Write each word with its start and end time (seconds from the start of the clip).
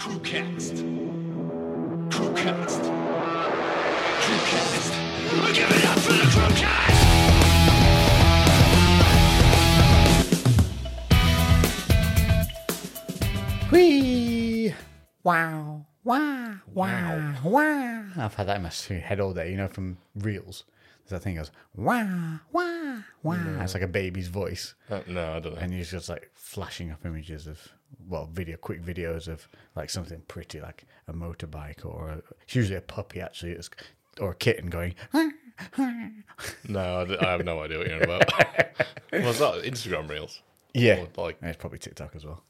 Crewcast. 0.00 0.80
Crewcast. 2.08 2.82
Crewcast. 4.22 4.92
Give 5.52 5.70
it 5.70 5.84
up 5.84 5.98
for 5.98 6.12
the 6.14 6.24
Crewcast! 6.32 7.00
Whee! 13.70 14.74
Wow! 15.22 15.84
Wow! 16.02 16.54
Wow! 16.72 17.34
Wow! 17.44 18.04
I've 18.16 18.34
had 18.34 18.46
that 18.46 18.56
in 18.56 18.62
my 18.62 18.70
head 19.00 19.20
all 19.20 19.34
day, 19.34 19.50
you 19.50 19.58
know, 19.58 19.68
from 19.68 19.98
reels. 20.14 20.64
There's 21.00 21.10
that 21.10 21.22
thing 21.22 21.34
that 21.34 21.42
goes, 21.42 21.50
wow, 21.74 22.40
wow, 22.52 23.00
wow. 23.22 23.58
It's 23.60 23.74
like 23.74 23.82
a 23.82 23.86
baby's 23.86 24.28
voice. 24.28 24.74
Uh, 24.88 25.00
no, 25.06 25.34
I 25.34 25.40
don't 25.40 25.56
know. 25.56 25.60
And 25.60 25.74
it's 25.74 25.90
just 25.90 26.08
like 26.08 26.30
flashing 26.32 26.90
up 26.90 27.04
images 27.04 27.46
of, 27.46 27.60
well, 28.08 28.28
video, 28.32 28.56
quick 28.56 28.82
videos 28.82 29.28
of 29.28 29.48
like 29.76 29.90
something 29.90 30.22
pretty, 30.28 30.60
like 30.60 30.84
a 31.08 31.12
motorbike 31.12 31.84
or 31.84 32.08
a, 32.08 32.22
it's 32.42 32.54
usually 32.54 32.76
a 32.76 32.80
puppy 32.82 33.20
actually, 33.20 33.52
it's, 33.52 33.70
or 34.20 34.30
a 34.32 34.34
kitten 34.34 34.68
going, 34.70 34.94
No, 36.68 37.06
I 37.20 37.24
have 37.24 37.44
no 37.44 37.62
idea 37.62 37.78
what 37.78 37.86
you're 37.88 38.02
about. 38.02 38.32
What's 39.10 39.38
that? 39.38 39.62
Instagram 39.64 40.08
Reels? 40.08 40.42
yeah. 40.72 41.04
Or, 41.16 41.24
like, 41.24 41.38
it's 41.42 41.56
probably 41.58 41.78
TikTok 41.78 42.14
as 42.14 42.24
well. 42.24 42.44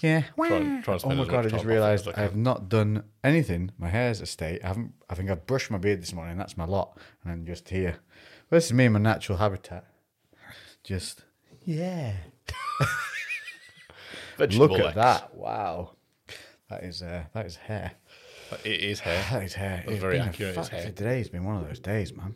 Yeah. 0.00 0.22
Try 0.36 0.48
and- 0.56 0.84
try 0.84 0.94
and 0.94 1.04
oh 1.04 1.08
my 1.14 1.24
god! 1.26 1.46
I 1.46 1.48
just 1.48 1.50
time 1.50 1.60
off 1.60 1.64
it 1.64 1.68
realised 1.68 2.08
I 2.08 2.12
I 2.16 2.20
have 2.22 2.36
not 2.36 2.68
done 2.68 3.04
anything. 3.22 3.70
My 3.78 3.88
hair's 3.88 4.20
a 4.20 4.26
state. 4.26 4.64
I 4.64 4.68
haven't. 4.68 4.94
I 5.10 5.14
think 5.14 5.30
I've 5.30 5.46
brushed 5.46 5.70
my 5.70 5.78
beard 5.78 6.00
this 6.02 6.12
morning. 6.12 6.36
That's 6.38 6.56
my 6.56 6.64
lot, 6.64 6.98
and 7.22 7.32
I'm 7.32 7.44
just 7.46 7.68
here. 7.68 7.96
Well, 8.50 8.56
this 8.58 8.66
is 8.66 8.72
me 8.72 8.86
in 8.86 8.92
my 8.92 8.98
natural 8.98 9.38
habitat. 9.38 9.84
Just 10.82 11.24
yeah. 11.64 12.14
Vegetable 14.36 14.68
Look 14.68 14.80
at 14.80 14.86
X. 14.86 14.94
that! 14.96 15.34
Wow. 15.34 15.90
That 16.70 16.82
is 16.84 17.02
uh, 17.02 17.24
that 17.34 17.46
is 17.46 17.56
hair. 17.56 17.92
It 18.64 18.80
is 18.80 19.00
hair. 19.00 19.24
That 19.30 19.42
is 19.44 19.54
hair. 19.54 19.84
That's 19.86 19.98
very 20.00 20.18
accurate, 20.20 20.56
it's 20.56 20.68
hair. 20.68 20.84
Today's 20.92 21.28
been 21.28 21.44
one 21.44 21.56
of 21.56 21.66
those 21.66 21.78
days, 21.78 22.14
man. 22.14 22.34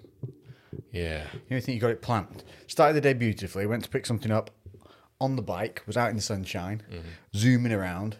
Yeah. 0.93 1.25
You 1.49 1.57
know, 1.57 1.61
think 1.61 1.75
you 1.75 1.81
got 1.81 1.91
it 1.91 2.03
planned. 2.03 2.45
Started 2.67 2.95
the 2.95 3.01
day 3.01 3.13
beautifully. 3.15 3.67
Went 3.67 3.85
to 3.85 3.91
pick 3.91 4.07
something 4.07 4.31
up 4.33 4.51
on 5.21 5.37
the 5.37 5.43
bike. 5.43 5.83
Was 5.87 5.97
out 5.97 6.11
in 6.11 6.17
the 6.17 6.23
sunshine, 6.23 6.83
Mm-hmm. 6.91 7.09
zooming 7.37 7.73
around, 7.73 8.17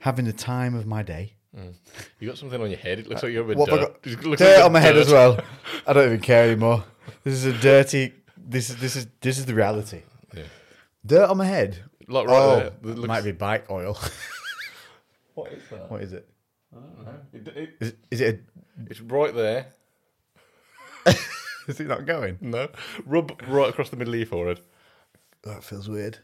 having 0.00 0.24
the 0.24 0.32
time 0.32 0.74
of 0.74 0.86
my 0.86 1.02
day. 1.02 1.32
You 2.20 2.28
got 2.28 2.36
something 2.36 2.60
on 2.60 2.68
your 2.68 2.78
head. 2.78 2.98
It 2.98 3.08
looks 3.08 3.22
like 3.22 3.32
you're 3.32 3.42
a 3.44 3.46
bit 3.46 3.56
What 3.56 3.70
have 3.70 3.78
I 3.78 3.82
dirt. 3.84 4.02
Dirt 4.02 4.40
like 4.58 4.64
on 4.64 4.72
my 4.72 4.80
head 4.80 4.96
as 4.98 5.10
well. 5.10 5.40
I 5.86 5.94
don't 5.94 6.04
even 6.06 6.20
care 6.20 6.44
anymore. 6.44 6.84
This 7.24 7.32
is 7.32 7.46
a 7.46 7.52
dirty. 7.54 8.12
This 8.36 8.68
is 8.68 8.76
this 8.76 8.94
is 8.94 9.06
this 9.22 9.38
is 9.38 9.46
the 9.46 9.54
reality. 9.54 10.02
Yeah. 10.34 10.42
Dirt 11.04 11.30
on 11.30 11.38
my 11.38 11.46
head. 11.46 11.82
Like 12.08 12.26
right 12.26 12.36
oh, 12.36 12.56
there. 12.56 12.66
It 12.66 12.84
looks- 12.84 13.08
might 13.08 13.24
be 13.24 13.32
bike 13.32 13.70
oil. 13.70 13.98
What 15.34 15.52
is 15.52 15.62
that? 15.70 15.90
what 15.90 16.02
is 16.02 16.14
it? 16.14 16.26
I 16.74 16.80
don't 16.80 17.04
know. 17.04 17.14
It- 17.34 17.48
it- 17.48 17.76
Is, 17.78 17.94
is 18.10 18.20
it? 18.22 18.42
it's 18.86 19.02
right 19.02 19.34
there. 19.34 19.66
is 21.68 21.78
it 21.78 21.86
not 21.86 22.06
going? 22.06 22.38
No. 22.40 22.68
Rub 23.04 23.38
right 23.46 23.68
across 23.68 23.90
the 23.90 23.96
middle 23.96 24.14
of 24.14 24.18
your 24.18 24.26
forehead. 24.26 24.60
That 25.42 25.62
feels 25.62 25.90
weird. 25.90 26.20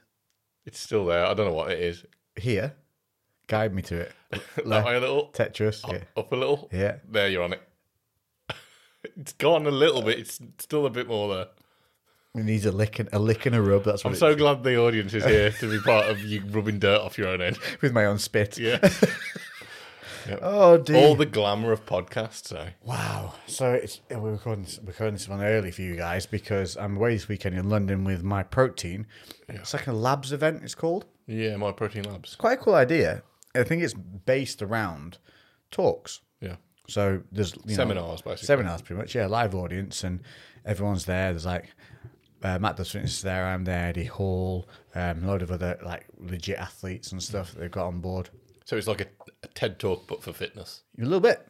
It's 0.65 0.81
still 0.81 1.05
there. 1.05 1.27
I 1.27 1.35
don't 1.35 1.47
know 1.47 1.53
what 1.53 1.73
it 1.73 1.81
is. 1.81 2.07
Here, 2.37 2.73
guide 3.49 3.75
me 3.75 3.83
to 3.83 3.97
it. 4.01 4.13
That 4.65 4.87
way 4.87 4.97
a 4.97 5.01
little. 5.01 5.29
Tetris. 5.35 5.87
Yeah. 5.87 6.05
Up 6.17 6.33
a 6.33 6.37
little. 6.37 6.71
Yeah. 6.73 6.97
There, 7.07 7.29
you're 7.29 7.43
on 7.45 7.53
it. 7.53 7.63
It's 9.17 9.35
gone 9.35 9.67
a 9.67 9.71
little 9.71 10.01
bit. 10.01 10.19
It's 10.19 10.41
still 10.59 10.87
a 10.87 10.91
bit 10.91 11.07
more 11.07 11.35
there. 11.35 11.47
It 12.35 12.45
needs 12.45 12.65
a 12.65 12.73
lick 12.73 12.99
and 12.99 13.11
a 13.13 13.19
lick 13.19 13.45
and 13.45 13.55
a 13.55 13.61
rub. 13.61 13.85
That's 13.85 14.05
what 14.05 14.11
I'm 14.11 14.17
so 14.17 14.35
glad 14.35 14.63
the 14.63 14.79
audience 14.79 15.13
is 15.13 15.25
here 15.25 15.51
to 15.51 15.71
be 15.71 15.79
part 15.81 16.09
of 16.09 16.21
you 16.21 16.43
rubbing 16.51 16.79
dirt 16.79 17.01
off 17.01 17.19
your 17.19 17.29
own 17.29 17.41
head. 17.41 17.59
with 17.83 17.93
my 17.93 18.07
own 18.07 18.19
spit. 18.19 18.59
Yeah. 18.59 18.79
Oh 20.41 20.79
dear. 20.79 20.97
All 20.99 21.17
the 21.17 21.27
glamour 21.27 21.73
of 21.73 21.85
podcasts, 21.85 22.55
eh? 22.55 22.71
Wow. 22.85 23.35
So 23.47 23.73
it's 23.73 24.01
uh, 24.15 24.21
we're 24.21 24.31
recording 24.31 24.65
this, 24.65 24.79
recording 24.85 25.15
this 25.15 25.29
one 25.29 25.43
early 25.43 25.73
for 25.73 25.83
you 25.83 25.97
guys 25.97 26.27
because 26.27 26.77
I'm 26.77 26.97
away 26.97 27.15
this 27.15 27.27
weekend 27.27 27.57
in 27.57 27.69
London 27.69 28.05
with 28.05 28.23
Myprotein. 28.23 29.07
It's 29.49 29.75
like 29.75 29.89
a 29.89 29.93
labs 29.93 30.33
event. 30.33 30.63
It's 30.63 30.77
called. 30.77 31.07
Yeah, 31.27 31.55
Myprotein 31.55 32.07
labs. 32.07 32.37
Quite 32.37 32.53
a 32.61 32.63
cool 32.63 32.77
idea. 32.77 33.25
I 33.55 33.65
think 33.65 33.83
it's 33.83 33.95
based 33.95 34.63
around 34.63 35.19
talks. 35.73 36.21
Yeah. 36.41 36.57
So 36.89 37.23
there's 37.33 37.55
you 37.57 37.63
know, 37.71 37.75
Seminars, 37.75 38.23
basically. 38.23 38.47
Seminars, 38.47 38.83
pretty 38.83 39.01
much. 39.01 39.15
Yeah, 39.17 39.27
live 39.27 39.57
audience 39.57 40.05
and 40.05 40.21
everyone's 40.65 41.05
there. 41.05 41.33
There's 41.33 41.47
like 41.47 41.75
uh, 42.43 42.59
Matt 42.59 42.77
Does 42.77 42.91
Fitness 42.91 43.23
there. 43.23 43.47
I'm 43.47 43.65
there. 43.65 43.87
Eddie 43.89 44.05
Hall. 44.05 44.69
Um, 44.95 45.25
a 45.25 45.27
load 45.27 45.43
of 45.43 45.51
other 45.51 45.79
like 45.85 46.07
legit 46.19 46.59
athletes 46.59 47.13
and 47.13 47.23
stuff 47.23 47.53
that 47.53 47.61
they've 47.61 47.71
got 47.71 47.87
on 47.87 48.01
board. 48.01 48.31
So 48.65 48.77
it's 48.77 48.87
like 48.87 49.01
a, 49.01 49.07
a 49.43 49.49
TED 49.49 49.79
talk, 49.79 50.07
but 50.07 50.23
for 50.23 50.33
fitness. 50.33 50.83
A 50.99 51.03
little 51.03 51.21
bit. 51.21 51.47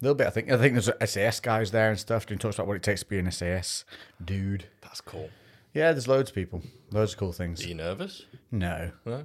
A 0.00 0.04
little 0.04 0.14
bit, 0.14 0.26
I 0.26 0.30
think. 0.30 0.50
I 0.50 0.56
think 0.56 0.74
there's 0.74 1.10
SAS 1.10 1.40
guys 1.40 1.70
there 1.70 1.90
and 1.90 1.98
stuff 1.98 2.26
doing 2.26 2.38
talks 2.38 2.56
about 2.56 2.66
what 2.68 2.76
it 2.76 2.82
takes 2.82 3.00
to 3.00 3.06
be 3.06 3.18
an 3.18 3.30
SAS 3.30 3.84
dude. 4.24 4.66
That's 4.82 5.00
cool. 5.00 5.30
Yeah, 5.74 5.92
there's 5.92 6.08
loads 6.08 6.30
of 6.30 6.34
people. 6.34 6.62
Loads 6.90 7.12
of 7.12 7.18
cool 7.18 7.32
things. 7.32 7.64
Are 7.64 7.68
you 7.68 7.74
nervous? 7.74 8.24
No, 8.50 8.90
No? 9.04 9.24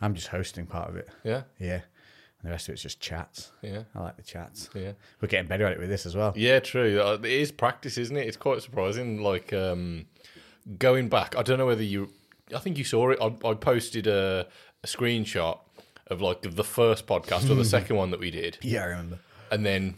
I'm 0.00 0.14
just 0.14 0.28
hosting 0.28 0.66
part 0.66 0.90
of 0.90 0.96
it. 0.96 1.08
Yeah. 1.22 1.42
Yeah. 1.60 1.82
The 2.46 2.52
rest 2.52 2.68
of 2.68 2.74
it's 2.74 2.82
just 2.82 3.00
chats. 3.00 3.50
Yeah. 3.60 3.82
I 3.94 4.02
like 4.02 4.16
the 4.16 4.22
chats. 4.22 4.70
Yeah. 4.72 4.92
We're 5.20 5.26
getting 5.28 5.48
better 5.48 5.66
at 5.66 5.72
it 5.72 5.80
with 5.80 5.88
this 5.88 6.06
as 6.06 6.14
well. 6.14 6.32
Yeah, 6.36 6.60
true. 6.60 7.00
Uh, 7.00 7.18
It 7.22 7.24
is 7.32 7.50
practice, 7.50 7.98
isn't 7.98 8.16
it? 8.16 8.26
It's 8.28 8.36
quite 8.36 8.62
surprising. 8.62 9.20
Like 9.20 9.52
um, 9.52 10.06
going 10.78 11.08
back, 11.08 11.34
I 11.36 11.42
don't 11.42 11.58
know 11.58 11.66
whether 11.66 11.82
you. 11.82 12.10
I 12.54 12.58
think 12.60 12.78
you 12.78 12.84
saw 12.84 13.10
it. 13.10 13.18
I, 13.20 13.26
I 13.48 13.54
posted 13.54 14.06
a, 14.06 14.46
a 14.84 14.86
screenshot 14.86 15.58
of 16.06 16.20
like 16.22 16.42
the 16.42 16.62
first 16.62 17.06
podcast 17.08 17.50
or 17.50 17.56
the 17.56 17.64
second 17.76 17.96
one 17.96 18.10
that 18.12 18.20
we 18.20 18.30
did, 18.30 18.58
Yeah, 18.62 18.82
I 18.82 18.86
remember. 18.86 19.18
and 19.50 19.66
then 19.66 19.96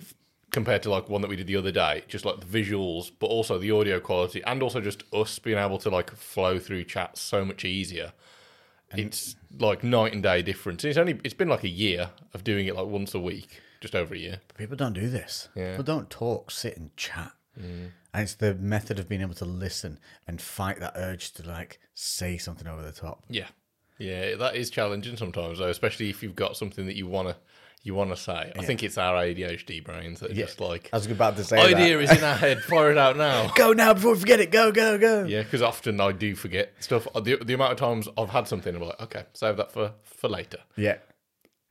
compared 0.51 0.83
to 0.85 0.91
like 0.91 1.11
one 1.11 1.21
that 1.21 1.29
we 1.29 1.37
did 1.37 1.47
the 1.47 1.57
other 1.57 1.71
day, 1.71 2.03
just 2.09 2.25
like 2.25 2.41
the 2.41 2.47
visuals, 2.47 3.11
but 3.19 3.27
also 3.27 3.59
the 3.59 3.71
audio 3.73 4.01
quality, 4.01 4.43
and 4.45 4.63
also 4.63 4.81
just 4.81 5.03
us 5.13 5.39
being 5.39 5.59
able 5.59 5.77
to 5.81 5.91
like 5.91 6.11
flow 6.17 6.59
through 6.59 6.85
chats 6.85 7.21
so 7.21 7.45
much 7.45 7.67
easier. 7.67 8.15
It's 8.97 9.37
like 9.59 9.85
night 9.85 10.13
and 10.13 10.23
day 10.23 10.43
difference. 10.43 10.85
It's 10.85 10.99
only 10.99 11.21
it's 11.25 11.35
been 11.35 11.49
like 11.49 11.65
a 11.65 11.69
year 11.69 12.11
of 12.35 12.45
doing 12.45 12.67
it 12.67 12.75
like 12.75 12.87
once 12.87 13.15
a 13.15 13.21
week, 13.21 13.61
just 13.81 13.95
over 13.95 14.15
a 14.15 14.19
year. 14.19 14.41
People 14.57 14.77
don't 14.77 14.95
do 14.95 15.09
this. 15.09 15.49
Yeah. 15.55 15.73
People 15.73 15.85
don't 15.85 16.11
talk, 16.11 16.51
sit 16.51 16.77
and 16.77 16.97
chat. 16.97 17.33
Mm. 17.59 17.91
And 18.15 18.23
it's 18.23 18.35
the 18.35 18.55
method 18.55 18.99
of 18.99 19.09
being 19.09 19.21
able 19.21 19.35
to 19.35 19.45
listen 19.45 19.99
and 20.27 20.41
fight 20.41 20.81
that 20.81 20.95
urge 20.97 21.33
to 21.33 21.47
like 21.47 21.81
say 21.95 22.39
something 22.39 22.67
over 22.67 22.83
the 22.83 22.93
top. 22.93 23.25
Yeah, 23.29 23.49
yeah, 23.99 24.37
that 24.37 24.57
is 24.57 24.71
challenging 24.71 25.17
sometimes, 25.17 25.59
though, 25.59 25.69
especially 25.69 26.09
if 26.09 26.23
you've 26.23 26.37
got 26.37 26.57
something 26.57 26.87
that 26.87 26.97
you 26.97 27.07
wanna 27.07 27.37
you 27.83 27.95
wanna 27.95 28.17
say. 28.17 28.53
I 28.59 28.63
think 28.65 28.83
it's 28.83 28.99
our 28.99 29.15
ADHD 29.17 29.83
brains 29.85 30.21
that 30.21 30.31
are 30.31 30.35
just 30.35 30.61
like 30.61 30.91
I 30.93 30.97
was 30.97 31.07
about 31.07 31.37
to 31.37 31.45
say 31.45 31.59
idea 31.59 31.97
that. 31.97 32.05
is 32.05 32.19
in 32.19 32.25
our 32.25 32.35
head, 32.35 32.63
fire 32.63 32.91
it 32.91 32.99
out 32.99 33.17
now. 33.17 33.51
Go 33.57 33.73
now 33.73 33.95
before 33.95 34.13
we 34.13 34.19
forget 34.21 34.41
it. 34.41 34.51
Go, 34.51 34.73
go, 34.73 34.99
go. 34.99 35.25
Yeah, 35.25 35.43
because 35.43 35.63
often 35.63 36.01
I 36.01 36.13
do 36.13 36.35
forget 36.35 36.73
stuff. 36.81 37.07
The, 37.15 37.37
the 37.37 37.55
amount 37.55 37.73
of 37.73 37.79
times 37.79 38.09
I've 38.17 38.31
had 38.31 38.49
something, 38.49 38.75
I'm 38.75 38.83
like, 38.83 39.01
okay, 39.01 39.25
save 39.33 39.57
that 39.57 39.73
for 39.73 39.93
for 40.05 40.29
later. 40.29 40.59
Yeah. 40.77 40.97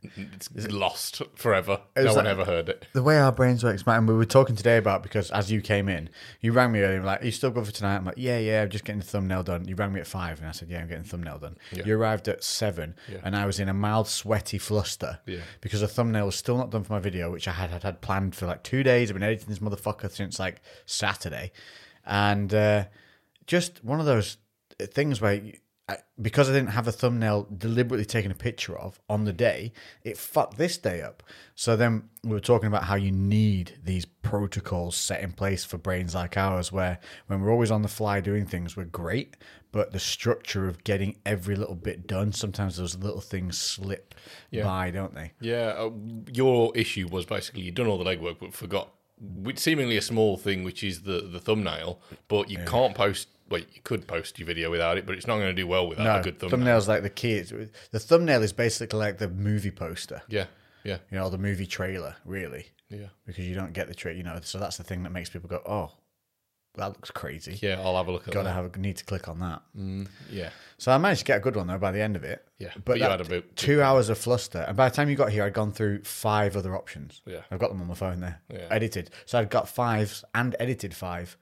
It's 0.04 0.50
lost 0.72 1.22
forever. 1.36 1.82
No 1.98 2.14
one 2.14 2.26
that- 2.26 2.28
ever 2.28 2.46
heard 2.46 2.70
it. 2.70 2.86
the 2.94 3.02
way 3.02 3.18
our 3.18 3.32
brains 3.32 3.64
work, 3.64 3.84
Matt, 3.86 3.98
and 3.98 4.08
we 4.08 4.14
were 4.14 4.26
talking 4.26 4.56
today 4.56 4.78
about 4.78 5.02
because 5.04 5.32
as 5.32 5.52
you 5.52 5.60
came 5.62 5.90
in, 5.90 6.10
you 6.40 6.52
rang 6.52 6.72
me 6.72 6.82
earlier, 6.82 7.02
like, 7.04 7.22
"Are 7.24 7.26
you 7.26 7.32
still 7.32 7.50
good 7.50 7.66
for 7.66 7.72
tonight?" 7.72 7.96
I'm 7.98 8.06
like, 8.06 8.16
"Yeah, 8.18 8.38
yeah, 8.38 8.62
I'm 8.62 8.70
just 8.70 8.86
getting 8.86 9.00
the 9.00 9.06
thumbnail 9.06 9.44
done." 9.44 9.68
You 9.68 9.76
rang 9.76 9.92
me 9.92 10.00
at 10.00 10.08
five, 10.08 10.40
and 10.40 10.48
I 10.48 10.52
said, 10.52 10.70
"Yeah, 10.70 10.80
I'm 10.82 10.88
getting 10.88 11.04
the 11.04 11.10
thumbnail 11.10 11.40
done." 11.40 11.58
You 11.72 11.98
arrived 11.98 12.28
at 12.28 12.44
seven, 12.44 12.96
and 13.24 13.36
I 13.36 13.46
was 13.48 13.60
in 13.60 13.70
a 13.70 13.74
mild 13.74 14.08
sweaty 14.08 14.60
fluster 14.60 15.20
Yeah. 15.26 15.40
because 15.62 15.82
the 15.82 15.88
thumbnail 15.88 16.28
was 16.28 16.36
still 16.36 16.58
not 16.58 16.70
done 16.70 16.84
for 16.84 16.94
my 16.94 17.00
video, 17.00 17.32
which 17.32 17.48
I 17.48 17.52
had 17.54 17.72
had, 17.72 17.84
had 17.84 18.02
planned 18.02 18.36
for 18.36 18.46
like 18.46 18.64
two 18.64 18.84
days. 18.84 19.10
I've 19.10 19.16
been 19.16 19.24
editing 19.24 19.50
this 19.50 19.60
motherfucker 19.60 20.12
since 20.12 20.40
like 20.40 20.62
Saturday, 20.86 21.52
and 22.06 22.54
uh, 22.54 22.86
just 23.48 23.84
one 23.84 24.00
of 24.00 24.06
those 24.06 24.38
things 24.80 25.20
where. 25.22 25.34
You, 25.34 25.54
I, 25.90 25.98
because 26.22 26.50
I 26.50 26.54
didn't 26.54 26.72
have 26.72 26.88
a 26.88 26.92
thumbnail 26.92 27.48
deliberately 27.56 28.06
taken 28.06 28.30
a 28.30 28.36
picture 28.36 28.78
of 28.78 29.00
on 29.10 29.24
the 29.24 29.32
day, 29.32 29.72
it 30.04 30.18
fucked 30.18 30.58
this 30.58 30.78
day 30.78 31.02
up. 31.02 31.24
So 31.56 31.78
then 31.78 32.10
we 32.24 32.32
were 32.32 32.42
talking 32.42 32.68
about 32.68 32.84
how 32.84 32.96
you 32.96 33.12
need 33.12 33.80
these 33.84 34.04
protocols 34.04 34.98
set 34.98 35.22
in 35.22 35.32
place 35.32 35.64
for 35.64 35.78
brains 35.78 36.14
like 36.14 36.36
ours, 36.36 36.74
where 36.74 37.00
when 37.28 37.40
we're 37.42 37.52
always 37.52 37.72
on 37.72 37.84
the 37.84 37.88
fly 37.88 38.20
doing 38.20 38.46
things, 38.46 38.76
we're 38.76 38.84
great, 38.84 39.38
but 39.72 39.94
the 39.94 40.00
structure 40.00 40.68
of 40.68 40.84
getting 40.84 41.18
every 41.26 41.56
little 41.56 41.76
bit 41.76 42.06
done, 42.06 42.34
sometimes 42.34 42.76
those 42.76 42.98
little 42.98 43.22
things 43.22 43.58
slip 43.58 44.14
by, 44.64 44.92
don't 44.92 45.16
they? 45.16 45.32
Yeah, 45.40 45.74
uh, 45.78 45.92
your 46.34 46.76
issue 46.76 47.08
was 47.10 47.26
basically 47.26 47.62
you'd 47.62 47.76
done 47.76 47.88
all 47.88 47.98
the 47.98 48.04
legwork 48.04 48.40
but 48.42 48.54
forgot 48.54 48.94
seemingly 49.56 49.98
a 49.98 50.02
small 50.02 50.38
thing, 50.38 50.64
which 50.64 50.84
is 50.84 51.04
the 51.04 51.22
the 51.22 51.40
thumbnail. 51.40 52.02
But 52.28 52.50
you 52.50 52.58
can't 52.66 52.94
post. 52.94 53.30
Well, 53.50 53.62
you 53.62 53.82
could 53.84 54.08
post 54.08 54.38
your 54.40 54.46
video 54.46 54.70
without 54.70 54.98
it, 54.98 55.06
but 55.06 55.16
it's 55.16 55.28
not 55.28 55.36
going 55.38 55.48
to 55.56 55.62
do 55.62 55.68
well 55.68 55.88
without 55.88 56.04
No, 56.04 56.16
a 56.20 56.24
good 56.24 56.40
thumbnail. 56.40 56.50
thumbnail's 56.60 56.88
like 56.88 57.04
the 57.04 57.10
key. 57.10 57.40
The 57.92 58.00
thumbnail 58.00 58.44
is 58.44 58.54
basically 58.54 59.00
like 59.00 59.18
the 59.18 59.30
movie 59.30 59.72
poster, 59.72 60.22
Yeah, 60.28 60.46
yeah, 60.84 60.98
you 61.12 61.18
know, 61.18 61.30
the 61.30 61.38
movie 61.38 61.66
trailer, 61.68 62.16
really. 62.26 62.68
yeah. 62.90 63.08
because 63.26 63.46
you 63.48 63.56
don't 63.56 63.74
get 63.74 63.88
the 63.88 63.96
trick, 63.96 64.18
you 64.18 64.24
know. 64.24 64.38
So 64.44 64.58
that's 64.60 64.78
the 64.78 64.84
thing 64.84 65.04
that 65.04 65.12
makes 65.12 65.30
people 65.30 65.50
go, 65.50 65.62
"Oh, 65.66 65.92
that 66.76 66.88
looks 66.90 67.10
crazy. 67.10 67.58
Yeah, 67.62 67.82
I'll 67.84 67.98
have 67.98 68.08
a 68.08 68.12
look 68.12 68.22
at 68.22 68.26
that. 68.28 68.34
Gotta 68.34 68.50
that. 68.50 68.54
have 68.54 68.78
need 68.78 68.98
to 68.98 69.06
click 69.06 69.28
on 69.28 69.40
that. 69.40 69.62
Mm, 69.76 70.08
yeah. 70.30 70.52
So 70.78 70.92
I 70.92 70.98
managed 71.00 71.22
to 71.22 71.26
get 71.26 71.38
a 71.38 71.40
good 71.40 71.56
one 71.56 71.66
though 71.68 71.80
by 71.80 71.92
the 71.92 72.02
end 72.02 72.16
of 72.16 72.24
it. 72.24 72.46
Yeah, 72.60 72.70
but, 72.76 72.86
but 72.86 72.98
you 73.00 73.04
had 73.06 73.20
a 73.22 73.26
bit- 73.26 73.56
two 73.56 73.82
hours 73.82 74.10
of 74.10 74.18
fluster, 74.18 74.60
and 74.68 74.78
by 74.78 74.88
the 74.90 74.96
time 74.96 75.10
you 75.10 75.16
got 75.16 75.32
here, 75.32 75.44
I'd 75.44 75.54
gone 75.54 75.72
through 75.72 76.04
five 76.04 76.56
other 76.56 76.76
options. 76.76 77.22
Yeah. 77.26 77.42
I've 77.50 77.60
got 77.60 77.70
them 77.70 77.82
on 77.82 77.88
my 77.88 77.94
phone 77.96 78.20
there, 78.20 78.42
Yeah. 78.52 78.68
edited. 78.70 79.10
So 79.26 79.40
I'd 79.40 79.50
got 79.50 79.68
five 79.68 80.24
and 80.36 80.56
edited 80.60 80.94
five, 80.94 81.36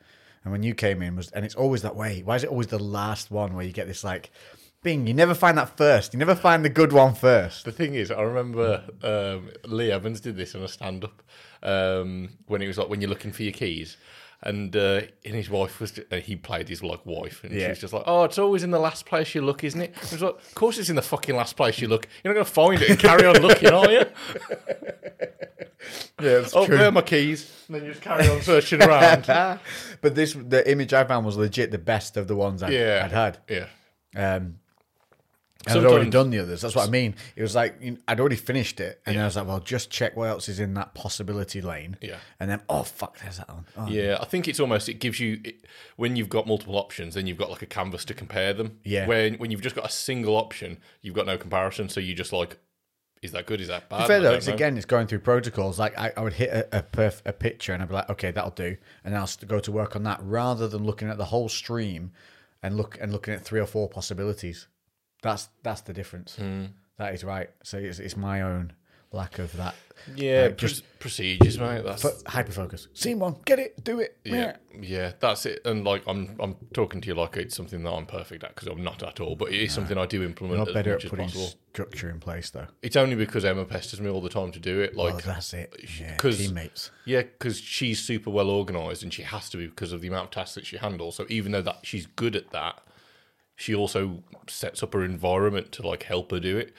and 0.45 0.51
when 0.51 0.63
you 0.63 0.75
came 0.75 1.01
in 1.01 1.15
was, 1.15 1.31
and 1.31 1.44
it's 1.44 1.56
always 1.56 1.81
that 1.81 1.95
way. 1.95 2.21
Why 2.24 2.36
is 2.36 2.44
it 2.44 2.50
always 2.50 2.68
the 2.68 2.80
last 2.80 3.31
one 3.31 3.56
where 3.56 3.65
you 3.65 3.74
get 3.74 3.88
this 3.88 4.03
like, 4.03 4.31
bing? 4.83 5.07
You 5.07 5.13
never 5.15 5.33
find 5.33 5.57
that 5.57 5.75
first. 5.75 6.13
You 6.13 6.19
never 6.19 6.36
find 6.36 6.63
the 6.63 6.69
good 6.69 6.94
one 6.94 7.15
first. 7.15 7.65
The 7.65 7.71
thing 7.71 7.95
is, 7.95 8.12
I 8.12 8.21
remember 8.21 8.83
um, 9.01 9.50
Lee 9.65 9.92
Evans 9.92 10.21
did 10.21 10.38
this 10.38 10.53
on 10.53 10.62
a 10.62 10.68
stand 10.68 11.03
up 11.03 11.24
um, 11.63 12.30
when 12.45 12.62
he 12.62 12.68
was 12.68 12.77
like, 12.77 12.89
when 12.89 13.01
you're 13.01 13.09
looking 13.09 13.31
for 13.31 13.42
your 13.42 13.53
keys. 13.53 13.97
And 14.44 14.76
uh, 14.76 15.02
and 15.24 15.34
his 15.34 15.50
wife 15.50 15.80
was, 15.80 16.00
uh, 16.12 16.18
he 16.18 16.36
played 16.36 16.70
his 16.70 16.84
like 16.84 17.04
wife, 17.06 17.44
and 17.44 17.54
she 17.54 17.62
Yeah. 17.62 17.70
was 17.70 17.80
just 17.80 17.94
like, 17.94 18.04
"Oh, 18.06 18.26
it's 18.26 18.38
always 18.38 18.64
in 18.64 18.70
the 18.72 18.80
last 18.80 19.06
place 19.06 19.34
you 19.34 19.42
look, 19.42 19.64
isn't 19.64 19.82
it?" 19.82 19.94
I 19.98 20.02
was 20.12 20.22
like, 20.22 20.36
"Of 20.36 20.56
course, 20.56 20.78
it's 20.78 20.90
in 20.90 20.96
the 20.96 21.02
fucking 21.02 21.36
last 21.36 21.56
place 21.56 21.80
you 21.80 21.88
look. 21.88 22.08
You're 22.24 22.34
not 22.34 22.36
going 22.36 22.46
to 22.46 22.52
find 22.52 22.82
it 22.82 22.90
and 22.92 23.00
carry 23.00 23.26
on 23.26 23.42
looking, 23.42 23.72
are 23.72 23.90
you?" 23.92 24.06
Yeah, 26.20 26.40
it's 26.40 26.56
oh, 26.56 26.66
there 26.66 26.88
are 26.88 26.92
my 26.92 27.02
keys. 27.02 27.52
And 27.68 27.76
then 27.76 27.84
you 27.86 27.92
just 27.92 28.02
carry 28.02 28.28
on 28.28 28.42
searching 28.42 28.82
around. 28.82 29.26
but 30.02 30.16
this, 30.16 30.34
the 30.34 30.70
image 30.70 30.94
I 30.94 31.04
found 31.04 31.26
was 31.26 31.38
legit 31.38 31.70
the 31.72 31.78
best 31.78 32.18
of 32.18 32.28
the 32.28 32.36
ones 32.36 32.64
I'd, 32.64 32.74
yeah, 32.74 33.02
I'd 33.06 33.12
had. 33.12 33.38
Yeah, 33.48 34.36
Um, 34.36 34.56
and 35.67 35.79
I'd 35.79 35.85
already 35.85 36.09
done 36.09 36.29
the 36.29 36.39
others. 36.39 36.62
That's 36.62 36.75
what 36.75 36.88
I 36.88 36.91
mean. 36.91 37.15
It 37.35 37.41
was 37.41 37.56
like 37.56 37.75
you 37.81 37.91
know, 37.91 37.97
I'd 38.07 38.19
already 38.19 38.35
finished 38.35 38.79
it, 38.79 39.01
and 39.06 39.15
then 39.15 39.23
I 39.23 39.27
was 39.27 39.35
like, 39.35 39.47
"Well, 39.47 39.59
just 39.59 39.89
check 39.89 40.15
what 40.15 40.29
else 40.29 40.50
is 40.50 40.59
in 40.59 40.73
that 40.75 40.94
possibility 40.94 41.62
lane." 41.62 41.97
Yeah. 42.01 42.17
And 42.39 42.50
then, 42.50 42.62
oh 42.69 42.83
fuck, 42.83 43.19
there's 43.19 43.38
that 43.38 43.50
one. 43.50 43.65
Oh. 43.77 43.88
Yeah, 43.88 44.17
I 44.21 44.25
think 44.25 44.47
it's 44.47 44.59
almost 44.59 44.89
it 44.89 44.95
gives 44.95 45.19
you 45.19 45.39
it, 45.44 45.65
when 45.95 46.15
you've 46.15 46.29
got 46.29 46.47
multiple 46.47 46.77
options, 46.77 47.15
then 47.15 47.27
you've 47.27 47.38
got 47.38 47.50
like 47.50 47.62
a 47.62 47.67
canvas 47.67 48.06
to 48.06 48.13
compare 48.13 48.53
them. 48.53 48.79
Yeah. 48.83 49.07
When 49.07 49.35
when 49.35 49.51
you've 49.51 49.62
just 49.62 49.75
got 49.75 49.85
a 49.85 49.91
single 49.91 50.35
option, 50.35 50.79
you've 51.01 51.15
got 51.15 51.25
no 51.25 51.38
comparison, 51.38 51.89
so 51.89 52.00
you 52.00 52.13
just 52.13 52.31
like, 52.33 52.57
is 53.21 53.31
that 53.31 53.45
good? 53.45 53.62
Is 53.62 53.67
that 53.69 53.89
bad? 53.89 54.07
Fair 54.07 54.21
though, 54.21 54.33
it's 54.33 54.47
know. 54.47 54.53
again, 54.53 54.77
it's 54.77 54.85
going 54.85 55.07
through 55.07 55.19
protocols. 55.19 55.79
Like 55.79 55.97
I, 55.97 56.13
I 56.15 56.21
would 56.21 56.33
hit 56.33 56.50
a, 56.50 56.79
a, 56.79 56.83
perf- 56.83 57.21
a 57.25 57.33
picture 57.33 57.73
and 57.73 57.81
I'd 57.81 57.89
be 57.89 57.95
like, 57.95 58.09
okay, 58.09 58.31
that'll 58.31 58.51
do, 58.51 58.77
and 59.03 59.15
I'll 59.15 59.29
go 59.47 59.59
to 59.59 59.71
work 59.71 59.95
on 59.95 60.03
that 60.03 60.19
rather 60.21 60.67
than 60.67 60.83
looking 60.83 61.09
at 61.09 61.17
the 61.17 61.25
whole 61.25 61.50
stream 61.50 62.12
and 62.62 62.77
look 62.77 62.97
and 63.00 63.12
looking 63.12 63.33
at 63.33 63.44
three 63.44 63.59
or 63.59 63.67
four 63.67 63.88
possibilities. 63.89 64.67
That's 65.25 65.50
that's 65.63 65.81
the 65.81 65.92
difference. 65.94 66.36
Hmm. 66.36 66.66
That 66.98 67.13
is 67.16 67.24
right. 67.24 67.50
So 67.63 67.77
it's, 67.80 67.98
it's 68.00 68.16
my 68.16 68.42
own 68.44 68.72
lack 69.12 69.39
of 69.39 69.51
that. 69.57 69.74
Yeah, 70.16 70.44
Like, 70.44 70.57
just 70.57 70.83
procedures, 71.00 71.57
mate. 71.57 71.83
That's 71.83 72.24
Hyper 72.27 72.51
focus. 72.51 72.88
Scene 72.94 73.18
one, 73.18 73.38
get 73.45 73.57
it, 73.60 73.83
do 73.83 74.00
it. 74.01 74.18
yeah, 74.24 74.57
yeah, 74.80 75.13
that's 75.19 75.45
it. 75.48 75.62
And 75.66 75.83
like 75.83 76.04
I'm, 76.07 76.36
I'm 76.39 76.56
talking 76.74 77.01
to 77.01 77.07
you 77.07 77.16
like 77.16 77.38
it's 77.38 77.56
something 77.56 77.81
that 77.83 77.89
I'm 77.92 78.06
perfect 78.06 78.44
at 78.44 78.54
because 78.54 78.68
I'm 78.68 78.83
not 78.83 79.01
at 79.04 79.19
all. 79.19 79.36
But 79.36 79.51
it 79.51 79.62
is 79.63 79.74
something 79.74 79.98
I 79.98 80.06
do 80.06 80.22
implement 80.24 80.60
Not 80.60 80.68
as 80.68 80.74
better 80.75 80.94
at 80.95 81.06
putting 81.10 81.30
structure 81.30 82.10
in 82.10 82.19
place 82.19 82.51
though. 82.51 82.68
It's 82.83 82.95
only 82.95 83.16
because 83.16 83.45
Emma 83.45 83.66
pesters 83.66 84.00
me 84.00 84.10
all 84.10 84.22
the 84.22 84.30
time 84.30 84.51
to 84.51 84.60
do 84.60 84.80
it. 84.81 84.95
Like, 84.95 85.16
Oh, 85.16 85.19
that's 85.25 85.54
it. 85.56 85.74
Yeah, 86.00 86.16
'cause- 86.18 86.38
teammates. 86.38 86.92
Yeah, 87.06 87.24
because 87.24 87.60
she's 87.60 88.00
super 88.04 88.30
well 88.30 88.50
organized 88.51 89.01
and 89.01 89.12
she 89.13 89.24
has 89.24 89.50
to 89.50 89.57
be 89.57 89.66
because 89.66 89.92
of 89.92 90.01
the 90.01 90.07
amount 90.10 90.25
of 90.25 90.31
tasks 90.31 90.56
that 90.56 90.66
she 90.68 90.77
handles. 90.77 91.16
So 91.16 91.25
even 91.30 91.51
though 91.51 91.62
that 91.63 91.80
she's 91.83 92.06
good 92.06 92.36
at 92.36 92.51
that, 92.51 92.80
she 93.56 93.74
also 93.74 94.24
sets 94.48 94.84
up 94.84 94.94
her 94.94 95.04
environment 95.04 95.72
to 95.74 95.88
like 95.88 96.04
help 96.04 96.31
her 96.31 96.40
do 96.40 96.57
it, 96.57 96.74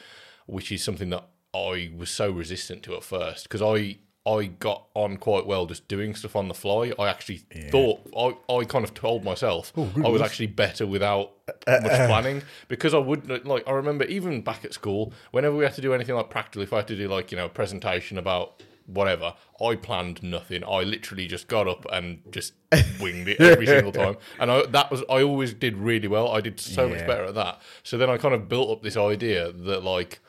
which 0.47 0.71
is 0.71 0.83
something 0.83 1.11
that 1.11 1.27
I 1.55 1.91
was 1.97 2.11
so 2.11 2.31
resistant 2.31 2.83
to 2.85 2.97
at 2.97 3.03
first 3.03 3.45
because 3.49 3.63
I 3.63 3.99
I 4.27 4.47
got 4.47 4.87
on 4.95 5.19
quite 5.19 5.47
well 5.47 5.67
just 5.67 5.87
doing 5.87 6.15
stuff 6.15 6.35
on 6.35 6.49
the 6.49 6.55
fly. 6.55 6.93
I 6.99 7.09
actually 7.09 7.39
thought 7.71 8.01
I, 8.17 8.37
I 8.53 8.65
kind 8.65 8.85
of 8.85 8.93
told 8.93 9.25
myself 9.25 9.73
oh, 9.77 9.91
I 10.05 10.09
was 10.09 10.21
actually 10.21 10.49
better 10.49 10.87
without 10.87 11.33
uh, 11.49 11.53
uh, 11.67 11.71
uh. 11.71 11.81
much 11.81 11.93
planning 11.93 12.43
because 12.69 12.93
I 12.93 12.99
would 12.99 13.47
like 13.47 13.67
I 13.67 13.71
remember 13.71 14.05
even 14.05 14.43
back 14.43 14.65
at 14.65 14.75
school 14.75 15.13
whenever 15.31 15.55
we 15.55 15.65
had 15.65 15.75
to 15.75 15.81
do 15.81 15.95
anything 15.95 16.17
like 16.17 16.29
practical 16.29 16.63
if 16.63 16.73
I 16.73 16.79
had 16.79 16.89
to 16.89 16.97
do 16.97 17.09
like 17.09 17.31
you 17.31 17.39
know 17.39 17.47
a 17.47 17.51
presentation 17.51 18.19
about 18.19 18.63
whatever 18.87 19.35
I 19.61 19.77
planned 19.77 20.23
nothing 20.23 20.63
I 20.65 20.83
literally 20.83 21.27
just 21.27 21.49
got 21.49 21.69
up 21.69 21.87
and 21.93 22.21
just 22.31 22.55
winged 23.01 23.29
it 23.29 23.41
every 23.41 23.67
single 23.67 23.93
time 23.93 24.17
and 24.41 24.51
I, 24.51 24.67
that 24.67 24.91
was 24.91 25.03
I 25.11 25.23
always 25.23 25.55
did 25.55 25.77
really 25.77 26.09
well 26.09 26.29
I 26.29 26.41
did 26.41 26.59
so 26.61 26.89
much 26.89 27.07
better 27.07 27.25
at 27.25 27.35
that 27.35 27.61
so 27.83 27.99
then 27.99 28.09
I 28.11 28.17
kind 28.17 28.35
of 28.35 28.49
built 28.49 28.71
up 28.71 28.83
this 28.83 28.97
idea 28.97 29.53
that 29.53 29.83
like 29.83 30.21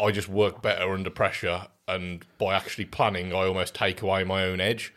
I 0.00 0.10
just 0.10 0.28
work 0.28 0.62
better 0.62 0.92
under 0.94 1.10
pressure, 1.10 1.66
and 1.86 2.24
by 2.38 2.54
actually 2.54 2.86
planning, 2.86 3.34
I 3.34 3.44
almost 3.44 3.74
take 3.74 4.00
away 4.02 4.24
my 4.24 4.44
own 4.44 4.60
edge. 4.60 4.94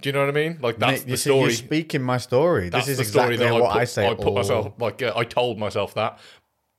Do 0.00 0.08
you 0.08 0.12
know 0.12 0.20
what 0.20 0.28
I 0.28 0.32
mean? 0.32 0.58
Like 0.60 0.78
that's 0.78 1.04
Mate, 1.04 1.10
the 1.10 1.16
see, 1.16 1.30
you're 1.30 1.50
story. 1.50 1.52
speaking 1.54 2.02
my 2.02 2.18
story. 2.18 2.68
That's 2.68 2.86
this 2.86 2.98
is 2.98 3.06
the 3.06 3.10
story 3.10 3.34
exactly 3.34 3.46
that 3.46 3.62
what 3.62 3.70
I 3.70 3.72
put, 3.74 3.80
I 3.80 3.84
say. 3.84 4.06
I 4.06 4.14
put 4.14 4.26
all- 4.26 4.34
myself 4.34 4.72
like 4.78 5.02
uh, 5.02 5.12
I 5.16 5.24
told 5.24 5.58
myself 5.58 5.94
that, 5.94 6.18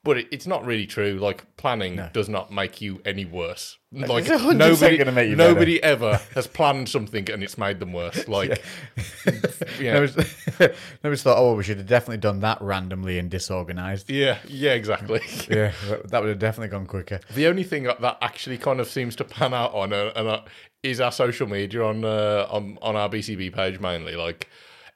but 0.05 0.17
it, 0.19 0.27
it's 0.31 0.47
not 0.47 0.65
really 0.65 0.85
true. 0.85 1.17
Like 1.19 1.57
planning 1.57 1.99
does 2.13 2.29
not 2.29 2.51
make 2.51 2.79
you 2.79 3.01
any 3.03 3.25
worse. 3.25 3.77
Like 3.91 4.25
100% 4.25 4.55
nobody, 4.55 4.97
gonna 4.97 5.11
make 5.11 5.29
you 5.29 5.35
better. 5.35 5.53
nobody 5.53 5.81
ever 5.83 6.21
has 6.35 6.47
planned 6.47 6.87
something 6.89 7.29
and 7.29 7.43
it's 7.43 7.57
made 7.57 7.79
them 7.81 7.91
worse. 7.91 8.27
Like, 8.35 8.63
yeah, 9.79 9.93
Nobody's, 9.93 10.15
nobody's 11.03 11.23
thought, 11.23 11.37
oh, 11.37 11.55
we 11.55 11.63
should 11.63 11.77
have 11.77 11.87
definitely 11.87 12.17
done 12.17 12.39
that 12.41 12.61
randomly 12.61 13.19
and 13.19 13.29
disorganized. 13.29 14.09
yeah, 14.09 14.37
yeah, 14.47 14.71
exactly. 14.73 15.21
Yeah, 15.49 15.71
that- 15.89 16.09
that 16.11 16.21
would 16.21 16.29
have 16.29 16.39
definitely 16.39 16.69
gone 16.69 16.85
quicker. 16.85 17.19
The 17.33 17.47
only 17.47 17.63
thing 17.63 17.83
that 17.83 18.01
that 18.01 18.17
actually 18.21 18.57
kind 18.57 18.79
of 18.79 18.87
seems 18.87 19.15
to 19.17 19.23
pan 19.23 19.53
out 19.53 19.73
on 19.73 19.91
uh, 19.93 20.11
and, 20.15 20.27
uh, 20.27 20.41
is 20.83 20.99
our 21.01 21.11
social 21.11 21.47
media 21.47 21.83
on, 21.83 22.05
uh, 22.05 22.47
on 22.49 22.77
on 22.81 22.95
our 22.95 23.09
BCB 23.09 23.53
page 23.53 23.79
mainly. 23.79 24.15
Like 24.15 24.49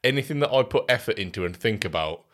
anything 0.04 0.40
that 0.42 0.52
I 0.54 0.64
put 0.64 0.86
effort 0.90 1.18
into 1.18 1.46
and 1.46 1.56
think 1.56 1.84
about, 1.86 2.26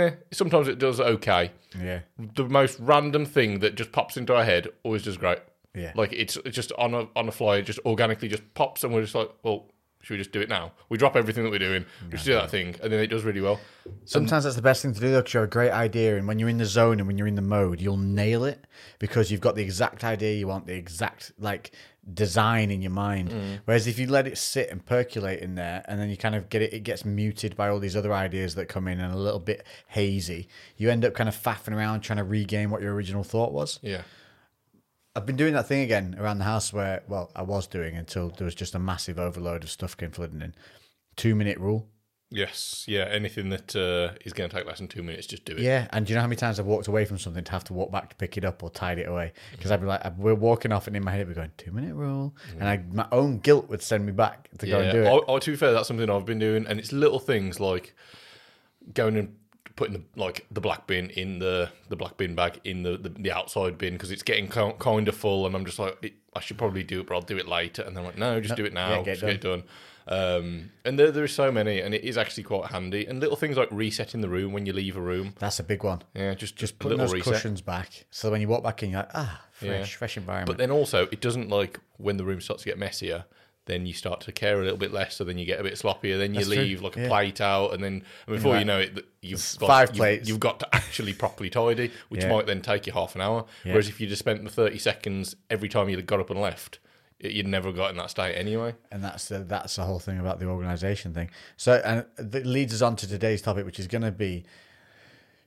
eh, 0.00 0.14
sometimes 0.32 0.68
it 0.68 0.78
does 0.78 1.00
okay. 1.00 1.52
Yeah. 1.78 2.00
The 2.18 2.44
most 2.44 2.78
random 2.80 3.26
thing 3.26 3.60
that 3.60 3.74
just 3.74 3.92
pops 3.92 4.16
into 4.16 4.34
our 4.34 4.44
head 4.44 4.68
always 4.82 5.02
does 5.02 5.16
great. 5.16 5.38
Yeah. 5.74 5.92
like 5.94 6.12
it's, 6.12 6.36
it's 6.38 6.56
just 6.56 6.72
on 6.78 6.94
a 6.94 7.06
on 7.14 7.28
a 7.28 7.32
fly, 7.32 7.56
it 7.56 7.62
just 7.62 7.80
organically 7.84 8.28
just 8.28 8.42
pops, 8.54 8.82
and 8.82 8.94
we're 8.94 9.02
just 9.02 9.14
like, 9.14 9.30
well. 9.42 9.66
Should 10.02 10.14
we 10.14 10.18
just 10.18 10.30
do 10.30 10.40
it 10.40 10.48
now? 10.48 10.70
We 10.88 10.98
drop 10.98 11.16
everything 11.16 11.42
that 11.42 11.50
we're 11.50 11.58
doing, 11.58 11.84
we 12.04 12.10
just 12.12 12.24
do 12.24 12.32
that 12.34 12.48
thing, 12.48 12.76
and 12.80 12.92
then 12.92 13.00
it 13.00 13.08
does 13.08 13.24
really 13.24 13.40
well. 13.40 13.58
Sometimes 14.04 14.44
that's 14.44 14.54
the 14.54 14.62
best 14.62 14.80
thing 14.80 14.94
to 14.94 15.00
do, 15.00 15.10
though, 15.10 15.18
because 15.18 15.34
you 15.34 15.40
have 15.40 15.48
a 15.48 15.50
great 15.50 15.72
idea, 15.72 16.16
and 16.16 16.28
when 16.28 16.38
you're 16.38 16.48
in 16.48 16.58
the 16.58 16.64
zone 16.64 17.00
and 17.00 17.08
when 17.08 17.18
you're 17.18 17.26
in 17.26 17.34
the 17.34 17.42
mode, 17.42 17.80
you'll 17.80 17.96
nail 17.96 18.44
it 18.44 18.68
because 19.00 19.32
you've 19.32 19.40
got 19.40 19.56
the 19.56 19.62
exact 19.62 20.04
idea 20.04 20.36
you 20.36 20.46
want, 20.46 20.64
the 20.68 20.74
exact 20.74 21.32
like 21.40 21.72
design 22.12 22.70
in 22.70 22.82
your 22.82 22.90
mind. 22.90 23.30
Mm. 23.30 23.60
Whereas 23.64 23.86
if 23.86 23.98
you 23.98 24.06
let 24.06 24.26
it 24.26 24.38
sit 24.38 24.70
and 24.70 24.84
percolate 24.84 25.40
in 25.40 25.54
there, 25.54 25.84
and 25.86 26.00
then 26.00 26.10
you 26.10 26.16
kind 26.16 26.34
of 26.34 26.48
get 26.48 26.62
it, 26.62 26.72
it 26.72 26.80
gets 26.80 27.04
muted 27.04 27.56
by 27.56 27.68
all 27.68 27.78
these 27.78 27.96
other 27.96 28.12
ideas 28.12 28.54
that 28.54 28.66
come 28.66 28.88
in 28.88 29.00
and 29.00 29.12
a 29.12 29.18
little 29.18 29.40
bit 29.40 29.66
hazy. 29.88 30.48
You 30.76 30.90
end 30.90 31.04
up 31.04 31.14
kind 31.14 31.28
of 31.28 31.36
faffing 31.36 31.74
around 31.74 32.00
trying 32.00 32.18
to 32.18 32.24
regain 32.24 32.70
what 32.70 32.82
your 32.82 32.94
original 32.94 33.24
thought 33.24 33.52
was. 33.52 33.78
Yeah, 33.82 34.02
I've 35.14 35.26
been 35.26 35.36
doing 35.36 35.54
that 35.54 35.66
thing 35.66 35.80
again 35.80 36.14
around 36.18 36.38
the 36.38 36.44
house 36.44 36.72
where, 36.72 37.02
well, 37.08 37.30
I 37.34 37.42
was 37.42 37.66
doing 37.66 37.96
until 37.96 38.28
there 38.28 38.44
was 38.44 38.54
just 38.54 38.74
a 38.74 38.78
massive 38.78 39.18
overload 39.18 39.64
of 39.64 39.70
stuff 39.70 39.96
came 39.96 40.10
flooding 40.10 40.42
in. 40.42 40.54
Two 41.16 41.34
minute 41.34 41.58
rule. 41.58 41.88
Yes, 42.30 42.84
yeah. 42.88 43.04
Anything 43.10 43.50
that 43.50 43.74
uh, 43.76 44.16
is 44.24 44.32
going 44.32 44.50
to 44.50 44.56
take 44.56 44.66
less 44.66 44.78
than 44.78 44.88
two 44.88 45.02
minutes, 45.02 45.26
just 45.26 45.44
do 45.44 45.52
it. 45.52 45.60
Yeah, 45.60 45.86
and 45.90 46.06
do 46.06 46.10
you 46.10 46.14
know 46.14 46.22
how 46.22 46.26
many 46.26 46.36
times 46.36 46.58
I've 46.58 46.66
walked 46.66 46.88
away 46.88 47.04
from 47.04 47.18
something 47.18 47.44
to 47.44 47.52
have 47.52 47.64
to 47.64 47.72
walk 47.72 47.90
back 47.90 48.10
to 48.10 48.16
pick 48.16 48.36
it 48.36 48.44
up 48.44 48.62
or 48.62 48.70
tied 48.70 48.98
it 48.98 49.08
away? 49.08 49.32
Because 49.52 49.70
I'd 49.70 49.80
be 49.80 49.86
like, 49.86 50.02
we're 50.16 50.34
walking 50.34 50.72
off, 50.72 50.86
and 50.86 50.96
in 50.96 51.04
my 51.04 51.12
head, 51.12 51.28
we're 51.28 51.34
going 51.34 51.52
two 51.56 51.72
minute 51.72 51.94
rule, 51.94 52.34
and 52.58 52.68
I, 52.68 52.82
my 52.92 53.06
own 53.12 53.38
guilt 53.38 53.68
would 53.68 53.82
send 53.82 54.06
me 54.06 54.12
back 54.12 54.48
to 54.58 54.66
go 54.66 54.80
and 54.80 54.92
do 54.92 55.02
it. 55.02 55.06
I, 55.06 55.32
I, 55.32 55.38
to 55.38 55.50
be 55.50 55.56
fair, 55.56 55.72
that's 55.72 55.88
something 55.88 56.08
I've 56.10 56.26
been 56.26 56.38
doing, 56.38 56.66
and 56.66 56.78
it's 56.78 56.92
little 56.92 57.18
things 57.18 57.60
like 57.60 57.94
going 58.94 59.16
and 59.16 59.36
putting 59.76 59.92
the 59.92 60.02
like 60.20 60.46
the 60.50 60.60
black 60.60 60.86
bin 60.86 61.10
in 61.10 61.38
the 61.38 61.70
the 61.90 61.96
black 61.96 62.16
bin 62.16 62.34
bag 62.34 62.60
in 62.64 62.82
the 62.82 62.96
the, 62.96 63.10
the 63.10 63.30
outside 63.30 63.76
bin 63.76 63.92
because 63.92 64.10
it's 64.10 64.22
getting 64.22 64.48
kind 64.48 65.08
of 65.08 65.14
full, 65.14 65.46
and 65.46 65.54
I'm 65.54 65.64
just 65.64 65.78
like, 65.78 65.96
it, 66.02 66.14
I 66.34 66.40
should 66.40 66.58
probably 66.58 66.82
do 66.82 67.00
it, 67.00 67.06
but 67.06 67.14
I'll 67.14 67.20
do 67.20 67.36
it 67.36 67.46
later. 67.46 67.82
And 67.82 67.96
then 67.96 68.02
I'm 68.02 68.06
like, 68.06 68.18
no, 68.18 68.40
just 68.40 68.56
do 68.56 68.64
it 68.64 68.72
now, 68.72 68.90
yeah, 68.90 69.02
get 69.02 69.08
it 69.08 69.12
just 69.12 69.20
get 69.20 69.34
it 69.34 69.40
done. 69.42 69.62
Um, 70.08 70.70
and 70.84 70.98
there, 70.98 71.10
there 71.10 71.24
are 71.24 71.28
so 71.28 71.50
many, 71.50 71.80
and 71.80 71.94
it 71.94 72.04
is 72.04 72.16
actually 72.16 72.44
quite 72.44 72.70
handy. 72.70 73.06
And 73.06 73.18
little 73.20 73.36
things 73.36 73.56
like 73.56 73.68
resetting 73.72 74.20
the 74.20 74.28
room 74.28 74.52
when 74.52 74.64
you 74.66 74.72
leave 74.72 74.96
a 74.96 75.00
room. 75.00 75.34
That's 75.38 75.58
a 75.58 75.64
big 75.64 75.82
one. 75.82 76.02
Yeah, 76.14 76.34
just 76.34 76.56
just 76.56 76.78
putting 76.78 76.98
those 76.98 77.12
reset. 77.12 77.34
cushions 77.34 77.60
back, 77.60 78.06
so 78.10 78.30
when 78.30 78.40
you 78.40 78.48
walk 78.48 78.62
back 78.62 78.82
in, 78.82 78.90
you're 78.90 79.00
like, 79.00 79.10
ah, 79.14 79.42
fresh, 79.52 79.70
Yeah. 79.70 79.84
fresh 79.98 80.16
environment. 80.16 80.46
But 80.46 80.58
then 80.58 80.70
also, 80.70 81.04
it 81.10 81.20
doesn't 81.20 81.48
like 81.48 81.80
when 81.96 82.16
the 82.18 82.24
room 82.24 82.40
starts 82.40 82.62
to 82.62 82.68
get 82.68 82.78
messier. 82.78 83.24
Then 83.64 83.84
you 83.84 83.94
start 83.94 84.20
to 84.20 84.30
care 84.30 84.60
a 84.60 84.62
little 84.62 84.78
bit 84.78 84.92
less, 84.92 85.16
so 85.16 85.24
then 85.24 85.38
you 85.38 85.44
get 85.44 85.58
a 85.58 85.64
bit 85.64 85.74
sloppier. 85.74 86.18
Then 86.18 86.34
you 86.34 86.40
That's 86.44 86.52
true, 86.54 86.62
leave 86.62 86.82
like 86.82 86.96
a 86.96 87.00
yeah. 87.00 87.08
plate 87.08 87.40
out, 87.40 87.74
and 87.74 87.82
then 87.82 88.04
and 88.28 88.36
before 88.36 88.52
Right. 88.52 88.60
you 88.60 88.64
know 88.64 88.78
it, 88.78 89.04
you've 89.22 89.56
got 89.58 89.66
five 89.66 89.88
you've- 89.88 89.98
plates. 89.98 90.28
You've 90.28 90.38
got 90.38 90.60
to 90.60 90.68
actually 90.72 91.14
properly 91.14 91.50
tidy, 91.50 91.90
which 92.10 92.22
Yeah. 92.22 92.30
might 92.32 92.46
then 92.46 92.60
take 92.62 92.86
you 92.86 92.92
half 92.92 93.16
an 93.16 93.22
hour. 93.22 93.44
Whereas 93.64 93.88
if 93.88 94.00
you 94.00 94.06
just 94.06 94.20
spent 94.20 94.44
the 94.44 94.50
thirty 94.50 94.78
seconds 94.78 95.34
every 95.50 95.68
time 95.68 95.88
you 95.88 96.00
got 96.00 96.20
up 96.20 96.30
and 96.30 96.40
left, 96.40 96.78
you'd 97.20 97.46
never 97.46 97.72
got 97.72 97.90
in 97.90 97.96
that 97.96 98.10
state 98.10 98.34
anyway. 98.34 98.74
and 98.90 99.02
that's 99.02 99.28
the, 99.28 99.40
that's 99.40 99.76
the 99.76 99.84
whole 99.84 99.98
thing 99.98 100.18
about 100.18 100.38
the 100.38 100.46
organization 100.46 101.14
thing. 101.14 101.30
So, 101.56 101.80
and 101.84 102.04
that 102.16 102.46
leads 102.46 102.74
us 102.74 102.82
on 102.82 102.96
to 102.96 103.08
today's 103.08 103.42
topic, 103.42 103.64
which 103.64 103.78
is 103.78 103.86
going 103.86 104.02
to 104.02 104.12
be 104.12 104.44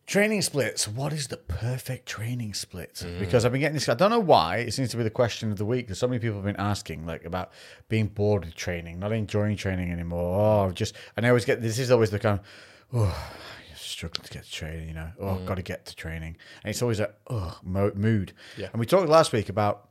Training 0.09 0.41
splits. 0.41 0.87
What 0.87 1.13
is 1.13 1.27
the 1.27 1.37
perfect 1.37 2.07
training 2.07 2.55
split? 2.55 2.95
Mm. 2.95 3.19
Because 3.19 3.45
I've 3.45 3.51
been 3.51 3.61
getting 3.61 3.75
this. 3.75 3.87
I 3.87 3.93
don't 3.93 4.09
know 4.09 4.19
why. 4.19 4.57
It 4.57 4.73
seems 4.73 4.89
to 4.89 4.97
be 4.97 5.03
the 5.03 5.11
question 5.11 5.51
of 5.51 5.59
the 5.59 5.65
week. 5.65 5.85
Because 5.85 5.99
so 5.99 6.07
many 6.07 6.17
people 6.17 6.37
have 6.37 6.45
been 6.45 6.55
asking, 6.55 7.05
like, 7.05 7.25
about 7.25 7.51
being 7.89 8.07
bored 8.07 8.43
with 8.43 8.55
training, 8.55 8.97
not 8.97 9.11
enjoying 9.11 9.55
training 9.55 9.91
anymore. 9.91 10.65
Oh, 10.65 10.71
just. 10.71 10.95
And 11.15 11.27
I 11.27 11.29
always 11.29 11.45
get 11.45 11.61
this 11.61 11.77
is 11.77 11.91
always 11.91 12.09
the 12.09 12.17
kind 12.17 12.39
of, 12.39 12.45
oh, 12.91 13.31
struggling 13.75 14.25
to 14.25 14.33
get 14.33 14.45
to 14.45 14.51
training. 14.51 14.87
You 14.87 14.95
know, 14.95 15.11
oh, 15.19 15.29
I've 15.35 15.45
got 15.45 15.57
to 15.57 15.61
get 15.61 15.85
to 15.85 15.95
training, 15.95 16.37
and 16.63 16.71
it's 16.71 16.81
always 16.81 16.99
a 16.99 17.13
oh 17.29 17.59
mo- 17.61 17.91
mood. 17.93 18.33
Yeah. 18.57 18.69
And 18.73 18.79
we 18.79 18.87
talked 18.87 19.09
last 19.09 19.31
week 19.31 19.47
about. 19.47 19.88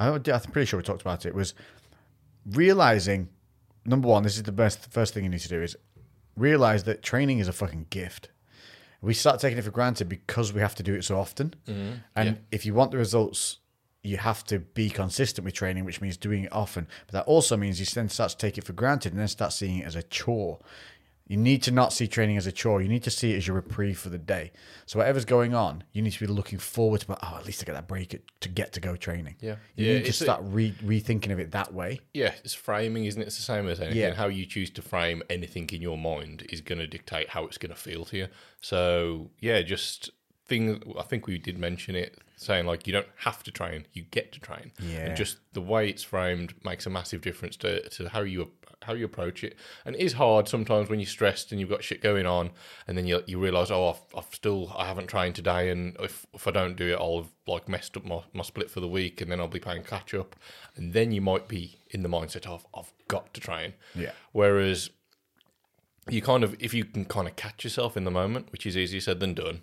I 0.00 0.08
I'm 0.08 0.22
pretty 0.22 0.64
sure 0.64 0.78
we 0.78 0.82
talked 0.82 1.02
about 1.02 1.26
it. 1.26 1.34
Was 1.34 1.54
realizing 2.46 3.28
number 3.84 4.08
one. 4.08 4.22
This 4.22 4.36
is 4.36 4.44
the 4.44 4.52
best 4.52 4.90
first 4.90 5.14
thing 5.14 5.24
you 5.24 5.30
need 5.30 5.40
to 5.40 5.48
do 5.48 5.62
is 5.62 5.76
realize 6.36 6.84
that 6.84 7.02
training 7.02 7.38
is 7.38 7.48
a 7.48 7.52
fucking 7.52 7.86
gift. 7.90 8.30
We 9.02 9.14
start 9.14 9.40
taking 9.40 9.58
it 9.58 9.64
for 9.64 9.70
granted 9.70 10.08
because 10.08 10.52
we 10.52 10.60
have 10.60 10.74
to 10.76 10.82
do 10.82 10.94
it 10.94 11.04
so 11.04 11.18
often. 11.18 11.54
Mm-hmm. 11.66 11.92
And 12.16 12.40
if 12.50 12.66
you 12.66 12.74
want 12.74 12.90
the 12.90 12.98
results, 12.98 13.58
you 14.02 14.18
have 14.18 14.44
to 14.44 14.58
be 14.58 14.90
consistent 14.90 15.44
with 15.44 15.54
training, 15.54 15.84
which 15.84 16.00
means 16.00 16.16
doing 16.16 16.44
it 16.44 16.52
often. 16.52 16.86
But 17.06 17.12
that 17.12 17.24
also 17.26 17.56
means 17.56 17.80
you 17.80 17.86
then 17.86 18.08
start 18.08 18.32
to 18.32 18.36
take 18.36 18.58
it 18.58 18.64
for 18.64 18.72
granted 18.72 19.12
and 19.12 19.20
then 19.20 19.28
start 19.28 19.52
seeing 19.52 19.78
it 19.78 19.86
as 19.86 19.96
a 19.96 20.02
chore. 20.02 20.58
You 21.30 21.36
need 21.36 21.62
to 21.62 21.70
not 21.70 21.92
see 21.92 22.08
training 22.08 22.38
as 22.38 22.48
a 22.48 22.50
chore. 22.50 22.82
You 22.82 22.88
need 22.88 23.04
to 23.04 23.10
see 23.10 23.34
it 23.34 23.36
as 23.36 23.46
your 23.46 23.54
reprieve 23.54 24.00
for 24.00 24.08
the 24.08 24.18
day. 24.18 24.50
So 24.84 24.98
whatever's 24.98 25.24
going 25.24 25.54
on, 25.54 25.84
you 25.92 26.02
need 26.02 26.10
to 26.10 26.18
be 26.18 26.26
looking 26.26 26.58
forward 26.58 27.02
to. 27.02 27.16
Oh, 27.22 27.36
at 27.38 27.46
least 27.46 27.62
I 27.62 27.66
get 27.66 27.74
that 27.74 27.86
break 27.86 28.20
to 28.40 28.48
get 28.48 28.72
to 28.72 28.80
go 28.80 28.96
training. 28.96 29.36
Yeah. 29.38 29.54
you 29.76 29.86
Yeah, 29.86 29.98
need 29.98 30.06
to 30.06 30.12
start 30.12 30.40
re- 30.42 30.74
rethinking 30.84 31.30
of 31.30 31.38
it 31.38 31.52
that 31.52 31.72
way. 31.72 32.00
Yeah, 32.14 32.34
it's 32.42 32.54
framing, 32.54 33.04
isn't 33.04 33.22
it? 33.22 33.28
It's 33.28 33.36
the 33.36 33.44
same 33.44 33.68
as 33.68 33.78
anything. 33.78 34.00
Yeah. 34.00 34.14
How 34.14 34.26
you 34.26 34.44
choose 34.44 34.70
to 34.70 34.82
frame 34.82 35.22
anything 35.30 35.70
in 35.70 35.80
your 35.80 35.96
mind 35.96 36.46
is 36.48 36.60
going 36.60 36.80
to 36.80 36.88
dictate 36.88 37.28
how 37.28 37.44
it's 37.44 37.58
going 37.58 37.72
to 37.72 37.78
feel 37.78 38.04
to 38.06 38.16
you. 38.16 38.26
So, 38.60 39.30
yeah, 39.38 39.62
just 39.62 40.10
things. 40.48 40.82
I 40.98 41.04
think 41.04 41.28
we 41.28 41.38
did 41.38 41.58
mention 41.58 41.94
it, 41.94 42.18
saying 42.34 42.66
like 42.66 42.88
you 42.88 42.92
don't 42.92 43.06
have 43.18 43.44
to 43.44 43.52
train, 43.52 43.86
you 43.92 44.02
get 44.10 44.32
to 44.32 44.40
train. 44.40 44.72
Yeah. 44.80 45.06
And 45.06 45.16
just 45.16 45.36
the 45.52 45.60
way 45.60 45.88
it's 45.88 46.02
framed 46.02 46.54
makes 46.64 46.86
a 46.86 46.90
massive 46.90 47.20
difference 47.20 47.56
to, 47.58 47.88
to 47.90 48.08
how 48.08 48.22
you 48.22 48.50
how 48.82 48.94
you 48.94 49.04
approach 49.04 49.44
it. 49.44 49.56
And 49.84 49.94
it 49.94 50.00
is 50.00 50.14
hard 50.14 50.48
sometimes 50.48 50.88
when 50.88 51.00
you're 51.00 51.06
stressed 51.06 51.52
and 51.52 51.60
you've 51.60 51.70
got 51.70 51.84
shit 51.84 52.02
going 52.02 52.26
on, 52.26 52.50
and 52.86 52.96
then 52.96 53.06
you 53.06 53.22
you 53.26 53.38
realize, 53.38 53.70
oh, 53.70 53.90
I've, 53.90 54.18
I've 54.18 54.34
still 54.34 54.72
I 54.76 54.86
haven't 54.86 55.08
trained 55.08 55.34
today, 55.34 55.70
and 55.70 55.96
if 56.00 56.26
if 56.34 56.46
I 56.46 56.50
don't 56.50 56.76
do 56.76 56.92
it, 56.92 56.98
I'll 56.98 57.22
have 57.22 57.32
like 57.46 57.68
messed 57.68 57.96
up 57.96 58.04
my, 58.04 58.22
my 58.32 58.42
split 58.42 58.70
for 58.70 58.80
the 58.80 58.88
week, 58.88 59.20
and 59.20 59.30
then 59.30 59.40
I'll 59.40 59.48
be 59.48 59.60
playing 59.60 59.84
catch 59.84 60.14
up, 60.14 60.36
and 60.76 60.92
then 60.92 61.12
you 61.12 61.20
might 61.20 61.48
be 61.48 61.78
in 61.90 62.02
the 62.02 62.08
mindset 62.08 62.46
of 62.46 62.66
I've 62.74 62.92
got 63.08 63.32
to 63.34 63.40
train. 63.40 63.74
Yeah. 63.94 64.12
Whereas 64.32 64.90
you 66.08 66.22
kind 66.22 66.44
of 66.44 66.56
if 66.58 66.74
you 66.74 66.84
can 66.84 67.04
kind 67.04 67.28
of 67.28 67.36
catch 67.36 67.64
yourself 67.64 67.96
in 67.96 68.04
the 68.04 68.10
moment, 68.10 68.50
which 68.52 68.66
is 68.66 68.76
easier 68.76 69.00
said 69.00 69.20
than 69.20 69.34
done, 69.34 69.62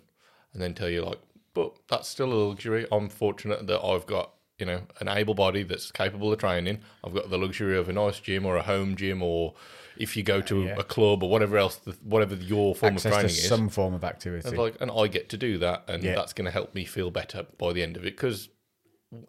and 0.52 0.62
then 0.62 0.74
tell 0.74 0.88
you 0.88 1.04
like, 1.04 1.20
but 1.54 1.74
that's 1.88 2.08
still 2.08 2.32
a 2.32 2.34
luxury. 2.34 2.86
I'm 2.92 3.08
fortunate 3.08 3.66
that 3.66 3.84
I've 3.84 4.06
got 4.06 4.32
you 4.58 4.66
know 4.66 4.82
an 5.00 5.08
able 5.08 5.34
body 5.34 5.62
that's 5.62 5.90
capable 5.92 6.32
of 6.32 6.38
training. 6.38 6.80
I've 7.04 7.14
got 7.14 7.30
the 7.30 7.38
luxury 7.38 7.76
of 7.76 7.88
a 7.88 7.92
nice 7.92 8.18
gym 8.20 8.44
or 8.44 8.56
a 8.56 8.62
home 8.62 8.96
gym, 8.96 9.22
or 9.22 9.54
if 9.96 10.16
you 10.16 10.22
go 10.22 10.40
to 10.42 10.64
Yeah. 10.64 10.76
a 10.78 10.82
club 10.84 11.22
or 11.22 11.30
whatever 11.30 11.58
else, 11.58 11.76
the, 11.76 11.92
whatever 12.02 12.34
your 12.34 12.74
form 12.74 12.94
Access 12.94 13.06
of 13.06 13.12
training 13.12 13.30
is. 13.30 13.48
some 13.48 13.68
form 13.68 13.94
of 13.94 14.04
activity. 14.04 14.48
And 14.48 14.58
like, 14.58 14.76
and 14.80 14.90
I 14.90 15.06
get 15.06 15.28
to 15.30 15.36
do 15.36 15.58
that, 15.58 15.84
and 15.88 16.02
Yeah. 16.02 16.14
that's 16.16 16.32
going 16.32 16.44
to 16.46 16.50
help 16.50 16.74
me 16.74 16.84
feel 16.84 17.10
better 17.10 17.46
by 17.58 17.72
the 17.72 17.82
end 17.82 17.96
of 17.96 18.02
it. 18.04 18.16
Because 18.16 18.48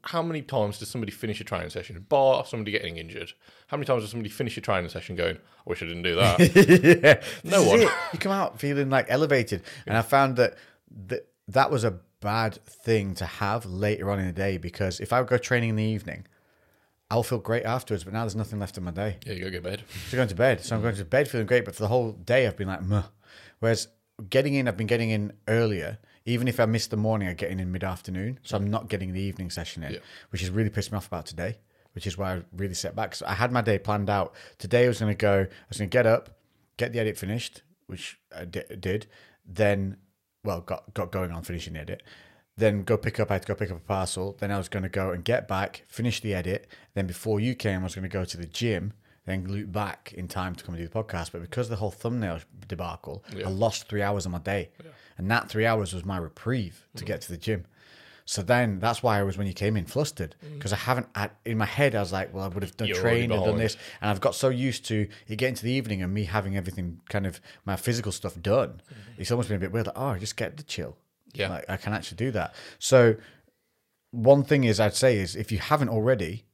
how 0.04 0.22
many 0.22 0.42
times 0.42 0.78
does 0.80 0.90
somebody 0.90 1.12
finish 1.12 1.40
a 1.40 1.44
training 1.46 1.70
session, 1.70 2.06
bar 2.10 2.46
somebody 2.46 2.72
getting 2.72 2.98
injured? 2.98 3.32
How 3.68 3.78
many 3.78 3.86
times 3.86 4.04
does 4.04 4.12
somebody 4.12 4.30
finish 4.30 4.58
a 4.58 4.62
training 4.62 4.90
session 4.90 5.16
going, 5.16 5.38
"I 5.38 5.70
wish 5.70 5.82
I 5.82 5.86
didn't 5.86 6.04
do 6.04 6.16
that"? 6.16 6.40
yeah. 7.04 7.22
No 7.50 7.64
This 7.64 7.68
one. 7.70 7.80
You 8.14 8.20
come 8.20 8.32
out 8.34 8.60
feeling 8.60 8.90
like 8.90 9.06
elevated. 9.10 9.62
And 9.88 9.96
I 9.98 10.02
found 10.02 10.36
that 10.36 10.56
th- 11.08 11.22
that 11.48 11.72
was 11.72 11.84
a 11.86 11.98
bad 12.22 12.56
thing 12.66 13.16
to 13.16 13.26
have 13.26 13.66
later 13.66 14.10
on 14.12 14.20
in 14.20 14.26
the 14.28 14.34
day 14.34 14.58
because 14.58 15.00
if 15.00 15.14
I 15.14 15.24
go 15.24 15.38
training 15.38 15.70
in 15.70 15.76
the 15.76 15.84
evening, 15.84 16.26
I'll 17.12 17.24
feel 17.24 17.40
great 17.40 17.64
afterwards, 17.66 18.04
but 18.04 18.14
now 18.14 18.22
there's 18.22 18.36
nothing 18.36 18.60
left 18.60 18.78
in 18.78 18.84
my 18.84 18.92
day. 18.92 19.18
yeah, 19.26 19.34
you 19.34 19.44
go 19.46 19.50
get 19.50 19.64
bed. 19.64 19.84
So 20.10 20.18
going 20.18 20.28
to 20.30 20.36
bed. 20.36 20.62
So 20.64 20.76
I'm 20.76 20.82
going 20.82 20.96
to 20.96 21.06
bed 21.06 21.28
feeling 21.28 21.48
great, 21.48 21.66
but 21.66 21.76
for 21.76 21.82
the 21.82 21.88
whole 21.88 22.12
day 22.12 22.46
I've 22.46 22.58
been 22.58 22.68
like, 22.68 22.84
Muh. 22.84 23.04
Whereas 23.60 23.88
getting 24.30 24.54
in, 24.54 24.68
I've 24.68 24.78
been 24.78 24.88
getting 24.88 25.10
in 25.10 25.34
earlier. 25.48 25.98
Even 26.26 26.48
if 26.48 26.60
I 26.60 26.66
miss 26.66 26.86
the 26.88 26.98
morning, 26.98 27.28
I 27.28 27.34
get 27.34 27.50
in 27.50 27.60
in 27.60 27.72
mid 27.72 27.84
afternoon. 27.84 28.40
So 28.44 28.56
I'm 28.58 28.70
not 28.70 28.90
getting 28.90 29.14
the 29.14 29.22
evening 29.22 29.50
session 29.50 29.84
in, 29.84 29.94
Yeah. 29.94 30.00
which 30.30 30.42
has 30.42 30.52
really 30.52 30.70
pissed 30.70 30.92
me 30.92 30.98
off 30.98 31.08
about 31.08 31.26
today, 31.26 31.58
which 31.94 32.06
is 32.06 32.18
why 32.18 32.36
I 32.36 32.42
really 32.56 32.76
set 32.76 32.96
back. 32.96 33.16
So 33.16 33.26
I 33.26 33.34
had 33.34 33.52
my 33.52 33.62
day 33.62 33.80
planned 33.80 34.10
out. 34.10 34.36
Today 34.60 34.86
I 34.86 34.88
was 34.90 35.00
going 35.00 35.12
to 35.12 35.18
go, 35.18 35.40
I 35.40 35.48
was 35.70 35.78
going 35.80 35.90
to 35.90 35.98
get 35.98 36.06
up, 36.06 36.38
get 36.78 36.94
the 36.94 37.00
edit 37.00 37.18
finished, 37.18 37.64
which 37.88 38.20
I 38.38 38.46
did. 38.46 39.08
Then, 39.48 39.98
well, 40.44 40.62
got, 40.62 40.94
got 40.94 41.12
going 41.12 41.32
on 41.32 41.44
finishing 41.44 41.74
the 41.74 41.80
edit. 41.82 42.04
Then 42.58 42.84
go 42.84 42.98
pick 42.98 43.20
up, 43.20 43.32
I 43.32 43.36
had 43.36 43.44
to 43.44 43.48
go 43.48 43.56
pick 43.56 43.72
up 43.72 43.78
a 43.78 43.82
parcel. 43.82 44.36
Then 44.40 44.52
I 44.52 44.58
was 44.58 44.68
going 44.70 44.84
to 44.84 44.90
go 44.90 45.12
and 45.12 45.24
get 45.24 45.48
back, 45.48 45.84
finish 45.88 46.20
the 46.20 46.34
edit. 46.34 46.68
Then 46.94 47.08
before 47.08 47.40
you 47.40 47.56
came, 47.56 47.82
I 47.82 47.84
was 47.84 47.96
going 47.96 48.04
to 48.04 48.10
go 48.10 48.26
to 48.26 48.38
the 48.38 48.46
gym, 48.46 48.94
then 49.26 49.48
loop 49.48 49.72
back 49.72 50.14
in 50.18 50.28
time 50.28 50.56
to 50.56 50.64
come 50.64 50.76
and 50.76 50.84
do 50.84 50.88
the 50.88 50.94
podcast. 51.04 51.32
But 51.32 51.42
because 51.42 51.68
of 51.68 51.72
the 51.72 51.76
whole 51.78 51.92
thumbnail 51.92 52.40
debacle, 52.68 53.24
I 53.46 53.50
lost 53.50 53.88
three 53.88 54.02
hours 54.02 54.26
of 54.26 54.32
my 54.34 54.40
day. 54.40 54.70
And 55.18 55.30
that 55.32 55.50
three 55.50 55.66
hours 55.66 55.94
was 55.94 56.04
my 56.06 56.18
reprieve 56.18 56.86
Mm. 56.96 57.00
to 57.00 57.06
get 57.06 57.22
to 57.22 57.32
the 57.32 57.38
gym. 57.38 57.66
So 58.30 58.44
then 58.44 58.78
that's 58.78 59.02
why 59.02 59.20
I 59.20 59.24
was 59.24 59.40
when 59.40 59.48
you 59.48 59.54
came 59.54 59.76
in 59.76 59.86
flustered 59.86 60.36
because 60.54 60.72
I 60.72 60.76
haven't 60.76 61.08
had, 61.16 61.32
in 61.46 61.58
my 61.58 61.66
head 61.66 61.96
I 61.96 62.00
was 62.00 62.14
like, 62.14 62.32
well, 62.32 62.44
I 62.44 62.48
would 62.48 62.62
have 62.62 62.78
done 62.78 62.88
Mm. 62.88 62.92
You're 62.92 63.02
trained 63.02 63.34
and 63.34 63.44
done 63.44 63.58
this, 63.58 63.76
and 64.02 64.12
I've 64.12 64.22
got 64.22 64.36
so 64.36 64.50
used 64.50 64.86
to 64.86 65.08
it 65.28 65.38
getting 65.38 65.56
to 65.56 65.64
the 65.64 65.72
evening 65.72 66.04
and 66.04 66.14
me 66.14 66.26
having 66.26 66.56
everything 66.56 67.02
kind 67.10 67.26
of 67.26 67.42
my 67.66 67.76
physical 67.76 68.12
stuff 68.12 68.40
done. 68.40 68.82
It's 69.18 69.32
almost 69.32 69.50
been 69.50 69.58
a 69.58 69.60
bit 69.60 69.72
weird. 69.72 69.88
Like, 69.88 69.98
oh, 69.98 70.10
I 70.10 70.20
just 70.20 70.38
get 70.38 70.58
the 70.58 70.64
chill. 70.64 70.92
Mm-hmm. 70.92 71.42
Yeah. 71.42 71.50
like, 71.50 71.66
I 71.68 71.78
can 71.78 71.92
actually 71.92 72.18
do 72.18 72.30
that. 72.30 72.54
So 72.78 73.16
one 74.12 74.44
thing 74.44 74.64
is 74.64 74.80
I'd 74.80 74.94
say 74.94 75.18
is 75.18 75.36
if 75.36 75.52
you 75.52 75.58
haven't 75.58 75.90
already, 75.90 76.46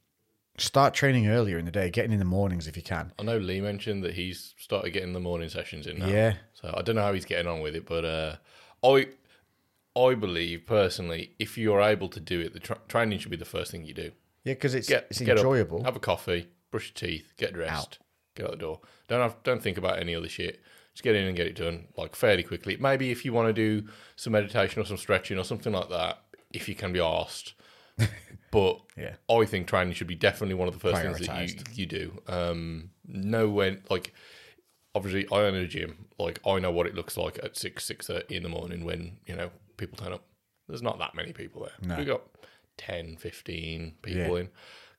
start 0.57 0.93
training 0.93 1.27
earlier 1.27 1.57
in 1.57 1.65
the 1.65 1.71
day, 1.71 1.89
getting 1.89 2.13
in 2.13 2.19
the 2.19 2.23
mornings 2.23 2.69
if 2.69 2.77
you 2.77 2.83
can. 2.83 3.11
I 3.19 3.23
know 3.23 3.37
Lee 3.37 3.59
mentioned 3.59 4.01
that 4.05 4.13
he's 4.13 4.53
started 4.57 4.91
getting 4.91 5.11
the 5.11 5.19
morning 5.19 5.49
sessions 5.49 5.87
in 5.87 5.99
now. 5.99 6.07
Yeah. 6.07 6.35
So 6.53 6.73
I 6.73 6.83
don't 6.83 6.95
know 6.95 7.01
how 7.01 7.11
he's 7.11 7.25
getting 7.25 7.47
on 7.47 7.59
with 7.59 7.75
it, 7.75 7.85
but 7.85 8.05
uh, 8.05 8.35
I 8.81 9.07
I 9.97 10.13
believe 10.15 10.65
personally, 10.65 11.31
if 11.39 11.57
you're 11.57 11.81
able 11.81 12.09
to 12.09 12.19
do 12.19 12.39
it, 12.41 12.53
the 12.53 12.59
tra- 12.59 12.79
training 12.87 13.19
should 13.19 13.31
be 13.31 13.37
the 13.37 13.45
first 13.45 13.71
thing 13.71 13.85
you 13.85 13.93
do. 13.93 14.11
Yeah, 14.43 14.53
because 14.53 14.75
it's 14.75 14.87
Get 14.89 15.07
it's 15.09 15.19
get 15.19 15.31
up, 15.31 15.37
enjoyable. 15.37 15.83
have 15.83 15.95
a 15.95 15.99
coffee, 15.99 16.47
brush 16.71 16.91
your 16.95 17.09
teeth, 17.09 17.33
get 17.37 17.53
dressed, 17.53 17.99
get 18.35 18.45
out 18.45 18.51
the 18.51 18.57
door. 18.57 18.81
Don't 19.07 19.21
have, 19.21 19.35
don't 19.43 19.61
think 19.63 19.77
about 19.77 19.99
any 19.99 20.13
other 20.15 20.29
shit. 20.29 20.61
Just 20.93 21.03
get 21.03 21.15
in 21.15 21.25
and 21.25 21.35
get 21.35 21.47
it 21.47 21.55
done 21.55 21.87
like 21.97 22.15
fairly 22.15 22.43
quickly. 22.43 22.77
Maybe 22.77 23.11
if 23.11 23.25
you 23.25 23.33
want 23.33 23.47
to 23.47 23.53
do 23.53 23.87
some 24.15 24.33
meditation 24.33 24.81
or 24.81 24.85
some 24.85 24.97
stretching 24.97 25.37
or 25.37 25.43
something 25.43 25.73
like 25.73 25.89
that, 25.89 26.19
if 26.53 26.69
you 26.69 26.75
can 26.75 26.93
be 26.93 26.99
asked. 27.01 27.53
but 28.51 28.81
Yeah. 28.97 29.15
I 29.29 29.45
think 29.45 29.67
training 29.67 29.93
should 29.93 30.07
be 30.07 30.15
definitely 30.15 30.55
one 30.55 30.67
of 30.67 30.73
the 30.73 30.79
first 30.79 31.01
things 31.01 31.19
that 31.27 31.49
you, 31.49 31.55
you 31.73 31.85
do. 31.85 32.21
Um, 32.27 32.91
know 33.07 33.49
when 33.49 33.81
like 33.89 34.13
obviously 34.93 35.27
I 35.31 35.41
own 35.45 35.55
a 35.55 35.67
gym. 35.67 36.05
Like 36.17 36.39
I 36.45 36.59
know 36.59 36.71
what 36.71 36.87
it 36.87 36.95
looks 36.95 37.17
like 37.17 37.39
at 37.43 37.57
six 37.57 37.85
six 37.85 38.07
thirty 38.07 38.35
in 38.35 38.43
the 38.43 38.49
morning 38.49 38.85
when 38.85 39.17
you 39.25 39.35
know 39.35 39.49
people 39.77 39.97
turn 39.97 40.13
up. 40.13 40.23
There's 40.67 40.81
not 40.81 40.97
that 40.99 41.15
many 41.15 41.31
people 41.33 41.61
there. 41.63 41.89
No. 41.89 41.97
We 41.97 42.05
got 42.05 42.21
10, 42.77 43.17
15 43.17 43.95
people 44.01 44.35
Yeah. 44.37 44.41
in 44.43 44.49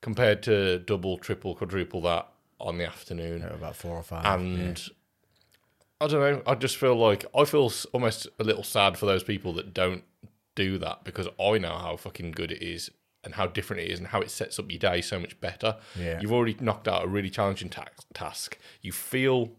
compared 0.01 0.41
to 0.43 0.79
double, 0.79 1.17
triple, 1.17 1.55
quadruple 1.55 2.01
that 2.01 2.27
on 2.59 2.77
the 2.77 2.85
afternoon. 2.85 3.43
about 3.43 3.75
four 3.75 3.95
or 3.97 4.03
five. 4.03 4.25
And 4.25 4.81
I 5.99 6.07
don't 6.07 6.19
know. 6.21 6.41
I 6.45 6.55
just 6.55 6.77
feel 6.77 6.95
like 6.95 7.25
I 7.35 7.45
feel 7.45 7.71
almost 7.91 8.27
a 8.39 8.43
little 8.43 8.63
sad 8.63 8.97
for 8.97 9.05
those 9.05 9.23
people 9.23 9.53
that 9.53 9.73
don't 9.73 10.03
do 10.55 10.77
that 10.79 11.03
because 11.03 11.27
I 11.39 11.57
know 11.57 11.75
how 11.77 11.95
fucking 11.97 12.31
good 12.31 12.51
it 12.51 12.61
is 12.63 12.89
and 13.23 13.33
how 13.35 13.47
different 13.47 13.81
it 13.81 13.91
is 13.91 13.99
and 13.99 14.07
how 14.07 14.21
it 14.21 14.29
sets 14.31 14.57
up 14.59 14.69
your 14.71 14.79
day 14.79 15.01
so 15.01 15.19
much 15.19 15.39
better. 15.41 15.77
Yeah. 15.99 16.19
You've 16.21 16.31
already 16.31 16.55
knocked 16.59 16.87
out 16.87 17.03
a 17.03 17.07
really 17.07 17.29
challenging 17.29 17.69
ta- 17.69 17.87
task. 18.13 18.57
You 18.81 18.91
feel 18.91 19.51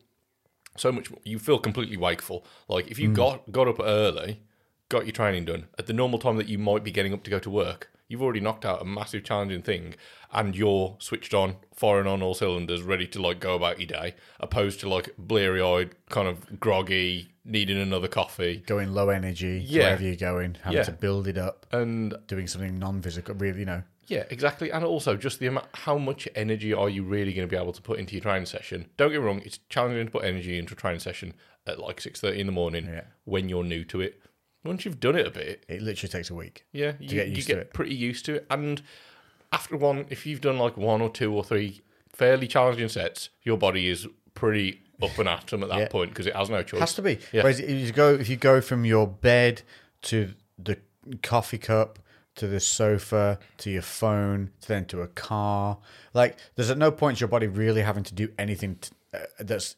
so 0.76 0.92
much. 0.92 1.08
You 1.24 1.38
feel 1.40 1.58
completely 1.58 1.96
wakeful. 1.96 2.44
Like 2.68 2.88
if 2.88 2.96
Mm. 2.98 3.02
you 3.02 3.12
got 3.12 3.50
got 3.52 3.66
up 3.68 3.80
early, 3.80 4.40
got 4.88 5.04
your 5.06 5.12
training 5.12 5.44
done 5.44 5.66
at 5.78 5.86
the 5.86 5.92
normal 5.92 6.18
time 6.18 6.36
that 6.36 6.48
you 6.48 6.58
might 6.58 6.84
be 6.84 6.90
getting 6.90 7.12
up 7.12 7.22
to 7.24 7.30
go 7.30 7.38
to 7.38 7.50
work. 7.50 7.90
You've 8.08 8.22
already 8.22 8.40
knocked 8.40 8.64
out 8.64 8.80
a 8.80 8.86
massive 8.86 9.22
challenging 9.22 9.60
thing, 9.60 9.94
and 10.32 10.56
you're 10.56 10.96
switched 10.98 11.34
on, 11.34 11.56
firing 11.74 12.06
on 12.06 12.22
all 12.22 12.32
cylinders, 12.32 12.80
ready 12.82 13.06
to 13.08 13.20
like 13.20 13.38
go 13.38 13.54
about 13.54 13.78
your 13.80 13.86
day, 13.86 14.14
opposed 14.40 14.80
to 14.80 14.88
like 14.88 15.10
bleary 15.18 15.60
eyed, 15.60 15.90
kind 16.08 16.26
of 16.26 16.58
groggy, 16.58 17.28
needing 17.44 17.78
another 17.78 18.08
coffee. 18.08 18.62
going 18.66 18.94
low 18.94 19.10
energy, 19.10 19.62
Yeah. 19.66 19.82
wherever 19.84 20.02
you're 20.04 20.16
going, 20.16 20.56
having 20.62 20.78
Yeah. 20.78 20.84
to 20.84 20.92
build 20.92 21.28
it 21.28 21.36
up, 21.36 21.66
And 21.70 22.14
doing 22.26 22.46
something 22.46 22.78
non-physical, 22.78 23.34
really, 23.34 23.60
you 23.60 23.66
know. 23.66 23.82
Yeah, 24.06 24.24
exactly. 24.30 24.70
And 24.70 24.86
also 24.86 25.14
just 25.18 25.38
the 25.38 25.48
amount, 25.48 25.66
how 25.74 25.98
much 25.98 26.26
energy 26.34 26.72
are 26.72 26.88
you 26.88 27.02
really 27.02 27.34
going 27.34 27.46
to 27.46 27.54
be 27.54 27.60
able 27.60 27.74
to 27.74 27.82
put 27.82 27.98
into 27.98 28.14
your 28.14 28.22
training 28.22 28.46
session? 28.46 28.86
Don't 28.96 29.10
get 29.12 29.20
me 29.20 29.26
wrong; 29.26 29.42
it's 29.44 29.58
challenging 29.68 30.06
to 30.06 30.10
put 30.10 30.24
energy 30.24 30.58
into 30.58 30.72
a 30.72 30.76
training 30.78 31.00
session 31.00 31.34
at 31.66 31.78
like 31.78 32.00
six 32.00 32.22
thirty 32.22 32.40
in 32.40 32.46
the 32.46 32.52
morning 32.52 32.86
Yeah. 32.86 33.02
when 33.24 33.50
you're 33.50 33.64
new 33.64 33.84
to 33.84 34.00
it. 34.00 34.22
Once 34.64 34.84
you've 34.84 35.00
done 35.00 35.16
it 35.16 35.26
a 35.26 35.30
bit, 35.30 35.64
It 35.68 35.82
literally 35.82 36.10
takes 36.10 36.30
a 36.30 36.34
week. 36.34 36.64
yeah, 36.72 36.92
you 37.00 37.08
get 37.08 37.28
you 37.28 37.36
used 37.36 37.48
get 37.48 37.54
to 37.54 37.60
it. 37.60 37.72
pretty 37.72 37.94
used 37.94 38.24
to 38.26 38.34
it. 38.36 38.46
And 38.50 38.82
after 39.52 39.76
one, 39.76 40.06
if 40.10 40.26
you've 40.26 40.40
done 40.40 40.58
like 40.58 40.76
one 40.76 41.00
or 41.00 41.10
two 41.10 41.32
or 41.32 41.44
three 41.44 41.80
fairly 42.12 42.46
challenging 42.48 42.88
sets, 42.88 43.30
your 43.42 43.56
body 43.56 43.88
is 43.88 44.06
pretty 44.34 44.82
up 45.00 45.16
and 45.18 45.28
at 45.28 45.52
'em 45.52 45.62
at 45.62 45.68
that 45.68 45.78
Yeah. 45.78 45.88
point 45.88 46.10
because 46.10 46.26
it 46.26 46.34
has 46.34 46.50
no 46.50 46.62
choice. 46.62 46.80
has 46.80 46.94
to 46.94 47.02
be. 47.02 47.18
Yeah. 47.32 47.42
Whereas 47.42 47.60
if 47.60 47.70
you 47.70 47.92
go 47.92 48.14
if 48.14 48.28
you 48.28 48.36
go 48.36 48.60
from 48.60 48.84
your 48.84 49.06
bed 49.06 49.62
to 50.02 50.34
the 50.58 50.78
coffee 51.22 51.58
cup 51.58 52.00
to 52.34 52.46
the 52.48 52.60
sofa 52.60 53.38
to 53.58 53.70
your 53.70 53.82
phone 53.82 54.50
to 54.60 54.68
then 54.68 54.84
to 54.86 55.00
a 55.02 55.08
car, 55.08 55.78
like 56.14 56.36
there's 56.56 56.70
at 56.70 56.78
no 56.78 56.90
point 56.90 57.20
your 57.20 57.28
body 57.28 57.46
really 57.46 57.82
having 57.82 58.02
to 58.04 58.14
do 58.14 58.28
anything 58.38 58.74
t 58.76 58.90
uh, 59.14 59.18
that's 59.40 59.76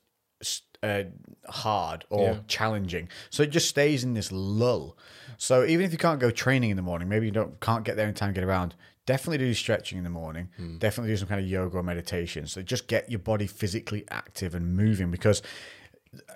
uh, 0.82 1.04
hard 1.48 2.04
or 2.10 2.22
Yeah. 2.22 2.36
challenging. 2.48 3.08
So 3.30 3.42
it 3.42 3.50
just 3.50 3.68
stays 3.68 4.02
in 4.04 4.14
this 4.14 4.32
lull. 4.32 4.96
So 5.36 5.64
even 5.64 5.84
if 5.84 5.92
you 5.92 5.98
can't 5.98 6.20
go 6.20 6.30
training 6.30 6.70
in 6.70 6.76
the 6.76 6.82
morning, 6.82 7.08
maybe 7.08 7.26
you 7.26 7.32
don't 7.32 7.58
can't 7.60 7.84
get 7.84 7.96
there 7.96 8.08
in 8.08 8.14
time 8.14 8.30
to 8.30 8.34
get 8.40 8.44
around. 8.44 8.74
Definitely 9.06 9.38
do 9.38 9.52
stretching 9.54 9.98
in 9.98 10.04
the 10.04 10.10
morning. 10.10 10.48
Hmm. 10.56 10.78
Definitely 10.78 11.12
do 11.12 11.16
some 11.16 11.28
kind 11.28 11.40
of 11.40 11.46
yoga 11.46 11.78
or 11.78 11.82
meditation. 11.82 12.46
So 12.46 12.62
just 12.62 12.86
get 12.86 13.10
your 13.10 13.18
body 13.18 13.46
physically 13.46 14.04
active 14.10 14.54
and 14.54 14.76
moving 14.76 15.10
because 15.10 15.42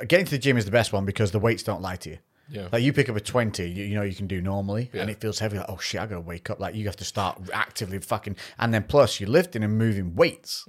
getting 0.08 0.24
to 0.26 0.30
the 0.32 0.38
gym 0.38 0.56
is 0.56 0.64
the 0.64 0.70
best 0.70 0.92
one 0.92 1.04
because 1.04 1.30
the 1.30 1.38
weights 1.38 1.62
don't 1.62 1.82
lie 1.82 1.96
to 1.96 2.10
you. 2.10 2.18
Yeah. 2.50 2.68
Like 2.70 2.82
you 2.82 2.92
pick 2.92 3.08
up 3.08 3.16
a 3.16 3.20
20, 3.20 3.68
you, 3.68 3.84
you 3.84 3.94
know, 3.94 4.02
you 4.02 4.14
can 4.14 4.26
do 4.26 4.40
normally 4.42 4.90
and 4.92 5.08
it 5.08 5.20
feels 5.20 5.38
heavy. 5.38 5.56
Like, 5.58 5.66
oh 5.68 5.78
shit, 5.78 6.00
I 6.00 6.06
gotta 6.06 6.20
wake 6.20 6.50
up. 6.50 6.60
Like 6.60 6.74
you 6.74 6.84
have 6.86 6.96
to 6.96 7.04
start 7.04 7.40
actively 7.52 7.98
fucking, 7.98 8.36
and 8.58 8.72
then 8.74 8.82
plus 8.84 9.18
you're 9.20 9.30
lifting 9.30 9.62
and 9.62 9.78
moving 9.78 10.14
weights. 10.14 10.66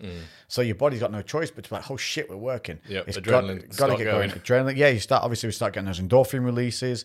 So 0.48 0.62
your 0.62 0.76
body's 0.76 1.00
got 1.02 1.12
no 1.12 1.22
choice 1.22 1.52
but 1.52 1.64
to 1.66 1.70
be 1.70 1.76
like, 1.76 1.92
oh 1.92 1.98
shit, 1.98 2.30
we're 2.30 2.38
working. 2.38 2.78
Mm. 2.78 2.90
Yeah, 2.90 3.02
It's 3.08 3.18
adrenaline 3.18 3.76
got, 3.78 3.88
to 3.88 3.98
get 3.98 4.06
going. 4.06 4.30
going. 4.30 4.32
Adrenaline. 4.32 4.78
Yeah, 4.78 4.88
you 4.90 5.00
start, 5.00 5.24
obviously, 5.24 5.48
we 5.48 5.54
start 5.54 5.74
getting 5.74 5.88
those 5.88 6.00
endorphin 6.00 6.46
releases. 6.46 7.04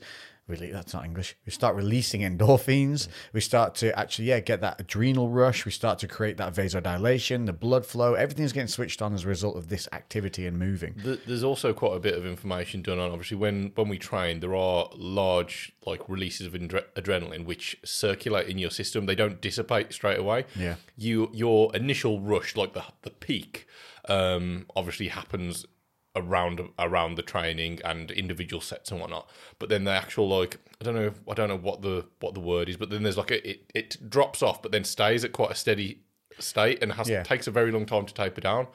Really, 0.50 0.72
that's 0.72 0.92
not 0.92 1.04
English. 1.04 1.36
We 1.46 1.52
start 1.52 1.76
releasing 1.76 2.22
endorphins. 2.22 3.06
We 3.32 3.40
start 3.40 3.76
to 3.76 3.96
actually, 3.96 4.24
yeah, 4.26 4.40
get 4.40 4.60
that 4.62 4.80
adrenal 4.80 5.28
rush. 5.28 5.64
We 5.64 5.70
start 5.70 6.00
to 6.00 6.08
create 6.08 6.38
that 6.38 6.52
vasodilation, 6.54 7.46
the 7.46 7.52
blood 7.52 7.86
flow. 7.86 8.14
Everything's 8.14 8.52
getting 8.52 8.66
switched 8.66 9.00
on 9.00 9.14
as 9.14 9.24
a 9.24 9.28
result 9.28 9.56
of 9.56 9.68
this 9.68 9.88
activity 9.92 10.46
and 10.46 10.58
moving. 10.58 10.94
There's 11.26 11.44
also 11.44 11.72
quite 11.72 11.94
a 11.94 12.00
bit 12.00 12.14
of 12.14 12.26
information 12.26 12.82
done 12.82 12.98
on. 12.98 13.12
Obviously, 13.12 13.36
when 13.36 13.70
when 13.76 13.88
we 13.88 13.96
train, 13.96 14.40
there 14.40 14.56
are 14.56 14.88
large 14.94 15.72
like 15.86 16.08
releases 16.08 16.48
of 16.48 16.54
adre- 16.54 16.84
adrenaline 16.96 17.44
which 17.44 17.78
circulate 17.84 18.48
in 18.48 18.58
your 18.58 18.70
system. 18.70 19.06
They 19.06 19.14
don't 19.14 19.40
dissipate 19.40 19.92
straight 19.92 20.18
away. 20.18 20.46
Yeah. 20.56 20.74
You 20.96 21.30
your 21.32 21.74
initial 21.76 22.20
rush, 22.20 22.56
like 22.56 22.72
the 22.72 22.82
the 23.02 23.10
peak, 23.10 23.68
um, 24.08 24.66
obviously 24.74 25.08
happens 25.08 25.64
around 26.16 26.60
around 26.78 27.14
the 27.14 27.22
training 27.22 27.80
and 27.84 28.10
individual 28.10 28.60
sets 28.60 28.90
and 28.90 29.00
whatnot. 29.00 29.28
But 29.58 29.68
then 29.68 29.84
the 29.84 29.92
actual 29.92 30.28
like 30.28 30.58
I 30.80 30.84
don't 30.84 30.94
know 30.94 31.12
I 31.28 31.34
don't 31.34 31.48
know 31.48 31.56
what 31.56 31.82
the 31.82 32.06
what 32.20 32.34
the 32.34 32.40
word 32.40 32.68
is, 32.68 32.76
but 32.76 32.90
then 32.90 33.02
there's 33.02 33.16
like 33.16 33.30
a, 33.30 33.48
it 33.48 33.70
it 33.74 34.10
drops 34.10 34.42
off, 34.42 34.62
but 34.62 34.72
then 34.72 34.84
stays 34.84 35.24
at 35.24 35.32
quite 35.32 35.50
a 35.50 35.54
steady 35.54 36.00
state 36.38 36.82
and 36.82 36.92
has 36.92 37.08
Yeah. 37.08 37.22
takes 37.22 37.46
a 37.46 37.50
very 37.50 37.70
long 37.70 37.86
time 37.86 38.06
to 38.06 38.14
taper 38.14 38.40
down 38.40 38.66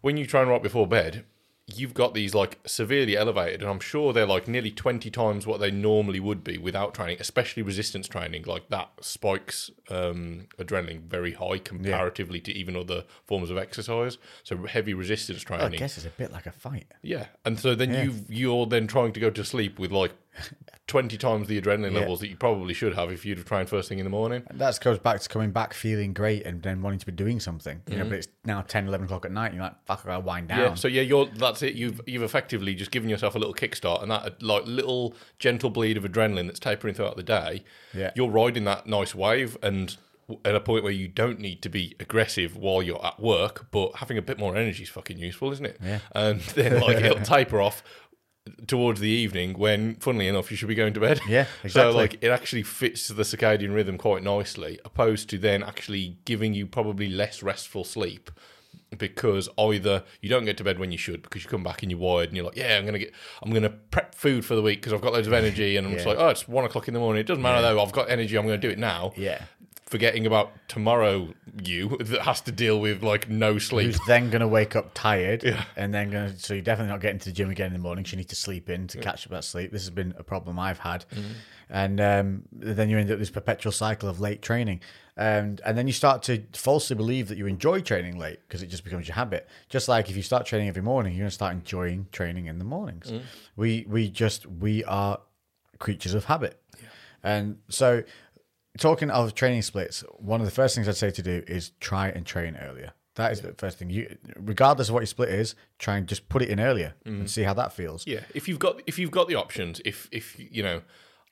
when 0.00 0.16
you 0.16 0.26
train 0.26 0.48
right 0.48 0.62
before 0.62 0.86
bed, 0.86 1.24
you've 1.66 1.94
got 1.94 2.14
these 2.14 2.34
like 2.34 2.58
severely 2.64 3.16
elevated, 3.16 3.60
and 3.60 3.70
I'm 3.70 3.80
sure 3.80 4.12
they're 4.12 4.26
like 4.26 4.46
nearly 4.46 4.70
20 4.70 5.10
times 5.10 5.46
what 5.46 5.58
they 5.58 5.70
normally 5.70 6.20
would 6.20 6.44
be 6.44 6.58
without 6.58 6.94
training, 6.94 7.16
especially 7.18 7.62
resistance 7.62 8.06
training. 8.06 8.44
Like 8.46 8.68
that 8.68 8.90
spikes 9.00 9.70
um, 9.90 10.46
adrenaline 10.58 11.02
very 11.02 11.32
high 11.32 11.58
comparatively 11.58 12.40
to 12.40 12.52
even 12.52 12.76
other 12.76 13.04
forms 13.24 13.50
of 13.50 13.58
exercise. 13.58 14.16
So 14.44 14.66
heavy 14.66 14.94
resistance 14.94 15.42
training. 15.42 15.74
I 15.74 15.76
guess 15.76 15.96
it's 15.96 16.06
a 16.06 16.10
bit 16.10 16.32
like 16.32 16.46
a 16.46 16.52
fight. 16.52 16.86
Yeah, 17.02 17.26
and 17.44 17.58
so 17.58 17.74
then 17.74 17.92
you 17.92 18.14
you're 18.28 18.66
then 18.66 18.86
trying 18.86 19.12
to 19.14 19.20
go 19.20 19.30
to 19.30 19.44
sleep 19.44 19.78
with 19.78 19.90
like 19.90 20.12
20 20.86 21.16
times 21.16 21.48
the 21.48 21.60
adrenaline 21.60 21.92
Yeah. 21.92 22.00
levels 22.00 22.20
that 22.20 22.28
you 22.28 22.36
probably 22.36 22.72
should 22.72 22.94
have 22.94 23.10
if 23.10 23.26
you'd 23.26 23.38
have 23.38 23.46
trained 23.46 23.68
first 23.68 23.88
thing 23.88 23.98
in 23.98 24.04
the 24.04 24.10
morning. 24.10 24.44
That 24.52 24.78
goes 24.80 24.98
back 24.98 25.20
to 25.20 25.28
coming 25.28 25.50
back 25.50 25.74
feeling 25.74 26.12
great 26.12 26.46
and 26.46 26.62
then 26.62 26.80
wanting 26.80 27.00
to 27.00 27.06
be 27.06 27.12
doing 27.12 27.40
something. 27.40 27.82
You 27.88 27.96
know, 27.96 28.02
mm-hmm. 28.02 28.10
but 28.10 28.18
it's 28.18 28.28
now 28.44 28.60
10, 28.60 28.86
11 28.86 29.06
o'clock 29.06 29.24
at 29.24 29.32
night. 29.32 29.52
You're 29.52 29.62
like, 29.62 29.84
fuck, 29.84 30.02
I 30.04 30.08
gotta 30.10 30.20
wind 30.20 30.48
down. 30.48 30.58
Yeah, 30.60 30.74
so 30.74 30.86
yeah, 30.86 31.02
you're 31.02 31.26
that's 31.26 31.62
it. 31.62 31.74
You've 31.74 32.00
you've 32.06 32.22
effectively 32.22 32.74
just 32.74 32.90
given 32.90 33.10
yourself 33.10 33.34
a 33.34 33.38
little 33.38 33.54
kickstart, 33.54 34.02
and 34.02 34.10
that 34.10 34.42
like 34.42 34.64
little 34.66 35.14
gentle 35.38 35.70
bleed 35.70 35.96
of 35.96 36.04
adrenaline 36.04 36.46
that's 36.46 36.60
tapering 36.60 36.94
throughout 36.94 37.16
the 37.16 37.22
day. 37.22 37.64
Yeah. 37.92 38.10
you're 38.14 38.30
riding 38.30 38.64
that 38.64 38.86
nice 38.86 39.14
wave, 39.14 39.56
and 39.62 39.96
at 40.44 40.54
a 40.54 40.60
point 40.60 40.82
where 40.82 40.92
you 40.92 41.06
don't 41.06 41.38
need 41.38 41.62
to 41.62 41.68
be 41.68 41.94
aggressive 42.00 42.56
while 42.56 42.82
you're 42.82 43.04
at 43.04 43.20
work, 43.20 43.68
but 43.70 43.96
having 43.96 44.18
a 44.18 44.22
bit 44.22 44.38
more 44.38 44.56
energy 44.56 44.82
is 44.82 44.88
fucking 44.88 45.18
useful, 45.18 45.52
isn't 45.52 45.66
it? 45.66 45.78
Yeah. 45.82 46.00
and 46.12 46.40
then 46.54 46.80
like 46.80 46.96
it'll 46.96 47.20
taper 47.24 47.60
off 47.60 47.82
towards 48.66 49.00
the 49.00 49.08
evening 49.08 49.54
when, 49.58 49.96
funnily 49.96 50.28
enough, 50.28 50.50
you 50.50 50.56
should 50.56 50.68
be 50.68 50.74
going 50.74 50.94
to 50.94 51.00
bed. 51.00 51.20
Yeah, 51.28 51.46
exactly. 51.62 51.70
So 51.92 51.96
like 51.96 52.18
it 52.22 52.28
actually 52.28 52.62
fits 52.62 53.08
the 53.08 53.22
circadian 53.22 53.74
rhythm 53.74 53.98
quite 53.98 54.22
nicely, 54.22 54.78
opposed 54.84 55.28
to 55.30 55.38
then 55.38 55.62
actually 55.62 56.16
giving 56.24 56.54
you 56.54 56.66
probably 56.66 57.08
less 57.08 57.42
restful 57.42 57.84
sleep 57.84 58.30
because 58.96 59.48
either 59.58 60.04
you 60.20 60.28
don't 60.28 60.44
get 60.44 60.56
to 60.56 60.64
bed 60.64 60.78
when 60.78 60.92
you 60.92 60.98
should 60.98 61.22
because 61.22 61.42
you 61.42 61.50
come 61.50 61.62
back 61.62 61.82
and 61.82 61.90
you're 61.90 62.00
wired 62.00 62.28
and 62.28 62.36
you're 62.36 62.46
like, 62.46 62.56
yeah, 62.56 62.78
I'm 62.78 62.84
gonna 62.86 62.98
get, 63.00 63.12
I'm 63.42 63.52
gonna 63.52 63.68
prep 63.70 64.14
food 64.14 64.44
for 64.44 64.54
the 64.54 64.62
week 64.62 64.80
because 64.80 64.92
I've 64.92 65.00
got 65.00 65.12
loads 65.12 65.26
of 65.26 65.32
energy 65.32 65.76
and 65.76 65.86
I'm 65.86 65.92
just 65.94 66.06
like, 66.06 66.18
oh, 66.18 66.28
it's 66.28 66.46
one 66.48 66.64
o'clock 66.64 66.88
in 66.88 66.94
the 66.94 67.00
morning. 67.00 67.20
It 67.20 67.26
doesn't 67.26 67.42
matter 67.42 67.60
though. 67.62 67.82
I've 67.82 67.92
got 67.92 68.08
energy. 68.10 68.36
I'm 68.38 68.44
gonna 68.44 68.58
do 68.58 68.70
it 68.70 68.78
now. 68.78 69.12
Yeah. 69.16 69.42
Forgetting 69.86 70.26
about 70.26 70.50
tomorrow, 70.66 71.32
you 71.62 71.96
that 72.00 72.22
has 72.22 72.40
to 72.42 72.52
deal 72.52 72.80
with 72.80 73.04
like 73.04 73.28
no 73.28 73.58
sleep. 73.58 73.86
Who's 73.86 74.00
then 74.08 74.30
going 74.30 74.40
to 74.40 74.48
wake 74.48 74.74
up 74.74 74.90
tired 74.94 75.44
yeah. 75.44 75.64
and 75.76 75.94
then 75.94 76.10
going 76.10 76.32
to, 76.32 76.38
so 76.38 76.54
you're 76.54 76.62
definitely 76.62 76.90
not 76.90 77.00
getting 77.00 77.20
to 77.20 77.26
the 77.26 77.32
gym 77.32 77.50
again 77.50 77.68
in 77.68 77.72
the 77.72 77.78
morning. 77.78 78.04
you 78.08 78.16
need 78.16 78.28
to 78.30 78.34
sleep 78.34 78.68
in 78.68 78.88
to 78.88 78.98
catch 78.98 79.26
up 79.26 79.30
that 79.30 79.44
sleep. 79.44 79.70
This 79.70 79.82
has 79.82 79.90
been 79.90 80.12
a 80.18 80.24
problem 80.24 80.58
I've 80.58 80.80
had. 80.80 81.04
And 81.70 82.00
um, 82.00 82.42
then 82.52 82.90
you 82.90 82.98
end 82.98 83.10
up 83.12 83.20
this 83.20 83.30
perpetual 83.30 83.70
cycle 83.70 84.08
of 84.08 84.18
late 84.18 84.42
training. 84.42 84.80
And, 85.16 85.60
and 85.64 85.78
then 85.78 85.86
you 85.86 85.92
start 85.92 86.22
to 86.24 86.42
falsely 86.52 86.96
believe 86.96 87.28
that 87.28 87.38
you 87.38 87.46
enjoy 87.46 87.80
training 87.80 88.18
late 88.18 88.40
because 88.46 88.62
it 88.64 88.66
just 88.66 88.82
becomes 88.82 89.06
your 89.06 89.14
habit. 89.14 89.48
Just 89.68 89.88
like 89.88 90.10
if 90.10 90.16
you 90.16 90.22
start 90.22 90.46
training 90.46 90.66
every 90.66 90.82
morning, 90.82 91.12
you're 91.12 91.22
going 91.22 91.30
to 91.30 91.34
start 91.34 91.52
enjoying 91.52 92.08
training 92.10 92.46
in 92.46 92.58
the 92.58 92.64
mornings. 92.64 93.12
We, 93.54 93.86
we 93.88 94.10
just, 94.10 94.46
we 94.46 94.82
are 94.84 95.20
creatures 95.78 96.14
of 96.14 96.24
habit. 96.24 96.60
And 97.22 97.58
so, 97.68 98.04
talking 98.78 99.10
of 99.10 99.34
training 99.34 99.62
splits, 99.62 100.04
one 100.18 100.40
of 100.40 100.46
the 100.46 100.52
first 100.52 100.74
things 100.74 100.88
I'd 100.88 100.96
say 100.96 101.10
to 101.10 101.22
do 101.22 101.42
is 101.46 101.72
try 101.80 102.08
and 102.08 102.24
train 102.24 102.56
earlier. 102.56 102.92
That 103.16 103.32
is 103.32 103.40
the 103.40 103.54
first 103.54 103.78
thing. 103.78 103.88
You, 103.90 104.16
regardless 104.38 104.88
of 104.88 104.94
what 104.94 105.00
your 105.00 105.06
split 105.06 105.30
is, 105.30 105.54
try 105.78 105.96
and 105.96 106.06
just 106.06 106.28
put 106.28 106.42
it 106.42 106.50
in 106.50 106.60
earlier 106.60 106.94
and 107.04 107.16
mm-hmm. 107.16 107.26
see 107.26 107.42
how 107.42 107.54
that 107.54 107.72
feels. 107.72 108.06
Yeah, 108.06 108.20
if 108.34 108.46
you've 108.46 108.58
got 108.58 108.82
if 108.86 108.98
you've 108.98 109.10
got 109.10 109.26
the 109.26 109.34
options, 109.34 109.80
if 109.86 110.08
if 110.12 110.36
you 110.38 110.62
know, 110.62 110.82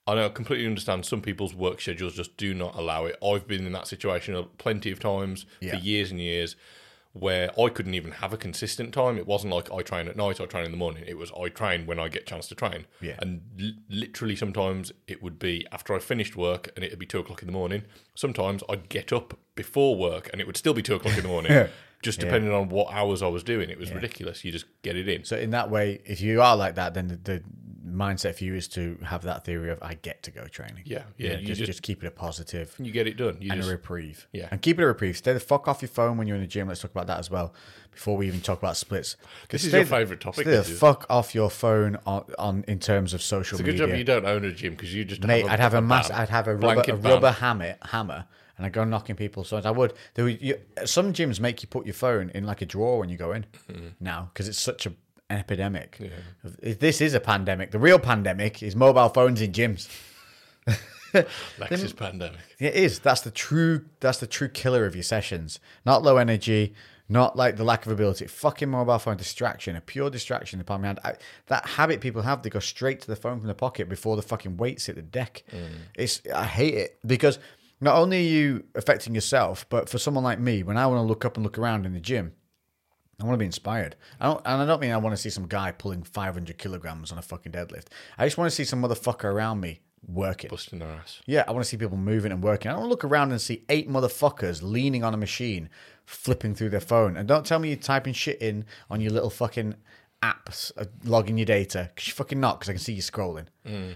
I 0.07 0.15
know 0.15 0.27
I 0.27 0.29
completely 0.31 0.67
understand 0.67 1.05
some 1.05 1.21
people's 1.21 1.55
work 1.55 1.83
schedules 1.83 2.15
just 2.15 2.37
do 2.39 2.55
not 2.55 2.75
allow 2.75 3.05
it. 3.05 3.17
I've 3.23 3.47
been 3.47 3.67
in 3.67 3.73
that 3.73 3.87
situation 3.87 4.43
plenty 4.57 4.91
of 4.91 4.99
times 4.99 5.45
Yeah. 5.61 5.73
for 5.73 5.77
years 5.77 6.11
and 6.11 6.21
years 6.21 6.57
where 7.15 7.49
I 7.59 7.69
couldn't 7.69 7.95
even 7.95 8.11
have 8.11 8.33
a 8.33 8.37
consistent 8.37 8.93
time. 8.93 9.17
It 9.17 9.27
wasn't 9.27 9.55
like 9.55 9.73
I 9.73 9.83
train 9.83 10.09
at 10.09 10.17
night, 10.17 10.41
I 10.41 10.47
train 10.47 10.65
in 10.65 10.73
the 10.73 10.77
morning. 10.77 11.05
It 11.07 11.17
was 11.17 11.31
I 11.41 11.49
train 11.49 11.87
when 11.87 12.01
I 12.01 12.09
get 12.09 12.27
chance 12.27 12.49
to 12.49 12.57
train. 12.57 12.87
Yeah. 13.01 13.17
And 13.21 13.43
li- 13.57 13.79
literally 13.89 14.35
sometimes 14.35 14.93
it 15.07 15.23
would 15.23 15.39
be 15.39 15.65
after 15.71 15.95
I 15.95 16.01
finished 16.01 16.37
work 16.37 16.71
and 16.75 16.85
it'd 16.85 16.99
be 16.99 17.07
two 17.07 17.21
o'clock 17.21 17.41
in 17.41 17.47
the 17.47 17.53
morning. 17.53 17.85
Sometimes 18.17 18.65
I'd 18.69 18.89
get 18.89 19.13
up 19.13 19.39
before 19.55 19.95
work 19.95 20.29
and 20.33 20.41
it 20.41 20.47
would 20.49 20.57
still 20.57 20.75
be 20.75 20.83
two 20.83 20.97
o'clock 20.97 21.17
in 21.17 21.23
the 21.23 21.29
morning. 21.29 21.69
Just 22.03 22.21
depending 22.21 22.53
on 22.53 22.69
what 22.69 22.93
hours 22.93 23.23
I 23.23 23.29
was 23.29 23.43
doing. 23.43 23.71
It 23.71 23.79
was 23.79 23.91
ridiculous. 23.91 24.45
You 24.45 24.53
just 24.53 24.67
get 24.83 24.95
it 24.95 25.09
in. 25.09 25.25
So 25.25 25.39
in 25.39 25.49
that 25.53 25.71
way, 25.71 26.03
if 26.05 26.21
you 26.21 26.43
are 26.43 26.55
like 26.55 26.75
that, 26.75 26.93
then 26.93 27.09
the, 27.09 27.17
the 27.17 27.43
mindset 27.87 28.35
for 28.37 28.45
you 28.45 28.55
is 28.55 28.67
to 28.69 28.99
have 29.05 29.23
that 29.23 29.45
theory 29.45 29.71
of 29.71 29.79
I 29.83 29.95
get 29.95 30.23
to 30.25 30.31
go 30.31 30.47
training. 30.47 30.83
Yeah, 30.87 31.03
yeah, 31.19 31.33
you 31.39 31.47
just, 31.47 31.59
just- 31.59 31.67
just 31.67 31.83
keep 31.83 32.03
it 32.03 32.07
a 32.07 32.11
positive 32.11 32.75
You 32.79 32.91
get 32.93 33.07
it 33.07 33.17
done. 33.17 33.37
You 33.41 33.51
and 33.53 33.61
just 33.61 33.69
a 33.69 33.73
reprieve. 33.73 34.27
Yeah. 34.33 34.49
and 34.51 34.61
keep 34.63 34.79
it 34.79 34.83
a 34.83 34.87
reprieve. 34.87 35.17
Stay 35.17 35.33
the 35.33 35.41
fuck 35.41 35.69
off 35.69 35.83
your 35.83 35.89
phone 35.91 36.17
when 36.17 36.27
you're 36.27 36.37
in 36.37 36.43
the 36.43 36.49
gym. 36.49 36.69
Let's 36.69 36.81
talk 36.81 36.91
about 36.93 37.07
that 37.09 37.19
as 37.19 37.31
well 37.31 37.53
before 37.93 38.17
we 38.17 38.27
even 38.27 38.41
talk 38.41 38.59
about 38.59 38.77
splits. 38.77 39.17
This 39.51 39.65
is 39.65 39.73
your 39.73 39.85
favourite 39.85 40.21
topic, 40.21 40.47
Stay 40.47 40.57
the 40.57 40.65
fuck 40.65 41.07
off 41.11 41.35
your 41.35 41.51
phone 41.51 41.97
on, 42.07 42.25
on 42.39 42.65
in 42.67 42.79
terms 42.79 43.15
of 43.15 43.23
social 43.23 43.57
It's 43.57 43.61
a 43.61 43.65
good 43.65 43.73
media. 43.73 43.87
job 43.89 43.97
you 43.99 44.05
don't 44.05 44.25
own 44.27 44.45
a 44.45 44.53
gym 44.53 44.73
because 44.73 44.95
you 44.95 45.05
just 45.05 45.23
Mate, 45.23 45.43
have 45.43 45.51
I'd 45.53 45.61
have 45.61 45.75
a 45.75 45.81
mass. 45.83 46.11
I'd 46.11 46.29
have 46.31 46.49
a 46.49 46.57
rubber, 46.57 46.83
a 46.91 46.97
rubber 46.97 47.31
hammer, 47.31 47.77
hammer, 47.83 48.25
and 48.57 48.67
I 48.67 48.69
go 48.71 48.85
knocking 48.85 49.15
people's 49.17 49.51
phones. 49.51 49.67
I 49.67 49.71
would. 49.71 49.93
There 50.15 50.25
would 50.25 50.41
you, 50.43 50.57
some 50.85 51.13
gyms 51.13 51.39
make 51.41 51.63
you 51.63 51.69
put 51.69 51.87
your 51.87 51.95
phone 51.95 52.31
in 52.35 52.45
like 52.47 52.63
a 52.63 52.67
drawer 52.67 52.99
when 52.99 53.09
you 53.11 53.17
go 53.17 53.33
in 53.33 53.47
Mm-hmm. 53.71 53.89
now 54.01 54.31
because 54.33 54.49
it's 54.49 54.59
such 54.61 54.87
a, 54.87 54.93
epidemic. 55.35 55.99
If 56.63 56.79
This 56.79 57.01
is 57.01 57.15
a 57.15 57.21
pandemic. 57.21 57.71
The 57.71 57.79
real 57.79 57.99
pandemic 57.99 58.63
is 58.63 58.75
mobile 58.75 59.09
phones 59.09 59.41
in 59.41 59.53
gyms. 59.53 59.89
Lexus 61.59 61.95
pandemic. 61.95 62.41
It 62.59 62.75
is. 62.75 62.99
That's 62.99 63.21
the 63.21 63.31
true. 63.31 63.85
That's 64.01 64.19
the 64.19 64.27
true 64.27 64.49
killer 64.49 64.87
of 64.87 64.97
your 64.97 65.03
sessions. 65.03 65.61
Not 65.87 66.03
low 66.03 66.17
energy. 66.17 66.75
Not 67.09 67.37
like 67.37 67.57
the 67.57 67.65
lack 67.65 67.85
of 67.85 67.93
ability. 67.93 68.27
Fucking 68.27 68.71
mobile 68.71 68.99
phone 68.99 69.17
distraction. 69.17 69.77
A 69.77 69.81
pure 69.81 70.09
distraction. 70.11 70.59
The 70.59 70.65
palm 70.65 70.77
of 70.77 70.83
my 70.83 70.87
hand. 70.89 71.01
I, 71.05 71.15
that 71.47 71.67
habit 71.67 72.01
people 72.01 72.23
have. 72.23 72.43
They 72.43 72.51
go 72.51 72.61
straight 72.61 73.01
to 73.03 73.07
the 73.07 73.17
phone 73.17 73.39
from 73.39 73.49
the 73.49 73.55
pocket 73.55 73.89
before 73.89 74.17
the 74.17 74.23
fucking 74.23 74.57
weights 74.57 74.87
hit 74.87 74.97
the 74.97 75.03
deck. 75.03 75.45
Mm. 75.53 75.69
It's. 75.95 76.23
I 76.35 76.45
hate 76.45 76.75
it 76.75 76.99
because 77.07 77.39
not 77.81 77.97
only 77.97 78.19
are 78.19 78.31
you 78.31 78.65
affecting 78.75 79.15
yourself, 79.15 79.67
but 79.69 79.89
for 79.89 79.99
someone 79.99 80.25
like 80.25 80.41
me, 80.41 80.63
when 80.63 80.77
I 80.77 80.87
want 80.87 80.99
to 80.99 81.03
look 81.03 81.25
up 81.25 81.37
and 81.37 81.45
look 81.45 81.59
around 81.59 81.85
in 81.87 81.93
the 81.93 82.01
gym, 82.01 82.33
I 83.21 83.25
want 83.25 83.35
to 83.35 83.39
be 83.39 83.47
inspired. 83.47 83.97
I 84.21 84.27
don't, 84.27 84.43
and 84.45 84.63
I 84.63 84.67
don't 84.67 84.81
mean 84.81 84.91
I 84.91 84.97
want 84.97 85.15
to 85.15 85.21
see 85.21 85.31
some 85.31 85.47
guy 85.47 85.71
pulling 85.73 86.03
500 86.03 86.59
kilograms 86.59 87.13
on 87.13 87.19
a 87.19 87.23
fucking 87.23 87.53
deadlift. 87.53 87.87
I 88.19 88.27
just 88.27 88.37
want 88.39 88.51
to 88.51 88.55
see 88.55 88.65
some 88.65 88.83
motherfucker 88.83 89.25
around 89.25 89.61
me 89.61 89.81
working. 90.07 90.51
Busting 90.51 90.81
their 90.81 90.89
ass. 90.89 91.21
Yeah, 91.27 91.45
I 91.47 91.53
want 91.53 91.65
to 91.65 91.69
see 91.69 91.77
people 91.77 91.97
moving 91.97 92.33
and 92.33 92.43
working. 92.43 92.71
I 92.71 92.73
don't 92.73 92.81
want 92.83 92.89
to 92.89 92.93
look 92.93 93.05
around 93.05 93.31
and 93.31 93.41
see 93.41 93.65
eight 93.69 93.89
motherfuckers 93.89 94.63
leaning 94.63 95.05
on 95.05 95.15
a 95.15 95.17
machine 95.17 95.71
flipping 96.05 96.55
through 96.55 96.71
their 96.71 96.81
phone. 96.81 97.17
And 97.17 97.27
don't 97.29 97.47
tell 97.47 97.59
me 97.59 97.69
you're 97.69 97.77
typing 97.79 98.13
shit 98.13 98.43
in 98.43 98.65
on 98.91 99.01
your 99.01 99.13
little 99.13 99.31
fucking 99.31 99.75
apps, 100.23 100.73
uh, 100.77 100.85
logging 101.05 101.39
your 101.39 101.45
data. 101.47 101.91
Because 101.95 102.09
you're 102.09 102.15
fucking 102.15 102.41
not, 102.41 102.59
because 102.59 102.69
I 102.71 102.73
can 102.73 102.81
see 102.81 102.93
you 102.95 103.03
scrolling. 103.03 103.47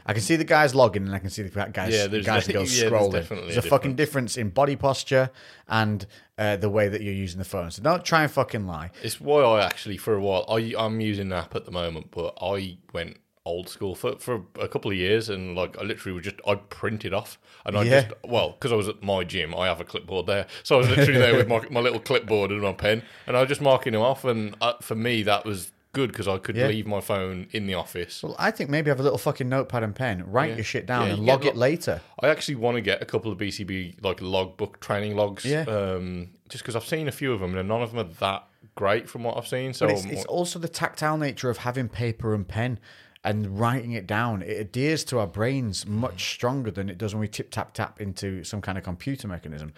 I 0.07 0.13
can 0.13 0.23
see 0.23 0.37
the 0.37 0.45
guys 0.45 0.75
logging 0.75 1.05
and 1.07 1.15
I 1.15 1.19
can 1.19 1.31
see 1.31 1.43
the 1.43 1.51
guys, 1.51 1.93
Mm. 1.93 1.93
Yeah, 1.93 2.07
there's 2.07 2.25
guys 2.27 2.45
and 2.47 2.53
de- 2.53 2.59
girls 2.59 2.75
yeah, 2.83 2.89
there's 2.89 2.93
scrolling. 3.03 3.13
definitely 3.13 3.53
There's 3.53 3.65
a 3.65 3.69
a 3.69 3.71
fucking 3.71 3.97
difference 3.97 4.37
in 4.37 4.51
body 4.51 4.77
posture 4.77 5.31
and 5.69 6.07
uh, 6.39 6.57
the 6.57 6.71
way 6.71 6.89
that 6.89 7.03
you're 7.03 7.13
using 7.15 7.39
the 7.39 7.45
phone. 7.45 7.71
So 7.71 7.83
don't 7.83 8.05
try 8.05 8.23
and 8.23 8.31
fucking 8.31 8.67
lie. 8.67 8.91
It's 9.03 9.21
why 9.21 9.43
I 9.43 9.65
actually, 9.67 9.97
for 9.97 10.15
a 10.15 10.21
while, 10.21 10.45
I, 10.49 10.73
I'm 10.79 11.01
using 11.01 11.27
an 11.27 11.33
app 11.33 11.55
at 11.57 11.65
the 11.65 11.71
moment, 11.73 12.11
but 12.13 12.35
I 12.41 12.79
went 12.93 13.19
old 13.45 13.69
school 13.69 13.95
for, 13.95 14.17
for 14.19 14.43
a 14.61 14.69
couple 14.69 14.91
of 14.91 14.97
years 14.97 15.31
and 15.31 15.57
like 15.57 15.79
I 15.79 15.83
literally 15.83 16.13
would 16.13 16.25
just 16.25 16.37
I'd 16.47 16.69
print 16.69 17.07
it 17.07 17.15
off 17.15 17.39
and 17.65 17.79
I 17.79 17.83
Yeah. 17.83 18.03
just 18.03 18.13
well 18.23 18.51
because 18.51 18.73
I 18.73 18.75
was 18.75 18.89
at 18.89 19.03
my 19.03 19.25
gym 19.25 19.55
I 19.55 19.69
have 19.69 19.81
a 19.81 19.85
clipboard 19.85 20.27
there 20.27 20.47
so 20.65 20.75
I 20.75 20.79
was 20.81 20.91
literally 20.91 21.19
there 21.19 21.35
with 21.35 21.49
my, 21.49 21.63
my 21.71 21.81
little 21.81 21.99
clipboard 22.01 22.51
and 22.51 22.61
my 22.61 22.73
pen 22.75 23.03
and 23.27 23.39
I 23.39 23.41
was 23.41 23.49
just 23.49 23.63
marking 23.63 23.95
them 23.95 24.03
off 24.03 24.27
and 24.27 24.55
uh, 24.61 24.75
for 24.83 24.97
me 24.97 25.23
that 25.23 25.47
was 25.47 25.73
good 25.93 26.11
because 26.13 26.29
I 26.29 26.39
could 26.39 26.55
Yeah. 26.57 26.67
leave 26.69 26.87
my 26.87 27.01
phone 27.01 27.47
in 27.53 27.67
the 27.67 27.75
office 27.75 28.23
Well, 28.23 28.37
I 28.39 28.51
think 28.51 28.69
maybe 28.71 28.91
have 28.91 29.01
a 29.01 29.03
little 29.03 29.19
fucking 29.19 29.49
notepad 29.49 29.83
and 29.83 29.95
pen, 29.95 30.23
write 30.31 30.55
your 30.55 30.65
shit 30.65 30.87
down 30.87 31.07
Yeah, 31.07 31.15
and 31.15 31.23
you 31.23 31.29
log 31.29 31.43
get 31.43 31.51
it 31.51 31.57
lo- 31.57 31.61
later. 31.61 32.01
I 32.21 32.29
actually 32.29 32.57
want 32.57 32.77
to 32.77 32.81
get 32.81 33.01
a 33.03 33.07
couple 33.07 33.33
of 33.33 33.39
BCB 33.39 33.97
like 34.03 34.21
logbook 34.21 34.81
training 34.81 35.17
logs 35.17 35.45
Yeah. 35.45 35.63
um, 35.63 36.31
just 36.49 36.63
because 36.63 36.77
I've 36.77 36.85
seen 36.85 37.09
a 37.09 37.13
few 37.13 37.33
of 37.33 37.41
them 37.41 37.57
and 37.57 37.69
none 37.69 37.83
of 37.83 37.93
them 37.93 38.01
are 38.01 38.13
that 38.21 38.45
great 38.75 39.09
from 39.09 39.25
what 39.25 39.37
I've 39.37 39.49
seen 39.49 39.73
so 39.73 39.87
But 39.87 39.95
it's, 39.97 40.05
I'm- 40.05 40.15
it's 40.15 40.25
also 40.27 40.59
the 40.59 40.69
tactile 40.69 41.17
nature 41.19 41.51
of 41.51 41.59
having 41.59 41.89
paper 41.89 42.35
and 42.35 42.47
pen 42.47 42.79
and 43.25 43.59
writing 43.59 43.93
it 43.93 44.07
down. 44.07 44.43
It 44.43 44.61
adheres 44.61 45.03
to 45.07 45.19
our 45.19 45.27
brains 45.27 45.85
much 45.87 46.33
stronger 46.35 46.71
than 46.71 46.89
it 46.89 46.97
does 46.99 47.15
when 47.15 47.21
we 47.21 47.27
tip 47.29 47.51
tap 47.51 47.75
tap 47.75 48.01
into 48.01 48.45
some 48.45 48.61
kind 48.61 48.79
of 48.79 48.85
computer 48.85 49.27
mechanism. 49.27 49.73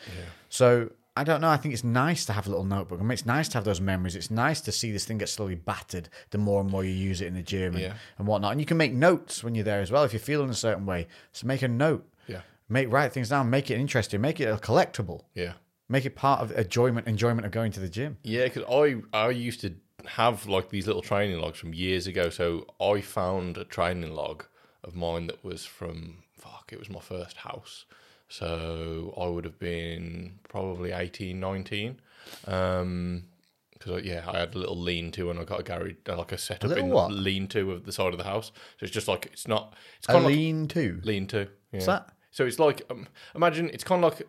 So 0.51 0.90
I 1.16 1.25
don't 1.25 1.40
know. 1.40 1.49
I 1.49 1.57
think 1.57 1.75
it's 1.75 1.85
nice 1.85 2.25
to 2.27 2.33
have 2.33 2.46
a 2.46 2.51
little 2.51 2.64
notebook. 2.64 3.01
I 3.01 3.03
mean, 3.03 3.11
it's 3.12 3.27
nice 3.27 3.49
to 3.49 3.55
have 3.59 3.64
those 3.64 3.81
memories. 3.81 4.14
It's 4.16 4.31
nice 4.31 4.61
to 4.62 4.73
see 4.73 4.92
this 4.92 5.05
thing 5.05 5.18
get 5.18 5.29
slowly 5.29 5.57
battered 5.57 6.09
the 6.31 6.38
more 6.38 6.61
and 6.61 6.70
more 6.70 6.85
you 6.85 6.92
use 6.92 7.20
it 7.20 7.27
in 7.27 7.35
the 7.35 7.42
gym 7.42 7.75
and, 7.75 7.83
Yeah. 7.83 7.94
and 8.18 8.27
whatnot. 8.27 8.53
And 8.53 8.61
you 8.61 8.66
can 8.66 8.77
make 8.77 8.92
notes 8.92 9.42
when 9.42 9.55
you're 9.55 9.64
there 9.64 9.81
as 9.81 9.90
well 9.90 10.05
if 10.05 10.12
you're 10.12 10.20
feeling 10.20 10.51
a 10.51 10.55
certain 10.55 10.87
way. 10.87 11.09
So 11.33 11.46
make 11.46 11.62
a 11.62 11.68
note. 11.68 12.07
yeah 12.27 12.42
Make 12.68 12.90
write 12.92 13.12
things 13.12 13.29
down. 13.29 13.51
Make 13.51 13.70
it 13.70 13.79
interesting. 13.81 14.20
Make 14.20 14.38
it 14.40 14.44
a 14.46 14.57
collectible. 14.57 15.23
yeah 15.35 15.55
Make 15.88 16.07
it 16.07 16.14
part 16.14 16.40
of 16.40 16.53
enjoyment 16.53 17.09
enjoyment 17.09 17.44
of 17.44 17.51
going 17.53 17.73
to 17.73 17.81
the 17.81 17.88
gym. 17.88 18.18
Yeah, 18.23 18.44
because 18.44 18.62
I 18.70 19.03
I 19.12 19.31
used 19.31 19.61
to 19.62 19.75
have 20.07 20.46
like 20.46 20.70
these 20.70 20.87
little 20.87 21.03
training 21.03 21.40
logs 21.40 21.59
from 21.59 21.75
years 21.75 22.07
ago. 22.07 22.31
So 22.31 22.66
I 22.81 23.01
found 23.01 23.59
a 23.59 23.64
training 23.64 24.12
log 24.14 24.44
of 24.85 24.94
mine 24.94 25.27
that 25.27 25.44
was 25.44 25.66
from 25.66 26.23
fuck. 26.33 26.70
It 26.73 26.79
was 26.79 26.88
my 26.88 27.01
first 27.01 27.38
house, 27.38 27.85
so 28.31 29.12
I 29.21 29.27
would 29.27 29.45
have 29.45 29.59
been 29.59 30.38
probably 30.49 30.93
18, 30.93 31.38
19. 31.38 32.01
Um, 32.47 33.25
because 33.73 34.05
yeah, 34.05 34.25
I 34.29 34.40
had 34.40 34.55
a 34.55 34.59
little 34.59 34.77
lean-to 34.79 35.31
and 35.31 35.40
I 35.40 35.45
got 35.45 35.61
a 35.61 35.62
garage, 35.62 35.95
like 36.07 36.33
a 36.33 36.38
setup 36.38 36.69
little 36.69 36.85
in 36.85 36.90
what? 36.90 37.11
lean-to 37.12 37.73
of 37.73 37.85
the 37.87 37.93
side 37.93 38.12
of 38.12 38.19
the 38.19 38.25
house. 38.25 38.53
So 38.79 38.85
it's 38.85 38.93
just 38.93 39.09
like 39.09 39.27
it's 39.33 39.49
not. 39.49 39.75
It's 39.99 40.07
A 40.09 40.12
kind 40.12 40.25
of 40.25 40.31
like 40.31 40.37
lean 40.37 40.69
to. 40.69 41.01
lean-to. 41.03 41.38
Yeah. 41.38 41.47
What's 41.73 41.87
that? 41.87 42.09
So 42.31 42.45
it's 42.47 42.59
like 42.59 42.83
um, 42.90 43.09
imagine 43.35 43.71
it's 43.73 43.83
kind 43.85 44.05
of 44.05 44.12
like 44.12 44.29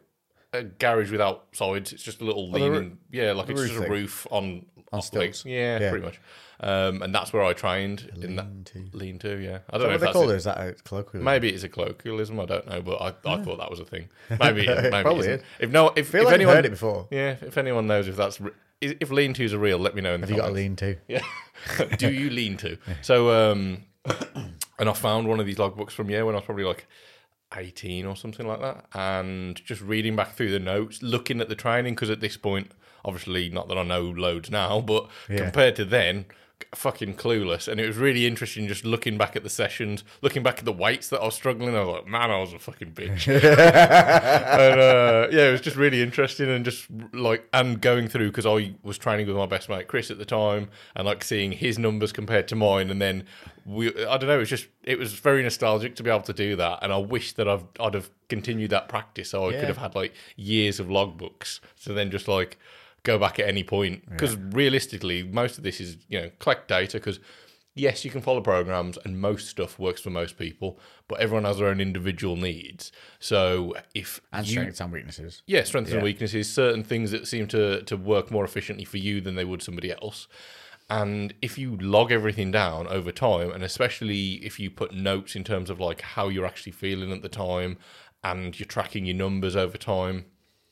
a 0.54 0.64
garage 0.64 1.12
without 1.12 1.46
sides. 1.54 1.94
It's 1.94 2.04
just 2.04 2.22
a 2.22 2.26
little 2.26 2.50
Oh, 2.56 2.60
the 2.60 2.70
roo- 2.72 2.98
yeah, 3.12 3.32
like 3.34 3.50
it's 3.50 3.62
just 3.62 3.76
a 3.76 3.90
roof 3.90 4.28
on 4.32 4.66
on 4.92 5.02
stilts. 5.02 5.46
Yeah, 5.46 5.80
Yeah. 5.80 5.90
pretty 5.90 6.06
much. 6.06 6.20
Um, 6.64 7.02
and 7.02 7.16
that's 7.16 7.34
where 7.34 7.44
I 7.44 7.54
trained 7.54 8.12
in 8.22 8.36
that 8.36 8.46
lean-to. 8.46 8.90
lean 8.94 9.18
to. 9.20 9.38
Yeah, 9.40 9.60
I 9.70 9.78
don't 9.80 9.84
know 9.84 9.88
what 9.88 9.96
if 9.96 10.00
they 10.02 10.06
that's 10.08 10.14
call 10.14 10.30
it. 10.30 10.34
it? 10.34 10.38
Is 10.38 10.44
that 10.44 10.58
a 10.60 10.74
colloquial? 10.84 11.24
Maybe 11.24 11.50
it's 11.50 11.64
a 11.64 11.70
colloquialism. 11.70 12.40
I 12.40 12.46
don't 12.46 12.68
know, 12.68 12.82
but 12.82 13.02
I, 13.02 13.08
I 13.34 13.42
thought 13.42 13.58
that 13.58 13.70
was 13.72 13.80
a 13.80 13.86
thing. 13.86 14.10
Maybe 14.40 14.68
maybe 14.68 14.90
Probably 15.02 15.28
is. 15.28 15.42
If 15.60 15.72
no, 15.72 15.88
if, 15.96 16.14
if 16.14 16.24
like 16.26 16.34
anyone 16.36 16.56
heard 16.56 16.66
it 16.66 16.70
before. 16.72 17.08
yeah, 17.10 17.36
if 17.42 17.58
anyone 17.58 17.88
knows 17.88 18.08
if 18.08 18.16
that's 18.16 18.40
re- 18.40 18.52
if 18.80 19.10
lean 19.10 19.34
tos 19.34 19.54
are 19.54 19.58
real, 19.60 19.80
let 19.80 19.96
me 19.96 20.02
know 20.02 20.14
in 20.14 20.22
the 20.22 20.28
Have 20.28 20.36
you 20.36 20.42
got 20.42 20.50
a 20.50 20.54
lean 20.54 20.76
to? 20.78 20.98
Yeah. 21.08 21.22
Do 21.98 22.12
you 22.12 22.30
lean 22.30 22.58
to? 22.58 22.78
So, 23.02 23.52
um, 23.52 23.84
and 24.80 24.90
I 24.90 24.94
found 24.94 25.28
one 25.28 25.40
of 25.40 25.46
these 25.46 25.58
logbooks 25.58 25.92
from 25.92 26.10
yeah 26.10 26.22
when 26.24 26.36
I 26.36 26.40
was 26.40 26.46
probably 26.46 26.64
like 26.64 26.86
18 27.56 28.06
or 28.06 28.16
something 28.16 28.48
like 28.48 28.62
that, 28.62 28.86
and 28.94 29.64
just 29.66 29.82
reading 29.82 30.16
back 30.16 30.34
through 30.36 30.52
the 30.52 30.60
notes, 30.60 31.02
looking 31.04 31.42
at 31.42 31.50
the 31.50 31.56
training 31.56 31.96
because 31.96 32.10
at 32.10 32.20
this 32.22 32.38
point, 32.38 32.72
obviously, 33.04 33.50
not 33.50 33.68
that 33.68 33.78
I 33.78 33.84
know 33.84 34.02
loads 34.04 34.50
now, 34.52 34.82
but 34.82 35.08
Yeah. 35.30 35.38
compared 35.38 35.76
to 35.78 35.86
then. 35.86 36.26
Fucking 36.76 37.16
clueless, 37.16 37.68
and 37.68 37.80
it 37.80 37.88
was 37.88 37.98
really 37.98 38.26
interesting 38.26 38.68
just 38.68 38.86
looking 38.86 39.18
back 39.18 39.36
at 39.36 39.44
the 39.44 39.50
sessions, 39.50 40.04
looking 40.22 40.44
back 40.44 40.60
at 40.60 40.66
the 40.66 40.72
weights 40.74 41.10
that 41.10 41.20
I 41.22 41.26
was 41.26 41.36
struggling. 41.36 41.76
I 41.76 41.80
was 41.84 41.96
like, 41.96 42.08
man, 42.08 42.32
I 42.32 42.40
was 42.40 42.54
a 42.54 42.60
fucking 42.60 42.92
bitch. 42.94 43.28
and 43.28 44.80
uh, 44.80 45.28
yeah, 45.32 45.48
it 45.50 45.52
was 45.52 45.62
just 45.62 45.78
really 45.78 46.02
interesting 46.02 46.50
and 46.50 46.64
just 46.66 46.88
like 47.14 47.48
and 47.54 47.82
going 47.82 48.08
through 48.08 48.28
because 48.32 48.46
I 48.46 48.74
was 48.84 48.98
training 48.98 49.28
with 49.28 49.36
my 49.36 49.46
best 49.46 49.70
mate 49.70 49.88
Chris 49.88 50.12
at 50.12 50.18
the 50.18 50.26
time 50.26 50.70
and 50.96 51.06
like 51.06 51.24
seeing 51.24 51.52
his 51.52 51.78
numbers 51.80 52.12
compared 52.12 52.48
to 52.50 52.56
mine, 52.56 52.90
and 52.90 53.02
then 53.02 53.26
we 53.66 53.90
I 54.06 54.18
don't 54.18 54.28
know, 54.28 54.36
it 54.36 54.40
was 54.40 54.50
just 54.50 54.68
it 54.84 54.98
was 54.98 55.14
very 55.14 55.44
nostalgic 55.44 55.96
to 55.98 56.04
be 56.04 56.10
able 56.10 56.22
to 56.22 56.34
do 56.34 56.56
that, 56.56 56.80
and 56.82 56.92
I 56.92 56.98
wish 56.98 57.34
that 57.34 57.48
I've 57.48 57.64
I'd 57.80 57.94
have 57.94 58.10
continued 58.30 58.70
that 58.72 58.88
practice 58.88 59.30
so 59.32 59.46
I 59.46 59.52
Yeah. 59.52 59.60
could 59.60 59.68
have 59.68 59.78
had 59.78 59.94
like 59.96 60.14
years 60.38 60.80
of 60.80 60.88
logbooks 60.88 61.60
so 61.76 61.94
then 61.94 62.10
just 62.12 62.30
like 62.30 62.58
go 63.04 63.18
back 63.18 63.40
at 63.40 63.48
any 63.48 63.64
point 63.64 64.08
because 64.10 64.36
realistically 64.38 65.24
most 65.24 65.58
of 65.58 65.64
this 65.64 65.80
is 65.82 65.98
you 66.08 66.20
know 66.20 66.30
collect 66.40 66.68
data 66.68 66.98
because 66.98 67.20
yes 67.74 68.04
you 68.06 68.12
can 68.12 68.22
follow 68.22 68.42
programs 68.42 68.98
and 69.06 69.20
most 69.20 69.48
stuff 69.48 69.80
works 69.80 70.02
for 70.02 70.10
most 70.10 70.38
people 70.38 70.78
but 71.08 71.20
everyone 71.20 71.46
has 71.46 71.58
their 71.58 71.68
own 71.68 71.82
individual 71.82 72.36
needs 72.36 72.92
so 73.20 73.74
if 73.96 74.22
And 74.32 74.46
you 74.46 74.54
strengths 74.54 74.80
and 74.82 74.92
weaknesses. 74.92 75.42
yeah, 75.48 75.64
strengths 75.64 75.92
and 75.92 76.04
weaknesses, 76.04 76.52
certain 76.54 76.84
things 76.84 77.12
that 77.12 77.28
seem 77.28 77.48
to 77.48 77.82
to 77.84 77.98
work 77.98 78.30
more 78.30 78.44
efficiently 78.46 78.86
for 78.86 78.98
you 78.98 79.20
than 79.22 79.36
they 79.36 79.46
would 79.46 79.62
somebody 79.64 79.92
else. 79.92 80.28
And 80.90 81.34
if 81.42 81.58
you 81.58 81.78
log 81.78 82.12
everything 82.12 82.52
down 82.52 82.86
over 82.88 83.14
time, 83.14 83.50
and 83.52 83.64
especially 83.64 84.34
if 84.46 84.60
you 84.60 84.70
put 84.70 84.94
notes 84.94 85.38
in 85.38 85.44
terms 85.46 85.70
of 85.70 85.80
like 85.80 86.02
how 86.02 86.28
you're 86.28 86.46
actually 86.46 86.74
feeling 86.74 87.14
at 87.14 87.22
the 87.22 87.30
time, 87.30 87.78
and 88.24 88.60
you're 88.60 88.68
tracking 88.68 89.06
your 89.06 89.16
numbers 89.16 89.56
over 89.56 89.78
time, 89.78 90.26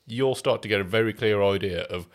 you'll 0.09 0.35
start 0.35 0.61
to 0.61 0.67
get 0.67 0.81
a 0.81 0.83
very 0.83 1.13
clear 1.13 1.41
idea 1.41 1.83
of 1.83 2.07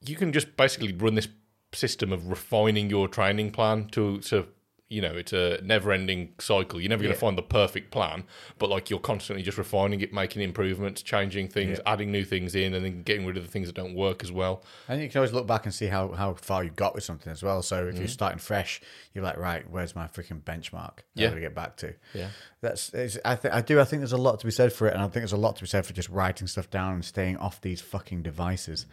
you 0.00 0.16
can 0.16 0.32
just 0.32 0.56
basically 0.56 0.92
run 0.92 1.14
this 1.14 1.28
system 1.72 2.12
of 2.12 2.28
refining 2.28 2.88
your 2.88 3.08
training 3.08 3.50
plan 3.50 3.88
to 3.88 4.20
to 4.20 4.46
you 4.90 5.02
know 5.02 5.14
it's 5.14 5.34
a 5.34 5.60
never 5.62 5.92
ending 5.92 6.32
cycle 6.38 6.80
you're 6.80 6.88
never 6.88 7.02
going 7.02 7.10
Yeah. 7.10 7.14
to 7.14 7.20
find 7.20 7.36
the 7.36 7.42
perfect 7.42 7.90
plan 7.90 8.24
but 8.58 8.70
like 8.70 8.88
you're 8.88 8.98
constantly 8.98 9.42
just 9.42 9.58
refining 9.58 10.00
it 10.00 10.14
making 10.14 10.40
improvements 10.40 11.02
changing 11.02 11.48
things 11.48 11.78
adding 11.84 12.10
new 12.10 12.24
things 12.24 12.54
in 12.54 12.72
and 12.72 12.84
then 12.84 13.02
getting 13.02 13.26
rid 13.26 13.36
of 13.36 13.42
the 13.44 13.50
things 13.50 13.66
that 13.68 13.74
don't 13.76 13.94
work 13.94 14.22
as 14.24 14.32
well 14.32 14.62
And 14.88 15.02
you 15.02 15.08
can 15.10 15.18
always 15.18 15.32
look 15.34 15.46
back 15.46 15.66
and 15.66 15.74
see 15.74 15.86
how, 15.86 16.12
how 16.12 16.34
far 16.34 16.64
you 16.64 16.70
got 16.70 16.94
with 16.94 17.04
something 17.04 17.30
as 17.30 17.42
well. 17.42 17.60
So 17.62 17.82
if 17.86 17.88
Mm-hmm. 17.88 17.98
you're 17.98 18.08
starting 18.08 18.38
fresh, 18.38 18.80
you're 19.12 19.24
like, 19.24 19.36
right, 19.36 19.68
where's 19.70 19.94
my 19.94 20.06
freaking 20.06 20.40
benchmark? 20.42 21.00
Yeah. 21.14 21.28
How 21.28 21.34
do 21.34 21.38
I 21.38 21.42
get 21.42 21.54
back 21.54 21.76
to? 21.78 21.94
Yeah. 22.14 22.28
That's 22.62 22.92
it's, 22.94 23.18
I 23.24 23.36
think 23.36 23.52
I 23.54 23.60
do. 23.60 23.78
I 23.80 23.84
think 23.84 24.00
there's 24.00 24.12
a 24.12 24.16
lot 24.16 24.40
to 24.40 24.46
be 24.46 24.52
said 24.52 24.72
for 24.72 24.86
it, 24.88 24.94
and 24.94 25.02
I 25.02 25.04
think 25.04 25.14
there's 25.22 25.32
a 25.32 25.36
lot 25.36 25.56
to 25.56 25.62
be 25.62 25.68
said 25.68 25.84
for 25.86 25.92
just 25.92 26.08
writing 26.08 26.46
stuff 26.48 26.70
down 26.70 26.94
and 26.94 27.04
staying 27.04 27.36
off 27.36 27.60
these 27.60 27.80
fucking 27.80 28.22
devices. 28.22 28.86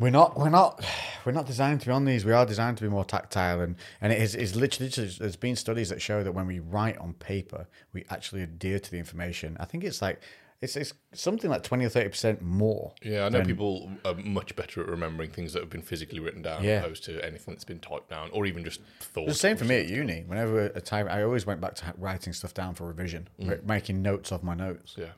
We're 0.00 0.10
not. 0.10 0.36
We're 0.38 0.48
not. 0.50 0.84
We're 1.26 1.32
not 1.32 1.46
designed 1.46 1.80
to 1.82 1.86
be 1.86 1.92
on 1.92 2.06
these. 2.06 2.24
We 2.24 2.32
are 2.32 2.46
designed 2.46 2.78
to 2.78 2.82
be 2.82 2.88
more 2.88 3.04
tactile, 3.04 3.60
and 3.60 3.76
and 4.00 4.10
it 4.12 4.20
is, 4.22 4.34
is 4.34 4.56
literally. 4.56 4.88
There's 4.90 5.36
been 5.36 5.54
studies 5.54 5.90
that 5.90 6.00
show 6.00 6.24
that 6.24 6.32
when 6.32 6.46
we 6.46 6.58
write 6.58 6.96
on 6.98 7.12
paper, 7.12 7.66
we 7.92 8.04
actually 8.08 8.42
adhere 8.42 8.78
to 8.78 8.90
the 8.90 8.98
information. 8.98 9.56
I 9.60 9.66
think 9.66 9.84
it's 9.84 10.00
like 10.00 10.20
it's 10.62 10.76
it's 10.76 10.94
something 11.12 11.50
like 11.50 11.62
twenty 11.62 11.84
or 11.84 11.90
thirty 11.90 12.08
percent 12.08 12.40
more. 12.42 12.92
yeah 13.02 13.24
i 13.24 13.28
know 13.30 13.38
than- 13.38 13.46
people 13.46 13.90
are 14.04 14.14
much 14.14 14.54
better 14.56 14.82
at 14.82 14.88
remembering 14.88 15.30
things 15.30 15.52
that 15.54 15.60
have 15.60 15.70
been 15.70 15.80
physically 15.82 16.20
written 16.20 16.42
down 16.42 16.62
Yeah. 16.64 16.80
opposed 16.80 17.04
to 17.04 17.24
anything 17.24 17.54
that's 17.54 17.64
been 17.64 17.78
typed 17.80 18.10
down 18.10 18.28
or 18.32 18.44
even 18.44 18.62
just 18.64 18.80
thought 19.00 19.26
The 19.26 19.32
same 19.34 19.56
for 19.56 19.64
me 19.64 19.76
at 19.80 19.88
uni. 19.88 20.22
Whenever 20.26 20.66
a 20.66 20.80
time, 20.82 21.08
I 21.08 21.22
always 21.22 21.46
went 21.46 21.62
back 21.62 21.74
to 21.76 21.94
writing 21.96 22.34
stuff 22.34 22.52
down 22.52 22.74
for 22.74 22.86
revision, 22.86 23.28
Mm. 23.40 23.64
making 23.64 24.02
notes 24.02 24.32
of 24.32 24.42
my 24.42 24.54
notes 24.54 24.96
yeah 24.98 25.12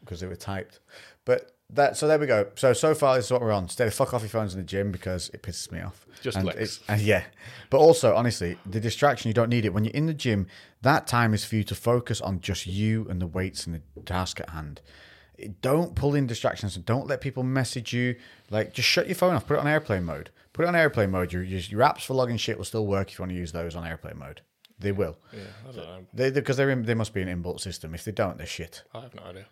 because 0.00 0.20
they 0.20 0.26
were 0.26 0.36
typed. 0.36 0.80
But 1.26 1.52
that, 1.74 1.96
so 1.96 2.06
there 2.08 2.18
we 2.18 2.26
go. 2.26 2.46
So 2.56 2.72
so 2.72 2.94
far, 2.94 3.16
this 3.16 3.26
is 3.26 3.32
what 3.32 3.40
we're 3.40 3.52
on. 3.52 3.68
Stay 3.68 3.84
the 3.84 3.90
fuck 3.90 4.12
off 4.14 4.22
your 4.22 4.28
phones 4.28 4.54
in 4.54 4.60
the 4.60 4.66
gym 4.66 4.90
because 4.92 5.30
it 5.30 5.42
pisses 5.42 5.70
me 5.70 5.80
off. 5.80 6.06
Just 6.22 6.36
and 6.36 6.48
and 6.88 7.00
yeah, 7.00 7.24
but 7.70 7.78
also 7.78 8.14
honestly, 8.14 8.58
the 8.66 8.80
distraction 8.80 9.28
you 9.28 9.34
don't 9.34 9.48
need 9.48 9.64
it 9.64 9.72
when 9.74 9.84
you're 9.84 9.94
in 9.94 10.06
the 10.06 10.14
gym. 10.14 10.46
That 10.82 11.06
time 11.06 11.34
is 11.34 11.44
for 11.44 11.56
you 11.56 11.64
to 11.64 11.74
focus 11.74 12.20
on 12.20 12.40
just 12.40 12.66
you 12.66 13.06
and 13.08 13.20
the 13.20 13.26
weights 13.26 13.66
and 13.66 13.74
the 13.94 14.00
task 14.02 14.40
at 14.40 14.50
hand. 14.50 14.80
Don't 15.62 15.94
pull 15.94 16.14
in 16.14 16.26
distractions 16.26 16.76
and 16.76 16.84
don't 16.84 17.06
let 17.06 17.20
people 17.20 17.42
message 17.42 17.92
you. 17.94 18.16
Like, 18.50 18.74
just 18.74 18.88
shut 18.88 19.06
your 19.06 19.14
phone 19.14 19.34
off. 19.34 19.46
Put 19.46 19.54
it 19.54 19.60
on 19.60 19.66
airplane 19.66 20.04
mode. 20.04 20.30
Put 20.52 20.64
it 20.64 20.68
on 20.68 20.76
airplane 20.76 21.10
mode. 21.10 21.32
Your, 21.32 21.42
your, 21.42 21.60
your 21.60 21.80
apps 21.80 22.04
for 22.04 22.12
logging 22.12 22.36
shit 22.36 22.58
will 22.58 22.66
still 22.66 22.86
work 22.86 23.10
if 23.10 23.18
you 23.18 23.22
want 23.22 23.32
to 23.32 23.38
use 23.38 23.52
those 23.52 23.74
on 23.74 23.86
airplane 23.86 24.18
mode. 24.18 24.42
They 24.78 24.92
will. 24.92 25.18
yeah 25.32 25.40
i 25.68 25.72
don't 25.72 25.76
know 25.86 26.06
They 26.14 26.30
because 26.30 26.56
they're 26.56 26.70
in, 26.70 26.84
they 26.84 26.94
must 26.94 27.14
be 27.14 27.22
an 27.22 27.28
inbuilt 27.28 27.60
system. 27.60 27.94
If 27.94 28.04
they 28.04 28.12
don't, 28.12 28.36
they're 28.38 28.46
shit. 28.46 28.82
i 28.94 29.00
have 29.00 29.14
no 29.14 29.22
idea 29.22 29.46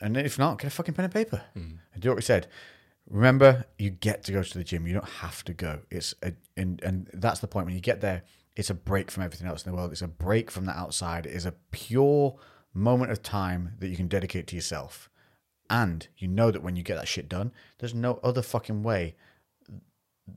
And 0.00 0.16
if 0.16 0.38
not, 0.38 0.58
get 0.58 0.68
a 0.68 0.70
fucking 0.70 0.94
pen 0.94 1.04
and 1.04 1.14
paper 1.14 1.42
hmm. 1.54 1.76
and 1.92 2.02
do 2.02 2.08
what 2.08 2.16
we 2.16 2.22
said. 2.22 2.48
Remember, 3.08 3.66
you 3.78 3.90
get 3.90 4.24
to 4.24 4.32
go 4.32 4.42
to 4.42 4.58
the 4.58 4.64
gym. 4.64 4.86
You 4.86 4.94
don't 4.94 5.08
have 5.08 5.44
to 5.44 5.52
go. 5.52 5.80
It's 5.90 6.14
a, 6.22 6.32
and 6.56 6.82
and 6.82 7.08
that's 7.12 7.40
the 7.40 7.46
point. 7.46 7.66
When 7.66 7.74
you 7.74 7.80
get 7.80 8.00
there, 8.00 8.22
it's 8.56 8.70
a 8.70 8.74
break 8.74 9.10
from 9.10 9.22
everything 9.22 9.46
else 9.46 9.64
in 9.64 9.70
the 9.70 9.76
world. 9.76 9.92
It's 9.92 10.02
a 10.02 10.08
break 10.08 10.50
from 10.50 10.64
the 10.64 10.72
outside. 10.72 11.26
It 11.26 11.34
is 11.34 11.46
a 11.46 11.54
pure 11.70 12.36
moment 12.74 13.12
of 13.12 13.22
time 13.22 13.74
that 13.78 13.88
you 13.88 13.96
can 13.96 14.08
dedicate 14.08 14.46
to 14.48 14.56
yourself. 14.56 15.08
and 15.68 16.08
you 16.16 16.28
know 16.28 16.50
that 16.50 16.62
when 16.62 16.76
you 16.76 16.82
get 16.82 16.96
that 16.96 17.08
shit 17.08 17.28
done, 17.28 17.52
there's 17.78 17.94
no 17.94 18.20
other 18.22 18.42
fucking 18.42 18.82
way 18.82 19.16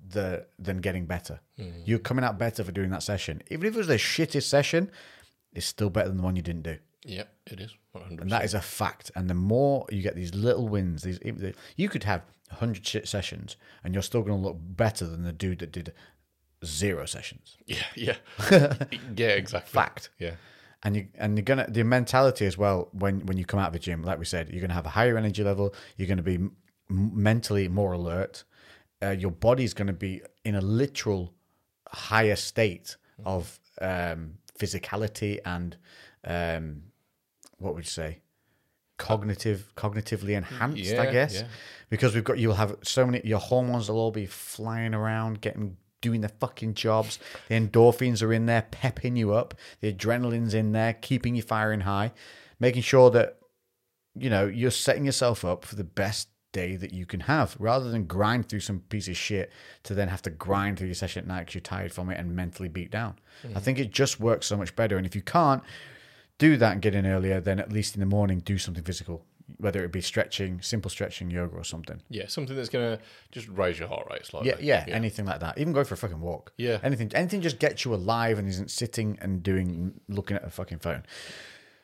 the 0.10 0.46
than 0.58 0.78
getting 0.78 1.06
better. 1.06 1.40
Hmm. 1.58 1.82
You're 1.86 2.00
coming 2.00 2.26
out 2.26 2.38
better 2.38 2.64
for 2.64 2.72
doing 2.72 2.90
that 2.92 3.04
session. 3.04 3.42
Even 3.50 3.68
if 3.68 3.74
it 3.76 3.78
was 3.78 3.88
the 3.88 3.96
shittest 3.96 4.44
session, 4.44 4.92
it's 5.54 5.66
still 5.66 5.90
better 5.90 6.10
than 6.10 6.18
the 6.18 6.24
one 6.24 6.36
you 6.36 6.42
didn't 6.42 6.64
do. 6.64 6.78
Yeah, 7.04 7.24
it 7.48 7.60
is. 7.60 7.76
100%. 7.96 8.22
And 8.22 8.30
that 8.30 8.44
is 8.46 8.54
a 8.54 8.62
fact. 8.62 9.12
And 9.16 9.30
the 9.30 9.34
more 9.34 9.86
you 9.90 10.02
get 10.02 10.16
these 10.16 10.34
little 10.36 10.68
wins, 10.68 11.04
these 11.04 11.20
you 11.76 11.90
could 11.90 12.04
have 12.04 12.24
hundred 12.52 12.86
shit 12.86 13.08
sessions, 13.08 13.58
and 13.84 13.94
you're 13.94 14.04
still 14.04 14.22
going 14.22 14.40
to 14.40 14.44
look 14.48 14.58
better 14.60 15.06
than 15.06 15.24
the 15.24 15.32
dude 15.34 15.60
that 15.60 15.72
did 15.72 15.94
zero 16.66 17.06
sessions. 17.06 17.58
yeah, 17.66 17.78
yeah, 17.96 18.16
yeah, 19.16 19.28
exactly. 19.30 19.72
Fact. 19.72 20.10
Yeah, 20.20 20.36
And 20.84 20.96
you 20.96 21.08
and 21.16 21.38
you're 21.38 21.44
gonna 21.44 21.66
the 21.70 21.84
mentality 21.84 22.46
as 22.46 22.58
well 22.58 22.90
when 22.92 23.26
when 23.26 23.38
you 23.38 23.46
come 23.46 23.60
out 23.60 23.68
of 23.68 23.74
the 23.74 23.80
gym, 23.80 24.04
like 24.04 24.20
we 24.20 24.26
said, 24.26 24.50
you're 24.50 24.62
gonna 24.62 24.74
have 24.74 24.86
a 24.86 24.90
higher 24.90 25.18
energy 25.18 25.44
level. 25.44 25.74
You're 25.98 26.08
gonna 26.08 26.22
be 26.22 26.36
m- 26.36 26.56
mentally 26.90 27.68
more 27.68 27.94
alert. 27.94 28.44
Uh, 29.02 29.12
your 29.12 29.32
body's 29.32 29.74
gonna 29.74 29.94
be 29.94 30.22
in 30.44 30.56
a 30.56 30.62
literal 30.62 31.34
higher 31.88 32.36
state 32.36 32.98
of 33.26 33.60
um, 33.82 34.36
physicality 34.60 35.40
and 35.46 35.78
um, 36.26 36.84
what 37.60 37.76
would 37.76 37.86
you 37.86 37.90
say? 37.90 38.20
Cognitive, 38.98 39.72
cognitively 39.78 40.36
enhanced, 40.36 40.94
I 40.96 41.12
guess, 41.12 41.36
yeah. 41.36 41.48
because 41.90 42.14
we've 42.14 42.24
got 42.24 42.38
you'll 42.38 42.56
have 42.56 42.76
so 42.82 43.06
many. 43.06 43.22
Your 43.26 43.40
hormones 43.40 43.90
will 43.90 43.98
all 43.98 44.12
be 44.12 44.26
flying 44.26 44.94
around, 44.94 45.40
getting 45.40 45.78
doing 46.02 46.22
their 46.22 46.32
fucking 46.40 46.74
jobs. 46.74 47.20
The 47.48 47.56
endorphins 47.56 48.24
are 48.24 48.34
in 48.34 48.46
there, 48.46 48.64
pepping 48.72 49.16
you 49.16 49.34
up. 49.34 49.54
The 49.82 49.94
adrenaline's 49.94 50.54
in 50.54 50.72
there, 50.72 50.94
keeping 50.94 51.36
you 51.36 51.42
firing 51.42 51.82
high, 51.82 52.12
making 52.60 52.82
sure 52.82 53.10
that 53.12 53.38
you 54.16 54.30
know 54.30 54.48
you're 54.48 54.72
setting 54.72 55.06
yourself 55.06 55.46
up 55.46 55.64
for 55.64 55.76
the 55.76 55.84
best 55.84 56.30
day 56.52 56.76
that 56.76 56.92
you 56.92 57.06
can 57.06 57.22
have, 57.22 57.56
rather 57.60 57.90
than 57.92 58.06
grind 58.06 58.50
through 58.50 58.60
some 58.60 58.80
piece 58.90 59.08
of 59.08 59.16
shit 59.16 59.52
to 59.84 59.94
then 59.94 60.08
have 60.08 60.22
to 60.24 60.30
grind 60.30 60.78
through 60.78 60.88
your 60.88 60.96
session 60.96 61.22
at 61.22 61.28
night 61.28 61.42
because 61.42 61.56
you're 61.56 61.62
tired 61.62 61.94
from 61.94 62.10
it 62.10 62.20
and 62.20 62.36
mentally 62.36 62.70
beat 62.70 62.92
down. 62.92 63.16
I 63.46 63.48
mm. 63.48 63.62
think 63.62 63.80
it 63.80 63.92
just 63.92 64.20
works 64.20 64.48
so 64.48 64.58
much 64.58 64.76
better. 64.76 64.98
And 64.98 65.06
if 65.06 65.16
you 65.16 65.22
can't 65.22 65.64
do 66.40 66.58
that 66.58 66.72
and 66.74 66.82
get 66.82 66.96
in 66.96 67.06
earlier, 67.06 67.40
then 67.40 67.60
at 67.60 67.72
least 67.72 67.94
in 67.96 68.00
the 68.00 68.06
morning 68.08 68.40
do 68.40 68.58
something 68.58 68.84
physical, 68.84 69.24
whether 69.58 69.84
it 69.84 69.92
be 69.92 70.02
stretching, 70.02 70.62
simple 70.62 70.90
stretching, 70.90 71.30
yoga, 71.30 71.56
or 71.56 71.64
something. 71.64 72.02
yeah, 72.10 72.26
something 72.28 72.56
that's 72.56 72.70
gonna 72.70 72.98
just 73.32 73.48
raise 73.50 73.78
your 73.78 73.88
heart 73.88 74.08
rate 74.10 74.26
slightly. 74.26 74.50
Yeah, 74.50 74.84
yeah, 74.88 74.96
anything 74.96 75.26
like 75.26 75.42
that. 75.42 75.58
Even 75.60 75.74
go 75.74 75.84
for 75.84 75.94
a 75.94 75.98
fucking 75.98 76.20
walk. 76.20 76.52
Yeah. 76.58 76.80
anything, 76.82 77.12
anything 77.14 77.42
just 77.42 77.60
gets 77.60 77.86
you 77.86 77.94
alive 77.94 78.40
and 78.40 78.48
isn't 78.48 78.72
sitting 78.72 79.18
and 79.22 79.44
doing 79.44 80.00
looking 80.08 80.38
at 80.38 80.44
a 80.44 80.50
fucking 80.50 80.80
phone. 80.80 81.04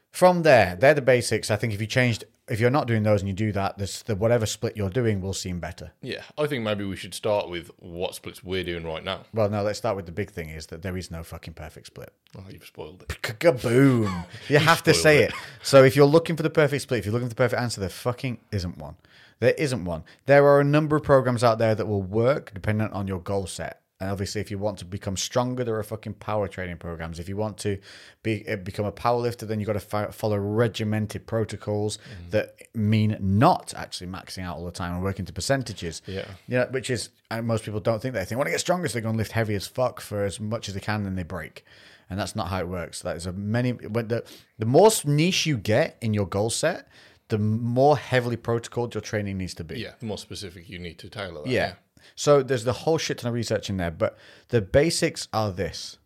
From 0.10 0.44
there, 0.44 0.78
they're 0.80 0.94
the 0.94 1.02
basics. 1.02 1.52
I 1.52 1.58
think 1.58 1.74
if 1.74 1.82
you 1.82 1.88
changed, 1.88 2.24
if 2.48 2.60
you're 2.60 2.70
not 2.70 2.88
doing 2.88 3.04
those 3.04 3.22
and 3.22 3.28
you 3.28 3.34
do 3.34 3.52
that, 3.54 3.78
this 3.78 4.04
the 4.04 4.16
whatever 4.16 4.46
split 4.46 4.78
you're 4.78 4.90
doing 4.90 5.22
will 5.22 5.34
seem 5.34 5.60
better. 5.60 5.92
Yeah, 6.02 6.22
I 6.38 6.46
think 6.48 6.64
maybe 6.64 6.84
we 6.86 6.96
should 6.96 7.14
start 7.14 7.50
with 7.50 7.72
what 7.78 8.14
splits 8.16 8.44
we're 8.44 8.64
doing 8.64 8.86
right 8.86 9.04
now. 9.04 9.22
Well, 9.34 9.50
no, 9.50 9.64
let's 9.64 9.80
start 9.80 9.96
with 9.96 10.06
the 10.06 10.12
big 10.12 10.32
thing: 10.32 10.50
is 10.50 10.68
that 10.68 10.82
there 10.82 10.96
is 10.98 11.10
no 11.10 11.24
fucking 11.24 11.54
perfect 11.56 11.88
split. 11.88 12.14
Oh, 12.38 12.44
you've 12.50 12.66
spoiled 12.66 13.04
it. 13.04 13.10
Kaboom! 13.22 14.26
You 14.48 14.60
have 14.60 14.84
to 14.84 14.94
say 14.94 15.24
it. 15.24 15.30
it. 15.32 15.36
So 15.64 15.84
if 15.84 15.96
you're 15.96 16.06
looking 16.06 16.36
for 16.36 16.44
the 16.44 16.50
perfect 16.50 16.84
split, 16.84 17.00
if 17.00 17.06
you're 17.06 17.14
looking 17.14 17.30
for 17.30 17.36
the 17.36 17.44
perfect 17.44 17.62
answer, 17.62 17.80
there 17.80 17.90
fucking 17.90 18.40
isn't 18.52 18.78
one. 18.78 18.96
There 19.40 19.54
isn't 19.58 19.84
one. 19.84 20.04
There 20.28 20.46
are 20.46 20.60
a 20.60 20.64
number 20.64 20.96
of 20.96 21.04
programs 21.04 21.44
out 21.44 21.58
there 21.58 21.76
that 21.76 21.88
will 21.88 22.02
work 22.04 22.54
dependent 22.54 22.94
on 22.94 23.08
your 23.08 23.20
goal 23.20 23.48
set. 23.48 23.82
And 24.02 24.10
obviously, 24.10 24.42
if 24.42 24.52
you 24.52 24.58
want 24.58 24.78
to 24.80 24.86
become 24.86 25.16
stronger, 25.16 25.64
there 25.64 25.78
are 25.78 25.84
fucking 25.84 26.16
power 26.16 26.50
training 26.50 26.78
programs. 26.78 27.18
If 27.18 27.30
you 27.30 27.38
want 27.38 27.58
to 27.60 27.78
be 28.24 28.46
uh, 28.48 28.58
become 28.58 28.84
a 28.86 28.92
power 28.92 29.20
lifter, 29.22 29.46
then 29.46 29.60
you've 29.62 29.68
got 29.68 29.74
to 29.74 29.80
fi- 29.80 30.12
follow 30.12 30.38
regimented 30.38 31.26
protocols 31.28 31.98
Mm-hmm. 31.98 32.30
that 32.32 32.56
mean 32.76 33.16
not 33.22 33.74
actually 33.74 34.08
maxing 34.08 34.44
out 34.44 34.58
all 34.58 34.66
the 34.66 34.72
time 34.72 34.94
and 34.96 35.02
working 35.02 35.24
to 35.26 35.32
percentages. 35.34 36.02
Yeah. 36.08 36.26
Yeah, 36.48 36.66
which 36.72 36.90
is 36.90 37.10
and 37.32 37.48
most 37.48 37.64
people 37.64 37.80
don't 37.80 38.02
think 38.02 38.14
that. 38.16 38.20
They 38.20 38.26
think, 38.26 38.38
want 38.38 38.48
to 38.48 38.52
get 38.52 38.60
stronger, 38.60 38.88
so 38.90 38.94
they're 38.94 39.02
going 39.02 39.16
to 39.16 39.18
lift 39.18 39.32
heavy 39.32 39.56
as 39.56 39.66
fuck 39.66 40.02
for 40.02 40.26
as 40.26 40.40
much 40.42 40.68
as 40.68 40.74
they 40.74 40.82
can, 40.82 41.04
then 41.04 41.16
they 41.16 41.24
break. 41.24 41.64
And 42.10 42.20
that's 42.20 42.36
not 42.36 42.50
how 42.50 42.60
it 42.60 42.68
works. 42.68 43.02
That 43.02 43.16
is 43.16 43.26
a 43.26 43.32
many. 43.32 43.72
But 43.72 44.10
the 44.10 44.26
the 44.60 44.66
more 44.66 44.90
niche 45.06 45.46
you 45.46 45.58
get 45.58 45.98
in 46.02 46.14
your 46.14 46.28
goal 46.28 46.50
set, 46.50 46.88
the 47.30 47.38
more 47.40 47.98
heavily 47.98 48.38
protocoled 48.38 48.94
your 48.94 49.02
training 49.02 49.38
needs 49.38 49.54
to 49.56 49.64
be. 49.64 49.80
Yeah, 49.80 49.94
the 50.00 50.06
more 50.06 50.18
specific 50.18 50.70
you 50.70 50.80
need 50.80 51.00
to 51.00 51.10
tailor 51.10 51.44
that. 51.44 51.50
Yeah. 51.50 51.74
So 52.16 52.44
there's 52.44 52.64
the 52.64 52.74
whole 52.74 52.98
shit 52.98 53.18
ton 53.20 53.30
of 53.30 53.34
research 53.34 53.70
in 53.70 53.78
there, 53.78 53.92
but 53.92 54.18
the 54.50 54.62
basics 54.62 55.28
are 55.34 55.52
this: 55.52 55.98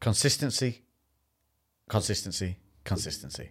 consistency, 0.00 0.82
consistency, 1.88 2.58
consistency. 2.84 3.50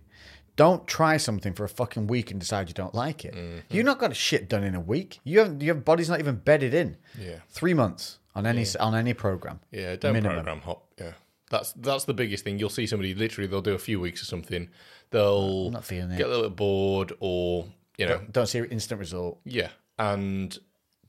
Don't 0.55 0.85
try 0.87 1.17
something 1.17 1.53
for 1.53 1.63
a 1.63 1.69
fucking 1.69 2.05
week 2.07 2.29
and 2.29 2.39
decide 2.39 2.67
you 2.67 2.75
don't 2.75 2.93
like 2.93 3.25
it. 3.25 3.33
Mm-hmm. 3.33 3.57
You're 3.71 3.83
not 3.83 3.97
got 3.97 4.15
shit 4.15 4.47
done 4.47 4.63
in 4.63 4.75
a 4.75 4.79
week. 4.79 5.19
You 5.23 5.39
have, 5.39 5.63
your 5.63 5.73
body's 5.73 6.09
not 6.09 6.19
even 6.19 6.35
bedded 6.35 6.75
in. 6.75 6.97
Yeah. 7.19 7.37
Three 7.49 7.73
months 7.73 8.19
on 8.35 8.45
any 8.45 8.65
on 8.79 8.93
any 8.93 9.13
program. 9.15 9.59
Yeah, 9.71 9.95
don't 9.95 10.13
Minimum. 10.13 10.35
program 10.37 10.61
hop. 10.61 10.85
Yeah, 10.99 11.13
that's 11.49 11.73
that's 11.73 12.05
the 12.05 12.13
biggest 12.13 12.43
thing. 12.43 12.59
You'll 12.59 12.69
see 12.69 12.85
somebody 12.85 13.15
literally 13.15 13.47
they'll 13.47 13.61
do 13.61 13.73
a 13.73 13.79
few 13.79 13.99
weeks 13.99 14.21
or 14.21 14.25
something. 14.25 14.69
They'll 15.09 15.71
not 15.71 15.85
feeling 15.85 16.11
it. 16.11 16.17
get 16.17 16.27
a 16.27 16.29
little 16.29 16.49
bored, 16.51 17.13
or 17.19 17.65
you 17.97 18.05
know, 18.07 18.21
Don't 18.31 18.47
see 18.47 18.59
instant 18.59 18.99
result. 18.99 19.39
yeah, 19.45 19.69
and 19.97 20.55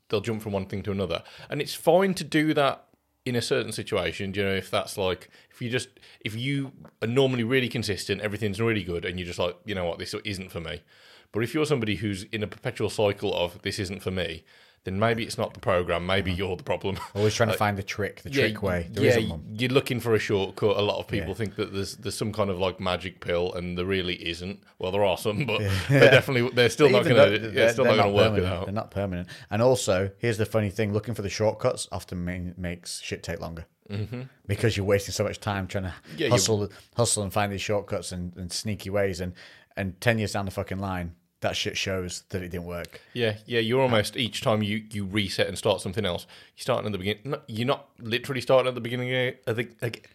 they'll 0.09 0.21
jump 0.21 0.43
from 0.43 0.53
one 0.53 0.67
thing 0.67 0.83
to 0.83 0.93
another. 0.93 1.23
And 1.49 1.61
it's 1.61 1.75
fine 1.75 2.15
to 2.15 2.25
do 2.25 2.55
that 2.55 2.85
in 3.25 3.37
a 3.37 3.43
certain 3.43 3.73
situation. 3.73 4.35
You 4.35 4.45
know 4.45 4.55
if 4.55 4.71
that's 4.71 4.99
like 4.99 5.31
if 5.51 5.63
you 5.63 5.71
just 5.71 5.89
if 6.21 6.37
you 6.37 6.73
are 7.03 7.09
normally 7.09 7.45
really 7.45 7.69
consistent, 7.69 8.21
everything's 8.21 8.61
really 8.61 8.85
good, 8.85 9.05
and 9.05 9.19
you're 9.19 9.27
just 9.27 9.39
like, 9.39 9.57
you 9.65 9.75
know 9.75 9.85
what, 9.85 9.99
this 9.99 10.15
isn't 10.25 10.51
for 10.51 10.61
me. 10.61 10.83
But 11.33 11.43
if 11.43 11.53
you're 11.53 11.67
somebody 11.67 11.97
who's 11.97 12.25
in 12.25 12.43
a 12.43 12.47
perpetual 12.47 12.91
cycle 12.91 13.35
of 13.35 13.61
this 13.63 13.79
isn't 13.79 14.03
for 14.03 14.13
me, 14.13 14.45
then 14.85 14.99
maybe 14.99 15.25
it's 15.25 15.39
not 15.39 15.55
the 15.55 15.61
program. 15.61 16.07
Maybe 16.07 16.31
you're 16.33 16.57
the 16.57 16.63
problem. 16.63 16.99
Always 17.15 17.35
trying 17.35 17.51
to 17.51 17.57
find 17.57 17.77
the 17.77 17.83
trick, 17.83 18.21
the 18.23 18.31
trick 18.31 18.63
way. 18.63 18.89
There 18.91 19.19
yeah, 19.19 19.37
you're 19.53 19.71
looking 19.71 19.99
for 19.99 20.15
a 20.15 20.19
shortcut. 20.19 20.77
A 20.77 20.83
lot 20.83 20.99
of 20.99 21.09
people 21.09 21.29
Yeah. 21.29 21.35
think 21.35 21.57
that 21.57 21.73
there's 21.73 21.97
there's 21.97 22.17
some 22.17 22.33
kind 22.33 22.51
of 22.51 22.59
like 22.59 22.81
magic 22.81 23.21
pill, 23.21 23.53
and 23.55 23.77
there 23.79 23.87
really 23.87 24.15
isn't. 24.29 24.61
Well, 24.79 24.93
there 24.93 25.05
are 25.05 25.17
some, 25.17 25.47
but 25.47 25.61
they're 25.89 26.11
definitely 26.11 26.51
they're 26.51 26.71
still 26.71 26.91
not 26.91 27.05
going 27.05 27.17
to 27.17 27.39
they're- 27.39 27.51
yeah, 27.51 27.73
still 27.73 27.85
they're 27.85 27.97
not 27.97 28.05
going 28.05 28.15
to 28.15 28.31
work 28.31 28.39
it 28.39 28.45
out. 28.45 28.67
They're 28.67 28.75
not 28.75 28.91
permanent. 28.91 29.29
And 29.51 29.63
also, 29.63 30.11
here's 30.19 30.39
the 30.39 30.47
funny 30.47 30.71
thing: 30.71 30.93
looking 30.93 31.15
for 31.15 31.23
the 31.23 31.31
shortcuts 31.31 31.89
often 31.91 32.25
ma- 32.25 32.53
makes 32.57 33.01
shit 33.01 33.23
take 33.23 33.41
longer 33.41 33.67
mm-hmm. 33.91 34.23
because 34.47 34.77
you're 34.77 34.87
wasting 34.87 35.13
so 35.13 35.25
much 35.25 35.41
time 35.41 35.67
trying 35.67 35.85
to 35.85 35.95
Yeah, 36.17 36.29
hustle, 36.29 36.71
hustle, 36.97 37.23
and 37.23 37.33
find 37.33 37.51
these 37.53 37.63
shortcuts 37.63 38.13
and, 38.13 38.37
and 38.37 38.53
sneaky 38.53 38.91
ways. 38.91 39.21
And 39.21 39.33
and 39.77 40.01
ten 40.01 40.19
years 40.19 40.33
down 40.33 40.45
the 40.45 40.51
fucking 40.51 40.79
line, 40.79 41.15
that 41.45 41.57
shit 41.57 41.77
shows 41.77 42.25
that 42.31 42.43
it 42.43 42.49
didn't 42.49 42.65
work. 42.65 43.03
Yeah, 43.13 43.37
yeah. 43.45 43.61
You're 43.61 43.83
almost 43.83 44.17
each 44.17 44.41
time 44.41 44.63
you 44.63 44.83
you 44.91 45.05
reset 45.05 45.47
and 45.47 45.59
start 45.59 45.83
something 45.83 46.07
else. 46.07 46.27
You're 46.57 46.63
starting 46.63 46.87
at 46.87 46.93
the 46.93 46.99
beginning. 46.99 47.35
You're 47.47 47.67
not 47.67 47.91
literally 47.99 48.41
starting 48.41 48.67
at 48.67 48.75
the 48.75 48.81
beginning 48.81 49.35
of 49.47 49.57
the 49.57 49.69
ag- 49.83 50.09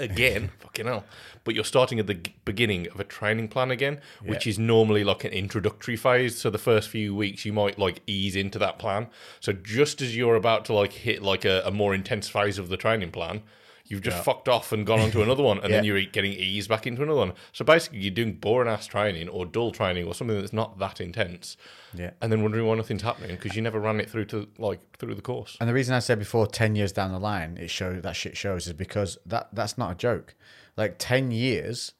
again. 0.00 0.50
fucking 0.60 0.86
hell. 0.86 1.04
But 1.44 1.54
you're 1.54 1.64
starting 1.64 2.00
at 2.00 2.06
the 2.06 2.18
beginning 2.46 2.88
of 2.88 2.98
a 2.98 3.04
training 3.04 3.48
plan 3.48 3.70
again, 3.70 4.00
which 4.24 4.46
is 4.46 4.58
normally 4.58 5.04
like 5.04 5.24
an 5.24 5.32
introductory 5.32 5.96
phase. 5.96 6.38
So 6.38 6.48
the 6.48 6.56
first 6.56 6.88
few 6.88 7.14
weeks 7.14 7.44
you 7.44 7.52
might 7.52 7.78
like 7.78 8.00
ease 8.06 8.34
into 8.34 8.58
that 8.60 8.78
plan. 8.78 9.08
So 9.40 9.52
just 9.52 10.00
as 10.00 10.16
you're 10.16 10.36
about 10.36 10.64
to 10.66 10.72
like 10.72 10.92
hit 10.92 11.22
like 11.22 11.44
a, 11.44 11.62
a 11.66 11.70
more 11.70 11.94
intense 11.94 12.30
phase 12.30 12.58
of 12.58 12.70
the 12.70 12.78
training 12.78 13.10
plan. 13.10 13.42
You've 13.86 14.00
just 14.00 14.24
fucked 14.24 14.48
off 14.48 14.72
and 14.72 14.86
gone 14.86 14.98
on 15.00 15.10
to 15.10 15.22
another 15.22 15.42
one, 15.42 15.58
and 15.62 15.72
then 15.72 15.84
you're 15.86 16.00
getting 16.02 16.32
eased 16.32 16.70
back 16.70 16.86
into 16.86 17.02
another 17.02 17.18
one. 17.18 17.32
So 17.52 17.64
basically, 17.66 17.98
you're 17.98 18.14
doing 18.14 18.32
boring 18.32 18.68
ass 18.68 18.86
training 18.86 19.28
or 19.28 19.44
dull 19.44 19.72
training 19.72 20.06
or 20.06 20.14
something 20.14 20.38
that's 20.40 20.54
not 20.54 20.78
that 20.78 21.02
intense, 21.02 21.56
Yeah. 21.92 22.12
and 22.22 22.32
then 22.32 22.42
wondering 22.42 22.66
why 22.66 22.76
nothing's 22.76 23.02
happening 23.02 23.36
because 23.36 23.54
you 23.56 23.60
never 23.62 23.78
ran 23.78 24.00
it 24.00 24.08
through 24.08 24.24
to 24.26 24.48
like 24.58 24.80
through 24.96 25.14
the 25.14 25.22
course. 25.22 25.56
And 25.60 25.68
the 25.68 25.74
reason 25.74 25.94
I 25.94 25.98
said 25.98 26.18
before, 26.18 26.46
ten 26.46 26.74
years 26.76 26.92
down 26.92 27.12
the 27.12 27.18
line, 27.18 27.58
it 27.60 27.68
show 27.68 28.00
that 28.00 28.16
shit 28.16 28.36
shows 28.38 28.66
is 28.66 28.72
because 28.72 29.18
that 29.26 29.48
that's 29.52 29.76
not 29.76 29.92
a 29.92 29.94
joke. 29.94 30.34
Like 30.78 30.96
ten 30.98 31.30
years 31.30 31.92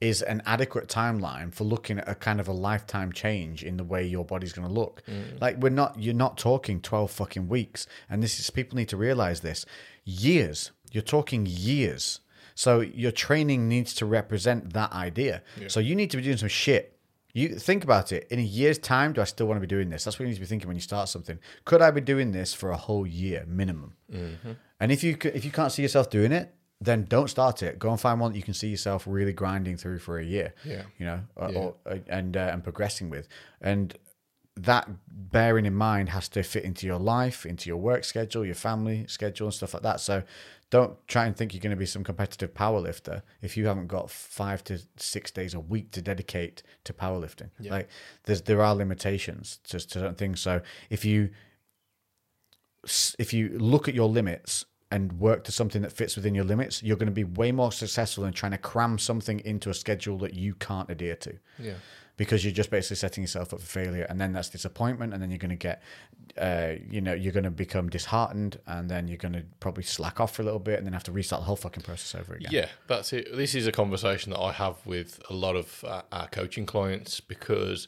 is 0.00 0.22
an 0.22 0.42
adequate 0.46 0.88
timeline 0.88 1.52
for 1.52 1.64
looking 1.64 1.98
at 1.98 2.08
a 2.08 2.14
kind 2.14 2.40
of 2.40 2.48
a 2.48 2.52
lifetime 2.52 3.12
change 3.12 3.64
in 3.64 3.76
the 3.76 3.84
way 3.84 4.06
your 4.06 4.24
body's 4.24 4.52
going 4.52 4.66
to 4.66 4.72
look. 4.72 5.02
Mm. 5.06 5.40
Like 5.40 5.58
we're 5.58 5.70
not, 5.70 6.00
you're 6.00 6.14
not 6.14 6.38
talking 6.38 6.80
twelve 6.80 7.10
fucking 7.10 7.48
weeks, 7.48 7.86
and 8.08 8.22
this 8.22 8.38
is 8.38 8.50
people 8.50 8.76
need 8.76 8.88
to 8.88 8.96
realize 8.96 9.40
this. 9.40 9.66
Years, 10.04 10.70
you're 10.92 11.02
talking 11.02 11.46
years. 11.46 12.20
So 12.54 12.80
your 12.80 13.12
training 13.12 13.68
needs 13.68 13.94
to 13.94 14.06
represent 14.06 14.72
that 14.72 14.92
idea. 14.92 15.42
So 15.68 15.78
you 15.78 15.94
need 15.94 16.10
to 16.10 16.16
be 16.16 16.24
doing 16.24 16.38
some 16.38 16.48
shit 16.48 16.98
you 17.38 17.48
think 17.50 17.84
about 17.84 18.10
it. 18.10 18.26
In 18.30 18.38
a 18.38 18.42
year's 18.42 18.78
time, 18.78 19.12
do 19.12 19.20
I 19.20 19.24
still 19.24 19.46
want 19.46 19.58
to 19.58 19.60
be 19.60 19.66
doing 19.66 19.90
this? 19.90 20.04
That's 20.04 20.18
what 20.18 20.24
you 20.24 20.28
need 20.28 20.34
to 20.34 20.40
be 20.40 20.46
thinking 20.46 20.66
when 20.66 20.76
you 20.76 20.82
start 20.82 21.08
something. 21.08 21.38
Could 21.64 21.82
I 21.82 21.90
be 21.90 22.00
doing 22.00 22.32
this 22.32 22.54
for 22.54 22.70
a 22.70 22.76
whole 22.76 23.06
year 23.06 23.44
minimum? 23.46 23.94
Mm-hmm. 24.12 24.52
And 24.80 24.92
if 24.92 25.04
you 25.04 25.16
if 25.22 25.44
you 25.44 25.50
can't 25.50 25.70
see 25.70 25.82
yourself 25.82 26.10
doing 26.10 26.32
it, 26.32 26.54
then 26.80 27.04
don't 27.04 27.28
start 27.28 27.62
it. 27.62 27.78
Go 27.78 27.90
and 27.90 28.00
find 28.00 28.20
one 28.20 28.32
that 28.32 28.36
you 28.36 28.44
can 28.44 28.54
see 28.54 28.68
yourself 28.68 29.04
really 29.06 29.32
grinding 29.32 29.76
through 29.76 29.98
for 29.98 30.18
a 30.18 30.24
year. 30.24 30.54
Yeah. 30.64 30.82
you 30.98 31.06
know, 31.06 31.20
or, 31.36 31.74
or, 31.86 32.00
and 32.08 32.36
uh, 32.36 32.50
and 32.52 32.62
progressing 32.62 33.10
with. 33.10 33.28
And 33.60 33.96
that 34.56 34.88
bearing 35.08 35.66
in 35.66 35.74
mind 35.74 36.08
has 36.10 36.28
to 36.30 36.42
fit 36.42 36.64
into 36.64 36.86
your 36.86 36.98
life, 36.98 37.46
into 37.46 37.68
your 37.68 37.76
work 37.76 38.04
schedule, 38.04 38.44
your 38.44 38.54
family 38.54 39.06
schedule, 39.08 39.48
and 39.48 39.54
stuff 39.54 39.74
like 39.74 39.82
that. 39.82 40.00
So 40.00 40.22
don't 40.70 40.96
try 41.08 41.26
and 41.26 41.36
think 41.36 41.54
you're 41.54 41.60
going 41.60 41.70
to 41.70 41.76
be 41.76 41.86
some 41.86 42.04
competitive 42.04 42.54
power 42.54 42.78
lifter 42.78 43.22
if 43.40 43.56
you 43.56 43.66
haven't 43.66 43.86
got 43.86 44.10
five 44.10 44.62
to 44.64 44.80
six 44.96 45.30
days 45.30 45.54
a 45.54 45.60
week 45.60 45.90
to 45.92 46.02
dedicate 46.02 46.62
to 46.84 46.92
powerlifting. 46.92 47.50
Like 47.72 47.88
there's 48.24 48.42
there 48.42 48.62
are 48.62 48.74
limitations 48.74 49.58
to, 49.68 49.78
to 49.78 49.88
certain 49.88 50.14
things. 50.14 50.40
So 50.40 50.60
if 50.90 51.04
you 51.04 51.30
if 53.18 53.32
you 53.32 53.48
look 53.58 53.88
at 53.88 53.94
your 53.94 54.08
limits 54.08 54.64
and 54.90 55.12
work 55.20 55.44
to 55.44 55.52
something 55.52 55.82
that 55.82 55.92
fits 55.92 56.16
within 56.16 56.34
your 56.34 56.44
limits, 56.44 56.82
you're 56.82 56.96
going 56.96 57.08
to 57.08 57.12
be 57.12 57.24
way 57.24 57.52
more 57.52 57.70
successful 57.70 58.24
than 58.24 58.32
trying 58.32 58.52
to 58.52 58.58
cram 58.58 58.98
something 58.98 59.40
into 59.40 59.68
a 59.68 59.74
schedule 59.74 60.18
that 60.18 60.34
you 60.34 60.54
can't 60.54 60.88
adhere 60.90 61.16
to. 61.16 61.34
Yeah. 61.58 61.74
Because 62.16 62.44
you're 62.44 62.54
just 62.54 62.70
basically 62.70 62.96
setting 62.96 63.22
yourself 63.22 63.54
up 63.54 63.60
for 63.60 63.66
failure, 63.66 64.04
and 64.08 64.20
then 64.20 64.32
that's 64.32 64.48
disappointment, 64.48 65.12
and 65.12 65.22
then 65.22 65.30
you're 65.30 65.38
going 65.38 65.50
to 65.50 65.56
get, 65.56 65.82
uh, 66.36 66.72
you 66.90 67.00
know, 67.00 67.12
you're 67.12 67.32
going 67.32 67.44
to 67.44 67.50
become 67.50 67.88
disheartened, 67.88 68.58
and 68.66 68.90
then 68.90 69.06
you're 69.06 69.18
going 69.18 69.34
to 69.34 69.44
probably 69.60 69.84
slack 69.84 70.18
off 70.18 70.34
for 70.34 70.42
a 70.42 70.44
little 70.44 70.58
bit, 70.58 70.78
and 70.78 70.86
then 70.86 70.94
have 70.94 71.04
to 71.04 71.12
restart 71.12 71.42
the 71.42 71.46
whole 71.46 71.54
fucking 71.54 71.84
process 71.84 72.20
over 72.20 72.34
again. 72.34 72.50
Yeah, 72.50 72.66
that's 72.88 73.12
it. 73.12 73.36
This 73.36 73.54
is 73.54 73.68
a 73.68 73.72
conversation 73.72 74.32
that 74.32 74.40
I 74.40 74.50
have 74.50 74.84
with 74.84 75.22
a 75.30 75.32
lot 75.32 75.54
of 75.54 75.84
uh, 75.86 76.02
our 76.10 76.26
coaching 76.26 76.66
clients 76.66 77.20
because, 77.20 77.86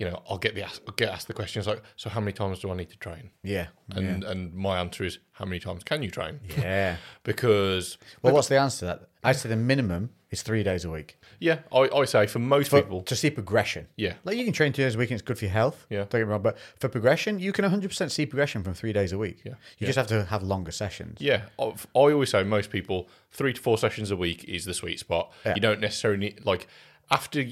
you 0.00 0.06
know, 0.08 0.22
I'll 0.28 0.38
get 0.38 0.54
the 0.54 0.62
ask, 0.62 0.80
I'll 0.88 0.94
get 0.94 1.10
asked 1.10 1.26
the 1.28 1.34
questions 1.34 1.66
like, 1.66 1.82
"So 1.96 2.08
how 2.08 2.20
many 2.20 2.32
times 2.32 2.58
do 2.60 2.70
I 2.70 2.74
need 2.74 2.88
to 2.88 2.96
train?" 2.96 3.30
yeah, 3.42 3.66
And 3.94 4.24
and 4.24 4.54
my 4.54 4.80
answer 4.80 5.04
is, 5.04 5.18
"How 5.32 5.44
many 5.44 5.60
times 5.60 5.84
can 5.84 6.02
you 6.02 6.10
train?" 6.10 6.40
yeah. 6.58 6.96
Because 7.22 7.98
Well, 8.22 8.32
what's 8.32 8.48
the 8.48 8.58
answer 8.58 8.80
to 8.80 8.84
that? 8.86 9.08
I'd 9.22 9.36
say 9.36 9.50
the 9.50 9.56
minimum 9.56 10.10
is 10.30 10.42
three 10.42 10.62
days 10.62 10.84
a 10.84 10.90
week. 10.90 11.18
yeah, 11.40 11.58
I, 11.72 11.80
I 11.94 12.04
say 12.06 12.26
for 12.26 12.38
most 12.38 12.70
for, 12.70 12.80
people, 12.80 13.02
to 13.02 13.14
see 13.14 13.30
progression. 13.30 13.88
Yeah. 13.96 14.14
Like 14.24 14.36
you 14.38 14.44
can 14.44 14.52
train 14.54 14.72
two 14.72 14.82
days 14.82 14.94
a 14.94 14.98
week 14.98 15.10
and 15.10 15.18
it's 15.20 15.26
good 15.26 15.38
for 15.38 15.44
your 15.44 15.52
health. 15.52 15.86
Yeah. 15.90 15.98
Don't 16.08 16.20
get 16.20 16.26
me 16.26 16.32
wrong. 16.32 16.42
But 16.42 16.56
for 16.78 16.88
progression, 16.88 17.38
you 17.38 17.52
can 17.52 17.64
100% 17.64 18.10
see 18.10 18.26
progression 18.26 18.62
from 18.62 18.74
three 18.74 18.92
days 18.92 19.12
a 19.12 19.18
week. 19.18 19.42
Yeah. 19.44 19.54
You 19.78 19.86
just 19.86 19.98
have 19.98 20.06
to 20.06 20.24
have 20.24 20.42
longer 20.42 20.70
sessions. 20.70 21.18
Yeah, 21.20 21.42
I 21.58 21.72
always 21.92 22.30
say 22.30 22.42
most 22.44 22.70
people 22.70 23.08
three 23.32 23.52
to 23.52 23.60
four 23.60 23.76
sessions 23.76 24.10
a 24.10 24.16
week 24.16 24.44
is 24.44 24.64
the 24.64 24.74
sweet 24.74 24.98
spot. 25.00 25.32
Yeah. 25.44 25.54
You 25.56 25.60
don't 25.60 25.80
necessarily 25.80 26.20
need 26.20 26.46
like 26.46 26.66
after 27.10 27.44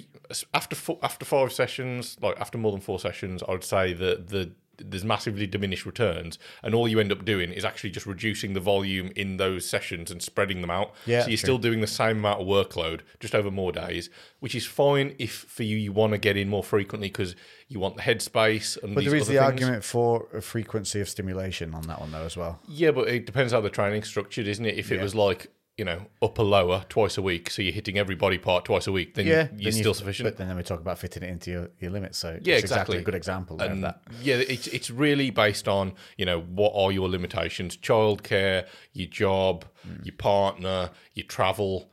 after 0.55 0.77
four, 0.77 0.99
after 1.03 1.25
five 1.25 1.53
sessions, 1.53 2.17
like 2.21 2.39
after 2.41 2.59
more 2.59 2.73
than 2.73 2.81
four 2.81 2.99
sessions, 2.99 3.43
I 3.47 3.53
would 3.53 3.65
say 3.65 3.93
that 3.93 4.29
the 4.29 4.53
there's 4.81 5.05
massively 5.05 5.47
diminished 5.47 5.85
returns, 5.85 6.39
and 6.63 6.75
all 6.75 6.89
you 6.89 7.01
end 7.01 7.13
up 7.13 7.25
doing 7.25 7.53
is 7.53 7.65
actually 7.65 7.91
just 7.91 8.07
reducing 8.07 8.53
the 8.53 8.61
volume 8.61 9.11
in 9.17 9.37
those 9.37 9.69
sessions 9.69 10.11
and 10.11 10.23
spreading 10.23 10.61
them 10.61 10.71
out. 10.71 10.93
Yeah, 11.07 11.23
so 11.23 11.29
you're 11.29 11.37
true. 11.37 11.37
still 11.37 11.59
doing 11.59 11.81
the 11.81 11.87
same 11.87 12.19
amount 12.19 12.41
of 12.41 12.47
workload 12.47 13.01
just 13.21 13.35
over 13.35 13.51
more 13.51 13.73
days, 13.73 14.09
which 14.41 14.55
is 14.55 14.67
fine 14.67 15.15
if 15.19 15.33
for 15.33 15.65
you 15.65 15.77
you 15.77 15.93
want 15.93 16.13
to 16.13 16.19
get 16.19 16.37
in 16.37 16.49
more 16.49 16.63
frequently 16.63 17.09
because 17.09 17.35
you 17.69 17.81
want 17.81 17.97
the 17.97 18.03
headspace 18.03 18.81
and. 18.83 18.95
But 18.95 19.05
there 19.05 19.15
is 19.15 19.27
the 19.27 19.35
things. 19.35 19.45
argument 19.45 19.85
for 19.85 20.29
a 20.33 20.41
frequency 20.41 21.01
of 21.01 21.09
stimulation 21.09 21.75
on 21.75 21.83
that 21.83 22.01
one, 22.01 22.13
though, 22.13 22.25
as 22.25 22.37
well. 22.37 22.61
Yeah, 22.69 22.93
but 22.93 23.09
it 23.09 23.27
depends 23.27 23.53
how 23.53 23.61
the 23.61 23.71
training's 23.71 24.07
structured, 24.07 24.47
isn't 24.47 24.65
it? 24.65 24.79
If 24.79 24.93
it 24.93 25.01
was 25.01 25.15
like, 25.15 25.51
you 25.79 25.85
know, 25.85 26.03
upper 26.21 26.43
lower 26.43 26.85
twice 26.89 27.17
a 27.17 27.23
week, 27.23 27.51
so 27.51 27.63
you're 27.63 27.73
hitting 27.73 27.97
every 27.97 28.17
body 28.17 28.37
part 28.37 28.65
twice 28.65 28.87
a 28.89 28.93
week, 28.93 29.15
then 29.15 29.27
Yeah. 29.27 29.33
you're 29.35 29.45
then 29.47 29.59
you- 29.61 29.73
still 29.73 29.95
sufficient. 29.95 30.27
But 30.27 30.37
then 30.37 30.55
we 30.57 30.63
talk 30.65 30.81
about 30.81 30.99
fitting 30.99 31.23
it 31.23 31.31
into 31.31 31.51
your, 31.53 31.71
your 31.79 31.93
limits. 31.93 32.19
So 32.19 32.39
yeah, 32.43 32.57
it's 32.57 32.65
exactly. 32.65 32.99
a 32.99 33.03
good 33.03 33.15
example 33.15 33.57
there 33.57 33.67
of 33.69 33.73
And 33.73 33.85
that. 33.85 34.03
yeah, 34.21 34.35
it's 34.37 34.67
it's 34.67 34.91
really 34.91 35.31
based 35.31 35.69
on 35.69 35.93
you 36.17 36.27
know 36.27 36.41
what 36.41 36.73
are 36.75 36.91
your 36.93 37.09
limitations: 37.09 37.77
childcare, 37.77 38.67
your 38.93 39.09
job, 39.09 39.65
Mm. 39.89 40.05
your 40.05 40.17
partner, 40.17 40.91
your 41.15 41.27
travel, 41.27 41.89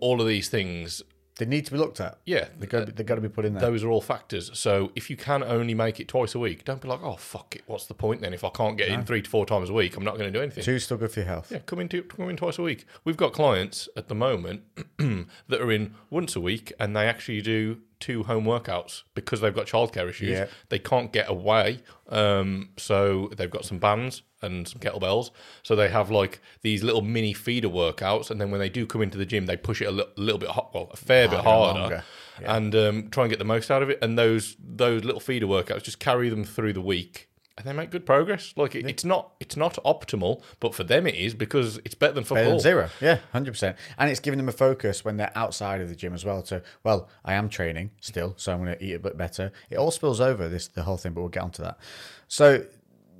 all 0.00 0.20
of 0.20 0.26
these 0.28 0.48
things. 0.50 1.02
They 1.42 1.48
need 1.48 1.66
to 1.66 1.72
be 1.72 1.78
looked 1.78 2.00
at. 2.00 2.18
Yeah, 2.24 2.46
They've 2.56 2.68
got, 2.68 2.86
to 2.86 2.92
be, 2.92 3.02
to 3.02 3.20
be 3.20 3.28
put 3.28 3.44
in 3.44 3.54
there. 3.54 3.62
those 3.62 3.82
are 3.82 3.90
all 3.90 4.00
factors. 4.00 4.48
So 4.54 4.92
if 4.94 5.10
you 5.10 5.16
can 5.16 5.42
only 5.42 5.74
make 5.74 5.98
it 5.98 6.06
twice 6.06 6.36
a 6.36 6.38
week, 6.38 6.64
don't 6.64 6.80
be 6.80 6.86
like, 6.86 7.02
oh 7.02 7.16
fuck 7.16 7.56
it, 7.56 7.62
what's 7.66 7.86
the 7.86 7.94
point 7.94 8.20
then? 8.20 8.32
If 8.32 8.44
I 8.44 8.48
can't 8.50 8.78
get 8.78 8.86
in 8.88 9.04
three 9.04 9.22
to 9.22 9.28
four 9.28 9.44
times 9.44 9.68
a 9.68 9.72
week, 9.72 9.96
I'm 9.96 10.04
not 10.04 10.18
going 10.18 10.32
to 10.32 10.38
do 10.38 10.40
anything. 10.40 10.62
Two's 10.62 10.84
still 10.84 10.98
good 10.98 11.10
for 11.10 11.18
your 11.18 11.26
health. 11.28 11.50
Yeah, 11.50 11.58
come 11.66 11.80
in, 11.80 11.88
two, 11.88 12.04
come 12.04 12.28
in 12.28 12.36
twice 12.36 12.58
a 12.58 12.62
week. 12.62 12.86
We've 13.04 13.16
got 13.16 13.32
clients 13.32 13.88
at 13.96 14.06
the 14.06 14.14
moment 14.14 14.62
that 14.98 15.60
are 15.60 15.72
in 15.72 15.94
once 16.10 16.36
a 16.36 16.40
week, 16.40 16.72
and 16.78 16.94
they 16.94 17.08
actually 17.08 17.42
do 17.42 17.80
two 18.02 18.24
home 18.24 18.44
workouts 18.44 19.02
because 19.14 19.40
they've 19.40 19.54
got 19.54 19.66
childcare 19.66 20.08
issues. 20.10 20.30
Yeah. 20.30 20.46
They 20.68 20.78
can't 20.78 21.10
get 21.12 21.30
away, 21.30 21.80
um, 22.08 22.70
so 22.76 23.30
they've 23.36 23.50
got 23.50 23.64
some 23.64 23.78
bands 23.78 24.22
and 24.42 24.66
some 24.68 24.80
kettlebells. 24.80 25.30
So 25.62 25.74
they 25.76 25.88
have 25.88 26.10
like 26.10 26.40
these 26.62 26.82
little 26.82 27.00
mini 27.02 27.32
feeder 27.32 27.68
workouts, 27.68 28.30
and 28.30 28.40
then 28.40 28.50
when 28.50 28.60
they 28.60 28.68
do 28.68 28.84
come 28.86 29.00
into 29.02 29.16
the 29.16 29.24
gym, 29.26 29.46
they 29.46 29.56
push 29.56 29.80
it 29.80 29.86
a 29.86 29.92
li- 29.92 30.04
little 30.16 30.38
bit, 30.38 30.50
ho- 30.50 30.68
well, 30.74 30.88
a 30.92 30.96
fair 30.96 31.28
bit 31.28 31.40
Harder 31.40 31.70
and 31.70 31.78
harder, 31.78 31.80
longer. 31.80 32.04
and 32.44 32.74
um, 32.74 33.08
try 33.10 33.24
and 33.24 33.30
get 33.30 33.38
the 33.38 33.44
most 33.44 33.70
out 33.70 33.82
of 33.82 33.88
it. 33.90 33.98
And 34.02 34.18
those 34.18 34.56
those 34.58 35.04
little 35.04 35.20
feeder 35.20 35.46
workouts 35.46 35.84
just 35.84 35.98
carry 36.00 36.28
them 36.28 36.44
through 36.44 36.72
the 36.74 36.80
week. 36.82 37.28
And 37.58 37.66
they 37.66 37.72
make 37.74 37.90
good 37.90 38.06
progress. 38.06 38.54
Like 38.56 38.74
it, 38.74 38.86
it's 38.86 39.04
not, 39.04 39.34
it's 39.38 39.56
not 39.56 39.74
optimal, 39.84 40.42
but 40.58 40.74
for 40.74 40.84
them 40.84 41.06
it 41.06 41.14
is 41.14 41.34
because 41.34 41.78
it's 41.84 41.94
better 41.94 42.14
than 42.14 42.24
football. 42.24 42.44
Better 42.44 42.50
than 42.50 42.60
zero. 42.60 42.90
Yeah, 43.00 43.18
hundred 43.32 43.52
percent. 43.52 43.76
And 43.98 44.10
it's 44.10 44.20
giving 44.20 44.38
them 44.38 44.48
a 44.48 44.52
focus 44.52 45.04
when 45.04 45.18
they're 45.18 45.32
outside 45.34 45.80
of 45.82 45.88
the 45.90 45.94
gym 45.94 46.14
as 46.14 46.24
well. 46.24 46.42
So, 46.44 46.62
well, 46.82 47.10
I 47.24 47.34
am 47.34 47.50
training 47.50 47.90
still, 48.00 48.34
so 48.38 48.52
I'm 48.52 48.64
going 48.64 48.78
to 48.78 48.82
eat 48.82 48.94
a 48.94 48.98
bit 48.98 49.18
better. 49.18 49.52
It 49.68 49.76
all 49.76 49.90
spills 49.90 50.20
over 50.20 50.48
this 50.48 50.68
the 50.68 50.84
whole 50.84 50.96
thing, 50.96 51.12
but 51.12 51.20
we'll 51.20 51.28
get 51.28 51.42
onto 51.42 51.62
that. 51.62 51.78
So, 52.26 52.64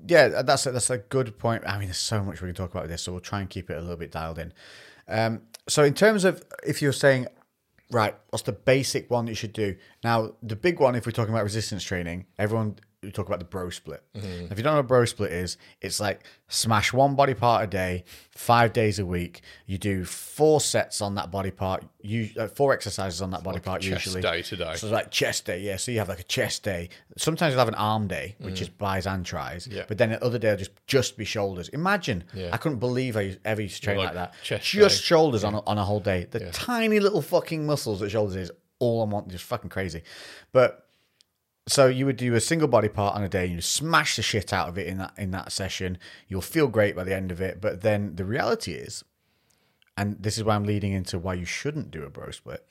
yeah, 0.09 0.43
that's 0.43 0.65
a, 0.67 0.73
that's 0.73 0.91
a 0.91 0.99
good 0.99 1.39
point. 1.39 1.65
I 1.67 1.79
mean, 1.79 1.89
there's 1.89 1.99
so 1.99 2.25
much 2.25 2.41
we 2.41 2.49
can 2.49 2.55
talk 2.55 2.71
about 2.71 2.85
with 2.85 2.91
this, 2.91 3.03
so 3.03 3.13
we'll 3.13 3.21
try 3.21 3.41
and 3.41 3.51
keep 3.51 3.69
it 3.71 3.77
a 3.77 3.81
little 3.81 3.97
bit 3.97 4.11
dialed 4.11 4.39
in. 4.39 4.53
Um, 5.09 5.43
so, 5.69 5.85
in 5.85 5.93
terms 5.93 6.25
of 6.25 6.43
if 6.67 6.81
you're 6.81 6.93
saying, 6.93 7.27
right, 7.91 8.17
what's 8.31 8.45
the 8.45 8.53
basic 8.53 9.11
one 9.11 9.27
you 9.27 9.35
should 9.35 9.53
do? 9.53 9.77
Now, 10.03 10.37
the 10.43 10.57
big 10.57 10.81
one, 10.81 10.95
if 10.95 11.05
we're 11.05 11.13
talking 11.13 11.35
about 11.35 11.45
resistance 11.45 11.85
training, 11.85 12.25
everyone 12.39 12.77
we 13.03 13.11
talk 13.11 13.27
about 13.27 13.41
the 13.41 13.45
bro 13.45 13.69
split. 13.69 14.01
If 14.15 14.57
you 14.57 14.63
don't 14.63 14.75
know 14.75 14.77
what 14.77 14.87
bro 14.87 15.05
split 15.05 15.33
is, 15.33 15.57
it's 15.81 15.99
like 15.99 16.21
smash 16.47 16.93
one 16.93 17.17
body 17.17 17.35
part 17.35 17.65
a 17.65 17.67
day, 17.67 18.05
five 18.31 18.73
days 18.73 19.01
a 19.01 19.07
week. 19.07 19.41
You 19.67 19.77
do 19.77 20.05
four 20.05 20.61
sets 20.61 21.01
on 21.01 21.17
that 21.17 21.33
body 21.33 21.51
part, 21.51 21.85
you 22.01 22.31
uh, 22.39 22.47
four 22.47 22.73
exercises 22.73 23.21
on 23.21 23.31
that 23.33 23.43
body 23.43 23.59
part 23.59 23.83
chest 23.83 24.07
usually. 24.07 24.23
day 24.23 24.43
to 24.43 24.57
day. 24.57 24.75
So 24.77 24.87
it's 24.87 24.93
like 24.93 25.11
chest 25.11 25.47
day, 25.47 25.61
yeah. 25.63 25.77
So 25.77 25.91
you 25.91 25.99
have 25.99 26.09
like 26.09 26.21
a 26.21 26.25
chest 26.25 26.63
day. 26.63 26.91
Sometimes 27.19 27.53
you'll 27.53 27.59
have 27.59 27.67
an 27.69 27.75
arm 27.75 28.07
day, 28.07 28.37
which 28.39 28.61
is 28.61 28.69
buys 28.69 29.07
and 29.09 29.27
tries. 29.27 29.67
Mm. 29.67 29.73
Yeah. 29.77 29.85
But 29.89 29.99
then 29.99 30.11
the 30.11 30.25
other 30.25 30.39
day 30.39 30.51
will 30.51 30.59
just 30.59 30.71
just 30.87 31.17
be 31.17 31.25
shoulders. 31.25 31.69
Imagine, 31.71 32.23
Yeah. 32.33 32.51
I 32.53 32.57
couldn't 32.57 32.79
believe 32.79 33.17
I 33.17 33.37
ever 33.45 33.63
used 33.63 33.77
to 33.77 33.83
train 33.83 33.97
Like 33.97 34.15
like, 34.15 34.15
that. 34.15 34.35
just 34.45 34.73
day. 34.73 34.89
shoulders 34.89 35.43
on 35.43 35.55
a, 35.55 35.61
on 35.65 35.77
a 35.77 35.85
whole 35.85 36.01
day. 36.01 36.29
The 36.31 36.51
tiny 36.53 37.01
little 37.01 37.23
fucking 37.23 37.67
muscles 37.67 37.99
that 37.99 38.11
shoulders 38.11 38.37
is 38.37 38.53
all 38.79 39.03
I 39.03 39.07
want. 39.07 39.27
Just 39.29 39.45
fucking 39.45 39.71
crazy. 39.71 40.03
But 40.53 40.87
so 41.69 41.87
you 41.87 42.07
would 42.07 42.17
do 42.17 42.35
a 42.35 42.41
single 42.41 42.69
body 42.69 42.89
part 42.89 43.15
on 43.15 43.23
a 43.23 43.29
day 43.29 43.45
and 43.45 43.55
you 43.55 43.61
smash 43.61 44.17
the 44.17 44.23
shit 44.23 44.53
out 44.53 44.69
of 44.69 44.79
it 44.79 44.87
in 44.87 44.99
that 44.99 45.13
in 45.17 45.31
that 45.31 45.53
session. 45.53 45.99
You'll 46.29 46.41
feel 46.41 46.69
great 46.69 46.97
by 46.97 47.05
the 47.05 47.15
end 47.15 47.31
of 47.31 47.41
it. 47.41 47.61
But 47.61 47.83
then 47.83 48.17
the 48.17 48.25
reality 48.25 48.73
is, 48.73 49.05
and 49.97 50.21
this 50.21 50.39
is 50.39 50.45
why 50.45 50.57
I'm 50.57 50.65
leading 50.65 50.93
into 50.93 51.19
why 51.19 51.35
you 51.35 51.45
shouldn't 51.45 51.91
do 51.91 52.03
a 52.03 52.11
bro 52.11 52.31
split. 52.31 52.69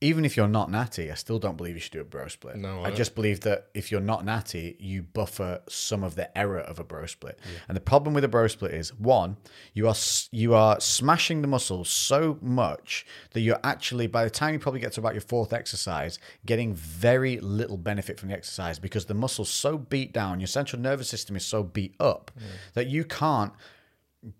Even 0.00 0.24
if 0.24 0.36
you're 0.36 0.46
not 0.46 0.70
natty, 0.70 1.10
I 1.10 1.14
still 1.14 1.40
don't 1.40 1.56
believe 1.56 1.74
you 1.74 1.80
should 1.80 1.92
do 1.92 2.00
a 2.00 2.04
bro 2.04 2.28
split. 2.28 2.56
No, 2.56 2.82
I 2.82 2.88
I 2.88 2.90
just 2.92 3.16
believe 3.16 3.40
that 3.40 3.66
if 3.74 3.90
you're 3.90 4.00
not 4.00 4.24
natty, 4.24 4.76
you 4.78 5.02
buffer 5.02 5.60
some 5.68 6.04
of 6.04 6.14
the 6.14 6.36
error 6.38 6.60
of 6.60 6.78
a 6.78 6.84
bro 6.84 7.06
split. 7.06 7.40
And 7.66 7.76
the 7.76 7.80
problem 7.80 8.14
with 8.14 8.22
a 8.22 8.28
bro 8.28 8.46
split 8.46 8.74
is 8.74 8.94
one, 8.94 9.36
you 9.74 9.88
are 9.88 9.96
you 10.30 10.54
are 10.54 10.80
smashing 10.80 11.42
the 11.42 11.48
muscles 11.48 11.88
so 11.88 12.38
much 12.40 13.06
that 13.32 13.40
you're 13.40 13.58
actually 13.64 14.06
by 14.06 14.22
the 14.22 14.30
time 14.30 14.52
you 14.54 14.60
probably 14.60 14.80
get 14.80 14.92
to 14.92 15.00
about 15.00 15.14
your 15.14 15.20
fourth 15.20 15.52
exercise, 15.52 16.20
getting 16.46 16.74
very 16.74 17.40
little 17.40 17.76
benefit 17.76 18.20
from 18.20 18.28
the 18.28 18.34
exercise 18.36 18.78
because 18.78 19.06
the 19.06 19.14
muscle's 19.14 19.50
so 19.50 19.76
beat 19.78 20.12
down, 20.12 20.38
your 20.38 20.46
central 20.46 20.80
nervous 20.80 21.08
system 21.08 21.34
is 21.34 21.44
so 21.44 21.64
beat 21.64 21.94
up 21.98 22.30
that 22.74 22.86
you 22.86 23.04
can't 23.04 23.52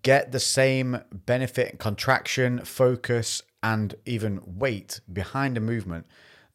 get 0.03 0.31
the 0.31 0.39
same 0.39 1.01
benefit, 1.25 1.79
contraction, 1.79 2.59
focus, 2.65 3.41
and 3.61 3.95
even 4.05 4.41
weight 4.45 5.01
behind 5.11 5.57
a 5.57 5.61
movement 5.61 6.05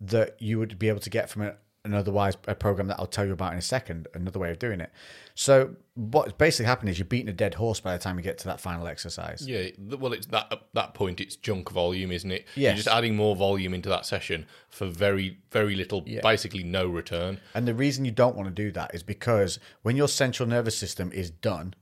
that 0.00 0.40
you 0.40 0.58
would 0.58 0.78
be 0.78 0.88
able 0.88 1.00
to 1.00 1.10
get 1.10 1.30
from 1.30 1.42
a, 1.42 1.54
an 1.84 1.92
otherwise 1.92 2.36
a 2.48 2.54
program 2.54 2.88
that 2.88 2.98
I'll 2.98 3.06
tell 3.06 3.26
you 3.26 3.32
about 3.32 3.52
in 3.52 3.58
a 3.58 3.62
second. 3.62 4.08
Another 4.14 4.38
way 4.38 4.50
of 4.50 4.58
doing 4.58 4.80
it. 4.80 4.90
So 5.34 5.76
what's 5.94 6.32
basically 6.32 6.64
happening 6.66 6.92
is 6.92 6.98
you're 6.98 7.04
beating 7.06 7.28
a 7.28 7.32
dead 7.32 7.54
horse 7.54 7.80
by 7.80 7.92
the 7.92 8.02
time 8.02 8.16
you 8.16 8.22
get 8.22 8.38
to 8.38 8.46
that 8.46 8.60
final 8.60 8.86
exercise. 8.86 9.46
Yeah, 9.46 9.68
well, 9.78 10.12
it's 10.12 10.26
that 10.26 10.48
at 10.50 10.62
that 10.72 10.94
point 10.94 11.20
it's 11.20 11.36
junk 11.36 11.70
volume, 11.70 12.10
isn't 12.10 12.30
it? 12.30 12.46
Yes. 12.54 12.70
You're 12.70 12.76
just 12.76 12.88
adding 12.88 13.16
more 13.16 13.36
volume 13.36 13.74
into 13.74 13.88
that 13.90 14.06
session 14.06 14.46
for 14.70 14.86
very, 14.86 15.38
very 15.50 15.74
little, 15.74 16.00
basically 16.22 16.62
no 16.62 16.86
return. 16.86 17.38
And 17.54 17.68
the 17.68 17.74
reason 17.74 18.04
you 18.04 18.12
don't 18.12 18.36
want 18.36 18.48
to 18.48 18.54
do 18.54 18.72
that 18.72 18.94
is 18.94 19.02
because 19.02 19.58
when 19.82 19.96
your 19.96 20.08
central 20.08 20.48
nervous 20.48 20.76
system 20.76 21.12
is 21.12 21.30
done, 21.30 21.74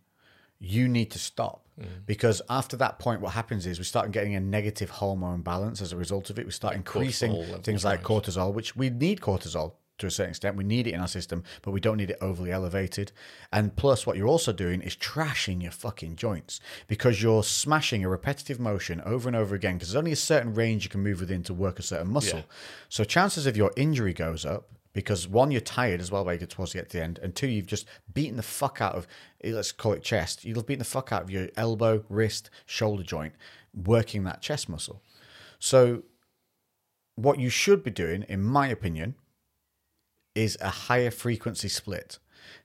you 0.58 0.88
need 0.88 1.10
to 1.12 1.18
stop. 1.18 1.61
Mm. 1.80 1.86
Because 2.06 2.42
after 2.50 2.76
that 2.78 2.98
point, 2.98 3.20
what 3.20 3.32
happens 3.32 3.66
is 3.66 3.78
we 3.78 3.84
start 3.84 4.10
getting 4.12 4.34
a 4.34 4.40
negative 4.40 4.90
hormone 4.90 5.42
balance 5.42 5.80
as 5.80 5.92
a 5.92 5.96
result 5.96 6.30
of 6.30 6.38
it. 6.38 6.44
We 6.44 6.52
start 6.52 6.74
increasing 6.74 7.44
things 7.62 7.84
like 7.84 8.02
cortisol, 8.02 8.52
which 8.52 8.76
we 8.76 8.90
need 8.90 9.20
cortisol 9.20 9.74
to 9.98 10.06
a 10.06 10.10
certain 10.10 10.30
extent. 10.30 10.56
We 10.56 10.64
need 10.64 10.86
it 10.86 10.94
in 10.94 11.00
our 11.00 11.08
system, 11.08 11.44
but 11.62 11.70
we 11.70 11.80
don't 11.80 11.96
need 11.96 12.10
it 12.10 12.18
overly 12.20 12.52
elevated. 12.52 13.12
And 13.52 13.74
plus, 13.74 14.06
what 14.06 14.16
you're 14.16 14.28
also 14.28 14.52
doing 14.52 14.82
is 14.82 14.96
trashing 14.96 15.62
your 15.62 15.72
fucking 15.72 16.16
joints 16.16 16.60
because 16.88 17.22
you're 17.22 17.42
smashing 17.42 18.04
a 18.04 18.08
repetitive 18.08 18.60
motion 18.60 19.00
over 19.02 19.28
and 19.28 19.36
over 19.36 19.54
again 19.54 19.74
because 19.74 19.88
there's 19.88 19.98
only 19.98 20.12
a 20.12 20.16
certain 20.16 20.54
range 20.54 20.84
you 20.84 20.90
can 20.90 21.02
move 21.02 21.20
within 21.20 21.42
to 21.44 21.54
work 21.54 21.78
a 21.78 21.82
certain 21.82 22.12
muscle. 22.12 22.40
Yeah. 22.40 22.44
So 22.88 23.04
chances 23.04 23.46
of 23.46 23.56
your 23.56 23.72
injury 23.76 24.12
goes 24.12 24.44
up 24.44 24.68
because 24.92 25.26
one, 25.26 25.50
you're 25.50 25.60
tired 25.60 26.00
as 26.00 26.10
well 26.10 26.24
by 26.24 26.34
you 26.34 26.38
get 26.38 26.50
towards 26.50 26.74
get 26.74 26.90
the 26.90 27.02
end, 27.02 27.18
and 27.22 27.34
two, 27.34 27.46
you've 27.46 27.66
just 27.66 27.86
beaten 28.12 28.36
the 28.36 28.42
fuck 28.42 28.80
out 28.80 28.94
of 28.94 29.06
let's 29.44 29.72
call 29.72 29.92
it 29.92 30.02
chest. 30.02 30.44
You've 30.44 30.66
beaten 30.66 30.78
the 30.78 30.84
fuck 30.84 31.12
out 31.12 31.22
of 31.22 31.30
your 31.30 31.48
elbow, 31.56 32.04
wrist, 32.08 32.50
shoulder 32.66 33.02
joint, 33.02 33.34
working 33.74 34.24
that 34.24 34.42
chest 34.42 34.68
muscle. 34.68 35.02
So, 35.58 36.02
what 37.16 37.38
you 37.38 37.50
should 37.50 37.82
be 37.82 37.90
doing, 37.90 38.24
in 38.28 38.42
my 38.42 38.68
opinion, 38.68 39.14
is 40.34 40.56
a 40.60 40.70
higher 40.70 41.10
frequency 41.10 41.68
split. 41.68 42.18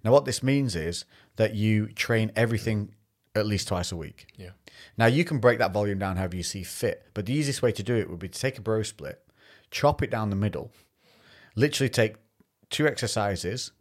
Now, 0.03 0.11
what 0.11 0.25
this 0.25 0.41
means 0.41 0.75
is 0.75 1.05
that 1.35 1.53
you 1.53 1.87
train 1.87 2.31
everything 2.35 2.95
at 3.37 3.45
least 3.45 3.67
twice 3.67 3.91
a 3.91 3.95
week. 3.95 4.27
Yeah. 4.35 4.51
Now 4.97 5.05
you 5.05 5.23
can 5.23 5.39
break 5.39 5.59
that 5.59 5.73
volume 5.73 5.99
down 5.99 6.17
however 6.17 6.35
you 6.35 6.43
see 6.43 6.63
fit, 6.63 7.05
but 7.13 7.25
the 7.25 7.33
easiest 7.33 7.61
way 7.61 7.71
to 7.71 7.83
do 7.83 7.95
it 7.95 8.09
would 8.09 8.19
be 8.19 8.29
to 8.29 8.39
take 8.39 8.57
a 8.57 8.61
bro 8.61 8.83
split, 8.83 9.21
chop 9.71 10.01
it 10.01 10.11
down 10.11 10.29
the 10.29 10.35
middle, 10.35 10.71
literally 11.55 11.89
take 11.89 12.15
two 12.69 12.87
exercises 12.87 13.71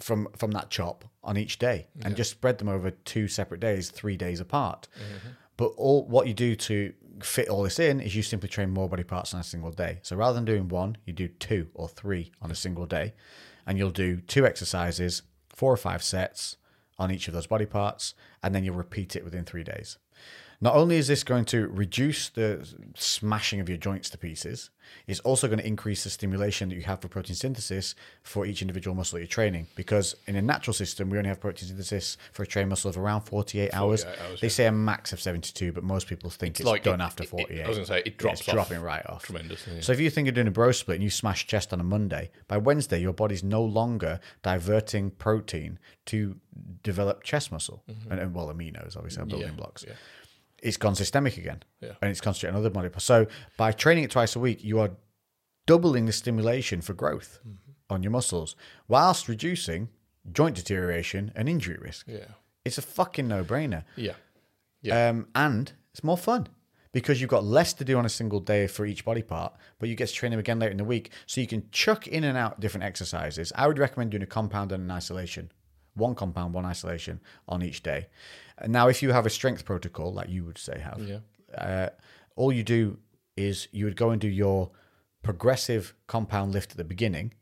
from 0.00 0.28
from 0.36 0.50
that 0.52 0.70
chop 0.70 1.04
on 1.22 1.36
each 1.36 1.58
day, 1.58 1.86
and 2.02 2.16
just 2.16 2.30
spread 2.30 2.58
them 2.58 2.68
over 2.68 2.90
two 2.90 3.28
separate 3.28 3.60
days, 3.60 3.90
three 3.90 4.16
days 4.16 4.40
apart. 4.40 4.88
Mm-hmm. 4.96 5.28
But 5.56 5.72
all 5.76 6.06
what 6.06 6.26
you 6.26 6.34
do 6.34 6.56
to 6.56 6.92
fit 7.22 7.48
all 7.48 7.62
this 7.62 7.78
in 7.78 8.00
is 8.00 8.16
you 8.16 8.22
simply 8.22 8.48
train 8.48 8.70
more 8.70 8.88
body 8.88 9.04
parts 9.04 9.32
on 9.34 9.40
a 9.40 9.44
single 9.44 9.70
day. 9.70 10.00
So 10.02 10.16
rather 10.16 10.34
than 10.34 10.44
doing 10.44 10.68
one, 10.68 10.96
you 11.04 11.12
do 11.12 11.28
two 11.28 11.68
or 11.74 11.88
three 11.88 12.32
on 12.42 12.50
a 12.50 12.54
single 12.54 12.86
day, 12.86 13.14
and 13.66 13.78
you'll 13.78 13.90
do 13.90 14.20
two 14.20 14.46
exercises, 14.46 15.22
four 15.48 15.72
or 15.72 15.76
five 15.76 16.02
sets 16.02 16.56
on 16.98 17.10
each 17.10 17.28
of 17.28 17.34
those 17.34 17.46
body 17.46 17.66
parts, 17.66 18.14
and 18.42 18.54
then 18.54 18.64
you'll 18.64 18.74
repeat 18.76 19.16
it 19.16 19.24
within 19.24 19.44
three 19.44 19.64
days. 19.64 19.98
Not 20.60 20.74
only 20.74 20.96
is 20.96 21.08
this 21.08 21.24
going 21.24 21.44
to 21.46 21.66
reduce 21.68 22.28
the 22.30 22.66
smashing 22.94 23.60
of 23.60 23.68
your 23.68 23.78
joints 23.78 24.08
to 24.10 24.18
pieces, 24.18 24.70
it's 25.06 25.20
also 25.20 25.46
going 25.48 25.58
to 25.58 25.66
increase 25.66 26.04
the 26.04 26.10
stimulation 26.10 26.68
that 26.68 26.74
you 26.74 26.82
have 26.82 27.00
for 27.00 27.08
protein 27.08 27.34
synthesis 27.34 27.94
for 28.22 28.44
each 28.46 28.60
individual 28.62 28.94
muscle 28.94 29.16
that 29.16 29.22
you're 29.22 29.26
training. 29.28 29.66
Because 29.76 30.14
in 30.26 30.36
a 30.36 30.42
natural 30.42 30.74
system, 30.74 31.10
we 31.10 31.16
only 31.18 31.28
have 31.28 31.40
protein 31.40 31.68
synthesis 31.68 32.16
for 32.32 32.42
a 32.42 32.46
trained 32.46 32.68
muscle 32.68 32.90
of 32.90 32.96
around 32.98 33.22
48, 33.22 33.72
hours. 33.74 34.04
48 34.04 34.20
hours, 34.22 34.40
They 34.40 34.46
yeah. 34.46 34.50
say 34.52 34.66
a 34.66 34.72
max 34.72 35.12
of 35.12 35.20
72, 35.20 35.72
but 35.72 35.82
most 35.84 36.06
people 36.06 36.28
think 36.30 36.60
it's, 36.60 36.66
like 36.66 36.82
done 36.82 37.00
it- 37.00 37.04
after 37.04 37.22
it- 37.22 37.26
it- 37.26 37.30
48. 37.30 37.64
I 37.64 37.68
was 37.68 37.76
gonna 37.78 37.86
say, 37.86 37.98
it 38.00 38.06
Yeah, 38.06 38.12
drops 38.18 38.40
it's 38.40 38.48
off 38.50 38.54
dropping 38.54 38.80
right 38.82 39.04
off. 39.06 39.24
tremendously, 39.24 39.74
yeah. 39.76 39.80
So 39.80 39.92
if 39.92 40.00
you 40.00 40.10
think 40.10 40.26
you're 40.26 40.32
doing 40.32 40.48
a 40.48 40.52
bro 40.52 40.70
split 40.72 40.96
and 40.96 41.04
you 41.04 41.10
smash 41.10 41.46
chest 41.46 41.72
on 41.72 41.80
a 41.80 41.84
Monday, 41.84 42.30
by 42.46 42.58
Wednesday 42.58 43.00
your 43.00 43.12
body's 43.14 43.42
no 43.42 43.62
longer 43.64 44.20
diverting 44.42 45.10
protein 45.12 45.78
to 46.06 46.36
develop 46.82 47.22
chest 47.24 47.50
muscle 47.50 47.82
and, 48.10 48.20
and 48.20 48.34
well 48.34 48.46
aminos 48.48 48.96
obviously 48.96 49.22
are 49.22 49.26
building 49.26 49.48
Mm-hmm. 49.48 49.56
Yeah, 49.58 49.64
blocks. 49.64 49.84
It's 50.64 50.76
gone 50.78 50.94
systemic 50.94 51.36
again, 51.36 51.62
Yeah. 51.80 51.92
and 52.00 52.10
it's 52.10 52.20
concentrating 52.20 52.56
on 52.56 52.60
other 52.60 52.70
body 52.70 52.88
parts. 52.88 53.04
So 53.04 53.26
by 53.56 53.70
training 53.72 54.04
it 54.04 54.10
twice 54.10 54.34
a 54.34 54.40
week, 54.40 54.64
you 54.64 54.80
are 54.80 54.90
doubling 55.66 56.06
the 56.06 56.12
stimulation 56.12 56.80
for 56.80 56.94
growth 56.94 57.38
Mm-hmm. 57.46 57.72
on 57.94 58.02
your 58.02 58.10
muscles, 58.12 58.56
whilst 58.88 59.28
reducing 59.28 59.90
joint 60.32 60.56
deterioration 60.56 61.32
and 61.36 61.48
injury 61.48 61.76
risk. 61.80 62.06
Yeah. 62.08 62.26
It's 62.64 62.78
a 62.78 62.82
fucking 62.82 63.28
no-brainer. 63.28 63.84
Yeah. 63.96 64.14
Yeah. 64.80 65.08
Um, 65.10 65.28
and 65.34 65.72
it's 65.92 66.02
more 66.02 66.16
fun 66.18 66.48
because 66.92 67.20
you've 67.20 67.30
got 67.30 67.44
less 67.44 67.72
to 67.74 67.84
do 67.84 67.98
on 67.98 68.06
a 68.06 68.08
single 68.08 68.40
day 68.40 68.66
for 68.66 68.86
each 68.86 69.04
body 69.04 69.22
part, 69.22 69.52
but 69.78 69.88
you 69.88 69.94
get 69.96 70.08
to 70.08 70.14
train 70.14 70.30
them 70.30 70.40
again 70.40 70.58
later 70.58 70.70
in 70.70 70.76
the 70.78 70.84
week. 70.84 71.10
So 71.26 71.40
you 71.42 71.46
can 71.46 71.68
chuck 71.72 72.06
in 72.06 72.24
and 72.24 72.38
out 72.38 72.60
different 72.60 72.84
exercises. 72.84 73.52
I 73.54 73.66
would 73.66 73.78
recommend 73.78 74.12
doing 74.12 74.22
a 74.22 74.26
compound 74.26 74.72
and 74.72 74.82
an 74.84 74.90
isolation. 74.90 75.50
One 75.94 76.14
compound, 76.14 76.54
one 76.54 76.64
isolation 76.64 77.20
on 77.48 77.62
each 77.62 77.82
day. 77.82 78.08
And 78.58 78.72
now, 78.72 78.88
if 78.88 79.02
you 79.02 79.12
have 79.12 79.26
a 79.26 79.30
strength 79.30 79.64
protocol, 79.64 80.12
like 80.12 80.28
you 80.28 80.44
would 80.44 80.58
say 80.58 80.78
have, 80.78 81.00
Yeah. 81.00 81.18
uh, 81.56 81.88
all 82.36 82.52
you 82.52 82.62
do 82.62 82.98
is 83.36 83.68
you 83.72 83.84
would 83.84 83.96
go 83.96 84.10
and 84.10 84.20
do 84.20 84.28
your 84.28 84.70
progressive 85.22 85.94
compound 86.06 86.52
lift 86.52 86.72
at 86.72 86.76
the 86.76 86.84
beginning 86.84 87.32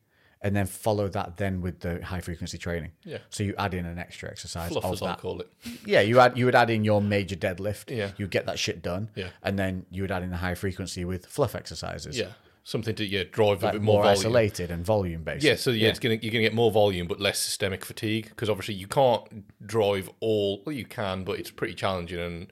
and 0.40 0.56
then 0.56 0.66
follow 0.66 1.08
that 1.08 1.36
then 1.36 1.60
with 1.60 1.80
the 1.80 2.04
high 2.04 2.20
frequency 2.20 2.58
training. 2.58 2.92
Yeah. 3.04 3.18
So 3.30 3.42
you 3.44 3.54
add 3.58 3.74
in 3.74 3.86
an 3.86 3.98
extra 3.98 4.28
exercise 4.30 4.70
Fluff, 4.72 4.84
of 4.84 4.92
as 4.94 5.02
I'll 5.02 5.16
call 5.16 5.40
it. 5.40 5.48
yeah, 5.86 6.00
you 6.00 6.18
add 6.18 6.36
you 6.36 6.46
would 6.46 6.54
add 6.54 6.70
in 6.70 6.84
your 6.84 7.00
major 7.00 7.36
deadlift. 7.36 7.94
Yeah. 7.96 8.10
You 8.16 8.26
get 8.26 8.46
that 8.46 8.58
shit 8.58 8.82
done. 8.82 9.10
Yeah. 9.14 9.28
And 9.42 9.58
then 9.58 9.86
you 9.90 10.02
would 10.02 10.10
add 10.10 10.22
in 10.22 10.30
the 10.30 10.36
high 10.38 10.54
frequency 10.54 11.04
with 11.04 11.26
fluff 11.26 11.54
exercises. 11.54 12.18
Yeah. 12.18 12.28
Something 12.64 12.94
to 12.94 13.04
yeah 13.04 13.24
drive 13.30 13.64
a 13.64 13.72
bit 13.72 13.82
more, 13.82 13.94
more, 13.94 14.02
volume. 14.04 14.18
isolated 14.18 14.70
and 14.70 14.84
volume 14.84 15.24
based. 15.24 15.44
Yeah, 15.44 15.56
so 15.56 15.70
yeah, 15.70 15.88
it's 15.88 15.98
gonna 15.98 16.18
you're 16.22 16.32
gonna 16.32 16.42
get 16.42 16.54
more 16.54 16.70
volume 16.70 17.08
but 17.08 17.20
less 17.20 17.40
systemic 17.40 17.84
fatigue 17.84 18.28
because 18.28 18.48
obviously 18.48 18.74
you 18.74 18.86
can't 18.86 19.66
drive 19.66 20.08
all. 20.20 20.62
Well, 20.64 20.74
you 20.74 20.84
can, 20.84 21.24
but 21.24 21.38
it's 21.40 21.50
pretty 21.50 21.74
challenging 21.74 22.20
and 22.20 22.46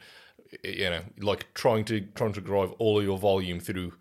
you 0.65 0.91
know 0.91 1.03
like 1.21 1.53
trying 1.55 1.85
to 1.87 2.01
trying 2.15 2.33
to 2.33 2.41
drive 2.41 2.73
all 2.73 2.99
of 2.99 3.05
your 3.05 3.19
volume 3.19 3.61
through 3.61 3.93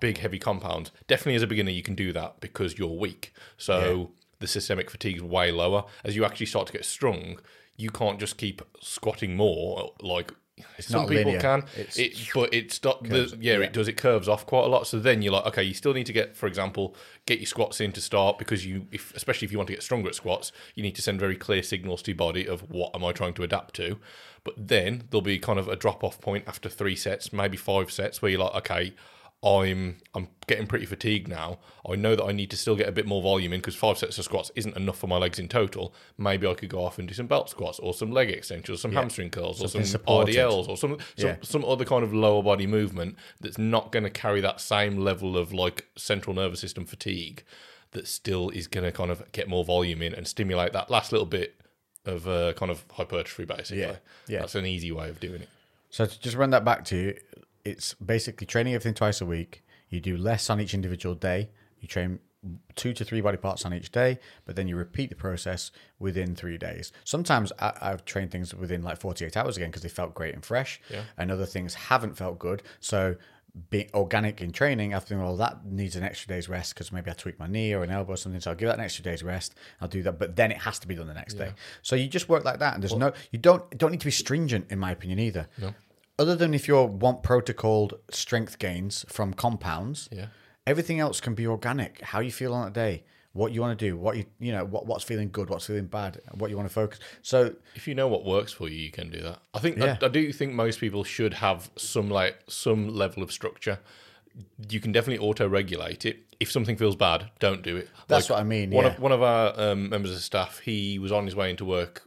big 0.00 0.18
heavy 0.18 0.38
compounds. 0.38 0.92
Definitely 1.06 1.34
as 1.34 1.42
a 1.42 1.46
beginner 1.46 1.70
you 1.70 1.82
can 1.82 1.94
do 1.94 2.12
that 2.12 2.40
because 2.40 2.78
you're 2.78 2.88
weak. 2.88 3.32
So 3.56 4.12
the 4.38 4.46
systemic 4.46 4.90
fatigue 4.90 5.16
is 5.16 5.22
way 5.22 5.52
lower. 5.52 5.84
As 6.04 6.16
you 6.16 6.24
actually 6.24 6.46
start 6.46 6.66
to 6.68 6.72
get 6.72 6.84
strong, 6.84 7.38
you 7.76 7.90
can't 7.90 8.18
just 8.18 8.36
keep 8.36 8.62
squatting 8.80 9.36
more 9.36 9.92
like. 10.00 10.32
Some 10.78 11.02
not 11.02 11.08
people 11.08 11.24
linear. 11.32 11.40
can, 11.40 11.58
It's- 11.76 11.98
it, 11.98 12.28
but 12.34 12.52
it's 12.54 12.82
not. 12.82 13.02
The, 13.04 13.36
yeah, 13.40 13.58
yeah. 13.58 13.64
it 13.64 13.72
does. 13.72 13.88
It 13.88 13.96
curves 13.96 14.28
off 14.28 14.46
quite 14.46 14.64
a 14.64 14.68
lot. 14.68 14.86
So 14.86 14.98
then 14.98 15.22
you're 15.22 15.32
like, 15.32 15.46
okay, 15.46 15.62
you 15.62 15.74
still 15.74 15.92
need 15.92 16.06
to 16.06 16.12
get, 16.12 16.36
for 16.36 16.46
example, 16.46 16.94
get 17.26 17.38
your 17.38 17.46
squats 17.46 17.80
in 17.80 17.92
to 17.92 18.00
start 18.00 18.38
because 18.38 18.64
you, 18.66 18.86
if, 18.90 19.14
especially 19.14 19.46
if 19.46 19.52
you 19.52 19.58
want 19.58 19.68
to 19.68 19.74
get 19.74 19.82
stronger 19.82 20.08
at 20.08 20.14
squats, 20.14 20.52
you 20.74 20.82
need 20.82 20.94
to 20.96 21.02
send 21.02 21.18
very 21.20 21.36
clear 21.36 21.62
signals 21.62 22.02
to 22.02 22.10
your 22.12 22.16
body 22.16 22.46
of 22.46 22.62
what 22.70 22.90
am 22.94 23.04
I 23.04 23.12
trying 23.12 23.34
to 23.34 23.42
adapt 23.42 23.74
to. 23.76 23.98
But 24.44 24.54
then 24.56 25.04
there'll 25.10 25.22
be 25.22 25.38
kind 25.38 25.58
of 25.58 25.68
a 25.68 25.76
drop 25.76 26.02
off 26.02 26.20
point 26.20 26.44
after 26.46 26.68
three 26.68 26.96
sets, 26.96 27.32
maybe 27.32 27.56
five 27.56 27.90
sets, 27.90 28.22
where 28.22 28.30
you're 28.30 28.40
like, 28.40 28.54
okay, 28.54 28.94
I'm 29.42 29.96
I'm 30.14 30.28
getting 30.46 30.66
pretty 30.66 30.84
fatigued 30.84 31.26
now. 31.26 31.58
I 31.88 31.96
know 31.96 32.14
that 32.14 32.24
I 32.24 32.32
need 32.32 32.50
to 32.50 32.56
still 32.58 32.76
get 32.76 32.88
a 32.88 32.92
bit 32.92 33.06
more 33.06 33.22
volume 33.22 33.54
in 33.54 33.60
because 33.60 33.74
five 33.74 33.96
sets 33.96 34.18
of 34.18 34.24
squats 34.26 34.50
isn't 34.54 34.76
enough 34.76 34.98
for 34.98 35.06
my 35.06 35.16
legs 35.16 35.38
in 35.38 35.48
total. 35.48 35.94
Maybe 36.18 36.46
I 36.46 36.52
could 36.52 36.68
go 36.68 36.84
off 36.84 36.98
and 36.98 37.08
do 37.08 37.14
some 37.14 37.26
belt 37.26 37.48
squats 37.48 37.78
or 37.78 37.94
some 37.94 38.10
leg 38.10 38.28
extensions, 38.28 38.82
some 38.82 38.92
hamstring 38.92 39.30
curls, 39.30 39.62
or 39.62 39.68
some 39.68 39.84
supported. 39.84 40.34
RDLs, 40.34 40.68
or 40.68 40.76
some 40.76 40.98
some, 41.16 41.26
Yeah. 41.28 41.36
some 41.40 41.64
other 41.64 41.86
kind 41.86 42.04
of 42.04 42.12
lower 42.12 42.42
body 42.42 42.66
movement 42.66 43.16
that's 43.40 43.56
not 43.56 43.92
going 43.92 44.04
to 44.04 44.10
carry 44.10 44.42
that 44.42 44.60
same 44.60 44.98
level 44.98 45.38
of 45.38 45.54
like 45.54 45.86
central 45.96 46.36
nervous 46.36 46.60
system 46.60 46.84
fatigue 46.84 47.42
that 47.92 48.06
still 48.06 48.50
is 48.50 48.66
going 48.66 48.84
to 48.84 48.92
kind 48.92 49.10
of 49.10 49.22
get 49.32 49.48
more 49.48 49.64
volume 49.64 50.02
in 50.02 50.14
and 50.14 50.28
stimulate 50.28 50.72
that 50.74 50.90
last 50.90 51.12
little 51.12 51.26
bit 51.26 51.54
of 52.04 52.28
uh, 52.28 52.52
kind 52.54 52.70
of 52.70 52.84
hypertrophy 52.92 53.46
basically. 53.46 53.80
Yeah, 53.80 53.96
yeah. 54.28 54.40
That's 54.40 54.54
an 54.54 54.66
easy 54.66 54.92
way 54.92 55.08
of 55.08 55.18
doing 55.18 55.40
it. 55.42 55.48
So 55.88 56.04
to 56.06 56.20
just 56.20 56.36
run 56.36 56.50
that 56.50 56.64
back 56.64 56.84
to 56.86 56.96
you, 56.96 57.14
it's 57.64 57.94
basically 57.94 58.46
training 58.46 58.74
everything 58.74 58.94
twice 58.94 59.20
a 59.20 59.26
week. 59.26 59.62
You 59.88 60.00
do 60.00 60.16
less 60.16 60.48
on 60.50 60.60
each 60.60 60.74
individual 60.74 61.14
day. 61.14 61.50
You 61.80 61.88
train 61.88 62.20
two 62.74 62.92
to 62.94 63.04
three 63.04 63.20
body 63.20 63.36
parts 63.36 63.66
on 63.66 63.74
each 63.74 63.92
day, 63.92 64.18
but 64.46 64.56
then 64.56 64.66
you 64.66 64.76
repeat 64.76 65.10
the 65.10 65.16
process 65.16 65.70
within 65.98 66.34
three 66.34 66.56
days. 66.56 66.90
Sometimes 67.04 67.52
I, 67.58 67.72
I've 67.82 68.04
trained 68.06 68.30
things 68.30 68.54
within 68.54 68.82
like 68.82 68.98
48 68.98 69.36
hours 69.36 69.56
again 69.56 69.68
because 69.68 69.82
they 69.82 69.88
felt 69.90 70.14
great 70.14 70.34
and 70.34 70.44
fresh, 70.44 70.80
Yeah. 70.90 71.02
and 71.18 71.30
other 71.30 71.44
things 71.44 71.74
haven't 71.74 72.16
felt 72.16 72.38
good. 72.38 72.62
So 72.80 73.16
being 73.68 73.90
organic 73.94 74.40
in 74.40 74.52
training, 74.52 74.94
I 74.94 75.00
think, 75.00 75.20
well, 75.20 75.36
that 75.36 75.66
needs 75.66 75.96
an 75.96 76.04
extra 76.04 76.28
day's 76.28 76.48
rest 76.48 76.72
because 76.72 76.92
maybe 76.92 77.10
I 77.10 77.14
tweak 77.14 77.38
my 77.38 77.46
knee 77.48 77.74
or 77.74 77.82
an 77.82 77.90
elbow 77.90 78.12
or 78.14 78.16
something. 78.16 78.40
So 78.40 78.52
I'll 78.52 78.56
give 78.56 78.68
that 78.68 78.78
an 78.78 78.84
extra 78.84 79.02
day's 79.04 79.22
rest. 79.24 79.54
I'll 79.80 79.88
do 79.88 80.02
that, 80.04 80.18
but 80.18 80.36
then 80.36 80.50
it 80.50 80.58
has 80.58 80.78
to 80.78 80.88
be 80.88 80.94
done 80.94 81.08
the 81.08 81.14
next 81.14 81.34
day. 81.34 81.52
So 81.82 81.94
you 81.96 82.06
just 82.08 82.28
work 82.28 82.44
like 82.44 82.60
that, 82.60 82.74
and 82.74 82.82
there's 82.82 82.94
no, 82.96 83.12
you 83.32 83.38
don't 83.38 83.76
don't 83.76 83.90
need 83.90 84.00
to 84.00 84.06
be 84.06 84.12
stringent, 84.12 84.70
in 84.70 84.78
my 84.78 84.92
opinion, 84.92 85.18
either. 85.18 85.48
No. 85.58 85.74
Other 86.20 86.36
than 86.36 86.52
if 86.52 86.68
you 86.68 86.74
want 86.84 87.22
protocoled 87.22 87.94
strength 88.10 88.58
gains 88.58 89.06
from 89.08 89.32
compounds, 89.32 90.08
Yeah. 90.12 90.26
everything 90.66 91.00
else 91.00 91.18
can 91.20 91.34
be 91.34 91.46
organic. 91.46 92.00
How 92.02 92.20
you 92.20 92.30
feel 92.30 92.52
on 92.52 92.66
that 92.66 92.74
day, 92.74 93.04
what 93.32 93.52
you 93.52 93.62
want 93.62 93.78
to 93.78 93.84
do, 93.88 93.96
what 93.96 94.18
you 94.18 94.26
you 94.38 94.52
know, 94.52 94.64
what 94.66 94.84
what's 94.86 95.02
feeling 95.02 95.30
good, 95.30 95.48
what's 95.48 95.64
feeling 95.66 95.86
bad, 95.86 96.20
what 96.32 96.50
you 96.50 96.56
want 96.58 96.68
to 96.68 96.74
focus. 96.74 96.98
So 97.22 97.54
If 97.74 97.88
you 97.88 97.94
know 97.94 98.06
what 98.06 98.26
works 98.26 98.52
for 98.52 98.68
you, 98.68 98.76
you 98.76 98.90
can 98.90 99.08
do 99.10 99.20
that. 99.22 99.38
I 99.54 99.60
think 99.60 99.78
Yeah. 99.78 99.96
I, 100.02 100.04
I 100.04 100.08
do 100.08 100.30
think 100.30 100.52
most 100.52 100.78
people 100.78 101.04
should 101.04 101.34
have 101.34 101.70
some 101.76 102.10
like 102.10 102.36
some 102.48 102.88
level 102.88 103.22
of 103.22 103.32
structure. 103.32 103.78
You 104.68 104.78
can 104.80 104.92
definitely 104.92 105.26
auto 105.26 105.48
regulate 105.48 106.04
it. 106.04 106.16
If 106.38 106.50
something 106.52 106.76
feels 106.76 106.96
bad, 106.96 107.30
don't 107.38 107.62
do 107.62 107.76
it. 107.76 107.88
That's 108.08 108.28
what 108.28 108.38
I 108.38 108.44
mean, 108.44 108.70
One 108.72 108.84
yeah. 108.84 108.92
of 108.92 109.00
one 109.00 109.12
of 109.12 109.22
our 109.22 109.58
um, 109.58 109.88
members 109.88 110.12
of 110.12 110.20
staff, 110.20 110.58
he 110.60 110.98
was 110.98 111.12
on 111.12 111.24
his 111.24 111.34
way 111.34 111.48
into 111.50 111.64
work 111.64 112.02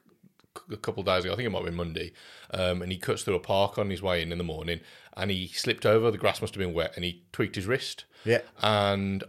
a 0.72 0.78
couple 0.78 1.02
of 1.02 1.08
days 1.08 1.24
ago. 1.24 1.34
I 1.34 1.36
think 1.36 1.48
it 1.48 1.50
might 1.50 1.60
have 1.60 1.66
been 1.66 1.76
Monday, 1.76 2.14
um, 2.52 2.82
and 2.82 2.92
he 2.92 2.98
cuts 2.98 3.24
through 3.24 3.36
a 3.36 3.40
park 3.40 3.78
on 3.78 3.90
his 3.90 4.02
way 4.02 4.22
in 4.22 4.32
in 4.32 4.38
the 4.38 4.44
morning, 4.44 4.80
and 5.16 5.32
he 5.32 5.48
slipped 5.48 5.86
over. 5.86 6.12
The 6.12 6.18
grass 6.18 6.42
must 6.42 6.54
have 6.56 6.60
been 6.60 6.74
wet, 6.74 6.94
and 6.96 7.04
he 7.06 7.24
tweaked 7.32 7.56
his 7.56 7.66
wrist. 7.66 8.06
Yeah. 8.26 8.40
and 8.62 9.24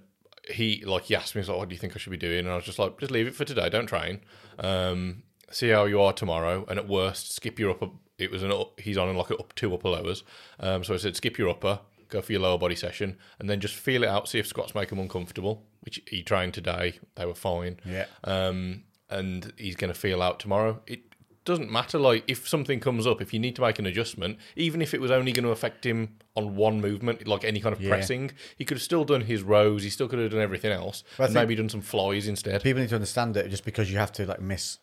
he 0.51 0.85
like 0.85 1.05
he 1.05 1.17
asked 1.17 1.35
me, 1.35 1.41
he's 1.41 1.49
like, 1.49 1.59
"What 1.59 1.69
do 1.69 1.75
you 1.75 1.79
think 1.79 1.95
I 1.95 1.99
should 1.99 2.11
be 2.11 2.17
doing?" 2.17 2.41
And 2.41 2.51
I 2.51 2.57
was 2.57 2.65
just 2.65 2.79
like, 2.79 2.99
"Just 3.01 3.11
leave 3.13 3.27
it 3.27 3.35
for 3.35 3.45
today. 3.45 3.69
Don't 3.71 3.87
train. 3.87 4.21
Um, 4.59 5.23
see 5.51 5.69
how 5.71 5.85
you 5.87 6.01
are 6.01 6.13
tomorrow, 6.13 6.65
and 6.69 6.79
at 6.79 6.89
worst, 6.89 7.35
skip 7.35 7.59
your 7.59 7.71
upper." 7.71 7.89
It 8.19 8.31
was 8.31 8.43
an 8.45 8.53
up, 8.53 8.79
he's 8.79 8.97
on 8.97 9.17
like 9.17 9.31
up 9.33 9.55
two 9.57 9.75
upper 9.75 9.89
lowers. 9.89 10.23
Um, 10.61 10.85
so 10.85 10.95
I 10.95 10.99
said, 10.99 11.17
skip 11.17 11.37
your 11.37 11.49
upper, 11.49 11.81
go 12.11 12.23
for 12.23 12.31
your 12.31 12.43
lower 12.43 12.59
body 12.59 12.77
session, 12.77 13.17
and 13.41 13.51
then 13.51 13.59
just 13.59 13.75
feel 13.75 14.05
it 14.05 14.09
out. 14.09 14.29
See 14.29 14.39
if 14.39 14.47
squats 14.47 14.73
make 14.75 14.93
him 14.93 15.01
uncomfortable. 15.01 15.65
Which 15.81 16.01
he 16.07 16.23
trained 16.23 16.55
today, 16.55 17.01
they 17.17 17.27
were 17.27 17.35
fine. 17.35 17.81
Yeah. 17.85 18.07
Um, 18.23 18.85
and 19.11 19.53
he's 19.57 19.75
going 19.77 19.93
to 19.93 19.99
feel 19.99 20.23
out 20.23 20.39
tomorrow. 20.41 20.81
It 20.87 21.01
doesn't 21.45 21.71
matter. 21.71 21.99
Like 21.99 22.25
if 22.27 22.49
something 22.49 22.81
comes 22.81 23.07
up, 23.07 23.21
if 23.21 23.33
you 23.35 23.41
need 23.41 23.55
to 23.57 23.63
make 23.63 23.79
an 23.79 23.87
adjustment, 23.87 24.39
even 24.57 24.81
if 24.83 24.95
it 24.95 25.01
was 25.01 25.11
only 25.11 25.33
going 25.33 25.45
to 25.45 25.51
affect 25.51 25.85
him 25.85 26.17
on 26.37 26.57
one 26.57 26.81
movement, 26.81 27.27
like 27.27 27.45
any 27.45 27.61
kind 27.61 27.75
of 27.75 27.81
Yeah. 27.81 27.91
pressing, 27.91 28.31
he 28.57 28.65
could 28.65 28.77
have 28.79 28.83
still 28.83 29.05
done 29.05 29.23
his 29.23 29.43
rows. 29.43 29.83
He 29.83 29.91
still 29.91 30.09
could 30.09 30.19
have 30.19 30.31
done 30.31 30.41
everything 30.41 30.73
else, 30.73 31.05
I 31.19 31.25
and 31.25 31.35
maybe 31.35 31.55
done 31.55 31.69
some 31.69 31.83
flies 31.83 32.27
instead. 32.29 32.63
People 32.63 32.81
need 32.83 32.89
to 32.91 32.95
understand 32.97 33.35
that 33.35 33.51
just 33.51 33.65
because 33.65 33.91
you 33.93 33.99
have 33.99 34.13
to 34.13 34.27
like 34.27 34.41
miss 34.41 34.79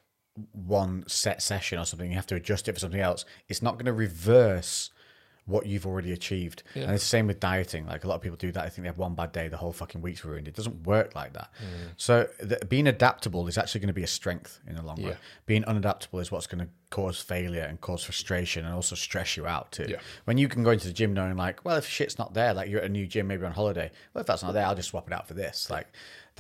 one 0.54 1.04
set 1.08 1.42
session 1.42 1.78
or 1.80 1.86
something, 1.86 2.10
you 2.10 2.16
have 2.16 2.28
to 2.28 2.36
adjust 2.36 2.68
it 2.68 2.74
for 2.74 2.80
something 2.80 3.02
else. 3.02 3.26
It's 3.50 3.62
not 3.62 3.74
going 3.76 3.86
to 3.86 3.94
reverse 3.94 4.92
what 5.52 5.66
you've 5.66 5.86
already 5.86 6.12
achieved. 6.12 6.64
And 6.74 6.92
it's 6.92 7.04
the 7.04 7.10
same 7.10 7.28
with 7.28 7.40
dieting. 7.40 7.86
Like 7.86 8.04
a 8.04 8.08
lot 8.08 8.16
of 8.16 8.22
people 8.22 8.38
do 8.38 8.52
that. 8.54 8.66
I 8.66 8.70
think 8.70 8.84
they 8.84 8.88
have 8.88 8.98
one 8.98 9.16
bad 9.16 9.32
day, 9.32 9.48
the 9.48 9.58
whole 9.58 9.74
fucking 9.74 10.02
week's 10.02 10.26
ruined. 10.26 10.48
It 10.48 10.56
doesn't 10.56 10.88
work 10.88 11.14
like 11.16 11.34
that. 11.34 11.50
Mm. 11.60 11.92
So 11.98 12.28
the, 12.40 12.66
being 12.68 12.88
adaptable 12.88 13.48
is 13.48 13.58
actually 13.58 13.82
going 13.82 13.88
to 13.90 13.94
be 13.94 14.04
a 14.04 14.08
strength 14.08 14.60
in 14.68 14.76
the 14.76 14.82
long 14.82 15.04
run. 15.04 15.18
Being 15.46 15.64
unadaptable 15.64 16.22
is 16.22 16.32
what's 16.32 16.48
going 16.48 16.66
to 16.66 16.70
cause 16.90 17.20
failure 17.20 17.64
and 17.64 17.80
cause 17.80 18.04
frustration 18.04 18.66
and 18.66 18.74
also 18.74 18.96
stress 18.96 19.38
you 19.38 19.48
out 19.48 19.72
too. 19.72 19.88
Yeah. 19.88 19.98
When 20.26 20.38
you 20.38 20.48
can 20.48 20.64
go 20.64 20.72
into 20.72 20.88
the 20.88 20.94
gym 20.94 21.14
knowing 21.14 21.38
like, 21.38 21.64
well, 21.64 21.78
if 21.78 21.88
shit's 21.88 22.18
not 22.18 22.34
there, 22.34 22.54
like 22.54 22.70
you're 22.70 22.80
at 22.80 22.86
a 22.86 22.90
new 22.90 23.08
gym, 23.08 23.28
maybe 23.28 23.46
on 23.46 23.52
holiday. 23.52 23.92
Well, 24.14 24.22
if 24.22 24.28
that's 24.28 24.44
not 24.44 24.54
there, 24.54 24.66
I'll 24.66 24.76
just 24.76 24.90
swap 24.90 25.08
it 25.08 25.14
out 25.14 25.28
for 25.28 25.34
this. 25.34 25.70
Like 25.70 25.88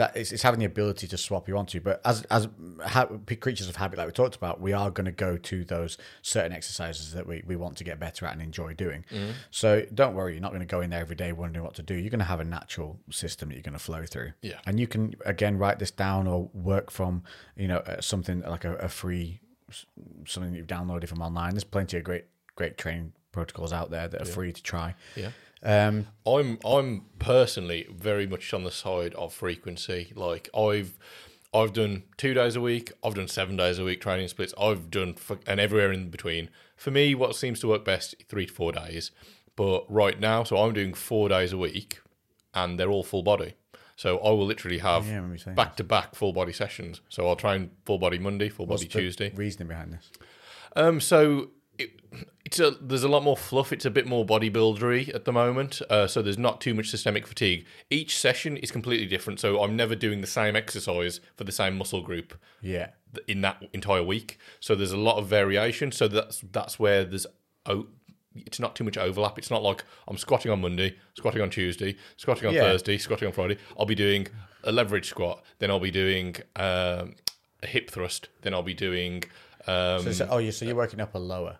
that, 0.01 0.17
it's, 0.17 0.31
it's 0.31 0.41
having 0.41 0.59
the 0.59 0.65
ability 0.65 1.07
to 1.07 1.15
swap 1.15 1.47
you 1.47 1.55
onto. 1.55 1.79
But 1.79 2.01
as 2.03 2.23
as 2.23 2.47
ha- 2.83 3.05
creatures 3.39 3.69
of 3.69 3.75
habit, 3.75 3.99
like 3.99 4.07
we 4.07 4.13
talked 4.13 4.35
about, 4.35 4.59
we 4.59 4.73
are 4.73 4.89
going 4.89 5.05
to 5.05 5.11
go 5.11 5.37
to 5.37 5.63
those 5.63 5.95
certain 6.23 6.51
exercises 6.51 7.13
that 7.13 7.27
we, 7.27 7.43
we 7.45 7.55
want 7.55 7.77
to 7.77 7.83
get 7.83 7.99
better 7.99 8.25
at 8.25 8.33
and 8.33 8.41
enjoy 8.41 8.73
doing. 8.73 9.05
Mm-hmm. 9.11 9.31
So 9.51 9.85
don't 9.93 10.15
worry, 10.15 10.33
you're 10.33 10.41
not 10.41 10.51
going 10.51 10.61
to 10.61 10.65
go 10.65 10.81
in 10.81 10.89
there 10.89 11.01
every 11.01 11.15
day 11.15 11.31
wondering 11.33 11.63
what 11.63 11.75
to 11.75 11.83
do. 11.83 11.93
You're 11.93 12.09
going 12.09 12.17
to 12.17 12.25
have 12.25 12.39
a 12.39 12.45
natural 12.45 12.99
system 13.11 13.49
that 13.49 13.55
you're 13.55 13.61
going 13.61 13.73
to 13.73 13.79
flow 13.79 14.03
through. 14.05 14.31
Yeah. 14.41 14.59
And 14.65 14.79
you 14.79 14.87
can 14.87 15.13
again 15.23 15.59
write 15.59 15.77
this 15.77 15.91
down 15.91 16.25
or 16.25 16.49
work 16.53 16.89
from 16.89 17.23
you 17.55 17.67
know 17.67 17.77
uh, 17.77 18.01
something 18.01 18.41
like 18.41 18.65
a, 18.65 18.75
a 18.77 18.89
free 18.89 19.39
something 20.25 20.55
you've 20.55 20.65
downloaded 20.65 21.09
from 21.09 21.21
online. 21.21 21.51
There's 21.51 21.63
plenty 21.63 21.97
of 21.97 22.03
great 22.03 22.25
great 22.55 22.77
training 22.79 23.13
protocols 23.31 23.71
out 23.71 23.91
there 23.91 24.07
that 24.07 24.21
are 24.21 24.25
free 24.25 24.51
to 24.51 24.63
try. 24.63 24.95
Yeah. 25.15 25.29
Um, 25.63 26.07
I'm 26.25 26.57
I'm 26.65 27.05
personally 27.19 27.87
very 27.93 28.25
much 28.27 28.53
on 28.53 28.63
the 28.63 28.71
side 28.71 29.13
of 29.15 29.33
frequency. 29.33 30.11
Like 30.15 30.49
I've 30.57 30.97
I've 31.53 31.73
done 31.73 32.03
two 32.17 32.33
days 32.33 32.55
a 32.55 32.61
week. 32.61 32.91
I've 33.03 33.13
done 33.15 33.27
seven 33.27 33.57
days 33.57 33.77
a 33.77 33.83
week 33.83 34.01
training 34.01 34.27
splits. 34.29 34.53
I've 34.59 34.89
done 34.89 35.15
f- 35.17 35.37
and 35.45 35.59
everywhere 35.59 35.91
in 35.91 36.09
between. 36.09 36.49
For 36.75 36.91
me, 36.91 37.13
what 37.13 37.35
seems 37.35 37.59
to 37.59 37.67
work 37.67 37.85
best 37.85 38.15
three 38.27 38.45
to 38.47 38.53
four 38.53 38.71
days. 38.71 39.11
But 39.55 39.85
right 39.91 40.19
now, 40.19 40.43
so 40.43 40.57
I'm 40.57 40.73
doing 40.73 40.93
four 40.93 41.29
days 41.29 41.51
a 41.53 41.57
week, 41.57 41.99
and 42.53 42.79
they're 42.79 42.89
all 42.89 43.03
full 43.03 43.21
body. 43.21 43.53
So 43.97 44.17
I 44.19 44.29
will 44.31 44.45
literally 44.47 44.79
have 44.79 45.05
Yeah, 45.05 45.11
I 45.11 45.15
remember 45.17 45.35
you 45.35 45.39
saying 45.41 45.55
back 45.55 45.75
to 45.75 45.83
back 45.83 46.15
full 46.15 46.33
body 46.33 46.53
sessions. 46.53 47.01
So 47.09 47.27
I'll 47.27 47.35
train 47.35 47.69
full 47.85 47.99
body 47.99 48.17
Monday, 48.17 48.49
full 48.49 48.65
body 48.65 48.85
the 48.85 48.89
Tuesday. 48.89 49.31
reasoning 49.35 49.67
behind 49.67 49.93
this? 49.93 50.09
Um, 50.75 50.99
so 50.99 51.51
it, 51.77 51.91
it's 52.51 52.59
a 52.59 52.71
there's 52.81 53.03
a 53.03 53.07
lot 53.07 53.23
more 53.23 53.37
fluff. 53.37 53.71
It's 53.71 53.85
a 53.85 53.89
bit 53.89 54.05
more 54.05 54.25
bodybuildery 54.25 55.13
at 55.15 55.23
the 55.25 55.31
moment. 55.31 55.81
Uh, 55.89 56.05
so 56.07 56.21
there's 56.21 56.37
not 56.37 56.59
too 56.59 56.73
much 56.73 56.89
systemic 56.89 57.25
fatigue. 57.25 57.65
Each 57.89 58.17
session 58.17 58.57
is 58.57 58.71
completely 58.71 59.07
different. 59.07 59.39
So 59.39 59.61
I'm 59.63 59.75
never 59.75 59.95
doing 59.95 60.19
the 60.21 60.27
same 60.27 60.55
exercise 60.55 61.21
for 61.37 61.45
the 61.45 61.51
same 61.51 61.77
muscle 61.77 62.01
group 62.01 62.37
Yeah. 62.61 62.89
in 63.27 63.41
that 63.41 63.63
entire 63.73 64.03
week. 64.03 64.37
So 64.59 64.75
there's 64.75 64.91
a 64.91 64.97
lot 64.97 65.17
of 65.17 65.27
variation. 65.27 65.91
So 65.93 66.07
that's 66.07 66.41
that's 66.51 66.77
where 66.79 67.05
there's 67.05 67.25
oh. 67.65 67.87
It's 68.33 68.61
not 68.61 68.77
too 68.77 68.85
much 68.85 68.97
overlap. 68.97 69.37
It's 69.37 69.51
not 69.51 69.61
like 69.61 69.83
I'm 70.07 70.17
squatting 70.17 70.53
on 70.53 70.61
Monday, 70.61 70.95
squatting 71.15 71.41
on 71.41 71.49
Tuesday, 71.49 71.97
squatting 72.15 72.47
on 72.47 72.53
Yeah. 72.53 72.61
Thursday, 72.61 72.97
squatting 72.97 73.27
on 73.27 73.33
Friday. 73.33 73.57
I'll 73.77 73.85
be 73.85 73.93
doing 73.95 74.25
a 74.63 74.71
leverage 74.71 75.09
squat, 75.09 75.43
then 75.59 75.69
I'll 75.69 75.81
be 75.81 75.91
doing 75.91 76.37
um, 76.55 77.15
a 77.61 77.67
hip 77.67 77.89
thrust, 77.89 78.29
then 78.41 78.53
I'll 78.53 78.63
be 78.63 78.73
doing 78.73 79.23
um, 79.67 80.03
So, 80.03 80.09
it's- 80.09 80.21
oh, 80.31 80.37
you 80.37 80.53
so 80.53 80.63
you're 80.63 80.75
working 80.75 81.01
up 81.01 81.13
or 81.13 81.19
lower? 81.19 81.57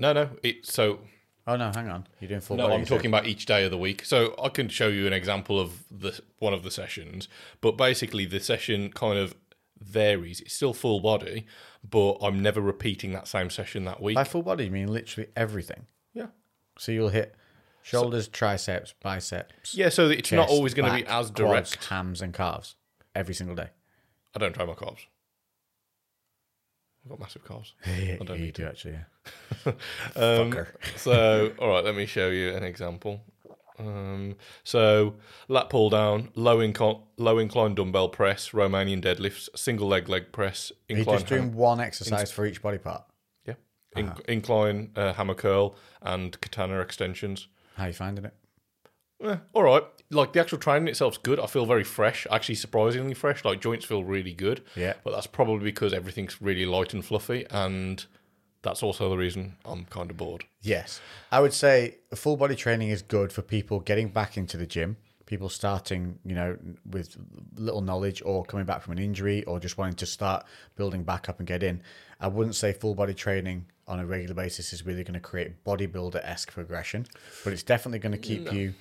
No, 0.00 0.12
no. 0.14 0.30
It 0.42 0.66
so 0.66 1.00
Oh 1.46 1.56
no, 1.56 1.70
hang 1.74 1.88
on. 1.88 2.06
You're 2.20 2.28
doing 2.28 2.40
full 2.40 2.56
no. 2.56 2.68
body. 2.68 2.74
I'm 2.74 2.86
talking 2.86 3.06
about 3.06 3.26
each 3.26 3.46
day 3.46 3.64
of 3.64 3.70
the 3.70 3.78
week. 3.78 4.04
So 4.04 4.34
I 4.42 4.48
can 4.48 4.68
show 4.68 4.88
you 4.88 5.06
an 5.06 5.12
example 5.12 5.60
of 5.60 5.84
the 5.90 6.18
one 6.38 6.54
of 6.54 6.62
the 6.62 6.70
sessions, 6.70 7.28
but 7.60 7.76
basically 7.76 8.24
the 8.24 8.40
session 8.40 8.90
kind 8.92 9.18
of 9.18 9.34
varies. 9.78 10.40
It's 10.40 10.54
still 10.54 10.72
full 10.72 11.00
body, 11.00 11.46
but 11.88 12.18
I'm 12.22 12.40
never 12.40 12.60
repeating 12.60 13.12
that 13.12 13.28
same 13.28 13.50
session 13.50 13.84
that 13.84 14.02
week. 14.02 14.16
By 14.16 14.24
full 14.24 14.42
body, 14.42 14.64
you 14.64 14.70
mean 14.70 14.88
literally 14.88 15.28
everything. 15.36 15.86
yeah. 16.14 16.26
So 16.78 16.92
you'll 16.92 17.10
hit 17.10 17.34
shoulders, 17.82 18.28
triceps, 18.28 18.94
biceps. 19.02 19.74
Yeah, 19.74 19.90
so 19.90 20.08
it's 20.08 20.32
not 20.32 20.48
always 20.48 20.72
going 20.72 20.90
to 20.90 20.96
be 20.96 21.02
as 21.04 21.30
quads, 21.30 21.30
direct. 21.30 21.84
hams 21.86 22.22
and 22.22 22.32
calves 22.32 22.76
every 23.14 23.34
single 23.34 23.56
day. 23.56 23.68
I 24.34 24.38
don't 24.38 24.54
try 24.54 24.64
my 24.64 24.74
calves. 24.74 25.06
I've 27.04 27.10
got 27.10 27.20
massive 27.20 27.44
calves. 27.44 27.74
Yeah, 27.86 28.16
I 28.20 28.24
don't 28.24 28.40
need 28.40 28.54
do 28.54 28.66
actually. 28.66 28.94
Yeah. 28.94 29.04
Um, 30.16 30.52
Fucker. 30.52 30.68
so, 30.96 31.52
all 31.58 31.68
right, 31.68 31.84
let 31.84 31.94
me 31.94 32.06
show 32.06 32.28
you 32.30 32.50
an 32.54 32.62
example. 32.62 33.20
Um, 33.78 34.36
so, 34.64 35.14
lat 35.48 35.70
pull 35.70 35.88
down, 35.90 36.28
low 36.34 36.60
incline, 36.60 36.96
low 37.16 37.38
incline 37.38 37.74
dumbbell 37.74 38.08
press, 38.10 38.50
Romanian 38.50 39.02
deadlifts, 39.02 39.48
single 39.56 39.88
leg 39.88 40.08
leg 40.08 40.32
press, 40.32 40.70
Are 40.70 40.92
you 40.92 40.98
incline, 40.98 41.16
just 41.18 41.26
doing 41.28 41.54
one 41.54 41.80
exercise 41.80 42.30
for 42.30 42.44
each 42.46 42.60
body 42.62 42.78
part? 42.78 43.04
yeah, 43.46 43.54
In- 43.96 44.12
incline 44.28 44.90
uh, 44.96 45.14
hammer 45.14 45.34
curl, 45.34 45.76
and 46.02 46.38
katana 46.40 46.80
extensions. 46.80 47.48
How 47.76 47.84
are 47.84 47.88
you 47.88 47.92
finding 47.94 48.24
it? 48.26 48.34
Eh, 49.22 49.36
all 49.52 49.62
right, 49.62 49.82
like 50.10 50.32
the 50.32 50.40
actual 50.40 50.58
training 50.58 50.88
itself's 50.88 51.18
good. 51.18 51.38
I 51.38 51.46
feel 51.46 51.66
very 51.66 51.84
fresh, 51.84 52.26
actually 52.30 52.54
surprisingly 52.56 53.14
fresh. 53.14 53.44
Like 53.44 53.60
joints 53.60 53.84
feel 53.84 54.04
really 54.04 54.32
good. 54.32 54.62
Yeah. 54.74 54.94
but 55.04 55.12
that's 55.12 55.26
probably 55.26 55.64
because 55.64 55.92
everything's 55.92 56.40
really 56.40 56.66
light 56.66 56.94
and 56.94 57.04
fluffy, 57.04 57.46
and 57.50 58.04
that's 58.62 58.82
also 58.82 59.08
the 59.08 59.16
reason 59.16 59.56
I'm 59.64 59.84
kind 59.86 60.10
of 60.10 60.16
bored. 60.16 60.44
Yes. 60.60 61.00
I 61.32 61.40
would 61.40 61.52
say 61.52 61.96
full 62.14 62.36
body 62.36 62.54
training 62.56 62.90
is 62.90 63.02
good 63.02 63.32
for 63.32 63.42
people 63.42 63.80
getting 63.80 64.08
back 64.08 64.36
into 64.36 64.56
the 64.56 64.66
gym, 64.66 64.96
people 65.26 65.48
starting, 65.48 66.18
you 66.24 66.34
know, 66.34 66.58
with 66.84 67.16
little 67.54 67.80
knowledge 67.80 68.22
or 68.24 68.44
coming 68.44 68.66
back 68.66 68.82
from 68.82 68.92
an 68.92 68.98
injury 68.98 69.44
or 69.44 69.58
just 69.60 69.78
wanting 69.78 69.94
to 69.94 70.06
start 70.06 70.44
building 70.76 71.04
back 71.04 71.28
up 71.28 71.38
and 71.38 71.46
get 71.46 71.62
in. 71.62 71.82
I 72.20 72.28
wouldn't 72.28 72.54
say 72.56 72.72
full 72.72 72.94
body 72.94 73.14
training 73.14 73.66
on 73.88 73.98
a 73.98 74.06
regular 74.06 74.34
basis 74.34 74.72
is 74.72 74.84
really 74.84 75.04
going 75.04 75.14
to 75.14 75.20
create 75.20 75.64
bodybuilder 75.64 76.20
esque 76.22 76.52
progression, 76.52 77.06
but 77.44 77.52
it's 77.52 77.62
definitely 77.62 77.98
going 77.98 78.12
to 78.12 78.18
keep 78.18 78.52
you, 78.52 78.74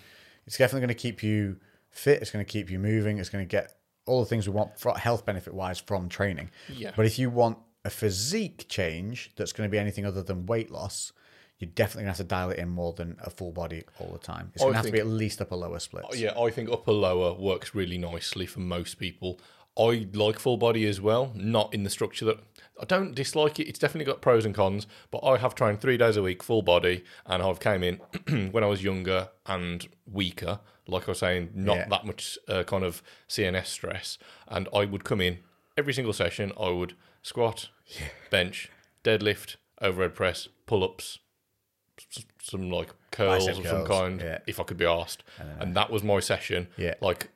it's 0.50 0.58
definitely 0.58 0.82
going 0.82 0.88
to 0.88 0.96
keep 0.96 1.22
you 1.22 1.58
fit. 1.92 2.24
It's 2.24 2.32
going 2.32 2.44
to 2.44 2.52
keep 2.52 2.72
you 2.72 2.80
moving. 2.80 3.20
It's 3.20 3.30
going 3.30 3.46
to 3.46 3.48
get 3.48 3.76
all 4.08 4.20
the 4.20 4.26
things 4.26 4.50
we 4.50 4.56
want 4.56 4.80
for 4.80 4.98
health 4.98 5.24
benefit 5.24 5.54
wise 5.54 5.78
from 5.78 6.10
training. 6.10 6.50
Yeah. 6.76 6.92
But 6.96 7.06
if 7.06 7.20
you 7.20 7.30
want 7.30 7.60
a 7.86 7.92
physique 7.92 8.66
change 8.68 9.30
that's 9.36 9.54
going 9.54 9.70
to 9.70 9.72
be 9.72 9.78
anything 9.78 10.08
other 10.08 10.24
than 10.24 10.48
weight 10.48 10.72
loss, 10.72 11.14
you're 11.60 11.70
definitely 11.70 12.06
going 12.06 12.16
to 12.16 12.18
have 12.18 12.26
to 12.28 12.30
dial 12.30 12.50
it 12.50 12.58
in 12.58 12.68
more 12.68 12.94
than 12.94 13.16
a 13.24 13.30
full 13.30 13.52
body 13.52 13.84
all 14.00 14.12
the 14.12 14.18
time. 14.18 14.50
It's 14.56 14.64
I 14.64 14.66
going 14.66 14.74
to 14.74 14.78
have 14.78 14.86
to 14.88 14.92
be 14.92 14.98
at 14.98 15.06
least 15.06 15.40
upper 15.40 15.56
lower 15.56 15.78
splits. 15.78 16.18
Yeah, 16.18 16.32
I 16.36 16.50
think 16.50 16.72
upper 16.72 16.94
lower 16.94 17.36
works 17.36 17.76
really 17.76 18.00
nicely 18.00 18.48
for 18.48 18.60
most 18.60 18.96
people. 18.96 19.40
I 19.80 20.08
like 20.14 20.40
full 20.40 20.58
body 20.58 20.86
as 20.88 21.00
well, 21.00 21.32
not 21.36 21.74
in 21.74 21.84
the 21.84 21.90
structure 21.90 22.26
that 22.26 22.40
I 22.82 22.86
don't 22.86 23.14
dislike 23.16 23.60
it. 23.60 23.68
It's 23.68 23.80
definitely 23.80 24.06
got 24.12 24.22
pros 24.22 24.46
and 24.46 24.54
cons, 24.56 24.88
but 25.12 25.20
I 25.20 25.38
have 25.38 25.56
trained 25.56 25.80
three 25.82 25.98
days 25.98 26.18
a 26.18 26.22
week 26.22 26.44
full 26.44 26.62
body, 26.62 27.04
and 27.26 27.42
I've 27.44 27.60
came 27.60 27.84
in 27.84 27.96
when 28.52 28.64
I 28.64 28.68
was 28.68 28.84
younger 28.84 29.30
and 29.46 29.88
weaker. 30.06 30.60
Like 30.88 31.08
I 31.08 31.12
was 31.12 31.20
saying, 31.20 31.52
not 31.54 31.78
Yeah. 31.78 31.88
that 31.90 32.06
much 32.06 32.38
uh, 32.48 32.64
kind 32.64 32.84
of 32.84 33.04
CNS 33.28 33.68
stress, 33.68 34.18
and 34.48 34.68
I 34.74 34.86
would 34.86 35.04
come 35.04 35.22
in 35.22 35.40
every 35.78 35.94
single 35.94 36.14
session. 36.14 36.52
I 36.60 36.70
would 36.70 36.96
squat, 37.22 37.70
bench, 38.30 38.70
deadlift, 39.04 39.58
overhead 39.82 40.16
press, 40.16 40.48
pull 40.66 40.84
ups, 40.84 41.20
some 42.42 42.70
like 42.72 42.90
curls 43.12 43.46
Bicep 43.46 43.64
of 43.64 43.70
some 43.70 43.86
kind, 43.86 44.22
yeah. 44.22 44.40
if 44.48 44.60
I 44.60 44.64
could 44.64 44.78
be 44.78 44.86
asked. 44.86 45.24
And 45.60 45.76
that 45.76 45.90
was 45.92 46.04
my 46.04 46.20
session. 46.20 46.68
Yeah. 46.78 46.96
Like 47.02 47.30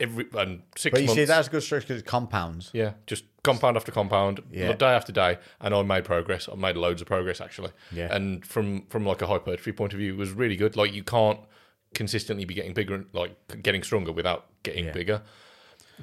every 0.00 0.26
and 0.36 0.62
six 0.76 0.92
But 0.92 1.00
you 1.00 1.06
months. 1.06 1.20
see, 1.20 1.24
that's 1.24 1.48
a 1.48 1.50
good 1.50 1.62
structure 1.62 1.86
because 1.88 2.02
it 2.02 2.06
compounds. 2.06 2.70
yeah, 2.72 2.92
just 3.06 3.24
compound 3.42 3.76
after 3.76 3.92
compound, 3.92 4.40
Yeah. 4.50 4.72
day 4.72 4.86
after 4.86 5.12
day, 5.12 5.38
and 5.60 5.74
I 5.74 5.82
made 5.82 6.04
progress. 6.04 6.48
I 6.50 6.54
made 6.56 6.76
loads 6.76 7.00
of 7.00 7.06
progress 7.08 7.40
actually. 7.40 7.70
Yeah. 7.92 8.14
And 8.14 8.44
from 8.44 8.86
from 8.88 9.04
like 9.06 9.22
a 9.22 9.26
hypertrophy 9.26 9.72
point 9.72 9.92
of 9.92 9.98
view, 9.98 10.14
it 10.14 10.16
was 10.18 10.30
really 10.32 10.56
good. 10.56 10.76
Like 10.76 10.92
you 10.92 11.02
can't 11.04 11.40
consistently 11.94 12.44
be 12.44 12.54
getting 12.54 12.74
bigger, 12.74 13.04
like 13.12 13.34
getting 13.62 13.82
stronger 13.82 14.12
without 14.12 14.46
getting 14.62 14.86
Yeah. 14.86 14.92
bigger, 14.92 15.22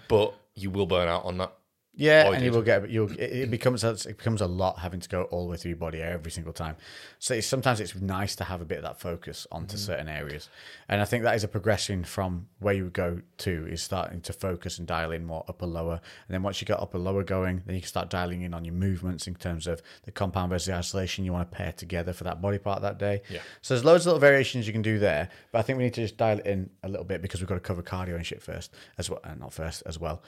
but 0.07 0.33
you 0.55 0.69
will 0.71 0.85
burn 0.87 1.07
out 1.07 1.25
on 1.25 1.37
that. 1.37 1.53
Yeah, 1.95 2.31
and 2.31 2.43
you 2.43 2.51
will 2.51 2.63
get 2.63 2.89
you. 2.89 3.05
It, 3.05 3.19
it 3.19 3.51
becomes 3.51 3.83
it 3.83 4.17
becomes 4.17 4.41
a 4.41 4.47
lot 4.47 4.79
having 4.79 4.99
to 4.99 5.07
go 5.07 5.23
all 5.23 5.45
the 5.45 5.51
way 5.51 5.57
through 5.57 5.69
your 5.69 5.77
body 5.77 6.01
every 6.01 6.31
single 6.31 6.53
time. 6.53 6.75
So 7.19 7.35
it's, 7.35 7.45
sometimes 7.45 7.79
it's 7.79 7.93
nice 7.93 8.35
to 8.37 8.43
have 8.45 8.61
a 8.61 8.65
bit 8.65 8.79
of 8.79 8.83
that 8.83 8.99
focus 8.99 9.45
onto 9.51 9.77
certain 9.77 10.09
areas, 10.09 10.49
and 10.89 11.01
I 11.01 11.05
think 11.05 11.23
that 11.23 11.35
is 11.35 11.43
a 11.43 11.47
progression 11.47 12.03
from 12.03 12.47
where 12.59 12.73
you 12.73 12.85
would 12.85 12.93
go 12.93 13.21
to 13.39 13.67
is 13.67 13.83
starting 13.83 14.21
to 14.21 14.33
focus 14.33 14.79
and 14.79 14.87
dial 14.87 15.11
in 15.11 15.23
more 15.23 15.45
upper 15.47 15.67
lower, 15.67 16.01
and 16.27 16.33
then 16.33 16.41
once 16.41 16.59
you 16.61 16.65
got 16.65 16.79
upper 16.79 16.97
lower 16.97 17.23
going, 17.23 17.61
then 17.67 17.75
you 17.75 17.81
can 17.81 17.87
start 17.87 18.09
dialing 18.09 18.41
in 18.41 18.55
on 18.55 18.65
your 18.65 18.73
movements 18.73 19.27
in 19.27 19.35
terms 19.35 19.67
of 19.67 19.83
the 20.05 20.11
compound 20.11 20.49
versus 20.49 20.67
the 20.67 20.73
isolation 20.73 21.25
you 21.25 21.31
want 21.31 21.49
to 21.49 21.55
pair 21.55 21.73
together 21.73 22.11
for 22.11 22.23
that 22.23 22.41
body 22.41 22.57
part 22.57 22.81
that 22.81 22.97
day. 22.97 23.21
Yeah. 23.29 23.41
So 23.61 23.75
there's 23.75 23.85
loads 23.85 24.03
of 24.03 24.13
little 24.13 24.19
variations 24.19 24.65
you 24.65 24.73
can 24.73 24.81
do 24.81 24.97
there, 24.97 25.29
but 25.51 25.59
I 25.59 25.61
think 25.61 25.77
we 25.77 25.83
need 25.83 25.93
to 25.93 26.01
just 26.01 26.17
dial 26.17 26.39
it 26.39 26.47
in 26.47 26.71
a 26.81 26.89
little 26.89 27.05
bit 27.05 27.21
because 27.21 27.39
we've 27.39 27.47
got 27.47 27.55
to 27.55 27.59
cover 27.59 27.83
cardio 27.83 28.15
and 28.15 28.25
shit 28.25 28.41
first 28.41 28.73
as 28.97 29.11
well, 29.11 29.19
uh, 29.23 29.35
not 29.35 29.53
first 29.53 29.83
as 29.85 29.99
well 29.99 30.23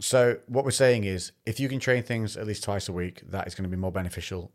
So 0.00 0.38
what 0.46 0.64
we're 0.64 0.70
saying 0.70 1.04
is, 1.04 1.32
if 1.46 1.60
you 1.60 1.68
can 1.68 1.78
train 1.78 2.02
things 2.02 2.36
at 2.36 2.46
least 2.46 2.64
twice 2.64 2.88
a 2.88 2.92
week, 2.92 3.22
that 3.30 3.46
is 3.46 3.54
going 3.54 3.64
to 3.64 3.68
be 3.70 3.76
more 3.80 3.92
beneficial. 3.92 4.50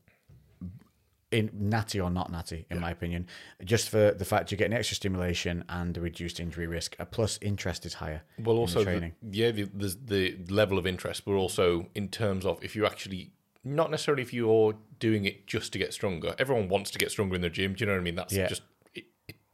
In 1.31 1.49
natty 1.53 1.99
or 1.99 2.09
not 2.09 2.31
natty, 2.31 2.65
in 2.69 2.79
my 2.79 2.91
opinion, 2.91 3.27
just 3.65 3.89
for 3.89 4.11
the 4.11 4.23
fact 4.23 4.51
you're 4.51 4.57
getting 4.57 4.77
extra 4.77 4.95
stimulation 4.95 5.65
and 5.67 5.93
the 5.93 5.99
reduced 5.99 6.39
injury 6.39 6.65
risk. 6.65 6.95
Uh, 6.97 7.03
plus, 7.03 7.37
interest 7.41 7.85
is 7.85 7.95
higher. 7.95 8.21
Well, 8.39 8.51
in 8.51 8.55
the 8.55 8.61
also, 8.61 8.79
the, 8.79 8.85
training. 8.85 9.13
yeah, 9.31 9.51
the, 9.51 9.63
the 9.63 9.97
the 10.05 10.53
level 10.53 10.77
of 10.77 10.87
interest, 10.87 11.25
but 11.25 11.33
also 11.33 11.87
in 11.93 12.07
terms 12.07 12.45
of 12.45 12.63
if 12.63 12.73
you 12.75 12.85
actually, 12.85 13.31
not 13.65 13.91
necessarily 13.91 14.23
if 14.23 14.33
you're 14.33 14.75
doing 14.99 15.25
it 15.25 15.45
just 15.45 15.73
to 15.73 15.79
get 15.79 15.93
stronger. 15.93 16.35
Everyone 16.39 16.69
wants 16.69 16.89
to 16.91 16.99
get 16.99 17.11
stronger 17.11 17.35
in 17.35 17.41
the 17.41 17.49
gym. 17.49 17.73
Do 17.73 17.81
you 17.83 17.87
know 17.87 17.93
what 17.93 17.99
I 18.01 18.03
mean? 18.03 18.15
That's 18.15 18.33
Yeah. 18.33 18.47
just 18.47 18.61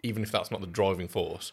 even 0.03 0.21
if 0.23 0.31
that's 0.31 0.51
not 0.51 0.61
the 0.61 0.67
driving 0.67 1.07
force. 1.07 1.51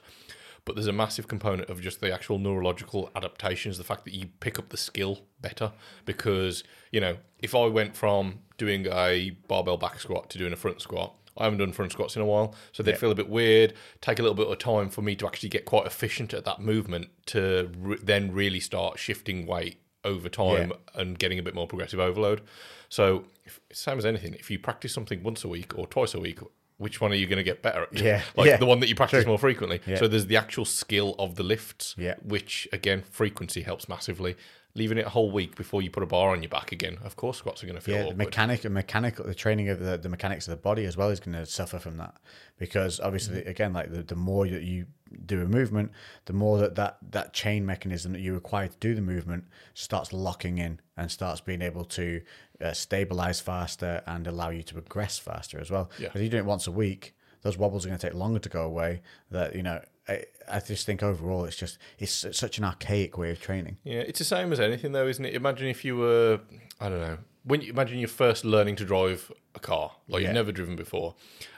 But 0.68 0.76
there's 0.76 0.86
a 0.86 0.92
massive 0.92 1.28
component 1.28 1.70
of 1.70 1.80
just 1.80 2.02
the 2.02 2.12
actual 2.12 2.38
neurological 2.38 3.10
adaptations, 3.16 3.78
the 3.78 3.84
fact 3.84 4.04
that 4.04 4.12
you 4.12 4.26
pick 4.40 4.58
up 4.58 4.68
the 4.68 4.76
skill 4.76 5.20
better. 5.40 5.72
Because, 6.04 6.62
you 6.92 7.00
know, 7.00 7.16
if 7.38 7.54
I 7.54 7.64
went 7.68 7.96
from 7.96 8.40
doing 8.58 8.86
a 8.86 9.30
barbell 9.48 9.78
back 9.78 9.98
squat 9.98 10.28
to 10.28 10.36
doing 10.36 10.52
a 10.52 10.56
front 10.56 10.82
squat, 10.82 11.14
I 11.38 11.44
haven't 11.44 11.60
done 11.60 11.72
front 11.72 11.92
squats 11.92 12.16
in 12.16 12.22
a 12.22 12.26
while, 12.26 12.54
so 12.72 12.82
they'd 12.82 12.98
feel 12.98 13.10
a 13.10 13.14
bit 13.14 13.30
weird. 13.30 13.72
Take 14.02 14.18
a 14.18 14.22
little 14.22 14.34
bit 14.34 14.46
of 14.46 14.58
time 14.58 14.90
for 14.90 15.00
me 15.00 15.16
to 15.16 15.26
actually 15.26 15.48
get 15.48 15.64
quite 15.64 15.86
efficient 15.86 16.34
at 16.34 16.44
that 16.44 16.60
movement 16.60 17.08
to 17.26 17.70
re- 17.78 17.96
then 18.02 18.32
really 18.32 18.60
start 18.60 18.98
shifting 18.98 19.46
weight 19.46 19.80
over 20.04 20.28
time 20.28 20.72
and 20.94 21.18
getting 21.18 21.38
a 21.38 21.42
bit 21.42 21.54
more 21.54 21.66
progressive 21.66 21.98
overload. 21.98 22.42
So, 22.90 23.24
if, 23.46 23.58
same 23.72 23.96
as 23.96 24.04
anything, 24.04 24.34
if 24.34 24.50
you 24.50 24.58
practice 24.58 24.92
something 24.92 25.22
once 25.22 25.44
a 25.44 25.48
week 25.48 25.78
or 25.78 25.86
twice 25.86 26.12
a 26.12 26.20
week, 26.20 26.40
which 26.79 27.01
one 27.01 27.12
are 27.12 27.16
you 27.16 27.26
going 27.26 27.37
to 27.39 27.43
get 27.45 27.61
better 27.62 27.83
at? 27.83 27.93
Yeah, 27.93 28.22
like 28.37 28.47
yeah, 28.49 28.57
the 28.57 28.66
one 28.66 28.81
that 28.81 28.89
you 28.89 28.95
practice 28.95 29.26
more 29.26 29.39
frequently. 29.39 29.81
Yeah. 29.87 29.97
So 29.99 30.09
there's 30.09 30.26
the 30.26 30.37
actual 30.37 30.64
skill 30.64 31.14
of 31.18 31.35
the 31.35 31.43
lifts, 31.43 31.95
Yeah. 31.99 32.14
which 32.22 32.66
again, 32.72 33.03
frequency 33.11 33.62
helps 33.62 33.89
massively. 33.89 34.37
Leaving 34.74 34.99
it 34.99 35.07
a 35.07 35.09
whole 35.09 35.31
week 35.33 35.57
before 35.57 35.83
you 35.83 35.91
put 35.91 36.05
a 36.05 36.07
bar 36.07 36.31
on 36.31 36.41
your 36.43 36.51
back 36.51 36.70
again, 36.70 36.99
of 37.03 37.16
course, 37.16 37.39
squats 37.39 37.64
are 37.64 37.66
going 37.66 37.74
to 37.79 37.81
feel 37.81 37.97
Yeah, 37.97 38.09
the 38.11 38.14
mechanic, 38.14 38.64
and 38.64 38.72
mechanical, 38.74 39.24
the 39.24 39.35
training 39.35 39.70
of 39.70 39.81
the, 39.81 39.99
the 39.99 40.09
mechanics 40.09 40.47
of 40.47 40.53
the 40.53 40.62
body 40.62 40.85
as 40.85 40.97
well 40.97 41.09
is 41.09 41.18
going 41.18 41.37
to 41.37 41.47
suffer 41.47 41.81
from 41.81 41.97
that 41.97 42.14
because 42.59 43.01
obviously, 43.01 43.41
Mm-hmm. 43.41 43.49
again, 43.49 43.72
like 43.72 43.91
the, 43.91 44.03
the 44.05 44.14
more 44.14 44.47
that 44.47 44.62
you 44.62 44.87
do 45.26 45.41
a 45.43 45.47
movement, 45.47 45.91
the 46.26 46.33
more 46.33 46.59
that, 46.59 46.76
that 46.76 46.99
that 47.11 47.33
chain 47.33 47.64
mechanism 47.66 48.12
that 48.12 48.20
you 48.20 48.35
require 48.35 48.68
to 48.68 48.76
do 48.79 48.95
the 48.95 49.01
movement 49.01 49.45
starts 49.74 50.12
locking 50.12 50.59
in 50.59 50.79
and 50.97 51.11
starts 51.11 51.41
being 51.41 51.62
able 51.62 51.85
to 51.87 52.20
uh, 52.61 52.72
stabilize 52.72 53.40
faster 53.40 54.02
and 54.06 54.26
allow 54.26 54.50
you 54.50 54.62
to 54.64 54.74
progress 54.74 55.18
faster 55.18 55.61
as 55.61 55.70
well. 55.70 55.90
Yeah. 55.98 56.09
If 56.14 56.20
you 56.20 56.28
do 56.28 56.38
it 56.38 56.44
once 56.44 56.66
a 56.66 56.72
week, 56.72 57.14
those 57.42 57.56
wobbles 57.56 57.84
are 57.84 57.88
going 57.88 57.98
to 57.98 58.06
take 58.06 58.14
longer 58.14 58.38
to 58.40 58.48
go 58.48 58.62
away. 58.62 59.02
That 59.30 59.54
you 59.54 59.62
know, 59.62 59.80
I, 60.09 60.24
I 60.50 60.61
just 60.61 60.86
think 60.86 61.02
overall, 61.02 61.44
it's 61.44 61.56
just 61.56 61.78
it's 61.98 62.26
such 62.32 62.59
an 62.59 62.64
archaic 62.64 63.16
way 63.16 63.30
of 63.30 63.40
training. 63.40 63.78
Yeah, 63.84 64.00
it's 64.00 64.18
the 64.18 64.24
same 64.24 64.52
as 64.52 64.61
anything, 64.61 64.92
though, 64.92 65.06
isn't 65.06 65.24
it? 65.24 65.34
Imagine 65.34 65.68
if 65.68 65.84
you 65.84 65.96
were, 65.96 66.40
I 66.80 66.88
don't 66.88 67.00
know, 67.00 67.18
when 67.45 67.61
you 67.61 67.70
imagine 67.72 67.99
you're 67.99 68.09
first 68.09 68.45
learning 68.45 68.76
to 68.76 68.84
drive 68.84 69.30
a 69.55 69.59
car, 69.61 69.93
like 70.09 70.22
Yeah. 70.22 70.28
you've 70.28 70.34
never 70.34 70.53
driven 70.53 70.76
before, 70.76 71.14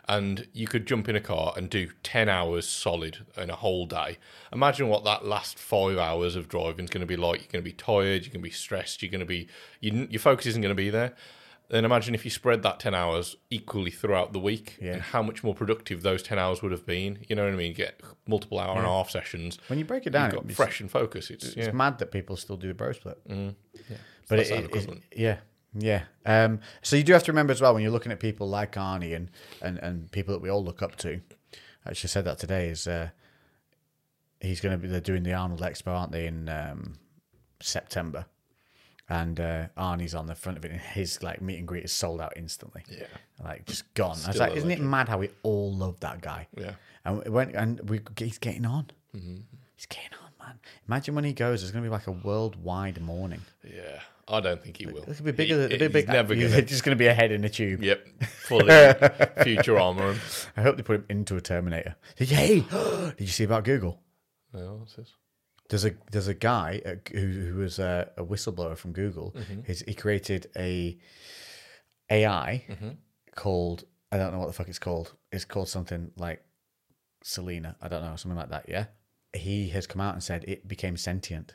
and 0.09 0.47
you 0.53 0.67
could 0.67 0.87
jump 0.87 1.09
in 1.09 1.17
a 1.17 1.21
car 1.21 1.53
and 1.57 1.69
do 1.71 1.91
10 2.03 2.29
hours 2.29 2.67
solid 2.67 3.19
in 3.37 3.51
a 3.51 3.57
whole 3.57 3.87
day. 3.87 4.19
Imagine 4.53 4.89
what 4.89 5.05
that 5.05 5.25
last 5.25 5.59
five 5.59 5.99
hours 5.99 6.37
of 6.37 6.49
driving 6.49 6.85
is 6.85 6.91
going 6.91 7.01
to 7.01 7.07
be 7.07 7.17
like. 7.17 7.41
You're 7.43 7.53
going 7.53 7.65
to 7.65 7.71
be 7.71 7.73
tired, 7.73 8.23
you're 8.23 8.33
going 8.33 8.33
to 8.33 8.39
be 8.41 8.51
stressed, 8.51 9.03
you're 9.03 9.11
going 9.11 9.21
to 9.21 9.27
be, 9.27 9.49
you, 9.81 10.07
your 10.11 10.21
focus 10.21 10.47
isn't 10.47 10.63
going 10.63 10.75
to 10.75 10.81
be 10.81 10.91
there. 10.91 11.15
Then 11.69 11.85
imagine 11.85 12.17
if 12.17 12.25
you 12.25 12.33
spread 12.33 12.65
that 12.65 12.81
10 12.81 12.97
hours 12.97 13.37
equally 13.49 13.93
throughout 13.93 14.33
the 14.33 14.41
week 14.41 14.77
Yeah. 14.81 14.95
and 14.95 15.03
how 15.03 15.23
much 15.23 15.45
more 15.45 15.55
productive 15.55 16.03
those 16.03 16.21
10 16.21 16.37
hours 16.37 16.63
would 16.63 16.73
have 16.73 16.85
been. 16.85 17.25
You 17.29 17.37
know 17.37 17.45
what 17.45 17.53
I 17.53 17.57
mean? 17.57 17.75
Get 17.75 18.01
multiple 18.27 18.59
hour 18.59 18.77
and 18.77 18.85
a 18.85 18.89
half 18.89 19.09
sessions. 19.11 19.57
When 19.69 19.79
you 19.79 19.85
break 19.85 20.05
it 20.05 20.11
down, 20.11 20.33
You've 20.33 20.47
got 20.49 20.53
fresh 20.57 20.81
and 20.81 20.91
focus. 20.91 21.31
It's, 21.31 21.45
It's 21.45 21.57
yeah. 21.57 21.71
mad 21.71 21.99
that 22.01 22.11
people 22.11 22.37
still 22.37 22.57
do 22.57 22.67
the 22.67 22.75
bro 22.75 22.91
split. 22.93 23.19
Mm-hmm. 23.29 23.51
yeah. 23.89 23.97
but 24.29 24.37
That's 24.37 24.51
it, 24.51 24.73
our 24.75 24.79
it- 24.95 25.03
yeah, 25.15 25.37
yeah. 25.75 26.03
Um, 26.27 26.61
so 26.83 26.97
you 26.97 27.05
do 27.05 27.13
have 27.13 27.25
to 27.25 27.33
remember 27.33 27.53
as 27.53 27.61
well 27.61 27.75
when 27.75 27.83
you're 27.83 27.93
looking 27.93 28.13
at 28.13 28.21
people 28.21 28.49
like 28.49 28.73
Arnie 28.73 29.15
and, 29.15 29.31
and, 29.63 29.79
and 29.79 30.11
people 30.13 30.35
that 30.35 30.43
we 30.43 30.49
all 30.49 30.65
look 30.65 30.83
up 30.83 30.97
to. 30.97 31.21
I 31.85 31.91
actually 31.91 32.09
said 32.09 32.25
that 32.25 32.39
today 32.39 32.69
is 32.69 32.87
uh, 32.87 33.11
he's 34.41 34.61
going 34.61 34.73
to 34.73 34.79
be 34.79 34.89
they're 34.89 35.01
doing 35.01 35.23
the 35.23 35.33
Arnold 35.33 35.61
Expo, 35.61 35.89
aren't 35.89 36.13
they, 36.13 36.27
in 36.27 36.49
um, 36.49 36.95
September? 37.61 38.27
And 39.09 39.41
uh, 39.41 39.67
Arnie's 39.77 40.15
on 40.15 40.27
the 40.27 40.37
front 40.37 40.57
of 40.57 40.65
it, 40.65 40.71
and 40.71 40.81
his 40.81 41.23
like 41.23 41.43
meet 41.43 41.59
and 41.59 41.67
greet 41.67 41.85
is 41.85 41.93
sold 41.93 42.21
out 42.21 42.33
instantly. 42.37 42.85
Yeah. 42.89 43.07
like 43.43 43.67
just 43.67 43.93
gone. 43.95 44.17
I 44.25 44.29
was 44.29 44.37
like, 44.37 44.55
isn't 44.55 44.71
it 44.71 44.81
mad 44.81 45.09
how 45.09 45.19
we 45.19 45.31
all 45.43 45.75
love 45.75 45.99
that 46.01 46.21
guy? 46.21 46.47
Yeah. 46.57 46.75
And 47.05 47.27
went, 47.29 47.55
and 47.55 47.89
we 47.91 48.01
he's 48.17 48.39
getting 48.39 48.67
on. 48.67 48.91
Mm-hmm. 49.17 49.39
He's 49.75 49.87
getting 49.87 50.11
on, 50.23 50.47
man. 50.47 50.61
Imagine 50.87 51.15
when 51.17 51.25
he 51.25 51.33
goes, 51.33 51.61
there's 51.61 51.73
going 51.73 51.83
to 51.83 51.89
be 51.89 51.93
like 51.93 52.07
a 52.07 52.13
worldwide 52.13 53.01
mourning. 53.01 53.41
Yeah, 53.65 54.01
I 54.29 54.41
don't 54.41 54.63
think 54.63 54.77
he 54.77 54.87
will. 54.87 55.03
It 55.05 55.17
could 55.17 55.25
be 55.25 55.33
bigger. 55.33 55.55
He- 55.55 55.61
than 55.63 55.73
it'd 55.73 55.93
be 55.93 55.99
he's 56.01 56.07
big. 56.07 56.09
never 56.09 56.35
he's 56.35 56.51
gonna. 56.51 56.63
just 56.63 56.85
going 56.85 56.97
to 56.97 56.99
be 56.99 57.07
a 57.07 57.15
head 57.15 57.33
in 57.33 57.45
a 57.45 57.49
tube. 57.49 57.83
Yep, 57.83 58.07
fully 58.23 58.93
future 59.43 59.79
armor. 59.79 60.13
him. 60.13 60.21
I 60.57 60.63
hope 60.63 60.77
they 60.77 60.83
put 60.83 60.97
him 60.97 61.07
into 61.09 61.37
a 61.37 61.41
Terminator. 61.41 61.97
Hey, 62.17 62.61
did 62.71 63.15
you 63.21 63.27
see 63.27 63.45
about 63.45 63.65
Google? 63.65 64.01
Yeah, 64.55 64.71
what's 64.73 64.95
this? 64.95 65.15
There's 65.69 65.85
a 65.85 65.93
there's 66.11 66.29
a 66.29 66.35
guy 66.35 66.83
uh, 66.85 66.95
who 67.13 67.27
who 67.29 67.55
was 67.61 67.79
a, 67.79 68.11
a 68.17 68.25
whistleblower 68.25 68.77
from 68.77 68.93
Google. 68.93 69.35
Mm-hmm. 69.39 69.61
He's, 69.67 69.81
he 69.83 69.95
created 69.95 70.49
a 70.57 70.99
AI 72.11 72.65
Mm-hmm. 72.69 72.89
called 73.37 73.85
I 74.13 74.17
don't 74.17 74.33
know 74.33 74.39
what 74.41 74.49
the 74.49 74.53
fuck 74.53 74.69
it's 74.69 74.79
called. 74.81 75.15
It's 75.31 75.45
called 75.45 75.69
something 75.69 76.11
like 76.17 76.43
Selena. 77.23 77.77
I 77.81 77.89
don't 77.89 78.03
know 78.03 78.17
something 78.17 78.37
like 78.39 78.51
that. 78.51 78.67
Yeah. 78.69 78.87
He 79.33 79.69
has 79.69 79.87
come 79.87 80.01
out 80.01 80.15
and 80.15 80.23
said 80.23 80.45
it 80.49 80.67
became 80.67 80.97
sentient. 80.97 81.55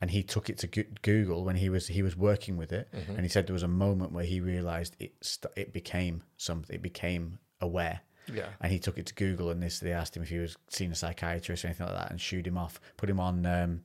And 0.00 0.10
he 0.10 0.22
took 0.22 0.48
it 0.48 0.56
to 0.58 0.66
Google 1.02 1.44
when 1.44 1.56
he 1.56 1.68
was 1.68 1.88
he 1.88 2.02
was 2.02 2.16
working 2.16 2.56
with 2.56 2.72
it, 2.72 2.88
Mm-hmm. 2.94 3.12
and 3.12 3.20
he 3.22 3.28
said 3.28 3.46
there 3.46 3.52
was 3.54 3.62
a 3.62 3.68
moment 3.68 4.12
where 4.12 4.24
he 4.24 4.40
realized 4.40 4.96
it 4.98 5.12
st- 5.20 5.52
it 5.56 5.72
became 5.72 6.22
something. 6.38 6.74
It 6.74 6.82
became 6.82 7.38
aware. 7.60 8.00
Yeah. 8.32 8.48
And 8.60 8.72
he 8.72 8.78
took 8.78 8.96
it 8.96 9.06
to 9.06 9.14
Google, 9.14 9.50
and 9.50 9.62
this 9.62 9.78
they 9.80 9.92
asked 9.92 10.16
him 10.16 10.22
if 10.22 10.30
he 10.30 10.38
was 10.38 10.56
seeing 10.68 10.90
a 10.92 10.94
psychiatrist 10.94 11.64
or 11.64 11.68
anything 11.68 11.86
like 11.86 11.96
that, 11.96 12.10
and 12.10 12.20
shooed 12.20 12.46
him 12.46 12.56
off, 12.56 12.80
put 12.96 13.10
him 13.10 13.20
on 13.20 13.44
um, 13.44 13.82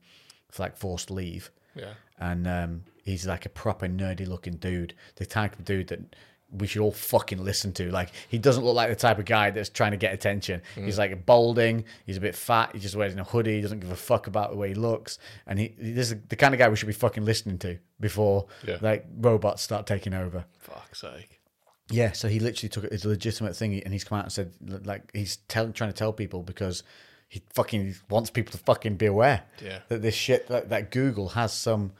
for 0.50 0.62
like 0.62 0.76
forced 0.78 1.10
leave. 1.10 1.50
Yeah. 1.74 1.92
And 2.18 2.46
um, 2.46 2.84
he's 3.04 3.26
like 3.26 3.44
a 3.44 3.50
proper 3.50 3.86
nerdy 3.86 4.26
looking 4.26 4.54
dude, 4.56 4.94
the 5.16 5.26
type 5.26 5.58
of 5.58 5.66
dude 5.66 5.88
that 5.88 6.16
we 6.58 6.66
should 6.66 6.82
all 6.82 6.92
fucking 6.92 7.42
listen 7.44 7.72
to. 7.74 7.90
Like 7.90 8.10
he 8.28 8.38
doesn't 8.38 8.64
look 8.64 8.74
like 8.74 8.88
the 8.90 8.96
type 8.96 9.18
of 9.18 9.24
guy 9.24 9.50
that's 9.50 9.68
trying 9.68 9.92
to 9.92 9.96
get 9.96 10.12
attention. 10.14 10.62
He's 10.74 10.98
like 10.98 11.26
balding. 11.26 11.84
He's 12.04 12.16
a 12.16 12.20
bit 12.20 12.34
fat. 12.34 12.70
He 12.72 12.78
just 12.80 12.96
wears 12.96 13.14
a 13.14 13.24
hoodie. 13.24 13.56
He 13.56 13.60
doesn't 13.60 13.80
give 13.80 13.90
a 13.90 13.96
fuck 13.96 14.26
about 14.26 14.50
the 14.50 14.56
way 14.56 14.68
he 14.68 14.74
looks. 14.74 15.18
And 15.46 15.58
he 15.58 15.74
this 15.78 16.10
is 16.10 16.16
the 16.28 16.36
kind 16.36 16.54
of 16.54 16.58
guy 16.58 16.68
we 16.68 16.76
should 16.76 16.86
be 16.86 16.92
fucking 16.92 17.24
listening 17.24 17.58
to 17.58 17.78
before 18.00 18.46
Yeah. 18.66 18.78
like 18.80 19.06
robots 19.18 19.62
start 19.62 19.86
taking 19.86 20.14
over. 20.14 20.44
Fuck's 20.58 21.00
sake. 21.00 21.40
Yeah, 21.88 22.10
so 22.12 22.26
he 22.28 22.40
literally 22.40 22.68
took 22.68 22.82
it 22.82 22.92
as 22.92 23.04
a 23.04 23.08
legitimate 23.08 23.54
thing, 23.54 23.80
and 23.84 23.92
he's 23.92 24.02
come 24.02 24.18
out 24.18 24.24
and 24.24 24.32
said, 24.32 24.52
like, 24.84 25.08
he's 25.14 25.36
tell, 25.46 25.70
trying 25.70 25.90
to 25.90 25.96
tell 25.96 26.12
people 26.12 26.42
because 26.42 26.82
he 27.28 27.42
fucking 27.54 27.94
wants 28.10 28.28
people 28.28 28.50
to 28.50 28.58
fucking 28.58 28.96
be 28.96 29.06
aware 29.06 29.44
Yeah. 29.62 29.78
that 29.88 30.02
this 30.02 30.14
shit 30.16 30.48
that, 30.48 30.68
that 30.70 30.90
Google 30.90 31.28
has 31.30 31.52
some 31.52 31.92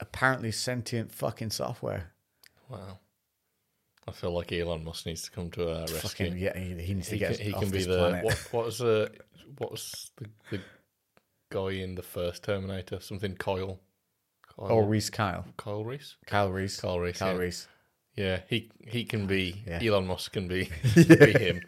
apparently 0.00 0.52
sentient 0.52 1.12
fucking 1.12 1.50
software. 1.50 2.12
Wow. 2.68 2.98
I 4.08 4.12
feel 4.12 4.30
like 4.32 4.52
Elon 4.52 4.84
Musk 4.84 5.06
needs 5.06 5.22
to 5.22 5.30
come 5.30 5.50
to 5.52 5.68
our 5.68 5.80
rescue. 5.80 5.98
Fucking 5.98 6.38
yeah, 6.38 6.56
he, 6.56 6.74
he 6.80 6.94
needs 6.94 7.08
to 7.08 7.14
he 7.14 7.18
get 7.18 7.36
can, 7.36 7.44
he 7.46 7.52
can 7.52 7.70
be 7.70 7.84
the 7.84 7.98
planet. 7.98 8.24
what, 8.24 8.48
what 8.52 8.64
was 8.66 8.78
the 8.78 9.10
what 9.58 9.70
was 9.72 10.10
the, 10.16 10.28
the 10.50 10.60
guy 11.50 11.70
in 11.82 11.94
the 11.94 12.02
first 12.02 12.44
Terminator? 12.44 13.00
Something 13.00 13.34
Kyle. 13.34 13.80
Kyle, 14.56 14.70
or 14.70 14.84
Reese 14.84 15.10
Kyle, 15.10 15.44
Kyle 15.56 15.84
Reese. 15.84 16.16
Kyle 16.26 16.50
Reese, 16.50 16.80
Kyle 16.80 17.00
Reese, 17.00 17.18
Kyle 17.18 17.34
yeah. 17.34 17.38
Reese. 17.38 17.68
Yeah, 18.14 18.40
he 18.48 18.70
he 18.86 19.04
can 19.04 19.26
be 19.26 19.62
Yeah. 19.66 19.80
Elon 19.82 20.06
Musk 20.06 20.32
can 20.32 20.48
be 20.48 20.70
be 20.94 21.32
him, 21.32 21.60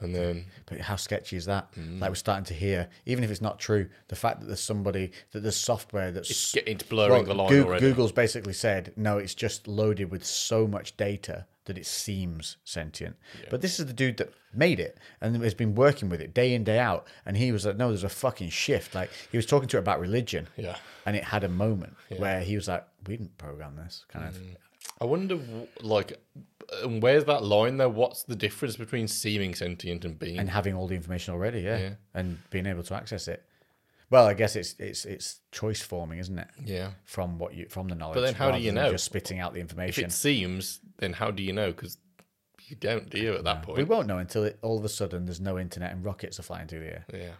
and 0.00 0.14
then 0.14 0.46
But 0.66 0.80
how 0.80 0.96
sketchy 0.96 1.36
is 1.36 1.44
that? 1.46 1.72
Mm. 1.72 2.00
Like 2.00 2.10
we're 2.10 2.14
starting 2.14 2.46
to 2.46 2.54
hear, 2.54 2.88
even 3.04 3.24
if 3.24 3.30
it's 3.30 3.42
not 3.42 3.58
true, 3.58 3.90
the 4.08 4.16
fact 4.16 4.40
that 4.40 4.46
there's 4.46 4.60
somebody 4.60 5.10
that 5.32 5.40
there's 5.40 5.56
software 5.56 6.10
that's 6.10 6.30
it's 6.30 6.52
getting 6.52 6.78
to 6.78 6.86
blurring 6.86 7.24
the 7.24 7.34
line 7.34 7.50
Goog- 7.50 7.66
already. 7.66 7.80
Google's 7.80 8.12
basically 8.12 8.54
said 8.54 8.94
no, 8.96 9.18
it's 9.18 9.34
just 9.34 9.68
loaded 9.68 10.10
with 10.10 10.24
so 10.24 10.66
much 10.66 10.96
data 10.96 11.46
that 11.66 11.78
it 11.78 11.86
seems 11.86 12.56
sentient. 12.64 13.16
But 13.50 13.60
this 13.62 13.78
is 13.80 13.86
the 13.86 13.92
dude 13.92 14.18
that 14.18 14.32
made 14.52 14.78
it 14.80 14.98
and 15.20 15.42
has 15.42 15.54
been 15.54 15.74
working 15.74 16.08
with 16.08 16.20
it 16.20 16.34
day 16.34 16.54
in 16.54 16.62
day 16.64 16.78
out, 16.78 17.06
and 17.26 17.36
he 17.36 17.52
was 17.52 17.64
like, 17.66 17.76
no, 17.76 17.88
there's 17.88 18.04
a 18.04 18.08
fucking 18.08 18.50
shift. 18.50 18.94
Like 18.94 19.10
he 19.30 19.36
was 19.38 19.46
talking 19.46 19.68
to 19.68 19.76
it 19.76 19.80
about 19.80 20.00
religion, 20.00 20.46
Yeah. 20.56 20.76
and 21.06 21.16
it 21.16 21.24
had 21.24 21.42
a 21.44 21.48
moment 21.48 21.96
where 22.18 22.40
he 22.40 22.54
was 22.54 22.68
like, 22.68 22.86
we 23.06 23.16
didn't 23.16 23.36
program 23.38 23.76
this 23.76 24.04
kind 24.08 24.26
of. 24.28 24.34
Mm. 24.36 24.56
I 25.00 25.04
wonder, 25.06 25.38
like, 25.80 26.20
and 26.82 27.02
where's 27.02 27.24
that 27.24 27.42
line 27.42 27.78
there? 27.78 27.88
What's 27.88 28.22
the 28.22 28.36
difference 28.36 28.76
between 28.76 29.08
seeming 29.08 29.54
sentient 29.54 30.04
and 30.04 30.18
being? 30.18 30.38
And 30.38 30.48
having 30.50 30.74
all 30.74 30.86
the 30.86 30.94
information 30.94 31.34
already, 31.34 31.60
yeah, 31.62 31.78
Yeah. 31.78 31.90
and 32.14 32.38
being 32.50 32.66
able 32.66 32.82
to 32.84 32.94
access 32.94 33.26
it. 33.28 33.44
Well, 34.10 34.26
I 34.26 34.34
guess 34.34 34.56
it's 34.56 34.74
it's 34.78 35.04
it's 35.04 35.40
choice 35.50 35.80
forming, 35.80 36.18
isn't 36.18 36.38
it? 36.38 36.48
yeah. 36.64 36.90
From 37.04 37.38
what 37.38 37.54
you 37.54 37.66
from 37.68 37.88
the 37.88 37.94
knowledge. 37.94 38.14
But 38.14 38.22
then 38.22 38.34
how 38.34 38.50
do 38.50 38.58
you 38.58 38.72
know? 38.72 38.90
Just 38.90 39.04
spitting 39.04 39.40
out 39.40 39.54
the 39.54 39.60
information. 39.60 40.04
If 40.04 40.10
it 40.10 40.12
seems, 40.12 40.80
then 40.98 41.12
how 41.12 41.30
do 41.30 41.42
you 41.42 41.52
know? 41.52 41.72
Because 41.72 41.98
you 42.66 42.76
don't, 42.76 43.10
do 43.10 43.18
you? 43.18 43.34
At 43.34 43.44
that 43.44 43.62
point. 43.62 43.78
We 43.78 43.84
won't 43.84 44.06
know 44.06 44.18
until 44.18 44.44
it, 44.44 44.58
all 44.62 44.78
of 44.78 44.84
a 44.84 44.88
sudden 44.88 45.26
there's 45.26 45.40
no 45.40 45.58
internet 45.58 45.92
and 45.92 46.04
rockets 46.04 46.38
are 46.38 46.42
flying 46.42 46.66
through 46.66 46.80
the 46.80 46.86
air, 46.86 47.04
yeah. 47.12 47.32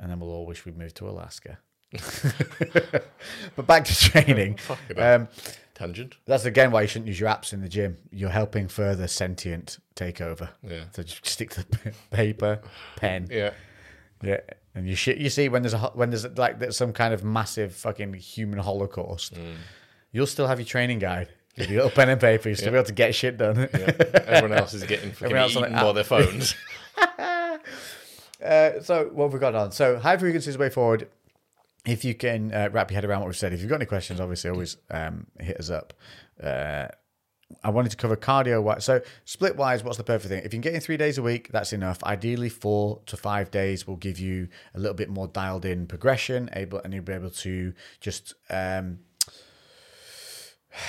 and 0.00 0.10
then 0.10 0.20
we'll 0.20 0.30
all 0.30 0.46
wish 0.46 0.64
we'd 0.64 0.76
moved 0.76 0.96
to 0.96 1.08
Alaska. 1.08 1.58
but 3.56 3.66
back 3.66 3.84
to 3.84 3.94
training. 4.10 4.58
Um, 4.96 5.28
Tangent. 5.74 6.16
that's 6.26 6.44
again 6.44 6.70
why 6.70 6.82
you 6.82 6.88
shouldn't 6.88 7.08
use 7.08 7.20
your 7.20 7.28
apps 7.28 7.52
in 7.52 7.60
the 7.60 7.68
gym. 7.68 7.98
You're 8.10 8.30
helping 8.30 8.68
further 8.68 9.06
sentient 9.06 9.78
takeover. 9.96 10.50
Yeah. 10.62 10.84
So 10.92 11.02
just 11.02 11.26
stick 11.26 11.50
to 11.50 11.64
the 11.68 11.92
paper, 12.10 12.60
pen. 12.96 13.28
Yeah. 13.30 13.52
Yeah, 14.22 14.40
and 14.74 14.88
you 14.88 14.94
shit. 14.94 15.18
You 15.18 15.28
see 15.30 15.48
when 15.48 15.62
there's 15.62 15.74
a 15.74 15.78
ho- 15.78 15.92
when 15.94 16.10
there's 16.10 16.26
like 16.38 16.58
there's 16.58 16.76
some 16.76 16.92
kind 16.92 17.12
of 17.12 17.24
massive 17.24 17.74
fucking 17.74 18.14
human 18.14 18.58
holocaust, 18.58 19.34
Mm. 19.34 19.54
you'll 20.12 20.26
still 20.26 20.46
have 20.46 20.58
your 20.60 20.66
training 20.66 20.98
guide, 21.00 21.28
with 21.58 21.68
your 21.70 21.82
little 21.84 21.90
pen 21.94 22.08
and 22.08 22.20
paper. 22.20 22.48
You'll 22.48 22.56
still 22.58 22.70
be 22.72 22.78
able 22.78 22.86
to 22.86 22.92
get 22.92 23.14
shit 23.14 23.36
done. 23.38 23.68
Everyone 23.72 24.56
else 24.58 24.74
is 24.74 24.84
getting 24.84 25.10
fucking 25.12 25.26
Everyone 25.36 25.42
else 25.42 25.56
on 25.56 25.62
eaten 25.64 25.74
the 25.76 25.82
by 25.82 25.92
their 25.92 26.04
phones. 26.04 26.54
Uh, 28.44 28.80
so 28.80 29.08
what 29.12 29.26
have 29.26 29.32
we 29.32 29.38
got 29.38 29.54
on? 29.54 29.70
So 29.70 29.98
high 29.98 30.16
frequency 30.16 30.50
is 30.50 30.56
the 30.56 30.60
way 30.60 30.68
forward. 30.70 31.08
If 31.86 32.04
you 32.04 32.14
can 32.14 32.52
uh, 32.52 32.68
wrap 32.72 32.90
your 32.90 32.96
head 32.96 33.04
around 33.04 33.20
what 33.20 33.28
we've 33.28 33.36
said, 33.36 33.52
if 33.52 33.60
you've 33.60 33.68
got 33.68 33.76
any 33.76 33.86
questions, 33.86 34.20
obviously 34.20 34.50
always 34.50 34.76
um, 34.90 35.26
hit 35.38 35.58
us 35.58 35.70
up. 35.70 35.92
Uh, 36.42 36.88
I 37.62 37.70
wanted 37.70 37.90
to 37.90 37.96
cover 37.96 38.16
cardio. 38.16 38.82
So 38.82 39.00
split 39.24 39.56
wise, 39.56 39.84
what's 39.84 39.98
the 39.98 40.04
perfect 40.04 40.28
thing? 40.28 40.38
If 40.38 40.46
you 40.46 40.50
can 40.50 40.60
get 40.60 40.74
in 40.74 40.80
three 40.80 40.96
days 40.96 41.18
a 41.18 41.22
week, 41.22 41.48
that's 41.52 41.72
enough. 41.72 42.02
Ideally, 42.04 42.48
four 42.48 43.00
to 43.06 43.16
five 43.16 43.50
days 43.50 43.86
will 43.86 43.96
give 43.96 44.18
you 44.18 44.48
a 44.74 44.78
little 44.78 44.94
bit 44.94 45.08
more 45.08 45.28
dialed 45.28 45.64
in 45.64 45.86
progression, 45.86 46.50
able 46.54 46.78
and 46.78 46.92
you'll 46.92 47.04
be 47.04 47.12
able 47.12 47.30
to 47.30 47.72
just 48.00 48.34
um, 48.50 48.98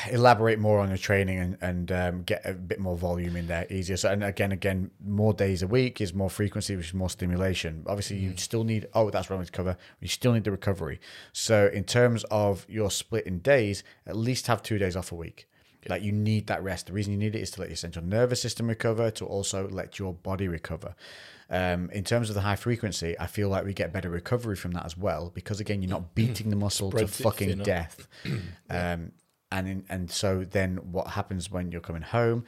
elaborate 0.09 0.59
more 0.59 0.79
on 0.79 0.89
your 0.89 0.97
training 0.97 1.39
and, 1.39 1.57
and 1.61 1.91
um, 1.91 2.23
get 2.23 2.41
a 2.45 2.53
bit 2.53 2.79
more 2.79 2.95
volume 2.95 3.35
in 3.35 3.47
there 3.47 3.67
easier. 3.69 3.97
So, 3.97 4.11
and 4.11 4.23
again, 4.23 4.51
again, 4.51 4.91
more 5.03 5.33
days 5.33 5.61
a 5.61 5.67
week 5.67 5.99
is 5.99 6.13
more 6.13 6.29
frequency, 6.29 6.75
which 6.75 6.87
is 6.87 6.93
more 6.93 7.09
stimulation. 7.09 7.83
Obviously, 7.87 8.17
you 8.17 8.37
still 8.37 8.63
need, 8.63 8.87
oh, 8.93 9.09
that's 9.09 9.29
what 9.29 9.35
I 9.35 9.37
wanted 9.37 9.51
to 9.51 9.57
cover. 9.57 9.77
You 9.99 10.07
still 10.07 10.33
need 10.33 10.45
the 10.45 10.51
recovery. 10.51 10.99
So, 11.33 11.69
in 11.73 11.83
terms 11.83 12.23
of 12.31 12.65
your 12.69 12.91
split 12.91 13.25
in 13.25 13.39
days, 13.39 13.83
at 14.07 14.15
least 14.15 14.47
have 14.47 14.63
two 14.63 14.77
days 14.77 14.95
off 14.95 15.11
a 15.11 15.15
week. 15.15 15.47
Like 15.89 16.01
you 16.01 16.11
need 16.11 16.47
that 16.47 16.63
rest. 16.63 16.87
The 16.87 16.93
reason 16.93 17.13
you 17.13 17.19
need 17.19 17.35
it 17.35 17.41
is 17.41 17.51
to 17.51 17.61
let 17.61 17.69
your 17.69 17.75
central 17.75 18.05
nervous 18.05 18.41
system 18.41 18.67
recover, 18.67 19.11
to 19.11 19.25
also 19.25 19.67
let 19.69 19.99
your 19.99 20.13
body 20.13 20.47
recover. 20.47 20.95
Um, 21.49 21.89
in 21.91 22.03
terms 22.03 22.29
of 22.29 22.35
the 22.35 22.41
high 22.41 22.55
frequency, 22.55 23.15
I 23.19 23.27
feel 23.27 23.49
like 23.49 23.65
we 23.65 23.73
get 23.73 23.93
better 23.93 24.09
recovery 24.09 24.55
from 24.55 24.71
that 24.71 24.85
as 24.85 24.97
well 24.97 25.31
because 25.33 25.59
again, 25.59 25.81
you're 25.81 25.89
not 25.89 26.15
beating 26.15 26.49
the 26.49 26.55
muscle 26.55 26.91
to 26.91 27.07
fucking 27.07 27.59
death. 27.59 28.07
Um, 28.69 29.11
and 29.51 29.67
in, 29.67 29.85
and 29.87 30.09
so 30.09 30.43
then 30.43 30.77
what 30.77 31.09
happens 31.09 31.51
when 31.51 31.71
you're 31.71 31.79
coming 31.79 32.01
home? 32.01 32.43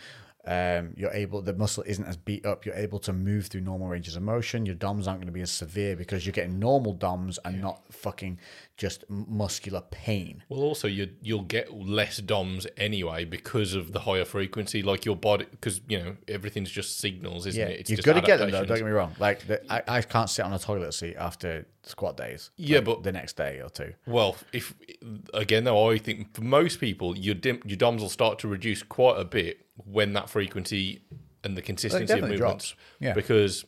Um, 0.47 0.93
you're 0.95 1.11
able 1.11 1.41
the 1.41 1.53
muscle 1.53 1.83
isn't 1.85 2.05
as 2.05 2.17
beat 2.17 2.45
up. 2.45 2.65
You're 2.65 2.75
able 2.75 2.99
to 2.99 3.13
move 3.13 3.47
through 3.47 3.61
normal 3.61 3.87
ranges 3.87 4.15
of 4.15 4.23
motion. 4.23 4.65
Your 4.65 4.75
DOMs 4.75 5.07
aren't 5.07 5.19
going 5.19 5.27
to 5.27 5.33
be 5.33 5.41
as 5.41 5.51
severe 5.51 5.95
because 5.95 6.25
you're 6.25 6.33
getting 6.33 6.59
normal 6.59 6.93
DOMs 6.93 7.37
and 7.45 7.61
not 7.61 7.81
fucking 7.91 8.39
just 8.77 9.05
muscular 9.09 9.81
pain. 9.91 10.43
Well, 10.49 10.59
also 10.61 10.87
you 10.87 11.09
you'll 11.21 11.43
get 11.43 11.73
less 11.73 12.17
DOMs 12.17 12.67
anyway 12.77 13.23
because 13.25 13.73
of 13.73 13.93
the 13.93 13.99
higher 14.01 14.25
frequency. 14.25 14.81
Like 14.81 15.05
your 15.05 15.15
body, 15.15 15.45
because 15.49 15.81
you 15.87 15.97
know 15.99 16.17
everything's 16.27 16.69
just 16.71 16.99
signals, 16.99 17.45
isn't 17.45 17.59
Yeah, 17.59 17.67
it? 17.67 17.81
It's 17.81 17.89
you've 17.89 18.03
got 18.03 18.13
to 18.13 18.21
get 18.21 18.37
them 18.37 18.51
though. 18.51 18.65
Don't 18.65 18.77
get 18.77 18.85
me 18.85 18.91
wrong. 18.91 19.15
Like 19.19 19.47
the, 19.47 19.61
I, 19.71 19.97
I 19.97 20.01
can't 20.01 20.29
sit 20.29 20.43
on 20.43 20.51
a 20.53 20.59
toilet 20.59 20.93
seat 20.93 21.15
after 21.15 21.65
squat 21.83 22.17
days. 22.17 22.51
Yeah, 22.57 22.77
like, 22.77 22.85
but- 22.85 23.03
the 23.03 23.11
next 23.11 23.37
day 23.37 23.61
or 23.61 23.69
two. 23.69 23.93
Well, 24.05 24.35
if 24.51 24.73
again 25.33 25.63
though, 25.63 25.89
I 25.89 25.97
think 25.97 26.33
for 26.35 26.41
most 26.43 26.79
people, 26.79 27.17
your 27.17 27.35
dim, 27.35 27.61
your 27.65 27.77
DOMs 27.77 28.01
will 28.01 28.09
start 28.09 28.39
to 28.39 28.47
reduce 28.47 28.83
quite 28.83 29.19
a 29.19 29.25
bit 29.25 29.65
when 29.85 30.13
that 30.13 30.29
frequency 30.29 31.01
and 31.43 31.55
the 31.55 31.61
consistency 31.61 32.11
of 32.13 32.21
movements. 32.21 32.39
drops. 32.39 32.75
Yeah. 32.99 33.13
because 33.13 33.65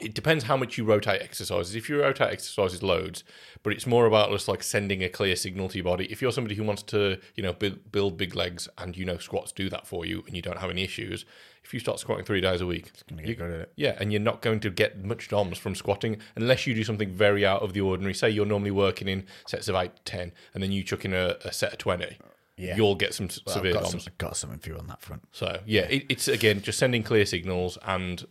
it 0.00 0.14
depends 0.14 0.44
how 0.44 0.56
much 0.56 0.78
you 0.78 0.84
rotate 0.84 1.20
exercises. 1.22 1.74
If 1.74 1.88
you 1.88 2.00
rotate 2.00 2.32
exercises 2.32 2.82
loads, 2.82 3.24
but 3.64 3.72
it's 3.72 3.86
more 3.86 4.06
about 4.06 4.30
just 4.30 4.46
like 4.46 4.62
sending 4.62 5.02
a 5.02 5.08
clear 5.08 5.34
signal 5.34 5.68
to 5.70 5.76
your 5.76 5.84
body. 5.84 6.04
If 6.06 6.22
you're 6.22 6.30
somebody 6.30 6.54
who 6.54 6.62
wants 6.62 6.82
to, 6.84 7.18
you 7.34 7.42
know, 7.42 7.52
build, 7.52 7.90
build 7.90 8.16
big 8.16 8.36
legs 8.36 8.68
and 8.78 8.96
you 8.96 9.04
know 9.04 9.18
squats 9.18 9.50
do 9.50 9.68
that 9.70 9.86
for 9.88 10.06
you 10.06 10.22
and 10.26 10.36
you 10.36 10.42
don't 10.42 10.58
have 10.58 10.70
any 10.70 10.84
issues, 10.84 11.24
if 11.64 11.74
you 11.74 11.80
start 11.80 11.98
squatting 11.98 12.24
three 12.24 12.40
days 12.40 12.60
a 12.60 12.66
week, 12.66 12.92
gonna 13.08 13.22
get 13.22 13.28
you- 13.30 13.34
good 13.34 13.50
at 13.52 13.60
it. 13.62 13.72
yeah, 13.74 13.96
and 13.98 14.12
you're 14.12 14.22
not 14.22 14.40
going 14.40 14.60
to 14.60 14.70
get 14.70 15.04
much 15.04 15.28
DOMs 15.28 15.58
from 15.58 15.74
squatting 15.74 16.18
unless 16.36 16.66
you 16.66 16.74
do 16.74 16.84
something 16.84 17.10
very 17.12 17.44
out 17.44 17.62
of 17.62 17.72
the 17.72 17.80
ordinary. 17.80 18.14
Say 18.14 18.30
you're 18.30 18.46
normally 18.46 18.70
working 18.70 19.08
in 19.08 19.26
sets 19.48 19.66
of 19.68 19.74
eight 19.74 19.90
ten, 20.04 20.32
and 20.54 20.62
then 20.62 20.70
you 20.70 20.84
chuck 20.84 21.04
in 21.04 21.12
a, 21.12 21.36
a 21.44 21.52
set 21.52 21.72
of 21.72 21.78
twenty. 21.78 22.16
Yeah. 22.56 22.74
You'll 22.76 22.94
get 22.96 23.14
some 23.14 23.28
Well, 23.46 23.54
severe 23.56 23.70
I've 23.76 23.82
got, 23.82 23.90
DOMs. 23.92 24.04
some, 24.04 24.12
got 24.18 24.36
something 24.36 24.58
for 24.60 24.70
you 24.70 24.78
on 24.78 24.86
that 24.88 25.00
front. 25.02 25.22
So 25.32 25.60
yeah, 25.66 25.82
it, 25.82 26.06
it's 26.08 26.28
again 26.28 26.62
just 26.62 26.78
sending 26.78 27.02
clear 27.02 27.26
signals, 27.26 27.76
and 27.84 28.24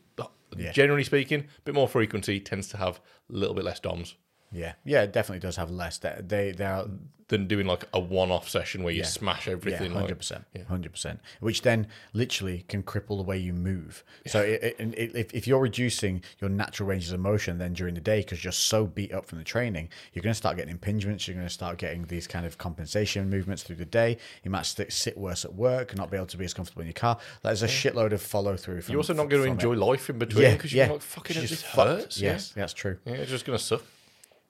Yeah. 0.55 0.71
generally 0.71 1.03
speaking, 1.03 1.41
a 1.41 1.61
bit 1.65 1.75
more 1.75 1.87
frequency 1.87 2.39
tends 2.39 2.67
to 2.69 2.77
have 2.77 2.99
a 3.29 3.33
little 3.33 3.55
bit 3.55 3.65
less 3.65 3.79
DOMs 3.79 4.15
Yeah, 4.51 4.73
yeah, 4.85 5.03
it 5.03 5.13
definitely 5.13 5.39
does 5.39 5.57
have 5.57 5.69
less. 5.69 5.97
They 5.97 6.15
they 6.19 6.51
they 6.51 6.65
are 6.65 6.87
than 7.29 7.47
doing 7.47 7.67
like 7.67 7.83
a 7.93 7.99
one-off 7.99 8.47
session 8.47 8.83
where 8.83 8.93
you 8.93 9.03
smash 9.03 9.47
everything. 9.47 9.91
like- 9.93 10.01
hundred 10.01 10.17
percent, 10.17 10.45
hundred 10.67 10.91
percent. 10.91 11.19
Which 11.39 11.61
then 11.61 11.87
literally 12.13 12.63
can 12.69 12.83
cripple 12.83 13.17
the 13.17 13.23
way 13.23 13.37
you 13.37 13.53
move. 13.53 14.03
So 14.27 14.41
it, 14.41 14.75
it, 14.79 14.93
it, 14.97 15.15
if 15.15 15.33
if 15.33 15.47
you're 15.47 15.59
reducing 15.59 16.23
your 16.39 16.49
natural 16.49 16.87
ranges 16.87 17.11
of 17.11 17.19
motion, 17.19 17.57
then 17.57 17.73
during 17.73 17.95
the 17.95 18.01
day 18.01 18.21
because 18.21 18.43
you're 18.43 18.53
so 18.53 18.85
beat 18.85 19.13
up 19.13 19.25
from 19.25 19.39
the 19.39 19.43
training, 19.43 19.89
you're 20.13 20.23
going 20.23 20.31
to 20.33 20.37
start 20.37 20.57
getting 20.57 20.77
impingements. 20.77 21.27
You're 21.27 21.35
going 21.35 21.47
to 21.47 21.53
start 21.53 21.77
getting 21.77 22.03
these 22.05 22.27
kind 22.27 22.45
of 22.45 22.57
compensation 22.57 23.29
movements 23.29 23.63
through 23.63 23.77
the 23.77 23.85
day. 23.85 24.17
You 24.43 24.51
might 24.51 24.65
sit, 24.65 24.93
sit 24.93 25.17
worse 25.17 25.43
at 25.43 25.53
work, 25.53 25.95
not 25.97 26.09
be 26.09 26.17
able 26.17 26.27
to 26.27 26.37
be 26.37 26.45
as 26.45 26.53
comfortable 26.53 26.81
in 26.81 26.87
your 26.87 26.93
car. 26.93 27.17
There's 27.43 27.63
a 27.63 27.67
shitload 27.67 28.13
of 28.13 28.21
follow 28.21 28.55
through. 28.55 28.83
You're 28.87 28.99
also 28.99 29.13
not 29.13 29.29
going 29.29 29.43
to 29.43 29.49
enjoy 29.49 29.73
life 29.73 30.09
in 30.09 30.17
between 30.17 30.53
because 30.53 30.73
yeah. 30.73 30.85
you're 30.85 30.93
like 30.93 31.01
fucking 31.01 31.35
hell, 31.35 31.45
just 31.45 31.65
hurts. 31.65 32.21
Yes, 32.21 32.51
that's 32.51 32.73
true. 32.73 32.97
yeah, 33.05 33.13
it's 33.15 33.31
just 33.31 33.45
going 33.45 33.57
to 33.57 33.63
suck. 33.63 33.81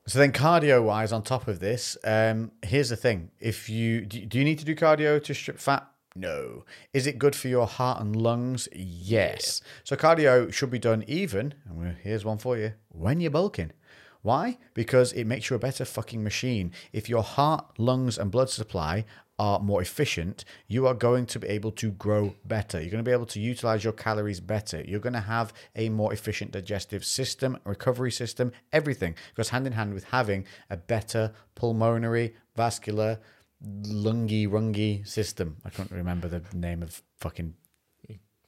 So 0.08 0.20
then, 0.20 0.32
cardio 0.32 0.82
wise, 0.82 1.12
on 1.12 1.22
top 1.22 1.50
of 1.50 1.60
this, 1.60 1.98
um, 2.06 2.52
here's 2.64 2.88
the 2.88 2.96
thing: 2.96 3.30
if 3.42 3.70
you 3.70 4.06
do, 4.06 4.26
do 4.26 4.40
you 4.40 4.46
need 4.46 4.58
to 4.60 4.66
do 4.66 4.74
cardio 4.74 5.22
to 5.22 5.34
strip 5.34 5.60
fat? 5.60 5.86
No. 6.16 6.64
Is 6.94 7.06
it 7.08 7.20
good 7.20 7.36
for 7.36 7.50
your 7.50 7.68
heart 7.68 8.00
and 8.00 8.16
lungs? 8.16 8.70
Yes. 8.74 9.62
So 9.84 9.98
cardio 9.98 10.52
should 10.52 10.72
be 10.72 10.80
done 10.80 11.04
even. 11.08 11.54
And 11.70 11.98
here's 12.02 12.24
one 12.24 12.38
for 12.38 12.58
you: 12.58 12.72
when 12.88 13.20
you're 13.20 13.32
bulking. 13.32 13.74
Why? 14.22 14.58
Because 14.74 15.12
it 15.12 15.26
makes 15.26 15.50
you 15.50 15.58
a 15.58 15.60
better 15.60 15.84
fucking 15.84 16.24
machine. 16.24 16.72
If 16.94 17.10
your 17.10 17.24
heart, 17.24 17.78
lungs, 17.78 18.18
and 18.18 18.32
blood 18.32 18.50
supply 18.50 19.06
are 19.40 19.60
more 19.60 19.82
efficient, 19.82 20.46
you 20.68 20.88
are 20.88 20.94
going 20.94 21.26
to 21.28 21.40
be 21.40 21.48
able 21.48 21.72
to 21.72 21.92
grow 21.92 22.36
better. 22.46 22.80
You're 22.82 22.90
going 22.90 23.04
to 23.04 23.08
be 23.08 23.14
able 23.14 23.28
to 23.28 23.40
utilize 23.40 23.84
your 23.84 23.94
calories 23.94 24.40
better. 24.40 24.82
You're 24.82 25.00
going 25.00 25.14
to 25.14 25.20
have 25.20 25.54
a 25.76 25.90
more 25.90 26.12
efficient 26.12 26.52
digestive 26.52 27.06
system, 27.06 27.58
recovery 27.64 28.12
system, 28.12 28.52
everything 28.74 29.16
goes 29.36 29.50
hand 29.50 29.68
in 29.68 29.74
hand 29.74 29.94
with 29.94 30.06
having 30.06 30.46
a 30.70 30.78
better 30.78 31.34
pulmonary, 31.56 32.36
vascular, 32.56 33.20
lungy, 33.64 34.48
rungy 34.48 35.08
system. 35.08 35.58
I 35.66 35.70
can't 35.70 35.92
remember 35.92 36.28
the 36.28 36.42
name 36.54 36.82
of 36.82 37.02
fucking 37.18 37.54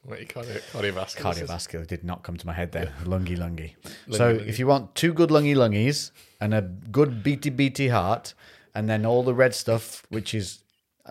Like 0.04 0.32
cardio, 0.32 0.60
cardiovascular. 0.72 1.20
cardiovascular 1.20 1.86
did 1.86 2.04
not 2.04 2.22
come 2.22 2.36
to 2.36 2.46
my 2.46 2.52
head 2.52 2.72
then. 2.72 2.88
Lungy, 3.04 3.36
lungy. 3.36 3.74
So 4.10 4.30
if 4.30 4.58
you 4.58 4.66
want 4.66 4.94
two 4.94 5.12
good 5.12 5.30
lungy 5.30 5.54
lungies 5.54 6.10
and 6.40 6.54
a 6.54 6.62
good 6.62 7.22
beaty 7.22 7.50
beaty 7.50 7.88
heart, 7.88 8.34
and 8.74 8.88
then 8.88 9.04
all 9.04 9.22
the 9.22 9.34
red 9.34 9.54
stuff, 9.54 10.04
which 10.08 10.32
is 10.34 10.60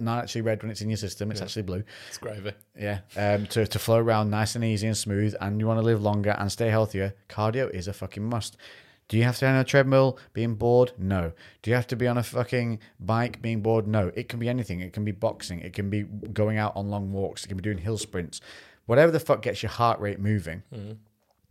not 0.01 0.23
actually 0.23 0.41
red 0.41 0.61
when 0.61 0.71
it's 0.71 0.81
in 0.81 0.89
your 0.89 0.97
system, 0.97 1.31
it's 1.31 1.41
actually 1.41 1.63
blue. 1.63 1.83
It's 2.07 2.17
gravy. 2.17 2.53
Yeah, 2.77 2.99
um, 3.17 3.45
to 3.47 3.65
to 3.67 3.79
flow 3.79 3.97
around 3.97 4.29
nice 4.29 4.55
and 4.55 4.63
easy 4.63 4.87
and 4.87 4.97
smooth, 4.97 5.35
and 5.41 5.59
you 5.59 5.67
want 5.67 5.79
to 5.79 5.85
live 5.85 6.01
longer 6.01 6.35
and 6.37 6.51
stay 6.51 6.69
healthier. 6.69 7.15
Cardio 7.27 7.69
is 7.69 7.87
a 7.87 7.93
fucking 7.93 8.23
must. 8.23 8.57
Do 9.07 9.17
you 9.17 9.23
have 9.23 9.37
to 9.39 9.45
be 9.45 9.49
on 9.49 9.55
a 9.55 9.63
treadmill 9.63 10.19
being 10.33 10.53
bored? 10.53 10.91
No. 10.99 11.31
Do 11.63 11.71
you 11.71 11.75
have 11.75 11.87
to 11.87 11.95
be 11.95 12.05
on 12.07 12.19
a 12.19 12.23
fucking 12.23 12.79
bike 12.99 13.41
being 13.41 13.61
bored? 13.61 13.87
No. 13.87 14.11
It 14.13 14.29
can 14.29 14.37
be 14.37 14.47
anything. 14.47 14.81
It 14.81 14.93
can 14.93 15.03
be 15.03 15.11
boxing. 15.11 15.61
It 15.61 15.73
can 15.73 15.89
be 15.89 16.03
going 16.03 16.57
out 16.57 16.73
on 16.75 16.89
long 16.89 17.11
walks. 17.11 17.43
It 17.43 17.47
can 17.47 17.57
be 17.57 17.63
doing 17.63 17.79
hill 17.79 17.97
sprints. 17.97 18.39
Whatever 18.85 19.11
the 19.11 19.19
fuck 19.19 19.41
gets 19.41 19.63
your 19.63 19.71
heart 19.71 19.99
rate 19.99 20.19
moving. 20.19 20.61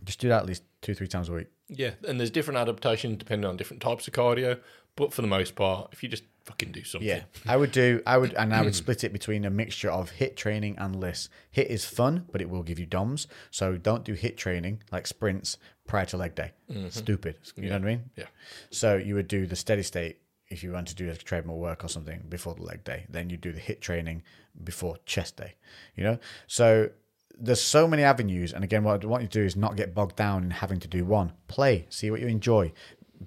Just 0.05 0.21
do 0.21 0.29
that 0.29 0.43
at 0.43 0.47
least 0.47 0.63
two, 0.83 0.95
three 0.95 1.09
times 1.09 1.29
a 1.29 1.33
week. 1.33 1.49
Yeah, 1.69 1.91
and 2.07 2.19
there's 2.19 2.31
different 2.31 2.59
adaptations 2.59 3.19
depending 3.19 3.49
on 3.49 3.57
different 3.57 3.83
types 3.83 4.07
of 4.09 4.15
cardio, 4.15 4.59
but 4.99 5.15
for 5.15 5.23
the 5.23 5.29
most 5.29 5.55
part, 5.55 5.91
if 5.93 6.03
you 6.03 6.09
just 6.09 6.25
fucking 6.45 6.73
do 6.73 6.83
something, 6.83 7.09
Yeah, 7.09 7.23
I 7.47 7.57
would 7.57 7.71
do. 7.73 8.03
I 8.05 8.19
would, 8.19 8.35
and 8.35 8.53
I 8.53 8.63
would 8.63 8.75
split 8.83 9.05
it 9.05 9.13
between 9.13 9.45
a 9.45 9.51
mixture 9.51 9.91
of 9.91 10.11
HIIT 10.11 10.35
training 10.35 10.77
and 10.79 10.97
LISS. 10.97 11.29
HIIT 11.57 11.67
is 11.67 11.85
fun, 11.85 12.27
but 12.33 12.41
it 12.43 12.51
will 12.51 12.65
give 12.65 12.79
you 12.79 12.87
DOMs. 12.87 13.29
So 13.51 13.77
don't 13.77 14.05
do 14.05 14.15
HIIT 14.15 14.37
training 14.37 14.83
like 14.91 15.07
sprints 15.07 15.57
prior 15.87 16.05
to 16.07 16.17
leg 16.17 16.35
day. 16.35 16.51
Mm-hmm. 16.71 16.89
Stupid. 16.89 17.37
You 17.57 17.69
know 17.69 17.77
what 17.77 17.83
I 17.83 17.85
mean? 17.87 18.11
yeah, 18.17 18.25
So 18.71 18.97
you 18.97 19.15
would 19.15 19.29
do 19.29 19.47
the 19.47 19.57
steady 19.57 19.83
state 19.85 20.19
if 20.49 20.63
you 20.63 20.73
want 20.73 20.89
to 20.89 20.95
do 20.95 21.09
a 21.11 21.15
treadmill 21.15 21.59
work 21.59 21.85
or 21.85 21.89
something 21.89 22.25
before 22.29 22.55
the 22.55 22.63
leg 22.63 22.83
day. 22.83 23.07
Then 23.09 23.31
you 23.31 23.37
do 23.37 23.53
the 23.53 23.61
HIIT 23.61 23.81
training 23.81 24.23
before 24.65 24.97
chest 25.07 25.37
day. 25.37 25.55
You 25.95 26.05
know, 26.05 26.19
so 26.47 26.91
there's 27.39 27.63
so 27.63 27.87
many 27.87 28.03
avenues. 28.03 28.53
And 28.53 28.65
again, 28.65 28.83
what 28.83 29.05
I 29.05 29.07
want 29.07 29.23
you 29.23 29.29
to 29.29 29.39
do 29.41 29.45
is 29.45 29.55
not 29.55 29.77
get 29.77 29.95
bogged 29.95 30.17
down 30.17 30.43
in 30.45 30.51
having 30.51 30.81
to 30.81 30.89
do 30.89 31.05
one. 31.05 31.33
Play, 31.47 31.87
see 31.89 32.11
what 32.11 32.21
you 32.21 32.27
enjoy. 32.27 32.73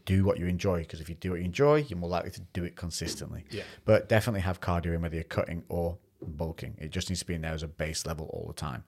Do 0.05 0.23
what 0.23 0.39
you 0.39 0.45
enjoy 0.47 0.79
because 0.79 1.01
if 1.01 1.09
you 1.09 1.15
do 1.15 1.31
what 1.31 1.39
you 1.39 1.45
enjoy, 1.45 1.85
you're 1.87 1.99
more 1.99 2.09
likely 2.09 2.31
to 2.31 2.41
do 2.53 2.63
it 2.63 2.75
consistently. 2.75 3.45
Yeah. 3.49 3.63
But 3.85 4.07
definitely 4.07 4.41
have 4.41 4.61
cardio 4.61 4.95
in 4.95 5.01
whether 5.01 5.15
you're 5.15 5.23
cutting 5.23 5.63
or 5.69 5.97
bulking. 6.21 6.75
It 6.77 6.91
just 6.91 7.09
needs 7.09 7.21
to 7.21 7.25
be 7.25 7.33
in 7.33 7.41
there 7.41 7.53
as 7.53 7.63
a 7.63 7.67
base 7.67 8.05
level 8.05 8.27
all 8.31 8.47
the 8.47 8.53
time. 8.53 8.83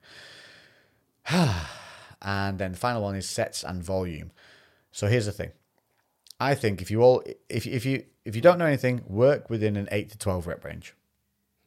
and 2.22 2.58
then 2.58 2.72
the 2.72 2.78
final 2.78 3.02
one 3.02 3.14
is 3.16 3.28
sets 3.28 3.62
and 3.62 3.82
volume. 3.82 4.32
So 4.92 5.06
here's 5.06 5.26
the 5.26 5.32
thing 5.32 5.52
I 6.40 6.54
think 6.54 6.82
if 6.82 6.90
you 6.90 7.02
all 7.02 7.22
if 7.48 7.66
if 7.66 7.84
you 7.86 8.04
if 8.24 8.34
you 8.34 8.42
don't 8.42 8.58
know 8.58 8.66
anything, 8.66 9.02
work 9.06 9.50
within 9.50 9.76
an 9.76 9.88
eight 9.90 10.10
to 10.10 10.18
twelve 10.18 10.46
rep 10.46 10.64
range, 10.64 10.94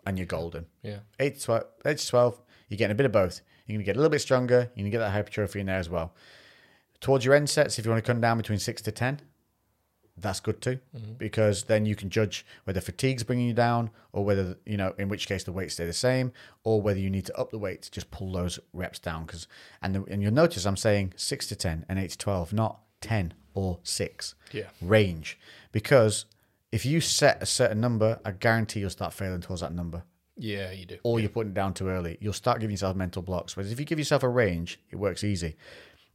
and 0.06 0.18
you're 0.18 0.26
golden. 0.26 0.66
Yeah. 0.82 1.00
Eight 1.20 1.38
to 1.40 1.44
twelve, 1.44 1.64
eight 1.86 1.98
to 2.00 2.08
twelve, 2.08 2.42
you're 2.70 2.78
getting 2.78 2.92
a 2.92 2.96
bit 2.96 3.06
of 3.06 3.12
both. 3.12 3.42
You're 3.66 3.76
gonna 3.76 3.86
get 3.86 3.96
a 3.96 4.00
little 4.00 4.12
bit 4.12 4.22
stronger. 4.22 4.72
You're 4.76 4.84
gonna 4.84 4.90
get 4.90 5.00
that 5.00 5.12
hypertrophy 5.12 5.60
in 5.60 5.68
there 5.68 5.80
as 5.80 5.90
well. 5.90 6.14
Towards 7.00 7.26
your 7.26 7.36
end 7.36 7.50
sets, 7.50 7.78
if 7.78 7.86
you 7.86 7.92
want 7.92 8.04
to 8.04 8.12
come 8.12 8.22
down 8.22 8.38
between 8.38 8.60
six 8.60 8.82
to 8.84 8.92
ten, 8.92 9.22
that's 10.20 10.40
good 10.40 10.62
too, 10.62 10.80
mm-hmm. 10.96 11.14
because 11.14 11.64
then 11.66 11.86
you 11.86 11.96
can 11.96 12.10
judge 12.10 12.46
whether 12.64 12.82
fatigue's 12.82 13.24
bringing 13.24 13.48
you 13.48 13.54
down, 13.54 13.90
or 14.14 14.26
whether 14.26 14.58
you 14.66 14.78
know, 14.78 14.94
in 14.98 15.10
which 15.10 15.28
case 15.28 15.44
the 15.44 15.52
weights 15.52 15.76
stay 15.76 15.86
the 15.86 15.94
same, 15.94 16.32
or 16.64 16.82
whether 16.82 17.00
you 17.00 17.10
need 17.10 17.26
to 17.28 17.38
up 17.38 17.52
the 17.52 17.58
weight 17.60 17.84
to 17.84 17.92
just 17.92 18.10
pull 18.12 18.32
those 18.32 18.60
reps 18.74 19.00
down. 19.00 19.26
Because 19.26 19.48
and 19.82 19.96
the, 19.96 20.04
and 20.06 20.22
you'll 20.24 20.34
notice 20.34 20.66
I'm 20.66 20.78
saying 20.78 21.14
six 21.16 21.48
to 21.48 21.56
ten 21.56 21.86
and 21.88 22.00
eight 22.00 22.12
to 22.12 22.18
twelve, 22.18 22.52
not 22.54 22.80
ten 23.02 23.34
or 23.54 23.80
six 23.84 24.36
Yeah. 24.52 24.66
range, 24.82 25.40
because 25.72 26.26
if 26.72 26.86
you 26.86 27.00
set 27.02 27.42
a 27.42 27.46
certain 27.46 27.80
number, 27.80 28.20
I 28.26 28.32
guarantee 28.32 28.82
you'll 28.82 28.90
start 28.90 29.14
failing 29.14 29.42
towards 29.42 29.62
that 29.62 29.74
number 29.74 30.04
Yeah, 30.36 30.72
you 30.72 30.86
do. 30.86 30.98
or 31.02 31.20
you're 31.20 31.30
putting 31.30 31.52
it 31.52 31.56
down 31.56 31.74
too 31.74 31.88
early, 31.90 32.18
you'll 32.20 32.34
start 32.34 32.60
giving 32.60 32.74
yourself 32.74 32.96
mental 32.96 33.22
blocks. 33.22 33.56
Whereas 33.56 33.72
if 33.72 33.80
you 33.80 33.86
give 33.86 33.98
yourself 33.98 34.22
a 34.22 34.30
range, 34.30 34.80
it 34.92 34.98
works 34.98 35.24
easy. 35.24 35.56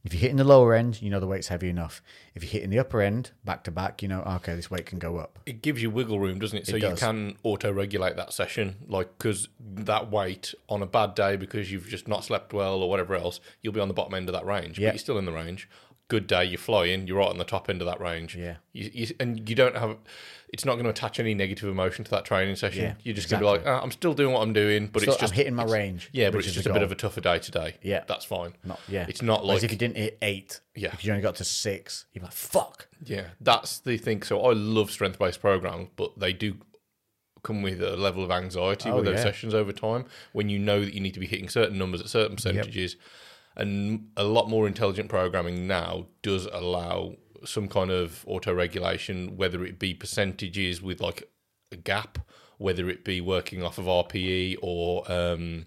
If 0.03 0.13
you're 0.13 0.19
hitting 0.19 0.35
the 0.35 0.43
lower 0.43 0.73
end, 0.73 1.01
you 1.01 1.09
know 1.09 1.21
the 1.21 1.27
weight's 1.27 1.47
heavy 1.47 1.69
enough. 1.69 2.01
If 2.35 2.43
you're 2.43 2.51
hitting 2.51 2.69
the 2.69 2.79
upper 2.79 3.01
end, 3.01 3.31
back 3.45 3.63
to 3.63 3.71
back, 3.71 4.01
you 4.01 4.09
know, 4.09 4.21
okay, 4.23 4.53
this 4.53 4.69
weight 4.69 4.85
can 4.85 4.99
go 4.99 5.17
up. 5.17 5.39
it 5.45 5.61
gives 5.61 5.81
you 5.81 5.89
wiggle 5.89 6.19
room, 6.19 6.39
doesn't 6.39 6.57
it? 6.57 6.67
So 6.67 6.75
It 6.75 6.81
you 6.83 6.89
does. 6.89 6.99
can 6.99 7.37
auto 7.43 7.71
regulate 7.71 8.17
that 8.17 8.33
session, 8.33 8.75
like 8.87 9.17
because 9.17 9.47
that 9.61 10.11
weight 10.11 10.53
on 10.67 10.81
a 10.81 10.85
bad 10.85 11.15
day 11.15 11.37
because 11.37 11.71
you've 11.71 11.87
just 11.87 12.07
not 12.09 12.25
slept 12.25 12.51
well 12.51 12.81
or 12.83 12.89
whatever 12.89 13.15
else, 13.15 13.39
you'll 13.61 13.73
be 13.73 13.79
on 13.79 13.87
the 13.87 13.93
bottom 13.93 14.13
end 14.13 14.27
of 14.27 14.33
that 14.33 14.45
range, 14.45 14.77
Yeah. 14.77 14.89
but 14.89 14.95
you're 14.95 14.99
still 14.99 15.17
in 15.17 15.25
the 15.25 15.31
range. 15.31 15.69
Good 16.13 16.27
day, 16.27 16.45
you're 16.45 16.59
flying, 16.59 17.07
you're 17.07 17.17
right 17.17 17.27
on 17.29 17.39
the 17.39 17.43
top 17.43 17.71
end 17.71 17.81
of 17.81 17.87
that 17.87 17.99
range. 17.99 18.35
Yeah. 18.35 18.57
you, 18.71 18.91
you, 18.93 19.07
and 19.19 19.49
you 19.49 19.55
don't 19.55 19.75
have. 19.75 19.97
It's 20.49 20.63
not 20.63 20.73
going 20.73 20.83
to 20.83 20.91
attach 20.91 21.19
any 21.19 21.33
negative 21.33 21.67
emotion 21.67 22.05
to 22.05 22.11
that 22.11 22.23
training 22.23 22.55
session. 22.55 22.83
Yeah, 22.83 22.93
you're 23.01 23.15
just 23.15 23.31
going 23.31 23.39
to 23.39 23.43
be 23.43 23.49
like, 23.49 23.61
exactly. 23.61 23.79
ah, 23.79 23.81
I'm 23.81 23.89
still 23.89 24.13
doing 24.13 24.31
what 24.31 24.43
I'm 24.43 24.53
doing, 24.53 24.85
but 24.93 25.01
Still, 25.01 25.13
it's 25.15 25.21
just 25.21 25.33
I'm 25.33 25.37
hitting 25.37 25.55
my 25.55 25.63
range. 25.63 26.11
yeah, 26.13 26.29
but 26.29 26.37
which 26.37 26.45
it's 26.45 26.49
is 26.55 26.63
just 26.65 26.67
a 26.67 26.73
bit 26.73 26.83
of 26.83 26.91
a 26.91 26.95
tougher 26.95 27.19
day 27.19 27.39
today. 27.39 27.77
Yeah. 27.81 28.03
that's 28.07 28.25
fine. 28.25 28.53
Not, 28.63 28.79
yeah. 28.87 29.07
it's 29.09 29.23
not 29.23 29.43
like 29.43 29.63
if 29.63 29.71
you 29.71 29.77
didn't 29.79 29.97
hit 29.97 30.19
eight, 30.21 30.61
Yeah. 30.75 30.93
if 30.93 31.03
you 31.03 31.11
only 31.11 31.23
got 31.23 31.37
to 31.37 31.43
six, 31.43 32.05
you're 32.13 32.23
like, 32.23 32.31
fuck. 32.33 32.87
Yeah, 33.03 33.29
that's 33.41 33.79
the 33.79 33.97
thing. 33.97 34.21
So 34.21 34.39
I 34.43 34.53
love 34.53 34.91
strength 34.91 35.17
based 35.17 35.41
programs, 35.41 35.89
but 35.95 36.19
they 36.19 36.31
do 36.31 36.57
come 37.41 37.63
with 37.63 37.81
a 37.81 37.97
level 37.97 38.23
of 38.23 38.29
anxiety 38.29 38.91
Oh, 38.91 38.97
with 38.97 39.05
those 39.05 39.15
yeah. 39.17 39.23
sessions 39.23 39.55
over 39.55 39.71
time 39.71 40.05
when 40.33 40.47
you 40.47 40.59
know 40.59 40.85
that 40.85 40.93
you 40.93 40.99
need 40.99 41.15
to 41.15 41.19
be 41.19 41.25
hitting 41.25 41.49
certain 41.49 41.79
numbers 41.79 42.01
at 42.01 42.09
certain 42.09 42.35
percentages. 42.35 42.97
And 43.55 44.07
a 44.17 44.23
lot 44.23 44.49
more 44.49 44.67
intelligent 44.67 45.09
programming 45.09 45.67
now 45.67 46.07
does 46.21 46.47
allow 46.51 47.15
some 47.45 47.67
kind 47.67 47.91
of 47.91 48.23
auto 48.27 48.53
regulation, 48.53 49.37
whether 49.37 49.63
it 49.65 49.77
be 49.79 49.93
percentages 49.93 50.81
with 50.81 51.01
like 51.01 51.29
a 51.71 51.75
gap, 51.75 52.17
whether 52.57 52.89
it 52.89 53.03
be 53.03 53.21
working 53.21 53.61
off 53.61 53.77
of 53.77 53.85
RPE 53.85 54.57
or 54.61 55.09
um, 55.11 55.65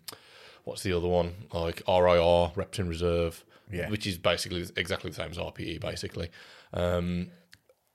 what's 0.64 0.82
the 0.82 0.92
other 0.92 1.08
one 1.08 1.34
like 1.52 1.82
RIR, 1.86 2.52
reps 2.56 2.78
in 2.78 2.88
reserve, 2.88 3.44
Yeah. 3.70 3.88
which 3.88 4.06
is 4.06 4.18
basically 4.18 4.64
exactly 4.76 5.10
the 5.10 5.16
same 5.16 5.30
as 5.30 5.38
RPE, 5.38 5.80
basically. 5.80 6.30
Um, 6.72 7.30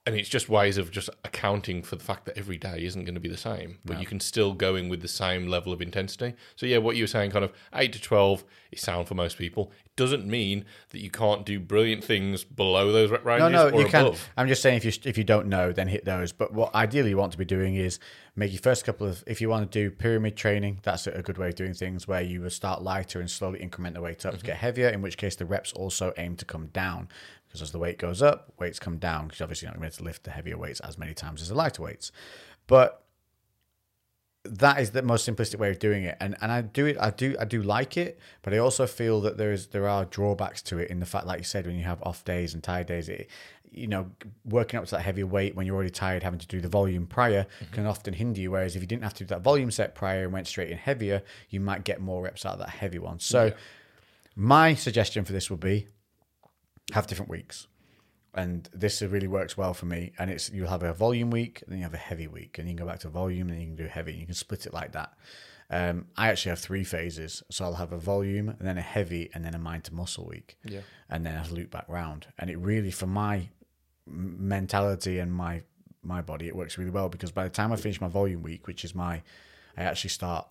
and 0.04 0.16
it's 0.16 0.28
just 0.28 0.48
ways 0.48 0.78
of 0.78 0.90
just 0.90 1.08
accounting 1.24 1.82
for 1.82 1.94
the 1.94 2.02
fact 2.02 2.24
that 2.24 2.36
every 2.36 2.58
day 2.58 2.84
isn't 2.84 3.04
going 3.04 3.14
to 3.14 3.20
be 3.20 3.28
the 3.28 3.36
same, 3.36 3.78
but 3.84 4.00
you 4.00 4.06
can 4.06 4.18
still 4.18 4.52
go 4.52 4.74
in 4.74 4.88
with 4.88 5.00
the 5.00 5.08
same 5.08 5.46
level 5.46 5.72
of 5.72 5.80
intensity. 5.80 6.34
So 6.56 6.66
yeah, 6.66 6.78
what 6.78 6.96
you 6.96 7.04
were 7.04 7.08
saying, 7.08 7.30
kind 7.30 7.44
of 7.44 7.52
eight 7.72 7.92
to 7.92 8.00
twelve, 8.00 8.44
is 8.72 8.80
sound 8.80 9.06
for 9.06 9.14
most 9.14 9.38
people. 9.38 9.70
It 9.84 9.94
doesn't 9.94 10.26
mean 10.26 10.64
that 10.90 10.98
you 10.98 11.10
can't 11.10 11.46
do 11.46 11.60
brilliant 11.60 12.02
things 12.02 12.42
below 12.42 12.90
those 12.90 13.10
rep 13.10 13.24
No, 13.24 13.30
ranges 13.30 13.52
no, 13.52 13.70
or 13.70 13.82
you 13.82 13.88
can. 13.88 14.14
I'm 14.36 14.48
just 14.48 14.60
saying 14.60 14.78
if 14.78 14.84
you 14.84 14.92
if 15.04 15.16
you 15.16 15.22
don't 15.22 15.46
know, 15.46 15.72
then 15.72 15.86
hit 15.86 16.04
those. 16.04 16.32
But 16.32 16.52
what 16.52 16.74
ideally 16.74 17.10
you 17.10 17.16
want 17.16 17.30
to 17.32 17.38
be 17.38 17.44
doing 17.44 17.76
is 17.76 18.00
make 18.34 18.50
your 18.50 18.62
first 18.62 18.84
couple 18.84 19.06
of. 19.06 19.22
If 19.28 19.40
you 19.40 19.48
want 19.48 19.70
to 19.70 19.78
do 19.78 19.88
pyramid 19.88 20.36
training, 20.36 20.80
that's 20.82 21.06
a 21.06 21.22
good 21.22 21.38
way 21.38 21.50
of 21.50 21.54
doing 21.54 21.74
things 21.74 22.08
where 22.08 22.22
you 22.22 22.40
will 22.40 22.50
start 22.50 22.82
lighter 22.82 23.20
and 23.20 23.30
slowly 23.30 23.60
increment 23.60 23.94
the 23.94 24.00
weight 24.00 24.26
up 24.26 24.32
to 24.32 24.38
mm-hmm. 24.38 24.46
get 24.46 24.56
heavier. 24.56 24.88
In 24.88 25.00
which 25.00 25.16
case 25.16 25.36
the 25.36 25.46
reps 25.46 25.72
also 25.72 26.12
aim 26.16 26.34
to 26.36 26.44
come 26.44 26.66
down 26.66 27.08
because 27.52 27.60
as 27.60 27.70
the 27.70 27.78
weight 27.78 27.98
goes 27.98 28.22
up, 28.22 28.50
weights 28.58 28.78
come 28.78 28.96
down 28.96 29.26
because 29.26 29.42
obviously 29.42 29.66
you're 29.66 29.74
not 29.74 29.78
going 29.78 29.90
to 29.90 29.98
be 29.98 30.02
able 30.02 30.04
to 30.04 30.10
lift 30.10 30.24
the 30.24 30.30
heavier 30.30 30.56
weights 30.56 30.80
as 30.80 30.96
many 30.96 31.12
times 31.12 31.42
as 31.42 31.50
the 31.50 31.54
lighter 31.54 31.82
weights. 31.82 32.10
But 32.66 33.04
that 34.44 34.80
is 34.80 34.92
the 34.92 35.02
most 35.02 35.28
simplistic 35.28 35.58
way 35.58 35.70
of 35.70 35.78
doing 35.78 36.04
it. 36.04 36.16
And 36.18 36.34
and 36.40 36.50
I 36.50 36.62
do 36.62 36.86
it 36.86 36.96
I 36.98 37.10
do 37.10 37.36
I 37.38 37.44
do 37.44 37.62
like 37.62 37.98
it 37.98 38.18
but 38.40 38.54
I 38.54 38.58
also 38.58 38.86
feel 38.86 39.20
that 39.20 39.36
there 39.36 39.52
is 39.52 39.66
there 39.66 39.86
are 39.86 40.06
drawbacks 40.06 40.62
to 40.62 40.78
it 40.78 40.90
in 40.90 40.98
the 40.98 41.06
fact 41.06 41.26
like 41.26 41.38
you 41.40 41.44
said 41.44 41.66
when 41.66 41.76
you 41.76 41.84
have 41.84 42.02
off 42.02 42.24
days 42.24 42.54
and 42.54 42.62
tired 42.62 42.86
days 42.86 43.10
it 43.10 43.28
you 43.70 43.86
know 43.86 44.10
working 44.46 44.78
up 44.78 44.86
to 44.86 44.92
that 44.92 45.02
heavier 45.02 45.26
weight 45.26 45.54
when 45.54 45.66
you're 45.66 45.76
already 45.76 45.90
tired 45.90 46.22
having 46.22 46.38
to 46.38 46.46
do 46.46 46.60
the 46.60 46.68
volume 46.68 47.06
prior 47.06 47.44
mm-hmm. 47.44 47.74
can 47.74 47.86
often 47.86 48.14
hinder 48.14 48.40
you. 48.40 48.50
Whereas 48.50 48.74
if 48.76 48.82
you 48.82 48.88
didn't 48.88 49.04
have 49.04 49.14
to 49.14 49.24
do 49.24 49.28
that 49.28 49.42
volume 49.42 49.70
set 49.70 49.94
prior 49.94 50.24
and 50.24 50.32
went 50.32 50.48
straight 50.48 50.70
in 50.70 50.78
heavier 50.78 51.22
you 51.50 51.60
might 51.60 51.84
get 51.84 52.00
more 52.00 52.22
reps 52.22 52.46
out 52.46 52.54
of 52.54 52.58
that 52.60 52.70
heavy 52.70 52.98
one. 52.98 53.20
So 53.20 53.52
my 54.34 54.74
suggestion 54.74 55.26
for 55.26 55.34
this 55.34 55.50
would 55.50 55.60
be 55.60 55.86
have 56.92 57.06
different 57.06 57.30
weeks 57.30 57.66
and 58.34 58.68
this 58.72 59.02
really 59.02 59.28
works 59.28 59.56
well 59.58 59.74
for 59.74 59.84
me. 59.86 60.12
And 60.18 60.30
it's 60.30 60.50
you'll 60.50 60.68
have 60.70 60.82
a 60.82 60.94
volume 60.94 61.30
week, 61.30 61.62
then 61.68 61.76
you 61.78 61.84
have 61.84 61.92
a 61.94 61.98
heavy 61.98 62.26
week, 62.28 62.58
and 62.58 62.66
you 62.66 62.74
can 62.74 62.86
go 62.86 62.90
back 62.90 63.00
to 63.00 63.08
volume, 63.08 63.50
and 63.50 63.60
you 63.60 63.66
can 63.66 63.76
do 63.76 63.84
heavy. 63.86 64.14
You 64.14 64.24
can 64.24 64.34
split 64.34 64.64
it 64.64 64.72
like 64.72 64.92
that. 64.92 65.12
Um, 65.68 66.06
I 66.16 66.28
actually 66.28 66.50
have 66.50 66.58
three 66.58 66.84
phases, 66.84 67.42
so 67.50 67.64
I'll 67.64 67.74
have 67.74 67.92
a 67.92 67.98
volume, 67.98 68.48
and 68.48 68.60
then 68.60 68.78
a 68.78 68.82
heavy, 68.82 69.28
and 69.34 69.44
then 69.44 69.54
a 69.54 69.58
mind 69.58 69.84
to 69.84 69.94
muscle 69.94 70.26
week, 70.26 70.56
Yeah. 70.64 70.80
and 71.10 71.26
then 71.26 71.36
I 71.36 71.46
loop 71.48 71.70
back 71.70 71.84
round. 71.88 72.26
And 72.38 72.48
it 72.48 72.56
really, 72.58 72.90
for 72.90 73.06
my 73.06 73.48
mentality 74.06 75.18
and 75.18 75.32
my 75.32 75.62
my 76.04 76.20
body, 76.20 76.48
it 76.48 76.56
works 76.56 76.78
really 76.78 76.90
well 76.90 77.08
because 77.08 77.30
by 77.30 77.44
the 77.44 77.50
time 77.50 77.70
I 77.72 77.76
finish 77.76 78.00
my 78.00 78.08
volume 78.08 78.42
week, 78.42 78.66
which 78.66 78.84
is 78.84 78.92
my, 78.94 79.22
I 79.76 79.82
actually 79.84 80.10
start 80.10 80.48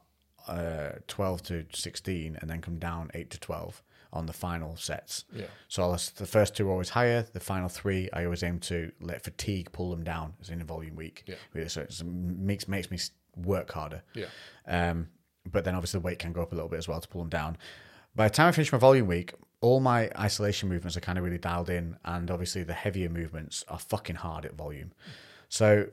uh, 0.47 0.91
twelve 1.07 1.43
to 1.43 1.65
sixteen, 1.73 2.37
and 2.39 2.49
then 2.49 2.61
come 2.61 2.77
down 2.79 3.11
eight 3.13 3.29
to 3.31 3.39
twelve 3.39 3.81
on 4.13 4.25
the 4.25 4.33
final 4.33 4.75
sets. 4.75 5.25
Yeah. 5.33 5.45
So 5.67 5.83
I'll, 5.83 5.99
the 6.15 6.25
first 6.25 6.55
two 6.55 6.67
are 6.67 6.71
always 6.71 6.89
higher. 6.89 7.25
The 7.33 7.39
final 7.39 7.69
three, 7.69 8.09
I 8.13 8.25
always 8.25 8.43
aim 8.43 8.59
to 8.61 8.91
let 8.99 9.23
fatigue 9.23 9.71
pull 9.71 9.89
them 9.89 10.03
down, 10.03 10.33
as 10.41 10.49
in 10.49 10.61
a 10.61 10.65
volume 10.65 10.95
week. 10.95 11.23
Yeah. 11.25 11.67
So 11.67 11.81
it 11.81 12.03
makes 12.03 12.67
makes 12.67 12.91
me 12.91 12.97
work 13.35 13.71
harder. 13.71 14.03
Yeah. 14.13 14.27
Um, 14.67 15.07
but 15.49 15.63
then 15.63 15.75
obviously 15.75 15.99
the 15.99 16.05
weight 16.05 16.19
can 16.19 16.33
go 16.33 16.41
up 16.41 16.51
a 16.51 16.55
little 16.55 16.69
bit 16.69 16.77
as 16.77 16.87
well 16.87 16.99
to 16.99 17.07
pull 17.07 17.21
them 17.21 17.29
down. 17.29 17.57
By 18.15 18.27
the 18.27 18.33
time 18.33 18.47
I 18.47 18.51
finish 18.51 18.71
my 18.71 18.77
volume 18.77 19.07
week, 19.07 19.33
all 19.61 19.79
my 19.79 20.09
isolation 20.19 20.67
movements 20.69 20.97
are 20.97 21.01
kind 21.01 21.17
of 21.17 21.23
really 21.23 21.37
dialed 21.37 21.69
in, 21.69 21.95
and 22.03 22.29
obviously 22.29 22.63
the 22.63 22.73
heavier 22.73 23.09
movements 23.09 23.63
are 23.69 23.79
fucking 23.79 24.17
hard 24.17 24.45
at 24.45 24.55
volume. 24.55 24.91
So 25.49 25.87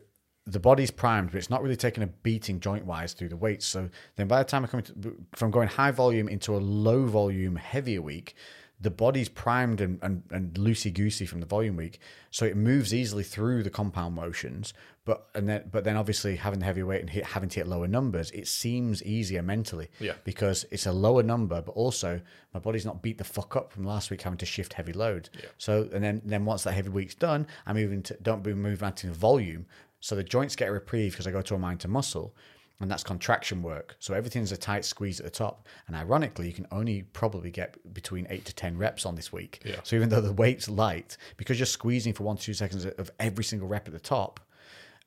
the 0.48 0.60
body's 0.60 0.90
primed, 0.90 1.30
but 1.30 1.38
it's 1.38 1.50
not 1.50 1.62
really 1.62 1.76
taking 1.76 2.02
a 2.02 2.06
beating 2.06 2.58
joint 2.58 2.86
wise 2.86 3.12
through 3.12 3.28
the 3.28 3.36
weights. 3.36 3.66
So 3.66 3.90
then 4.16 4.28
by 4.28 4.38
the 4.38 4.44
time 4.44 4.64
I 4.64 4.68
come 4.68 4.82
to, 4.82 5.16
from 5.34 5.50
going 5.50 5.68
high 5.68 5.90
volume 5.90 6.28
into 6.28 6.56
a 6.56 6.58
low 6.58 7.04
volume 7.04 7.56
heavier 7.56 8.00
week, 8.00 8.34
the 8.80 8.90
body's 8.90 9.28
primed 9.28 9.80
and, 9.80 9.98
and, 10.02 10.22
and 10.30 10.54
loosey 10.54 10.92
goosey 10.92 11.26
from 11.26 11.40
the 11.40 11.46
volume 11.46 11.76
week, 11.76 11.98
so 12.30 12.44
it 12.44 12.56
moves 12.56 12.94
easily 12.94 13.24
through 13.24 13.64
the 13.64 13.70
compound 13.70 14.14
motions. 14.14 14.72
But 15.04 15.26
and 15.34 15.48
then 15.48 15.64
but 15.72 15.84
then 15.84 15.96
obviously 15.96 16.36
having 16.36 16.60
the 16.60 16.66
heavy 16.66 16.82
weight 16.82 17.00
and 17.00 17.10
hit, 17.10 17.24
having 17.24 17.48
to 17.48 17.60
hit 17.60 17.66
lower 17.66 17.88
numbers, 17.88 18.30
it 18.30 18.46
seems 18.46 19.02
easier 19.02 19.42
mentally. 19.42 19.88
Yeah. 19.98 20.12
Because 20.22 20.64
it's 20.70 20.86
a 20.86 20.92
lower 20.92 21.22
number, 21.22 21.60
but 21.60 21.72
also 21.72 22.20
my 22.54 22.60
body's 22.60 22.84
not 22.84 23.02
beat 23.02 23.18
the 23.18 23.24
fuck 23.24 23.56
up 23.56 23.72
from 23.72 23.84
last 23.84 24.10
week 24.10 24.22
having 24.22 24.38
to 24.38 24.46
shift 24.46 24.74
heavy 24.74 24.92
load. 24.92 25.30
So 25.56 25.88
and 25.92 26.04
then 26.04 26.22
then 26.24 26.44
once 26.44 26.62
that 26.64 26.72
heavy 26.72 26.90
week's 26.90 27.14
done, 27.14 27.46
I 27.66 27.72
move 27.72 27.90
into 27.92 28.16
don't 28.22 28.42
be 28.42 28.54
moving 28.54 28.86
out 28.86 28.98
to 28.98 29.10
volume. 29.10 29.66
So 30.00 30.14
the 30.14 30.24
joints 30.24 30.56
get 30.56 30.68
a 30.68 30.72
reprieve 30.72 31.12
because 31.12 31.26
I 31.26 31.30
go 31.30 31.42
to 31.42 31.54
a 31.54 31.58
mind 31.58 31.80
to 31.80 31.88
muscle 31.88 32.34
and 32.80 32.90
that's 32.90 33.02
contraction 33.02 33.62
work. 33.62 33.96
So 33.98 34.14
everything's 34.14 34.52
a 34.52 34.56
tight 34.56 34.84
squeeze 34.84 35.18
at 35.18 35.24
the 35.24 35.30
top. 35.30 35.66
And 35.86 35.96
ironically, 35.96 36.46
you 36.46 36.52
can 36.52 36.66
only 36.70 37.02
probably 37.02 37.50
get 37.50 37.92
between 37.92 38.26
eight 38.30 38.44
to 38.44 38.54
10 38.54 38.78
reps 38.78 39.04
on 39.04 39.16
this 39.16 39.32
week. 39.32 39.60
Yeah. 39.64 39.80
So 39.82 39.96
even 39.96 40.08
though 40.08 40.20
the 40.20 40.32
weight's 40.32 40.68
light, 40.68 41.16
because 41.36 41.58
you're 41.58 41.66
squeezing 41.66 42.12
for 42.12 42.22
one 42.22 42.36
to 42.36 42.42
two 42.42 42.54
seconds 42.54 42.84
of 42.84 43.10
every 43.18 43.42
single 43.42 43.66
rep 43.66 43.88
at 43.88 43.92
the 43.92 44.00
top, 44.00 44.40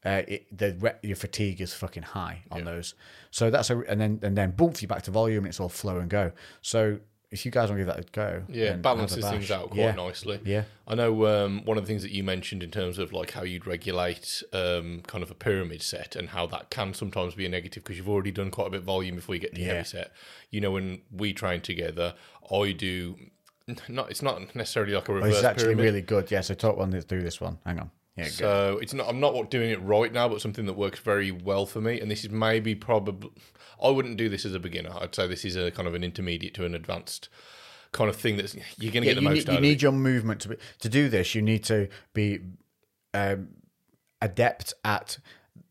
uh, 0.04 0.24
it, 0.28 0.58
the 0.58 0.76
rep, 0.80 1.00
your 1.04 1.16
fatigue 1.16 1.62
is 1.62 1.74
fucking 1.74 2.04
high 2.04 2.42
on 2.52 2.66
those. 2.66 2.96
So 3.30 3.50
that's 3.50 3.70
a, 3.70 3.80
and 3.82 4.02
then, 4.02 4.20
and 4.24 4.36
then 4.36 4.52
boom, 4.52 4.74
you 4.80 4.88
back 4.88 5.04
to 5.04 5.12
volume 5.12 5.46
it's 5.46 5.60
all 5.60 5.70
flow 5.70 6.00
and 6.00 6.10
go. 6.10 6.32
So 6.62 7.00
if 7.32 7.46
you 7.46 7.52
guys 7.52 7.70
want 7.70 7.80
to 7.80 7.86
give 7.86 7.96
that 7.96 8.00
a 8.06 8.12
go, 8.12 8.44
Yeah, 8.50 8.64
then 8.66 8.68
have 8.72 8.80
a 8.80 8.82
balances 8.82 9.26
things 9.30 9.50
out 9.52 9.70
quite 9.70 9.80
Yeah. 9.80 9.92
nicely. 9.94 10.40
Yeah. 10.44 10.64
I 10.88 10.96
know 10.96 11.26
um, 11.28 11.64
one 11.64 11.78
of 11.78 11.84
the 11.84 11.88
things 11.88 12.02
that 12.04 12.12
you 12.12 12.24
mentioned 12.24 12.62
in 12.62 12.72
terms 12.72 13.00
of 13.00 13.14
like 13.14 13.32
how 13.32 13.44
you'd 13.44 13.66
regulate 13.66 14.44
um, 14.52 15.02
kind 15.08 15.24
of 15.24 15.32
a 15.32 15.34
pyramid 15.36 15.82
set 15.82 16.16
and 16.18 16.30
how 16.30 16.46
that 16.48 16.70
can 16.70 16.94
sometimes 16.94 17.34
be 17.36 17.46
a 17.46 17.50
negative 17.50 17.84
because 17.84 17.98
you've 17.98 18.10
already 18.10 18.32
done 18.32 18.52
quite 18.52 18.68
a 18.68 18.70
bit 18.72 18.80
of 18.82 18.84
volume 18.86 19.16
before 19.16 19.34
you 19.36 19.42
get 19.42 19.56
to 19.56 19.62
Yeah. 19.62 19.68
heavy 19.76 19.86
set. 19.86 20.12
You 20.50 20.60
know, 20.62 20.72
when 20.72 21.02
we 21.12 21.32
train 21.32 21.62
together, 21.62 22.16
I 22.52 22.74
do 22.74 23.16
not. 23.88 24.10
It's 24.12 24.22
not 24.22 24.54
necessarily 24.54 24.94
like 24.94 25.08
a 25.08 25.12
Oh, 25.14 25.16
reverse 25.16 25.30
this 25.30 25.38
is 25.40 25.46
actually 25.46 25.64
pyramid. 25.68 25.86
really 25.86 26.02
good. 26.02 26.32
Yeah, 26.32 26.42
so 26.42 26.54
talk 26.54 26.76
one 26.76 26.92
let's 26.92 27.06
do 27.06 27.22
this 27.22 27.40
one. 27.40 27.60
Hang 27.66 27.80
on. 27.80 27.92
Yeah, 28.18 28.26
good. 28.26 28.34
So 28.34 28.80
it's 28.82 28.94
not. 28.94 29.08
I'm 29.08 29.20
not 29.20 29.50
doing 29.50 29.70
it 29.72 29.82
right 29.82 30.12
now, 30.12 30.28
but 30.28 30.42
something 30.42 30.66
that 30.66 30.74
works 30.74 31.00
very 31.00 31.32
well 31.32 31.66
for 31.66 31.80
me. 31.82 32.00
And 32.02 32.12
this 32.12 32.24
is 32.26 32.30
maybe 32.30 32.76
probably. 32.76 33.30
I 33.82 33.90
wouldn't 33.90 34.18
do 34.18 34.28
this 34.30 34.46
as 34.46 34.54
a 34.54 34.60
beginner. 34.60 34.92
I'd 35.00 35.16
say 35.16 35.28
this 35.28 35.46
is 35.46 35.56
a 35.56 35.72
kind 35.72 35.88
of 35.88 35.96
an 35.96 36.04
intermediate 36.04 36.54
to 36.56 36.66
an 36.66 36.76
advanced 36.76 37.30
kind 37.94 38.10
of 38.10 38.16
thing. 38.16 38.38
That's 38.38 38.54
you're 38.78 38.92
going 38.92 39.04
to 39.04 39.08
Yeah, 39.10 39.14
get 39.14 39.16
the 39.16 39.22
most 39.22 39.36
need, 39.36 39.50
out 39.50 39.52
you 39.54 39.58
of 39.58 39.62
need 39.64 39.72
it. 39.78 39.82
your 39.82 39.92
movement 39.94 40.42
to 40.42 40.50
be, 40.50 40.56
to 40.80 40.90
do 40.90 41.08
this. 41.10 41.34
You 41.36 41.42
need 41.42 41.64
to 41.66 41.88
be 42.14 42.40
um, 43.14 43.50
adept 44.22 44.74
at 44.84 45.18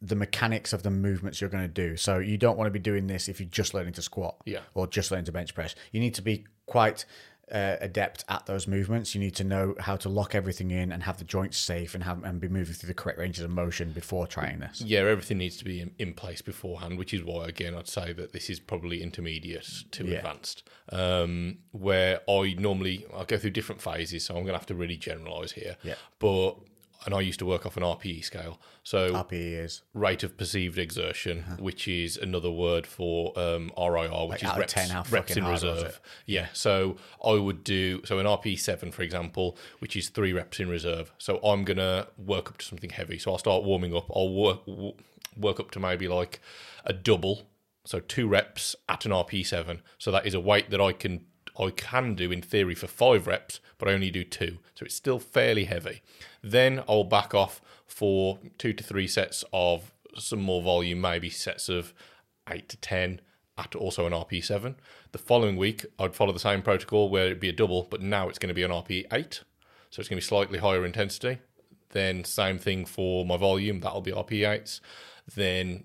the 0.02 0.16
mechanics 0.16 0.72
of 0.72 0.82
the 0.82 0.90
movements 0.90 1.40
you're 1.40 1.50
going 1.50 1.62
to 1.62 1.68
do. 1.68 1.96
So 1.96 2.18
you 2.18 2.38
don't 2.38 2.56
want 2.56 2.66
to 2.68 2.72
be 2.72 2.78
doing 2.78 3.06
this 3.06 3.28
if 3.28 3.38
you're 3.38 3.48
just 3.50 3.74
learning 3.74 3.92
to 3.94 4.02
squat 4.02 4.36
Yeah. 4.46 4.60
or 4.74 4.86
just 4.86 5.10
learning 5.10 5.26
to 5.26 5.32
bench 5.32 5.54
press. 5.54 5.74
You 5.92 6.00
need 6.00 6.14
to 6.14 6.22
be 6.22 6.46
quite 6.66 7.04
uh, 7.52 7.76
adept 7.80 8.24
at 8.28 8.46
those 8.46 8.66
movements. 8.66 9.14
You 9.14 9.20
need 9.20 9.34
to 9.36 9.44
know 9.44 9.74
how 9.78 9.96
to 9.96 10.08
lock 10.08 10.34
everything 10.34 10.70
in 10.70 10.92
and 10.92 11.02
have 11.02 11.18
the 11.18 11.24
joints 11.24 11.58
safe 11.58 11.94
and 11.94 12.04
have 12.04 12.22
and 12.24 12.40
be 12.40 12.48
moving 12.48 12.74
through 12.74 12.88
the 12.88 12.94
correct 12.94 13.18
ranges 13.18 13.44
of 13.44 13.50
motion 13.50 13.92
before 13.92 14.26
trying 14.26 14.60
this. 14.60 14.80
Yeah, 14.80 15.00
everything 15.00 15.38
needs 15.38 15.56
to 15.58 15.64
be 15.64 15.80
in, 15.80 15.90
in 15.98 16.14
place 16.14 16.42
beforehand, 16.42 16.98
which 16.98 17.12
is 17.14 17.22
why, 17.22 17.46
again, 17.46 17.74
I'd 17.74 17.88
say 17.88 18.12
that 18.12 18.32
this 18.32 18.48
is 18.50 18.60
probably 18.60 19.02
intermediate 19.02 19.84
to 19.92 20.06
Yeah. 20.06 20.16
advanced. 20.18 20.62
Um, 20.92 21.58
where 21.72 22.20
I 22.28 22.54
normally 22.58 23.06
I 23.14 23.24
go 23.24 23.38
through 23.38 23.50
different 23.50 23.80
phases, 23.80 24.24
so 24.24 24.34
I'm 24.34 24.42
going 24.42 24.54
to 24.54 24.58
have 24.58 24.66
to 24.66 24.74
really 24.74 24.96
generalise 24.96 25.52
here. 25.52 25.76
Yeah. 25.82 25.94
But 26.18 26.56
and 27.04 27.14
I 27.14 27.20
used 27.20 27.38
to 27.38 27.46
work 27.46 27.64
off 27.66 27.76
an 27.76 27.82
RPE 27.82 28.24
scale, 28.24 28.60
so 28.82 29.12
RPE 29.12 29.64
is 29.64 29.82
rate 29.94 30.22
of 30.22 30.36
perceived 30.36 30.78
exertion, 30.78 31.44
which 31.58 31.88
is 31.88 32.16
another 32.16 32.50
word 32.50 32.86
for 32.86 33.38
um, 33.38 33.70
RIR, 33.78 34.28
which 34.28 34.42
Like 34.42 34.52
is 34.52 34.58
reps, 34.58 34.72
10, 34.72 34.88
how 34.90 35.04
reps 35.10 35.36
in 35.36 35.44
reserve. 35.46 36.00
Yeah, 36.26 36.48
so 36.52 36.96
I 37.24 37.32
would 37.32 37.64
do 37.64 38.02
so 38.04 38.18
an 38.18 38.26
RP 38.26 38.58
seven, 38.58 38.92
for 38.92 39.02
example, 39.02 39.56
which 39.78 39.96
is 39.96 40.08
three 40.08 40.32
reps 40.32 40.60
in 40.60 40.68
reserve. 40.68 41.12
So 41.18 41.38
I'm 41.38 41.64
gonna 41.64 42.08
work 42.18 42.48
up 42.50 42.58
to 42.58 42.66
something 42.66 42.90
heavy. 42.90 43.18
So 43.18 43.32
I'll 43.32 43.38
start 43.38 43.64
warming 43.64 43.94
up. 43.94 44.10
I'll 44.14 44.32
work 44.32 44.60
work 45.36 45.60
up 45.60 45.70
to 45.72 45.80
maybe 45.80 46.08
like 46.08 46.40
a 46.84 46.92
double, 46.92 47.42
so 47.84 48.00
two 48.00 48.28
reps 48.28 48.76
at 48.88 49.04
an 49.04 49.12
RP 49.12 49.46
seven. 49.46 49.82
So 49.98 50.10
that 50.10 50.26
is 50.26 50.34
a 50.34 50.40
weight 50.40 50.70
that 50.70 50.80
I 50.80 50.92
can 50.92 51.24
I 51.60 51.70
can 51.70 52.14
do 52.14 52.32
in 52.32 52.40
theory 52.40 52.74
for 52.74 52.86
five 52.86 53.26
reps, 53.26 53.60
but 53.78 53.88
I 53.88 53.92
only 53.92 54.10
do 54.10 54.24
two. 54.24 54.58
So 54.74 54.86
it's 54.86 54.94
still 54.94 55.18
fairly 55.18 55.64
heavy. 55.64 56.02
Then 56.42 56.82
I'll 56.88 57.04
back 57.04 57.34
off 57.34 57.60
for 57.86 58.38
two 58.56 58.72
to 58.72 58.82
three 58.82 59.06
sets 59.06 59.44
of 59.52 59.92
some 60.16 60.40
more 60.40 60.62
volume, 60.62 61.00
maybe 61.00 61.28
sets 61.28 61.68
of 61.68 61.92
eight 62.48 62.68
to 62.70 62.76
ten 62.78 63.20
at 63.58 63.74
also 63.74 64.06
an 64.06 64.12
RP7. 64.12 64.74
The 65.12 65.18
following 65.18 65.56
week, 65.56 65.84
I'd 65.98 66.14
follow 66.14 66.32
the 66.32 66.38
same 66.38 66.62
protocol 66.62 67.10
where 67.10 67.26
it'd 67.26 67.40
be 67.40 67.50
a 67.50 67.52
double, 67.52 67.86
but 67.90 68.00
now 68.00 68.28
it's 68.28 68.38
going 68.38 68.48
to 68.48 68.54
be 68.54 68.62
an 68.62 68.70
RP8. 68.70 69.40
So 69.90 70.00
it's 70.00 70.08
going 70.08 70.16
to 70.16 70.16
be 70.16 70.20
slightly 70.20 70.60
higher 70.60 70.86
intensity. 70.86 71.38
Then 71.90 72.24
same 72.24 72.58
thing 72.58 72.86
for 72.86 73.26
my 73.26 73.36
volume, 73.36 73.80
that'll 73.80 74.00
be 74.00 74.12
RP8s. 74.12 74.80
Then 75.34 75.84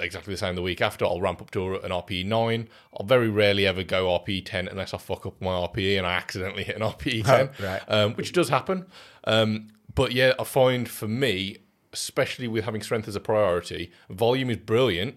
exactly 0.00 0.32
the 0.34 0.38
same 0.38 0.54
the 0.54 0.62
week 0.62 0.80
after, 0.80 1.04
I'll 1.04 1.20
ramp 1.20 1.40
up 1.40 1.50
to 1.52 1.76
an 1.76 1.90
RP9. 1.90 2.66
I'll 2.98 3.06
very 3.06 3.28
rarely 3.28 3.66
ever 3.66 3.82
go 3.82 4.06
RP10 4.18 4.70
unless 4.70 4.94
I 4.94 4.98
fuck 4.98 5.26
up 5.26 5.40
my 5.40 5.50
RPE 5.50 5.98
and 5.98 6.06
I 6.06 6.12
accidentally 6.14 6.64
hit 6.64 6.76
an 6.76 6.82
RPE10, 6.82 7.60
Right. 7.64 7.82
um, 7.88 8.14
which 8.14 8.32
does 8.32 8.48
happen. 8.48 8.86
Um, 9.24 9.68
but 9.94 10.12
yeah, 10.12 10.32
I 10.38 10.44
find 10.44 10.88
for 10.88 11.08
me, 11.08 11.58
especially 11.92 12.48
with 12.48 12.64
having 12.64 12.82
strength 12.82 13.08
as 13.08 13.16
a 13.16 13.20
priority, 13.20 13.90
volume 14.10 14.50
is 14.50 14.58
brilliant 14.58 15.16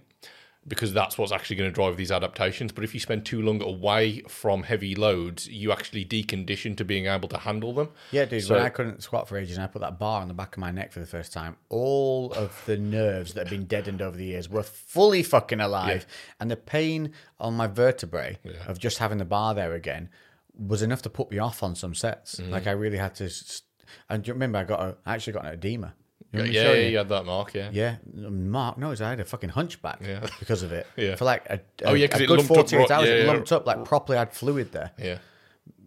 because 0.67 0.93
that's 0.93 1.17
what's 1.17 1.31
actually 1.31 1.55
going 1.55 1.69
to 1.69 1.73
drive 1.73 1.97
these 1.97 2.11
adaptations. 2.11 2.71
But 2.71 2.83
if 2.83 2.93
you 2.93 2.99
spend 2.99 3.25
too 3.25 3.41
long 3.41 3.63
away 3.63 4.21
from 4.27 4.61
heavy 4.63 4.93
loads, 4.93 5.47
you 5.47 5.71
actually 5.71 6.05
decondition 6.05 6.77
to 6.77 6.85
being 6.85 7.07
able 7.07 7.27
to 7.29 7.37
handle 7.39 7.73
them. 7.73 7.89
Yeah, 8.11 8.25
dude. 8.25 8.43
So- 8.43 8.53
when 8.55 8.63
I 8.63 8.69
couldn't 8.69 9.01
squat 9.01 9.27
for 9.27 9.37
ages 9.37 9.57
and 9.57 9.63
I 9.63 9.67
put 9.67 9.81
that 9.81 9.97
bar 9.97 10.21
on 10.21 10.27
the 10.27 10.35
back 10.35 10.55
of 10.55 10.59
my 10.59 10.69
neck 10.69 10.91
for 10.91 10.99
the 10.99 11.07
first 11.07 11.33
time, 11.33 11.55
all 11.69 12.31
of 12.33 12.61
the 12.67 12.77
nerves 12.77 13.33
that 13.33 13.47
had 13.47 13.49
been 13.49 13.65
deadened 13.65 14.01
over 14.03 14.15
the 14.15 14.25
years 14.25 14.49
were 14.49 14.61
fully 14.61 15.23
fucking 15.23 15.59
alive. 15.59 16.05
And 16.39 16.51
the 16.51 16.57
pain 16.57 17.11
on 17.39 17.55
my 17.55 17.65
vertebrae 17.67 18.37
of 18.67 18.77
just 18.77 18.99
having 18.99 19.17
the 19.17 19.25
bar 19.25 19.55
there 19.55 19.73
again 19.73 20.09
was 20.55 20.83
enough 20.83 21.01
to 21.01 21.09
put 21.09 21.31
me 21.31 21.39
off 21.39 21.63
on 21.63 21.75
some 21.75 21.95
sets. 21.95 22.35
Mm-hmm. 22.35 22.51
Like 22.51 22.67
I 22.67 22.71
really 22.71 22.97
had 22.97 23.15
to. 23.15 23.25
s- 23.25 23.63
And 24.09 24.21
do 24.23 24.27
you 24.27 24.33
remember, 24.33 24.59
I 24.59 24.63
got 24.63 24.79
a, 24.79 24.95
I 25.07 25.15
actually 25.15 25.33
got 25.33 25.45
an 25.45 25.53
edema. 25.53 25.95
You 26.33 26.39
Yeah, 26.39 26.41
want 26.43 26.49
me 26.49 26.53
to 26.55 26.63
yeah, 26.63 26.73
you? 26.85 26.91
you 26.91 26.97
had 26.97 27.09
that 27.09 27.25
mark, 27.25 27.53
yeah. 27.53 27.69
Yeah, 27.73 27.95
mm, 28.15 28.45
Mark. 28.47 28.77
No, 28.77 28.91
I 28.91 28.95
had 29.09 29.19
a 29.19 29.25
fucking 29.25 29.49
hunchback 29.49 29.99
Yeah. 30.01 30.25
because 30.39 30.63
of 30.63 30.71
it. 30.71 30.87
Yeah. 30.95 31.15
For 31.15 31.25
like 31.25 31.45
a, 31.49 31.55
a, 31.83 31.89
Oh, 31.89 31.93
yeah, 31.93 32.05
a 32.05 32.17
good 32.19 32.29
lumped 32.29 32.51
up 32.51 32.55
48 32.69 32.77
right- 32.79 32.91
hours, 32.91 33.07
yeah, 33.09 33.15
it 33.15 33.27
lumped 33.27 33.51
up 33.51 33.65
like 33.65 33.83
properly 33.83 34.17
had 34.17 34.33
fluid 34.33 34.71
there. 34.71 34.91
Yeah. 34.97 35.17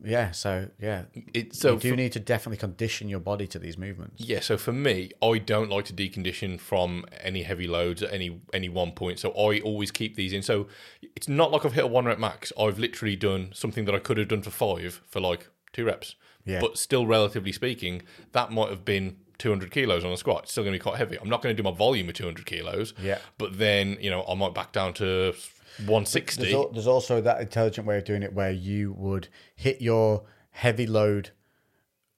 Yeah, 0.06 0.32
so 0.32 0.68
yeah. 0.78 1.04
It, 1.32 1.54
so 1.54 1.74
you 1.74 1.80
do 1.80 1.90
for- 1.90 1.96
need 1.96 2.12
to 2.12 2.20
definitely 2.20 2.58
condition 2.58 3.08
your 3.08 3.20
body 3.20 3.46
to 3.46 3.58
these 3.58 3.78
movements. 3.78 4.22
Yeah, 4.22 4.40
so 4.40 4.58
for 4.58 4.72
me, 4.72 5.12
I 5.22 5.38
don't 5.38 5.70
like 5.70 5.86
to 5.86 5.94
decondition 5.94 6.60
from 6.60 7.06
any 7.22 7.42
heavy 7.42 7.66
loads 7.66 8.02
at 8.02 8.12
any 8.12 8.38
any 8.52 8.68
one 8.68 8.92
point. 8.92 9.18
So 9.18 9.30
I 9.30 9.60
always 9.60 9.90
keep 9.90 10.14
these 10.14 10.34
in. 10.34 10.42
So 10.42 10.66
it's 11.16 11.26
not 11.26 11.52
like 11.52 11.64
I've 11.64 11.72
hit 11.72 11.84
a 11.84 11.86
one 11.86 12.04
rep 12.04 12.18
max. 12.18 12.52
I've 12.60 12.78
literally 12.78 13.16
done 13.16 13.52
something 13.54 13.86
that 13.86 13.94
I 13.94 13.98
could 13.98 14.18
have 14.18 14.28
done 14.28 14.42
for 14.42 14.50
five 14.50 15.00
for 15.08 15.20
like 15.20 15.48
two 15.72 15.86
reps. 15.86 16.16
Yeah. 16.44 16.60
But 16.60 16.76
still, 16.78 17.06
relatively 17.06 17.52
speaking, 17.52 18.02
that 18.32 18.50
might 18.52 18.68
have 18.70 18.84
been 18.84 19.16
200 19.38 19.70
kilos 19.70 20.04
on 20.04 20.12
a 20.12 20.16
squat. 20.16 20.44
It's 20.44 20.52
still 20.52 20.62
going 20.64 20.74
to 20.74 20.78
be 20.78 20.82
quite 20.82 20.96
heavy. 20.98 21.18
I'm 21.20 21.28
not 21.28 21.42
going 21.42 21.56
to 21.56 21.62
do 21.62 21.68
my 21.68 21.74
volume 21.74 22.08
of 22.08 22.14
200 22.14 22.44
kilos. 22.46 22.92
Yeah. 23.02 23.18
But 23.38 23.58
then, 23.58 23.96
you 24.00 24.10
know, 24.10 24.24
I 24.28 24.34
might 24.34 24.54
back 24.54 24.72
down 24.72 24.92
to 24.94 25.32
160. 25.78 26.42
There's, 26.42 26.54
al- 26.54 26.70
there's 26.70 26.86
also 26.86 27.20
that 27.20 27.40
intelligent 27.40 27.86
way 27.86 27.98
of 27.98 28.04
doing 28.04 28.22
it 28.22 28.32
where 28.32 28.50
you 28.50 28.92
would 28.92 29.28
hit 29.56 29.80
your 29.80 30.24
heavy 30.50 30.86
load 30.86 31.30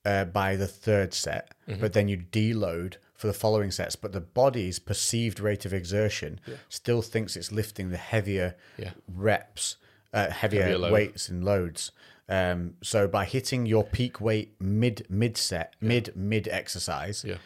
uh, 0.04 0.24
by 0.24 0.56
the 0.56 0.66
third 0.66 1.14
set, 1.14 1.52
Mm-hmm. 1.68 1.80
but 1.80 1.94
then 1.94 2.06
you 2.06 2.16
deload 2.18 2.94
for 3.14 3.26
the 3.26 3.32
following 3.32 3.70
sets. 3.72 3.96
But 3.96 4.12
the 4.12 4.20
body's 4.20 4.78
perceived 4.78 5.40
rate 5.40 5.64
of 5.64 5.72
exertion 5.72 6.38
still 6.68 7.02
thinks 7.02 7.34
it's 7.36 7.50
lifting 7.50 7.90
the 7.90 7.96
heavier 7.96 8.54
Yeah. 8.78 8.90
reps, 9.08 9.76
uh, 10.12 10.30
heavier, 10.30 10.62
Heavier 10.62 10.92
weights 10.92 11.28
and 11.28 11.42
loads. 11.44 11.90
Um, 12.28 12.74
so 12.82 13.06
by 13.06 13.24
hitting 13.24 13.66
your 13.66 13.84
peak 13.84 14.20
weight 14.20 14.54
mid 14.60 15.06
mid 15.08 15.36
set, 15.36 15.74
mid 15.80 16.14
mid 16.16 16.48
exercise, 16.48 17.24
Yeah. 17.24 17.36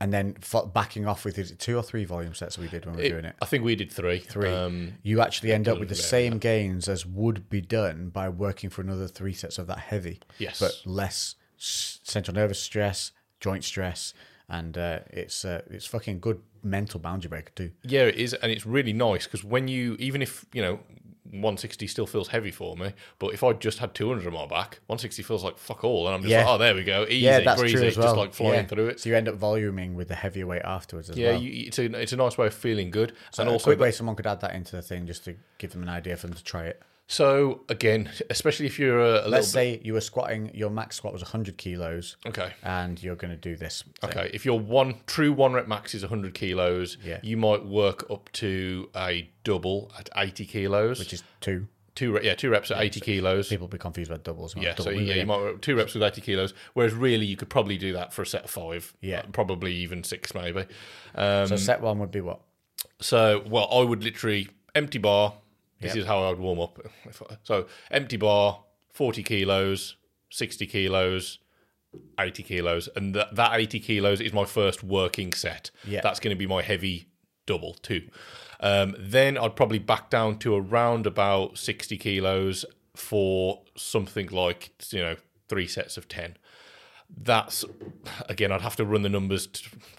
and 0.00 0.12
then 0.12 0.34
fo- 0.40 0.64
backing 0.66 1.06
off 1.06 1.24
with 1.24 1.38
is 1.38 1.50
it 1.50 1.58
two 1.58 1.76
or 1.76 1.82
three 1.82 2.04
volume 2.06 2.32
sets 2.34 2.56
we 2.56 2.68
did 2.68 2.86
when 2.86 2.94
we 2.96 3.02
were 3.02 3.06
It- 3.06 3.10
doing 3.10 3.24
it. 3.26 3.36
I 3.42 3.44
think 3.46 3.64
we 3.64 3.74
did 3.76 3.92
three. 3.92 4.20
Three. 4.20 4.48
Um, 4.48 4.94
you 5.02 5.20
actually 5.20 5.52
end 5.52 5.68
up 5.68 5.78
with 5.78 5.88
the 5.90 5.94
same 5.94 6.38
gains 6.38 6.88
as 6.88 7.04
would 7.04 7.50
be 7.50 7.60
done 7.60 8.08
by 8.08 8.28
working 8.30 8.70
for 8.70 8.80
another 8.80 9.08
three 9.08 9.34
sets 9.34 9.58
of 9.58 9.66
that 9.66 9.78
heavy. 9.78 10.20
Yes. 10.38 10.58
but 10.58 10.80
less 10.86 11.34
s- 11.58 12.00
central 12.02 12.34
nervous 12.34 12.60
stress, 12.60 13.12
joint 13.40 13.64
stress, 13.64 14.14
and 14.48 14.78
uh, 14.78 15.00
it's 15.10 15.44
uh, 15.44 15.60
it's 15.70 15.84
fucking 15.84 16.20
good 16.20 16.40
mental 16.62 16.98
boundary 16.98 17.28
breaker 17.28 17.52
too. 17.54 17.72
Yeah, 17.82 18.04
it 18.04 18.14
is, 18.14 18.32
and 18.32 18.50
it's 18.50 18.64
really 18.64 18.94
nice 18.94 19.24
because 19.24 19.44
when 19.44 19.68
you, 19.68 19.96
even 19.98 20.22
if 20.22 20.46
you 20.54 20.62
know, 20.62 20.80
160 21.30 21.86
still 21.86 22.06
feels 22.06 22.28
heavy 22.28 22.50
for 22.50 22.76
me, 22.76 22.92
but 23.18 23.34
if 23.34 23.42
I 23.44 23.52
just 23.52 23.78
had 23.78 23.94
200 23.94 24.26
on 24.26 24.32
my 24.32 24.46
back, 24.46 24.80
160 24.86 25.22
feels 25.22 25.44
like 25.44 25.58
fuck 25.58 25.84
all, 25.84 26.06
and 26.06 26.14
I'm 26.16 26.22
just 26.22 26.32
Yeah. 26.32 26.44
like, 26.44 26.48
oh, 26.48 26.58
there 26.58 26.74
we 26.74 26.84
go, 26.84 27.04
easy, 27.04 27.16
yeah, 27.18 27.40
that's 27.40 27.60
breezy, 27.60 27.76
true 27.78 27.86
as 27.88 27.96
well. 27.98 28.06
just 28.06 28.16
like 28.16 28.34
flying 28.34 28.54
Yeah. 28.62 28.66
through 28.66 28.86
it. 28.88 29.00
So 29.00 29.08
you 29.10 29.16
end 29.16 29.28
up 29.28 29.36
voluming 29.38 29.94
with 29.94 30.08
the 30.08 30.14
heavier 30.14 30.46
weight 30.46 30.62
afterwards 30.64 31.10
as 31.10 31.16
Yeah, 31.18 31.32
well. 31.32 31.40
you, 31.42 31.66
it's 31.66 31.78
a 31.78 31.84
it's 32.00 32.12
a 32.12 32.16
nice 32.16 32.36
way 32.38 32.46
of 32.46 32.54
feeling 32.54 32.90
good, 32.90 33.12
and 33.38 33.48
a 33.48 33.52
also 33.52 33.64
quick 33.70 33.80
way 33.80 33.90
someone 33.92 34.16
could 34.16 34.26
add 34.26 34.40
that 34.40 34.54
into 34.54 34.74
the 34.76 34.82
thing 34.82 35.06
just 35.06 35.24
to 35.24 35.36
give 35.58 35.72
them 35.72 35.82
an 35.82 35.88
idea 35.88 36.16
for 36.16 36.26
them 36.26 36.36
to 36.36 36.44
try 36.44 36.64
it. 36.66 36.82
So 37.10 37.62
again, 37.68 38.10
especially 38.30 38.66
if 38.66 38.78
you're 38.78 39.00
a, 39.00 39.26
a 39.26 39.28
Let's 39.28 39.48
say 39.48 39.80
you 39.82 39.94
were 39.94 40.00
squatting, 40.00 40.50
your 40.54 40.70
max 40.70 40.96
squat 40.96 41.12
was 41.12 41.22
100 41.22 41.56
kilos, 41.56 42.16
okay. 42.26 42.52
and 42.62 43.02
you're 43.02 43.16
going 43.16 43.30
to 43.32 43.36
do 43.36 43.56
this. 43.56 43.82
thing. 44.00 44.10
Okay, 44.10 44.30
if 44.32 44.44
your 44.44 44.60
one 44.60 44.96
true 45.06 45.32
one 45.32 45.54
rep 45.54 45.66
max 45.66 45.94
is 45.94 46.02
100 46.02 46.34
kilos, 46.34 46.98
Yeah. 47.02 47.18
you 47.22 47.36
might 47.36 47.64
work 47.64 48.08
up 48.10 48.30
to 48.34 48.90
a 48.94 49.28
double 49.42 49.90
at 49.98 50.08
80 50.14 50.44
kilos, 50.46 50.98
Which 50.98 51.12
is 51.14 51.22
two. 51.40 51.66
two 51.94 52.20
yeah 52.22 52.34
two 52.34 52.50
reps 52.50 52.70
at 52.70 52.78
80 52.80 53.00
kilos. 53.00 53.48
People 53.48 53.66
be 53.68 53.78
confused 53.78 54.10
about 54.10 54.22
doubles. 54.24 54.54
Yeah, 54.54 54.74
so 54.76 54.84
Double, 54.84 55.00
yeah, 55.00 55.14
you 55.14 55.26
might 55.26 55.62
two 55.62 55.76
reps 55.76 55.94
with 55.94 56.02
80 56.02 56.20
kilos, 56.20 56.52
whereas 56.74 56.92
really 56.92 57.24
you 57.26 57.36
could 57.36 57.48
probably 57.48 57.78
do 57.78 57.94
that 57.94 58.12
for 58.12 58.22
a 58.22 58.26
set 58.26 58.44
of 58.44 58.50
five. 58.50 58.94
Yeah. 59.00 59.22
Probably 59.32 59.74
even 59.76 60.04
six, 60.04 60.34
maybe. 60.34 60.66
Um, 61.14 61.46
So 61.48 61.56
set 61.56 61.80
one 61.80 61.98
would 62.00 62.10
be 62.10 62.20
what? 62.20 62.40
so, 63.00 63.42
well, 63.48 63.66
I 63.72 63.82
would 63.82 64.04
literally 64.04 64.48
empty 64.74 64.98
bar. 64.98 65.32
This 65.80 65.94
Yep. 65.94 66.02
is 66.02 66.06
how 66.06 66.22
I 66.24 66.30
would 66.30 66.38
warm 66.40 66.60
up. 66.60 66.78
So, 67.44 67.66
empty 67.90 68.16
bar, 68.16 68.64
40 68.92 69.22
kilos, 69.22 69.96
60 70.30 70.66
kilos, 70.66 71.38
80 72.18 72.42
kilos. 72.42 72.88
And 72.96 73.14
that, 73.14 73.34
that 73.36 73.58
80 73.58 73.80
kilos 73.80 74.20
is 74.20 74.32
my 74.32 74.44
first 74.44 74.82
working 74.82 75.32
set. 75.32 75.70
Yeah. 75.84 76.00
That's 76.02 76.20
going 76.20 76.34
to 76.34 76.38
be 76.38 76.46
my 76.46 76.62
heavy 76.62 77.08
double, 77.46 77.74
too. 77.74 78.08
Um, 78.60 78.96
then 78.98 79.38
I'd 79.38 79.54
probably 79.56 79.78
back 79.78 80.10
down 80.10 80.38
to 80.40 80.56
around 80.56 81.06
about 81.06 81.58
60 81.58 81.96
kilos 81.96 82.64
for 82.96 83.62
something 83.76 84.26
like, 84.28 84.72
you 84.90 85.00
know, 85.00 85.16
three 85.48 85.68
sets 85.68 85.96
of 85.96 86.08
10 86.08 86.36
that's 87.22 87.64
again 88.28 88.52
i'd 88.52 88.60
have 88.60 88.76
to 88.76 88.84
run 88.84 89.02
the 89.02 89.08
numbers 89.08 89.46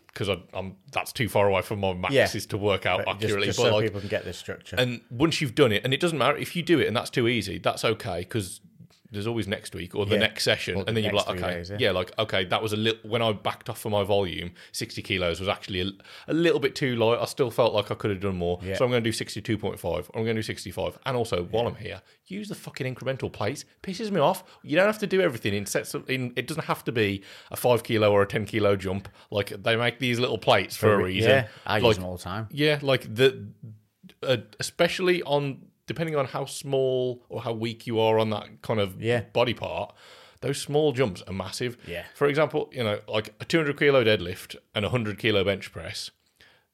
because 0.08 0.30
i'm 0.54 0.76
that's 0.92 1.12
too 1.12 1.28
far 1.28 1.48
away 1.48 1.62
from 1.62 1.80
my 1.80 1.94
maxes 1.94 2.46
to 2.46 2.58
work 2.58 2.86
out 2.86 3.00
Just, 3.00 3.10
accurately 3.10 3.48
just 3.48 3.58
but 3.60 3.66
so 3.66 3.76
like 3.76 3.86
people 3.86 4.00
can 4.00 4.10
get 4.10 4.24
this 4.26 4.38
structure. 4.38 4.76
and 4.78 5.02
once 5.10 5.42
you've 5.42 5.56
done 5.56 5.72
it 5.72 5.84
and 5.84 5.94
it 5.94 6.00
doesn't 6.00 6.18
matter 6.18 6.38
if 6.38 6.56
you 6.56 6.64
do 6.64 6.80
it 6.80 6.88
and 6.88 6.96
that's 6.96 7.10
too 7.10 7.28
easy 7.28 7.58
that's 7.58 7.84
okay 7.84 8.20
because 8.20 8.62
there's 9.12 9.26
always 9.28 9.48
next 9.48 9.74
week 9.74 9.96
or 9.96 10.06
the 10.06 10.14
Yeah. 10.16 10.20
next 10.22 10.44
session, 10.44 10.76
the 10.80 10.86
and 10.88 10.96
then 10.96 11.04
you're 11.04 11.14
like, 11.14 11.28
okay, 11.30 11.56
days, 11.56 11.70
yeah. 11.72 11.78
yeah. 11.80 11.92
like 11.92 12.12
okay, 12.20 12.46
that 12.46 12.62
was 12.62 12.74
a 12.74 12.78
little 12.78 13.00
when 13.10 13.22
I 13.22 13.32
backed 13.34 13.70
off 13.70 13.80
for 13.80 13.90
my 13.90 14.04
volume, 14.04 14.52
60 14.72 15.02
kilos 15.02 15.40
was 15.40 15.50
actually 15.50 15.82
a, 15.82 15.90
a 16.28 16.34
little 16.34 16.60
bit 16.60 16.76
too 16.76 16.96
light. 16.96 17.18
I 17.20 17.26
still 17.26 17.50
felt 17.50 17.74
like 17.74 17.90
I 17.92 17.96
could 17.96 18.12
have 18.12 18.20
done 18.20 18.36
more, 18.36 18.60
Yeah. 18.62 18.76
so 18.76 18.86
I'm 18.86 18.92
going 18.92 19.04
to 19.04 19.10
do 19.10 19.16
62.5. 19.16 20.10
I'm 20.14 20.24
going 20.24 20.28
to 20.28 20.34
do 20.36 20.42
65, 20.44 21.00
and 21.06 21.18
also 21.18 21.44
while 21.46 21.66
I'm 21.68 21.76
here, 21.76 22.02
use 22.28 22.50
the 22.50 22.56
fucking 22.56 22.94
incremental 22.94 23.32
plates. 23.32 23.66
Pisses 23.82 24.12
me 24.12 24.20
off. 24.20 24.44
You 24.64 24.76
don't 24.76 24.86
have 24.86 25.00
to 25.00 25.08
do 25.08 25.22
everything 25.22 25.54
in 25.56 25.66
sets. 25.66 25.94
Of, 25.94 26.10
in 26.10 26.34
it 26.36 26.46
doesn't 26.48 26.66
have 26.66 26.84
to 26.86 26.92
be 26.92 27.24
a 27.52 27.56
five 27.58 27.84
kilo 27.84 28.12
or 28.12 28.22
a 28.22 28.28
10 28.28 28.46
kilo 28.46 28.76
jump. 28.76 29.10
Like 29.32 29.50
they 29.64 29.76
make 29.76 30.00
these 30.00 30.20
little 30.20 30.38
plates 30.38 30.76
for, 30.76 30.94
a 30.94 31.04
reason. 31.04 31.32
Yeah, 31.32 31.48
I 31.66 31.78
use 31.78 31.84
like, 31.84 31.96
them 31.96 32.06
all 32.06 32.18
the 32.18 32.24
time. 32.24 32.48
yeah, 32.52 32.78
like 32.82 33.14
the, 33.14 33.48
uh, 34.22 34.38
especially 34.60 35.24
on 35.24 35.66
depending 35.90 36.16
on 36.16 36.26
how 36.26 36.46
small 36.46 37.26
or 37.30 37.42
how 37.42 37.52
weak 37.52 37.86
you 37.88 38.00
are 38.00 38.20
on 38.20 38.30
that 38.30 38.62
kind 38.62 38.80
of 38.80 39.02
Yeah. 39.02 39.22
body 39.34 39.54
part. 39.56 39.94
Those 40.42 40.62
small 40.62 40.94
jumps 40.94 41.22
are 41.24 41.34
massive. 41.34 41.76
Yeah. 41.88 42.04
For 42.16 42.28
example, 42.28 42.70
you 42.72 42.84
know, 42.84 43.00
like 43.08 43.34
a 43.42 43.46
200 43.46 43.78
kilo 43.78 44.04
deadlift 44.06 44.56
and 44.76 44.86
a 44.86 44.90
100 44.90 45.18
kilo 45.18 45.44
bench 45.44 45.72
press. 45.74 46.12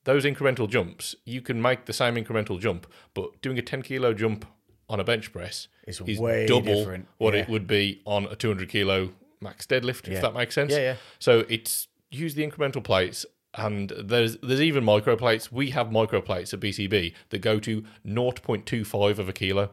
Those 0.04 0.26
incremental 0.26 0.70
jumps, 0.70 1.16
you 1.26 1.42
can 1.42 1.60
make 1.62 1.86
the 1.86 1.94
same 1.94 2.16
incremental 2.16 2.60
jump, 2.60 2.86
but 3.16 3.42
doing 3.42 3.58
a 3.58 3.62
10 3.64 3.82
kilo 3.82 4.14
jump 4.14 4.46
on 4.90 5.00
a 5.00 5.04
bench 5.04 5.32
press 5.32 5.68
It's 5.88 6.00
is 6.02 6.20
way 6.20 6.46
double 6.46 6.76
different. 6.76 7.08
what 7.18 7.34
Yeah. 7.34 7.42
it 7.44 7.50
would 7.50 7.66
be 7.66 8.02
on 8.06 8.26
a 8.26 8.36
200 8.36 8.70
kilo 8.70 9.14
max 9.42 9.66
deadlift, 9.66 10.08
Yeah. 10.08 10.16
if 10.16 10.22
that 10.22 10.34
makes 10.36 10.54
sense. 10.54 10.72
Yeah, 10.74 10.80
yeah. 10.80 10.96
So 11.20 11.46
it's 11.50 11.88
use 12.12 12.36
the 12.36 12.46
incremental 12.48 12.84
plates, 12.84 13.26
and 13.58 13.90
there's 13.98 14.38
there's 14.38 14.62
even 14.62 14.84
microplates. 14.84 15.52
We 15.52 15.72
have 15.72 15.88
microplates 15.88 16.54
at 16.54 16.60
BCB 16.60 17.14
that 17.30 17.40
go 17.40 17.60
to 17.60 17.84
0.25 18.06 19.20
of 19.20 19.30
a 19.30 19.34
kilo. 19.34 19.72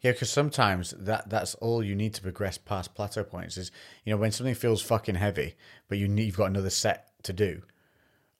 Yeah, 0.00 0.12
because 0.12 0.30
sometimes 0.30 0.90
that 0.98 1.30
that's 1.30 1.54
all 1.56 1.82
you 1.82 1.94
need 1.94 2.14
to 2.14 2.22
progress 2.22 2.58
past 2.58 2.94
plateau 2.94 3.22
points 3.24 3.56
is 3.56 3.70
you 4.04 4.12
know 4.12 4.16
when 4.16 4.32
something 4.32 4.54
feels 4.54 4.82
fucking 4.82 5.14
heavy, 5.14 5.54
but 5.88 5.98
you 5.98 6.08
need, 6.08 6.24
you've 6.24 6.36
got 6.36 6.46
another 6.50 6.70
set 6.70 7.10
to 7.22 7.32
do, 7.32 7.62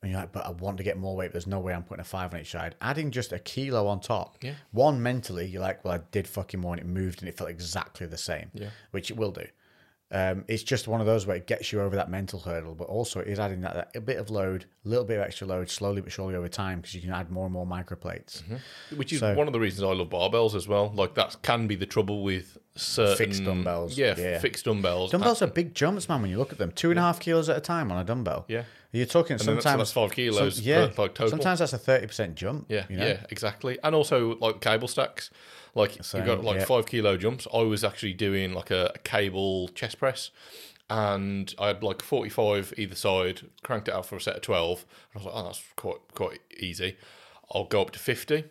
and 0.03 0.11
you're 0.11 0.21
like, 0.21 0.33
but 0.33 0.45
I 0.45 0.51
want 0.51 0.79
to 0.79 0.83
get 0.83 0.99
more 0.99 1.15
weight. 1.15 1.29
But 1.29 1.35
there's 1.35 1.47
no 1.47 1.61
way 1.61 1.73
I'm 1.73 1.85
putting 1.85 2.01
a 2.01 2.05
five 2.05 2.35
on 2.35 2.41
each 2.41 2.51
side. 2.51 2.75
Adding 2.81 3.13
just 3.13 3.33
a 3.33 3.39
kilo 3.39 3.87
on 3.87 4.01
top, 4.01 4.39
Yeah. 4.43 4.55
One 4.73 5.01
mentally, 5.01 5.47
you're 5.47 5.63
like, 5.63 5.85
well, 5.85 5.95
I 5.95 6.01
did 6.11 6.27
fucking 6.27 6.59
more, 6.59 6.75
and 6.75 6.81
it 6.83 6.87
moved, 6.87 7.23
and 7.23 7.29
it 7.29 7.37
felt 7.37 7.49
exactly 7.51 8.09
the 8.09 8.19
same. 8.19 8.51
Yeah. 8.55 8.71
which 8.91 9.13
it 9.13 9.17
will 9.17 9.31
do. 9.31 9.47
Um, 10.15 10.45
it's 10.47 10.63
just 10.63 10.89
one 10.89 11.01
of 11.01 11.07
those 11.07 11.27
where 11.27 11.37
it 11.37 11.47
gets 11.47 11.73
you 11.73 11.81
over 11.81 11.97
that 11.97 12.11
mental 12.11 12.39
hurdle, 12.39 12.75
but 12.75 12.85
also 12.85 13.21
it 13.21 13.29
is 13.29 13.39
adding 13.39 13.63
that, 13.63 13.75
that 13.75 13.97
a 13.97 14.01
bit 14.01 14.19
of 14.19 14.29
load, 14.31 14.67
a 14.85 14.89
little 14.89 15.07
bit 15.07 15.19
of 15.19 15.25
extra 15.25 15.47
load, 15.47 15.71
slowly 15.71 16.03
but 16.03 16.13
surely 16.13 16.35
over 16.35 16.49
time, 16.49 16.81
because 16.81 16.95
you 16.95 17.01
can 17.01 17.11
add 17.11 17.31
more 17.31 17.45
and 17.47 17.53
more 17.55 17.67
microplates. 17.67 18.43
Which 18.95 19.13
is 19.15 19.21
So- 19.21 19.35
one 19.35 19.47
of 19.47 19.55
the 19.55 19.61
reasons 19.61 19.85
I 19.85 19.95
love 19.95 20.11
barbells 20.11 20.55
as 20.55 20.69
well. 20.69 20.93
Like 20.95 21.15
that 21.15 21.37
can 21.43 21.67
be 21.67 21.77
the 21.77 21.87
trouble 21.87 22.23
with 22.23 22.59
certain 22.77 23.17
Fixed 23.17 23.45
dumbbells, 23.45 23.97
Yeah, 23.97 24.15
yeah. 24.19 24.39
fixed 24.39 24.67
dumbbells. 24.67 25.11
Dumbbells 25.13 25.41
are 25.41 25.47
big 25.47 25.75
jumps, 25.75 26.09
man. 26.11 26.21
When 26.21 26.31
you 26.31 26.37
look 26.39 26.53
at 26.53 26.59
them, 26.59 26.73
two 26.73 26.91
and 26.91 26.99
a 26.99 27.03
half 27.03 27.19
kilos 27.19 27.49
at 27.49 27.57
a 27.57 27.61
time 27.61 27.91
on 27.91 27.99
a 27.99 28.05
dumbbell. 28.05 28.45
Yeah. 28.49 28.65
you're 28.95 29.07
talking 29.07 29.39
that's- 29.39 29.47
sometimes 29.47 29.79
that's 29.79 29.93
five 29.93 30.13
kilos 30.13 30.57
some- 30.57 30.65
yeah, 30.65 30.89
per- 30.89 31.03
like, 31.05 31.15
total. 31.15 31.31
sometimes 31.31 31.61
that's 31.61 31.73
a 31.73 31.79
thirty 31.79 32.07
percent 32.07 32.35
jump. 32.35 32.67
Yeah, 32.69 32.85
you 32.91 32.99
know? 32.99 33.07
yeah, 33.07 33.25
exactly. 33.31 33.79
And 33.83 33.95
also 33.95 34.37
like 34.37 34.61
cable 34.61 34.89
stacks. 34.89 35.31
Like 35.75 35.97
you've 35.97 36.27
got 36.27 36.45
like 36.45 36.59
yeah. 36.59 36.65
five 36.65 36.87
kilo 36.87 37.17
jumps. 37.17 37.47
I 37.53 37.59
was 37.63 37.83
actually 37.83 38.13
doing 38.15 38.53
like 38.53 38.71
a, 38.71 38.93
a 38.95 38.99
cable 38.99 39.69
chest 39.69 39.99
press, 39.99 40.31
and 40.91 41.55
I 41.59 41.69
had 41.69 41.83
like 41.83 42.03
forty 42.03 42.29
five 42.31 42.75
either 42.77 42.95
side. 42.95 43.41
Cranked 43.63 43.89
it 43.89 43.95
out 43.95 44.07
for 44.07 44.17
a 44.17 44.21
set 44.21 44.37
of 44.37 44.43
twelve. 44.43 44.85
And 45.15 45.23
I 45.23 45.25
was 45.25 45.27
like, 45.27 45.35
oh, 45.35 45.45
that's 45.45 45.63
quite 45.77 46.01
quite 46.15 46.41
easy. 46.59 46.97
I'll 47.55 47.65
go 47.65 47.81
up 47.83 47.91
to 47.93 47.99
fifty. 47.99 48.45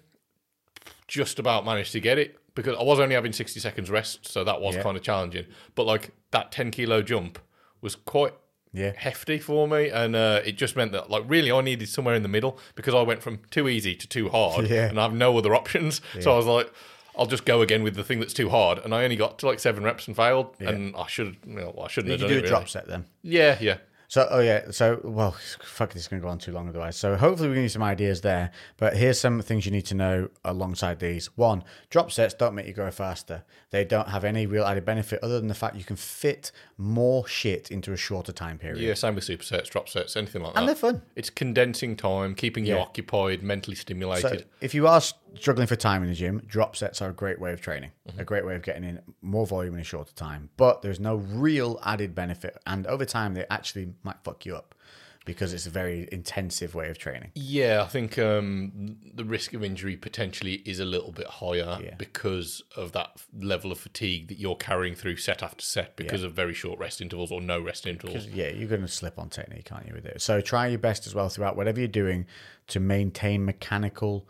Just 1.08 1.40
about 1.40 1.66
managed 1.66 1.92
to 1.92 2.00
get 2.00 2.18
it 2.18 2.38
because 2.56 2.76
I 2.78 2.84
was 2.84 3.00
only 3.00 3.16
having 3.16 3.34
sixty 3.34 3.60
seconds 3.60 3.90
rest, 3.90 4.28
so 4.28 4.44
that 4.44 4.62
was 4.62 4.76
Yeah. 4.76 4.84
kind 4.84 4.98
of 4.98 5.04
challenging. 5.04 5.46
But 5.76 5.86
like 5.86 6.12
that 6.32 6.52
ten 6.52 6.72
kilo 6.72 7.02
jump 7.02 7.38
was 7.82 7.96
quite 7.96 8.34
Yeah. 8.74 8.94
hefty 8.96 9.38
for 9.38 9.68
me, 9.68 9.90
and 9.90 10.16
uh, 10.16 10.42
it 10.46 10.54
just 10.54 10.76
meant 10.76 10.92
that 10.94 11.10
like 11.10 11.24
really 11.28 11.52
I 11.52 11.62
needed 11.62 11.88
somewhere 11.90 12.16
in 12.16 12.24
the 12.24 12.30
middle 12.30 12.58
because 12.76 12.94
I 12.96 13.02
went 13.02 13.22
from 13.22 13.40
too 13.52 13.68
easy 13.68 13.94
to 13.96 14.08
too 14.08 14.30
hard, 14.30 14.68
Yeah. 14.70 14.88
and 14.88 15.00
I 15.00 15.04
have 15.04 15.14
no 15.14 15.38
other 15.38 15.54
options. 15.54 16.02
So 16.20 16.34
I 16.34 16.38
was 16.38 16.46
like, 16.46 16.72
I'll 17.18 17.26
just 17.26 17.46
go 17.46 17.62
again 17.62 17.84
with 17.84 17.96
the 17.96 18.04
thing 18.04 18.20
that's 18.20 18.34
too 18.34 18.50
hard, 18.50 18.80
and 18.80 18.94
I 18.96 19.04
only 19.04 19.16
got 19.18 19.38
to 19.40 19.46
like 19.48 19.60
seven 19.60 19.84
reps 19.84 20.08
and 20.08 20.16
failed, 20.16 20.56
and 20.60 20.96
I 20.96 21.08
should, 21.08 21.38
you 21.46 21.56
know, 21.56 21.76
I 21.84 21.88
shouldn't 21.88 22.12
Did 22.12 22.22
have 22.22 22.30
you 22.30 22.36
done 22.36 22.42
do 22.42 22.44
a 22.44 22.48
it. 22.48 22.50
drop 22.50 22.62
really. 22.62 22.70
set 22.70 22.88
then? 22.88 23.06
Yeah, 23.22 23.58
yeah. 23.60 23.78
So, 24.08 24.28
oh 24.30 24.42
yeah. 24.42 24.72
So, 24.72 25.00
well, 25.06 25.38
fuck, 25.64 25.94
this 25.94 26.02
is 26.02 26.08
going 26.10 26.22
to 26.22 26.26
go 26.26 26.30
on 26.30 26.38
too 26.38 26.52
long 26.52 26.68
otherwise. 26.68 26.98
So, 26.98 27.16
hopefully, 27.16 27.48
we 27.48 27.56
give 27.56 27.64
you 27.64 27.70
some 27.70 27.82
ideas 27.84 28.20
there. 28.20 28.52
But 28.76 28.98
here's 28.98 29.18
some 29.18 29.42
things 29.42 29.66
you 29.66 29.72
need 29.72 29.86
to 29.86 29.96
know 29.96 30.28
alongside 30.44 31.00
these. 31.00 31.28
One, 31.38 31.64
drop 31.90 32.12
sets 32.12 32.34
don't 32.34 32.54
make 32.54 32.68
you 32.68 32.74
go 32.74 32.92
faster. 32.92 33.46
They 33.70 33.86
don't 33.86 34.10
have 34.10 34.26
any 34.26 34.46
real 34.48 34.66
added 34.66 34.84
benefit 34.84 35.24
other 35.24 35.40
than 35.40 35.48
the 35.48 35.54
fact 35.56 35.78
you 35.78 35.86
can 35.86 35.96
fit 35.96 36.52
more 36.78 37.26
shit 37.26 37.72
into 37.72 37.94
a 37.94 37.98
shorter 37.98 38.34
time 38.34 38.58
period. 38.58 38.80
Yeah, 38.82 38.96
same 38.96 39.16
with 39.16 39.24
supersets, 39.24 39.70
drop 39.70 39.88
sets, 39.88 40.18
anything 40.18 40.42
like 40.44 40.56
that. 40.56 40.60
And 40.60 40.68
they're 40.68 40.76
fun. 40.76 41.04
It's 41.16 41.30
condensing 41.30 41.96
time, 41.96 42.36
keeping 42.36 42.66
you 42.66 42.76
Yeah. 42.76 42.82
occupied, 42.82 43.44
mentally 43.44 43.78
So, 43.78 43.82
stimulated. 43.82 44.44
if 44.60 44.74
you 44.76 44.88
are 44.90 45.00
struggling 45.36 45.68
for 45.68 45.76
time 45.76 46.04
in 46.04 46.10
the 46.10 46.16
gym, 46.16 46.42
drop 46.46 46.76
sets 46.76 47.02
are 47.02 47.10
a 47.10 47.14
great 47.14 47.40
way 47.40 47.52
of 47.54 47.62
training, 47.62 47.92
Mm-hmm. 48.08 48.20
a 48.20 48.24
great 48.26 48.46
way 48.46 48.56
of 48.56 48.64
getting 48.64 48.84
in 48.84 49.00
more 49.22 49.46
volume 49.48 49.74
in 49.76 49.80
a 49.82 49.84
shorter 49.84 50.14
time. 50.14 50.50
But 50.58 50.82
there's 50.82 51.00
no 51.00 51.16
real 51.16 51.80
added 51.86 52.14
benefit, 52.16 52.58
and 52.66 52.86
over 52.88 53.06
time, 53.06 53.34
they 53.34 53.46
actually 53.50 53.94
might 54.04 54.18
fuck 54.24 54.46
you 54.46 54.56
up 54.56 54.76
because 55.24 55.54
it's 55.54 55.68
a 55.68 55.70
very 55.70 56.10
intensive 56.12 56.74
way 56.74 56.90
of 56.90 56.98
training. 56.98 57.30
Yeah, 57.36 57.84
I 57.84 57.88
think 57.88 58.18
um, 58.18 58.98
the 59.14 59.24
risk 59.24 59.54
of 59.54 59.64
injury 59.64 59.96
potentially 59.96 60.56
is 60.66 60.80
a 60.80 60.86
little 60.86 61.12
bit 61.12 61.28
higher 61.28 61.78
Yeah. 61.80 61.94
because 62.00 62.64
of 62.76 62.92
that 62.94 63.22
level 63.40 63.72
of 63.72 63.78
fatigue 63.78 64.30
that 64.30 64.40
you're 64.40 64.56
carrying 64.56 64.96
through 64.96 65.18
set 65.18 65.44
after 65.44 65.64
set 65.64 65.96
because 65.96 66.24
of 66.24 66.34
very 66.34 66.56
short 66.56 66.80
rest 66.80 67.02
intervals 67.02 67.32
or 67.32 67.40
no 67.40 67.62
rest 67.62 67.86
intervals. 67.86 68.26
Yeah, 68.26 68.48
you're 68.50 68.68
going 68.68 68.82
to 68.82 68.88
slip 68.88 69.20
on 69.20 69.30
technique, 69.30 69.72
aren't 69.72 69.86
you, 69.88 69.94
with 69.94 70.08
it? 70.08 70.24
So 70.24 70.42
try 70.42 70.66
your 70.66 70.80
best 70.80 71.06
as 71.06 71.14
well 71.14 71.30
throughout 71.30 71.56
whatever 71.56 71.78
you're 71.80 71.88
doing 71.88 72.26
to 72.70 72.80
maintain 72.80 73.46
mechanical 73.46 74.28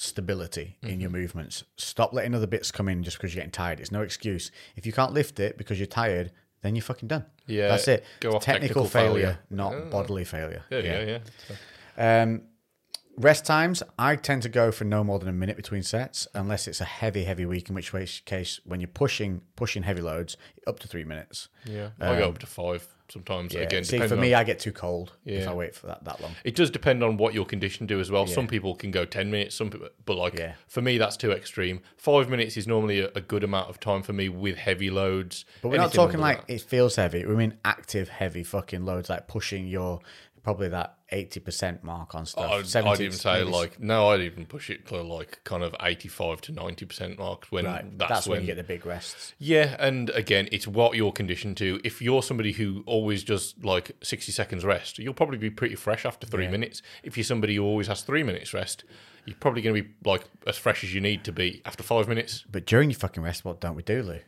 stability 0.00 0.76
in 0.82 0.88
Mm-hmm. 0.90 1.00
your 1.00 1.10
movements. 1.10 1.64
Stop 1.76 2.12
letting 2.12 2.34
other 2.34 2.46
bits 2.46 2.70
come 2.70 2.88
in 2.88 3.02
just 3.02 3.16
because 3.18 3.34
you're 3.34 3.40
getting 3.40 3.50
tired. 3.52 3.80
It's 3.80 3.92
no 3.92 4.02
excuse. 4.02 4.50
If 4.76 4.86
you 4.86 4.92
can't 4.92 5.12
lift 5.12 5.38
it 5.40 5.58
because 5.58 5.78
you're 5.78 5.86
tired, 5.86 6.32
then 6.62 6.74
you're 6.74 6.82
fucking 6.82 7.08
done. 7.08 7.24
Yeah, 7.46 7.68
that's 7.68 7.88
it. 7.88 8.04
technical, 8.20 8.40
technical 8.40 8.84
failure, 8.86 9.10
failure. 9.22 9.38
not 9.50 9.90
bodily 9.90 10.24
failure. 10.24 10.62
Yeah, 10.70 10.78
yeah, 10.80 11.18
yeah. 11.98 12.22
Um, 12.22 12.42
rest 13.16 13.44
times, 13.46 13.82
I 13.98 14.16
tend 14.16 14.42
to 14.42 14.48
go 14.48 14.70
for 14.72 14.84
no 14.84 15.02
more 15.04 15.18
than 15.18 15.28
a 15.28 15.32
minute 15.32 15.56
between 15.56 15.82
sets, 15.82 16.26
unless 16.34 16.66
it's 16.68 16.80
a 16.80 16.84
heavy, 16.84 17.24
heavy 17.24 17.46
week. 17.46 17.68
In 17.68 17.74
which 17.74 17.92
case, 17.92 18.20
case 18.24 18.60
when 18.64 18.80
you're 18.80 18.88
pushing 18.88 19.42
pushing 19.56 19.82
heavy 19.84 20.00
loads, 20.02 20.36
up 20.66 20.78
to 20.80 20.88
three 20.88 21.04
minutes. 21.04 21.48
Yeah, 21.64 21.90
I 22.00 22.18
go 22.18 22.28
up 22.28 22.38
to 22.38 22.46
five 22.46 22.86
sometimes. 23.10 23.54
Yeah. 23.54 23.60
Again, 23.60 23.84
See, 23.84 23.98
for 24.06 24.16
me, 24.16 24.34
on, 24.34 24.40
I 24.40 24.44
get 24.44 24.58
too 24.58 24.72
cold 24.72 25.12
if 25.24 25.46
I 25.48 25.54
wait 25.54 25.74
for 25.74 25.86
that 25.86 26.04
that 26.04 26.20
long. 26.20 26.32
it 26.44 26.54
does 26.54 26.70
depend 26.70 27.02
on 27.02 27.16
what 27.16 27.34
your 27.34 27.44
condition 27.44 27.86
do 27.86 28.00
as 28.00 28.10
well. 28.10 28.26
Some 28.26 28.46
people 28.46 28.74
can 28.74 28.90
go 28.90 29.04
ten 29.04 29.30
minutes, 29.30 29.54
some 29.54 29.70
people, 29.70 29.88
but 30.04 30.16
like 30.16 30.38
Yeah. 30.38 30.54
for 30.68 30.82
me, 30.82 30.98
that's 30.98 31.16
too 31.16 31.32
extreme. 31.32 31.80
Five 31.96 32.28
minutes 32.28 32.56
is 32.56 32.66
normally 32.66 33.00
a, 33.00 33.08
a 33.14 33.20
good 33.20 33.44
amount 33.44 33.70
of 33.70 33.80
time 33.80 34.02
for 34.02 34.12
me 34.12 34.28
with 34.28 34.56
heavy 34.58 34.90
loads. 34.90 35.44
But 35.62 35.70
we're 35.70 35.78
not 35.78 35.92
talking 35.92 36.20
like 36.20 36.46
that. 36.46 36.52
it 36.52 36.60
feels 36.62 36.96
heavy. 36.96 37.24
We 37.24 37.34
mean 37.36 37.54
active 37.64 38.08
heavy 38.08 38.44
fucking 38.44 38.84
loads, 38.84 39.08
like 39.08 39.26
pushing 39.28 39.66
your 39.66 40.00
probably 40.42 40.68
that 40.68 40.97
eighty 41.10 41.40
percent 41.40 41.82
mark 41.82 42.14
on 42.14 42.26
stuff. 42.26 42.50
I'd, 42.50 42.66
70, 42.66 42.90
I'd 42.90 43.00
even 43.00 43.18
say 43.18 43.38
maybe- 43.40 43.50
like 43.50 43.80
no, 43.80 44.08
I'd 44.10 44.20
even 44.20 44.46
push 44.46 44.70
it 44.70 44.86
to 44.88 45.02
like 45.02 45.42
kind 45.44 45.62
of 45.62 45.74
eighty-five 45.80 46.40
to 46.42 46.52
ninety 46.52 46.84
percent 46.84 47.18
marks 47.18 47.50
when 47.50 47.64
right. 47.64 47.98
that's, 47.98 48.08
That's, 48.10 48.26
when 48.26 48.36
when 48.38 48.40
you 48.42 48.46
get 48.46 48.56
the 48.56 48.62
big 48.62 48.84
rests. 48.86 49.34
Yeah, 49.38 49.76
and 49.78 50.10
again, 50.10 50.48
it's 50.52 50.66
what 50.66 50.96
you're 50.96 51.12
conditioned 51.12 51.56
to. 51.58 51.80
If 51.84 52.02
you're 52.02 52.22
somebody 52.22 52.52
who 52.52 52.82
always 52.86 53.24
does 53.24 53.54
like 53.62 53.92
60 54.02 54.32
seconds 54.32 54.64
rest, 54.64 54.98
you'll 54.98 55.14
probably 55.14 55.38
be 55.38 55.50
pretty 55.50 55.74
fresh 55.74 56.04
after 56.04 56.26
three 56.26 56.48
minutes. 56.48 56.82
If 57.02 57.16
you're 57.16 57.24
somebody 57.24 57.56
who 57.56 57.64
always 57.64 57.86
has 57.86 58.02
three 58.02 58.22
minutes 58.22 58.52
rest, 58.54 58.84
you're 59.24 59.36
probably 59.38 59.62
going 59.62 59.76
to 59.76 59.82
be 59.82 59.94
like 60.04 60.24
as 60.46 60.56
fresh 60.56 60.84
as 60.84 60.94
you 60.94 61.00
need 61.00 61.24
to 61.24 61.32
be 61.32 61.62
after 61.64 61.82
five 61.82 62.08
minutes. 62.08 62.44
But 62.50 62.66
during 62.66 62.90
your 62.90 62.98
fucking 62.98 63.22
rest, 63.22 63.44
what 63.44 63.60
don't 63.60 63.74
we 63.74 63.82
do, 63.82 64.02
Lou? 64.02 64.20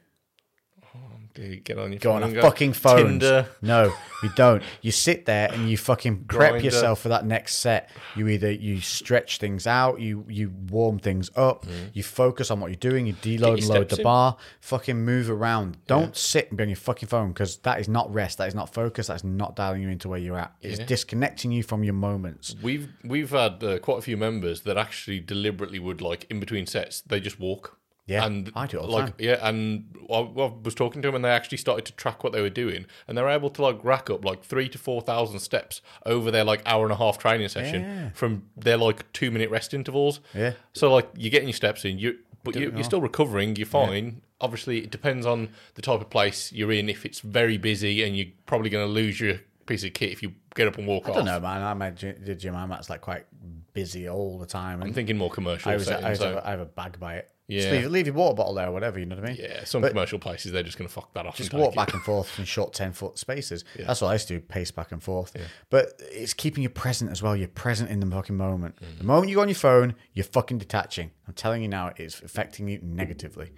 Get 1.35 1.79
on 1.79 1.93
your 1.93 1.99
Go 2.01 2.13
phone 2.13 2.23
on 2.25 2.37
our 2.37 2.43
fucking 2.43 2.73
phones. 2.73 3.03
Tinder. 3.23 3.49
No, 3.63 3.93
you 4.23 4.31
don't. 4.37 4.63
You 4.83 4.91
sit 4.91 5.27
there 5.27 5.51
and 5.53 5.71
you 5.71 5.77
fucking 5.77 6.25
prep 6.25 6.55
Grindr. 6.55 6.65
yourself 6.65 7.01
for 7.01 7.09
that 7.11 7.25
next 7.25 7.57
set. 7.57 7.91
You 8.17 8.29
either 8.29 8.51
you 8.51 8.81
stretch 8.81 9.39
things 9.39 9.67
out, 9.67 10.01
you 10.01 10.25
you 10.29 10.51
warm 10.69 10.99
things 10.99 11.31
up, 11.37 11.65
you 11.93 12.03
focus 12.03 12.51
on 12.51 12.61
what 12.61 12.69
you're 12.71 12.77
doing, 12.91 13.07
you 13.07 13.13
deload 13.15 13.59
Mm. 13.59 13.59
and 13.59 13.69
load 13.69 13.89
the 13.91 13.97
in. 13.99 14.03
bar, 14.03 14.37
fucking 14.61 15.05
move 15.05 15.31
around. 15.31 15.77
Don't 15.87 16.17
sit 16.17 16.49
and 16.49 16.57
be 16.59 16.63
on 16.65 16.69
your 16.69 16.77
fucking 16.77 17.09
phone 17.09 17.29
because 17.29 17.59
that 17.59 17.81
is 17.81 17.89
not 17.89 18.13
rest, 18.13 18.39
that 18.39 18.49
is 18.49 18.55
not 18.55 18.73
focus, 18.75 19.07
that's 19.07 19.25
not 19.25 19.57
dialing 19.57 19.83
you 19.83 19.89
into 19.89 20.09
where 20.09 20.19
you're 20.19 20.39
at. 20.39 20.53
It's 20.61 20.81
Yeah. 20.81 20.87
disconnecting 20.87 21.53
you 21.53 21.63
from 21.63 21.85
your 21.85 21.95
moments. 21.95 22.57
We've 22.63 22.89
we've 23.05 23.31
had 23.31 23.63
uh, 23.63 23.79
quite 23.79 23.99
a 23.99 24.03
few 24.03 24.17
members 24.17 24.63
that 24.63 24.77
actually 24.77 25.21
deliberately 25.21 25.79
would 25.79 26.01
like 26.03 26.27
in 26.31 26.41
between 26.41 26.67
sets 26.67 27.01
they 27.03 27.21
just 27.21 27.39
walk. 27.41 27.77
Yeah, 28.07 28.25
and 28.27 28.51
I 28.57 28.67
do 28.67 28.79
all 28.79 28.87
the 28.87 28.93
like 28.93 29.05
time. 29.07 29.15
yeah, 29.19 29.39
and 29.47 29.85
I, 30.11 30.15
I 30.17 30.53
was 30.63 30.75
talking 30.75 31.01
to 31.03 31.09
them 31.09 31.15
and 31.15 31.25
they 31.25 31.31
actually 31.31 31.59
started 31.59 31.85
to 31.85 31.93
track 31.93 32.25
what 32.25 32.33
they 32.33 32.41
were 32.41 32.51
doing, 32.51 32.87
and 33.07 33.17
they're 33.17 33.29
able 33.29 33.51
to 33.51 33.63
like 33.63 33.79
rack 33.85 34.11
up 34.11 34.25
like 34.25 34.43
three 34.43 34.69
to 34.71 34.79
four 34.79 35.01
thousand 35.01 35.39
steps 35.41 35.81
over 36.07 36.31
their 36.31 36.43
like 36.45 36.63
hour 36.67 36.85
and 36.85 36.93
a 36.93 36.97
half 36.97 37.19
training 37.19 37.49
session 37.49 37.83
Yeah. 37.83 38.11
from 38.11 38.45
their 38.57 38.77
like 38.79 39.13
two 39.13 39.31
minute 39.31 39.49
rest 39.51 39.75
intervals. 39.75 40.21
Yeah. 40.35 40.55
So 40.73 40.93
like 40.93 41.09
you're 41.17 41.31
getting 41.31 41.49
your 41.49 41.55
steps 41.55 41.85
in, 41.85 41.99
you 41.99 42.19
but 42.43 42.57
you, 42.57 42.73
you're 42.75 42.85
still 42.85 43.03
recovering, 43.03 43.55
you're 43.57 43.67
fine, 43.67 44.23
obviously 44.41 44.79
it 44.79 44.91
depends 44.91 45.27
on 45.27 45.51
the 45.75 45.83
type 45.83 46.01
of 46.01 46.09
place 46.11 46.51
you're 46.53 46.73
in. 46.73 46.89
If 46.89 47.05
it's 47.05 47.21
very 47.21 47.59
busy 47.59 48.03
and 48.03 48.17
you're 48.17 48.29
probably 48.47 48.71
going 48.71 48.87
to 48.87 48.93
lose 48.93 49.21
your 49.21 49.35
piece 49.67 49.85
of 49.85 49.93
kit 49.93 50.11
if 50.11 50.23
you 50.23 50.33
get 50.57 50.67
up 50.67 50.79
and 50.79 50.87
walk 50.87 51.05
I 51.07 51.11
off. 51.11 51.17
don't 51.17 51.27
know, 51.27 51.39
man. 51.39 51.63
I 51.63 51.71
imagine 51.73 52.25
the 52.25 52.35
gym 52.35 52.57
I'm 52.57 52.73
at's 52.73 52.89
like 52.91 53.03
quite 53.03 53.27
busy 53.73 54.09
all 54.09 54.39
the 54.39 54.47
time. 54.47 54.81
I'm 54.81 54.89
And 54.89 54.95
thinking 54.95 55.17
more 55.17 55.31
commercial 55.31 55.71
I, 55.71 55.77
was, 55.77 55.89
I, 55.89 55.93
settings. 55.93 56.11
was 56.11 56.19
so- 56.19 56.27
have 56.27 56.37
a, 56.37 56.47
I 56.47 56.51
have 56.51 56.61
a 56.61 56.67
bag 56.67 56.99
by 57.01 57.17
it. 57.17 57.31
Just 57.49 57.67
Yeah. 57.67 57.73
leave, 57.81 57.91
leave 57.91 58.07
your 58.07 58.15
water 58.15 58.37
bottle 58.37 58.55
there 58.55 58.69
or 58.69 58.71
whatever, 58.73 59.01
you 59.01 59.07
know 59.07 59.17
what 59.17 59.25
I 59.25 59.33
mean? 59.33 59.39
yeah, 59.41 59.65
some 59.65 59.83
commercial 59.83 60.21
places 60.21 60.53
they're 60.53 60.63
just 60.63 60.79
going 60.79 60.87
to 60.87 60.95
fuck 60.95 61.13
that 61.15 61.27
off. 61.27 61.37
Just 61.37 61.53
and 61.53 61.61
walk 61.61 61.71
take 61.71 61.77
back 61.79 61.95
and 61.95 62.03
forth 62.03 62.39
in 62.39 62.45
short 62.45 62.73
10 62.75 62.93
foot 62.93 63.19
spaces. 63.19 63.65
That's 63.77 64.01
what 64.01 64.09
I 64.09 64.13
used 64.13 64.29
to 64.29 64.35
do, 64.35 64.41
pace 64.41 64.71
back 64.71 64.93
and 64.93 65.03
forth. 65.03 65.37
But 65.69 66.01
it's 66.13 66.33
keeping 66.33 66.63
you 66.63 66.69
present 66.69 67.11
as 67.11 67.23
well. 67.25 67.35
You're 67.35 67.49
present 67.49 67.91
in 67.91 67.99
the 67.99 68.07
fucking 68.07 68.37
moment. 68.37 68.77
The 68.99 69.05
moment 69.05 69.31
you 69.31 69.35
go 69.35 69.43
on 69.43 69.49
your 69.49 69.57
phone, 69.57 69.97
you're 70.15 70.23
fucking 70.25 70.59
detaching. 70.59 71.11
I'm 71.27 71.35
telling 71.35 71.63
you 71.63 71.69
now, 71.69 71.91
it's 71.97 72.23
affecting 72.23 72.69
you 72.69 72.79
negatively. 72.83 73.51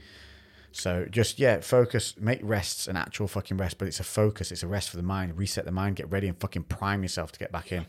So 0.74 1.04
just, 1.10 1.38
yeah, 1.38 1.60
focus, 1.60 2.14
make 2.18 2.40
rests 2.42 2.86
an 2.88 2.96
actual 2.96 3.28
fucking 3.28 3.58
rest, 3.58 3.76
but 3.76 3.88
it's 3.88 4.00
a 4.00 4.04
focus, 4.04 4.50
it's 4.50 4.62
a 4.62 4.66
rest 4.66 4.88
for 4.88 4.96
the 4.96 5.02
mind. 5.02 5.36
Reset 5.36 5.66
the 5.66 5.70
mind, 5.70 5.96
get 5.96 6.10
ready 6.10 6.28
and 6.28 6.40
fucking 6.40 6.62
prime 6.62 7.02
yourself 7.02 7.30
to 7.32 7.38
get 7.38 7.52
back 7.52 7.72
in. 7.72 7.84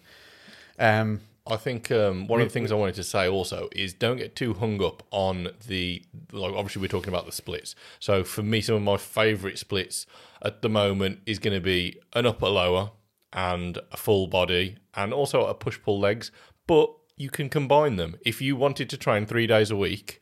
Um, 0.77 1.21
I 1.45 1.57
think 1.57 1.91
um, 1.91 2.27
one 2.27 2.39
of 2.39 2.47
the 2.47 2.53
things 2.53 2.71
I 2.71 2.75
wanted 2.75 2.95
to 2.95 3.03
say 3.03 3.27
also 3.27 3.67
is 3.73 3.93
don't 3.93 4.17
get 4.17 4.35
too 4.35 4.53
hung 4.53 4.81
up 4.81 5.03
on 5.11 5.49
the 5.67 6.01
like. 6.31 6.53
Obviously, 6.53 6.81
we're 6.81 6.87
talking 6.87 7.09
about 7.09 7.25
the 7.25 7.33
splits. 7.33 7.75
So 7.99 8.23
for 8.23 8.43
me, 8.43 8.61
some 8.61 8.75
of 8.75 8.81
my 8.81 8.95
favourite 8.95 9.59
splits 9.59 10.05
at 10.41 10.61
the 10.61 10.69
moment 10.69 11.19
is 11.25 11.39
going 11.39 11.53
to 11.53 11.61
be 11.61 11.99
an 12.13 12.25
upper 12.25 12.47
lower 12.47 12.91
and 13.33 13.77
a 13.91 13.97
full 13.97 14.27
body, 14.27 14.77
and 14.95 15.13
also 15.13 15.45
a 15.45 15.53
push 15.53 15.81
pull 15.81 15.99
legs. 15.99 16.31
But 16.65 16.93
you 17.17 17.29
can 17.29 17.49
combine 17.49 17.97
them 17.97 18.15
if 18.25 18.41
you 18.41 18.55
wanted 18.55 18.89
to 18.91 18.97
train 18.97 19.25
three 19.25 19.47
days 19.47 19.69
a 19.69 19.75
week. 19.75 20.21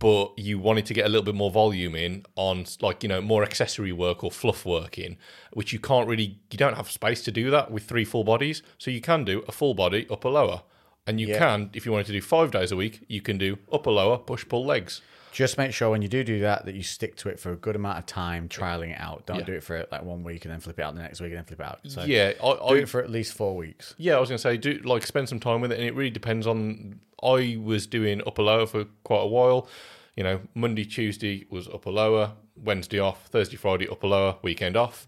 But 0.00 0.32
you 0.38 0.58
wanted 0.58 0.86
to 0.86 0.94
get 0.94 1.04
a 1.04 1.08
little 1.08 1.24
bit 1.24 1.34
more 1.34 1.50
volume 1.50 1.94
in 1.94 2.24
on, 2.34 2.64
like 2.80 3.02
you 3.02 3.08
know, 3.08 3.20
more 3.20 3.44
accessory 3.44 3.92
work 3.92 4.24
or 4.24 4.30
fluff 4.32 4.64
work 4.64 4.98
in, 4.98 5.16
which 5.52 5.72
you 5.74 5.78
can't 5.78 6.08
really, 6.08 6.38
you 6.50 6.56
don't 6.58 6.74
have 6.76 6.90
space 6.90 7.22
to 7.24 7.30
do 7.30 7.50
that 7.50 7.70
with 7.70 7.84
three 7.84 8.04
full 8.06 8.24
bodies. 8.24 8.62
So 8.78 8.90
you 8.90 9.02
can 9.02 9.24
do 9.24 9.44
a 9.46 9.52
full 9.52 9.74
body 9.74 10.06
upper 10.10 10.30
lower, 10.30 10.62
and 11.06 11.20
you 11.20 11.28
Yeah. 11.28 11.38
can, 11.38 11.70
if 11.74 11.84
you 11.84 11.92
wanted 11.92 12.06
to 12.06 12.12
do 12.12 12.22
five 12.22 12.50
days 12.50 12.72
a 12.72 12.76
week, 12.76 13.04
you 13.08 13.20
can 13.20 13.36
do 13.36 13.58
upper 13.70 13.90
lower 13.90 14.16
push 14.16 14.48
pull 14.48 14.64
legs. 14.64 15.02
Just 15.32 15.58
make 15.58 15.72
sure 15.72 15.90
when 15.90 16.02
you 16.02 16.08
do 16.08 16.24
do 16.24 16.40
that 16.40 16.64
that 16.66 16.74
you 16.74 16.82
stick 16.82 17.16
to 17.16 17.28
it 17.28 17.38
for 17.38 17.52
a 17.52 17.56
good 17.56 17.76
amount 17.76 17.98
of 17.98 18.06
time, 18.06 18.48
trialing 18.48 18.90
it 18.90 19.00
out. 19.00 19.26
Don't 19.26 19.38
Yeah. 19.40 19.44
do 19.44 19.52
it 19.54 19.62
for 19.62 19.86
like 19.92 20.02
one 20.02 20.22
week 20.24 20.44
and 20.44 20.52
then 20.52 20.60
flip 20.60 20.78
it 20.78 20.82
out 20.82 20.94
the 20.94 21.02
next 21.02 21.20
week 21.20 21.28
and 21.30 21.38
then 21.38 21.44
flip 21.44 21.60
it 21.60 21.66
out. 21.66 21.80
So 21.88 22.04
yeah, 22.04 22.32
I, 22.42 22.52
do 22.54 22.58
I 22.62 22.76
it 22.78 22.88
for 22.88 23.00
at 23.02 23.10
least 23.10 23.34
four 23.34 23.56
weeks. 23.56 23.94
Yeah, 23.98 24.16
I 24.16 24.20
was 24.20 24.28
gonna 24.28 24.38
say 24.38 24.56
do 24.56 24.74
like 24.84 25.06
spend 25.06 25.28
some 25.28 25.40
time 25.40 25.60
with 25.60 25.72
it, 25.72 25.78
and 25.78 25.86
it 25.86 25.94
really 25.94 26.10
depends 26.10 26.46
on. 26.46 27.00
I 27.22 27.58
was 27.62 27.86
doing 27.86 28.22
upper 28.26 28.42
lower 28.42 28.66
for 28.66 28.86
quite 29.04 29.22
a 29.22 29.26
while. 29.26 29.68
You 30.16 30.24
know, 30.24 30.40
Monday, 30.54 30.84
Tuesday 30.84 31.46
was 31.50 31.68
upper 31.68 31.90
lower, 31.90 32.32
Wednesday 32.56 32.98
off, 32.98 33.26
Thursday, 33.26 33.56
Friday 33.56 33.88
upper 33.88 34.06
lower, 34.08 34.36
weekend 34.42 34.76
off. 34.76 35.06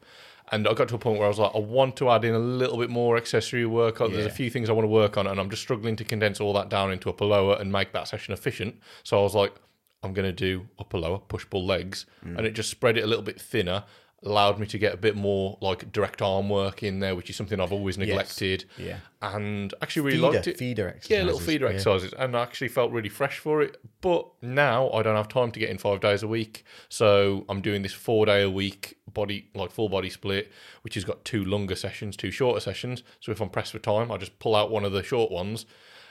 And 0.51 0.69
I 0.69 0.75
got 0.75 0.89
to 0.89 0.95
a 0.97 0.99
point 0.99 1.17
where 1.19 1.25
I 1.25 1.29
was 1.29 1.39
like, 1.39 1.53
I 1.55 1.59
want 1.59 1.97
to 1.97 2.11
add 2.11 2.25
in 2.27 2.35
a 2.35 2.39
little 2.39 2.77
bit 2.77 2.91
more 2.91 3.17
accessory 3.17 3.65
work. 3.65 3.99
There's 3.99 4.13
Yeah. 4.13 4.19
a 4.25 4.31
few 4.31 4.51
things 4.51 4.69
I 4.69 4.73
want 4.75 4.85
to 4.85 4.89
work 4.91 5.17
on, 5.17 5.27
and 5.27 5.41
I'm 5.41 5.49
just 5.49 5.63
struggling 5.63 5.97
to 5.97 6.05
condense 6.05 6.41
all 6.41 6.53
that 6.53 6.69
down 6.69 6.93
into 6.93 7.09
upper 7.09 7.25
lower 7.25 7.57
and 7.59 7.73
make 7.73 7.93
that 7.93 8.07
session 8.09 8.35
efficient. 8.35 8.79
So 9.03 9.19
I 9.19 9.23
was 9.23 9.35
like, 9.35 9.55
I'm 10.03 10.13
going 10.13 10.27
to 10.27 10.33
do 10.33 10.67
upper 10.79 10.99
lower, 10.99 11.19
push 11.19 11.47
pull 11.49 11.65
legs, 11.65 12.07
Mm. 12.25 12.39
and 12.39 12.47
it 12.47 12.53
just 12.53 12.71
spread 12.71 12.97
it 12.99 13.05
a 13.05 13.07
little 13.07 13.23
bit 13.25 13.41
thinner, 13.41 13.85
allowed 14.25 14.59
me 14.61 14.67
to 14.69 14.79
get 14.79 14.95
a 14.95 14.97
bit 14.97 15.17
more 15.17 15.59
like 15.61 15.91
direct 15.91 16.23
arm 16.23 16.49
work 16.49 16.85
in 16.85 17.01
there, 17.01 17.17
which 17.17 17.29
is 17.29 17.35
something 17.35 17.59
I've 17.59 17.73
always 17.73 17.99
neglected. 17.99 18.65
Yeah. 18.79 18.99
And 19.21 19.75
actually 19.83 20.03
really 20.03 20.19
Feeder, 20.19 20.33
liked 20.33 20.47
it. 20.47 20.59
feeder 20.59 20.89
exercises. 20.89 21.11
Yeah, 21.11 21.23
little 21.25 21.41
feeder 21.41 21.67
yeah. 21.67 21.73
exercises, 21.73 22.13
and 22.17 22.37
I 22.37 22.43
actually 22.43 22.69
felt 22.69 22.93
really 22.93 23.09
fresh 23.09 23.39
for 23.39 23.63
it. 23.63 23.81
But 24.01 24.29
now 24.41 24.91
I 24.93 25.03
don't 25.03 25.17
have 25.17 25.27
time 25.29 25.51
to 25.53 25.59
get 25.59 25.71
in 25.71 25.79
five 25.79 26.01
days 26.01 26.23
a 26.23 26.29
week, 26.29 26.65
so 26.89 27.45
I'm 27.49 27.61
doing 27.63 27.83
this 27.83 27.93
four 27.93 28.25
day 28.27 28.43
a 28.43 28.51
week 28.51 28.97
body 29.13 29.49
like 29.55 29.71
full 29.73 29.89
body 29.89 30.09
split, 30.09 30.53
which 30.83 30.95
has 30.95 31.05
got 31.05 31.25
two 31.25 31.45
longer 31.45 31.75
sessions, 31.75 32.17
two 32.17 32.31
shorter 32.31 32.61
sessions. 32.61 33.03
So 33.21 33.33
if 33.33 33.41
I'm 33.41 33.51
pressed 33.51 33.73
for 33.73 33.79
time, 33.81 34.11
I 34.13 34.17
just 34.19 34.39
pull 34.39 34.55
out 34.55 34.71
one 34.71 34.85
of 34.85 34.93
the 34.93 35.03
short 35.03 35.31
ones, 35.33 35.67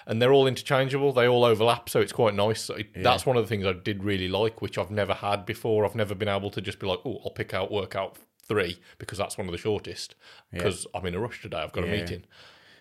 and 0.07 0.21
they're 0.21 0.33
all 0.33 0.47
interchangeable. 0.47 1.13
They 1.13 1.27
all 1.27 1.43
overlap, 1.43 1.89
so 1.89 1.99
it's 1.99 2.11
quite 2.13 2.33
nice. 2.35 2.61
So 2.61 2.75
it, 2.75 2.87
That's 3.03 3.25
one 3.25 3.37
of 3.37 3.43
the 3.43 3.47
things 3.47 3.65
I 3.65 3.73
did 3.73 4.03
really 4.03 4.27
like, 4.27 4.61
which 4.61 4.77
I've 4.77 4.91
never 4.91 5.13
had 5.13 5.45
before. 5.45 5.85
I've 5.85 5.95
never 5.95 6.15
been 6.15 6.27
able 6.27 6.49
to 6.51 6.61
just 6.61 6.79
be 6.79 6.87
like, 6.87 6.99
oh, 7.05 7.19
I'll 7.25 7.31
pick 7.31 7.53
out 7.53 7.71
workout 7.71 8.17
three 8.47 8.79
because 8.97 9.17
that's 9.17 9.37
one 9.37 9.47
of 9.47 9.51
the 9.51 9.57
shortest. 9.57 10.15
Because 10.51 10.85
I'm 10.93 11.05
in 11.05 11.15
a 11.15 11.19
rush 11.19 11.41
today. 11.41 11.57
I've 11.57 11.71
got 11.71 11.85
Yeah. 11.85 11.93
a 11.93 11.97
meeting. 11.99 12.23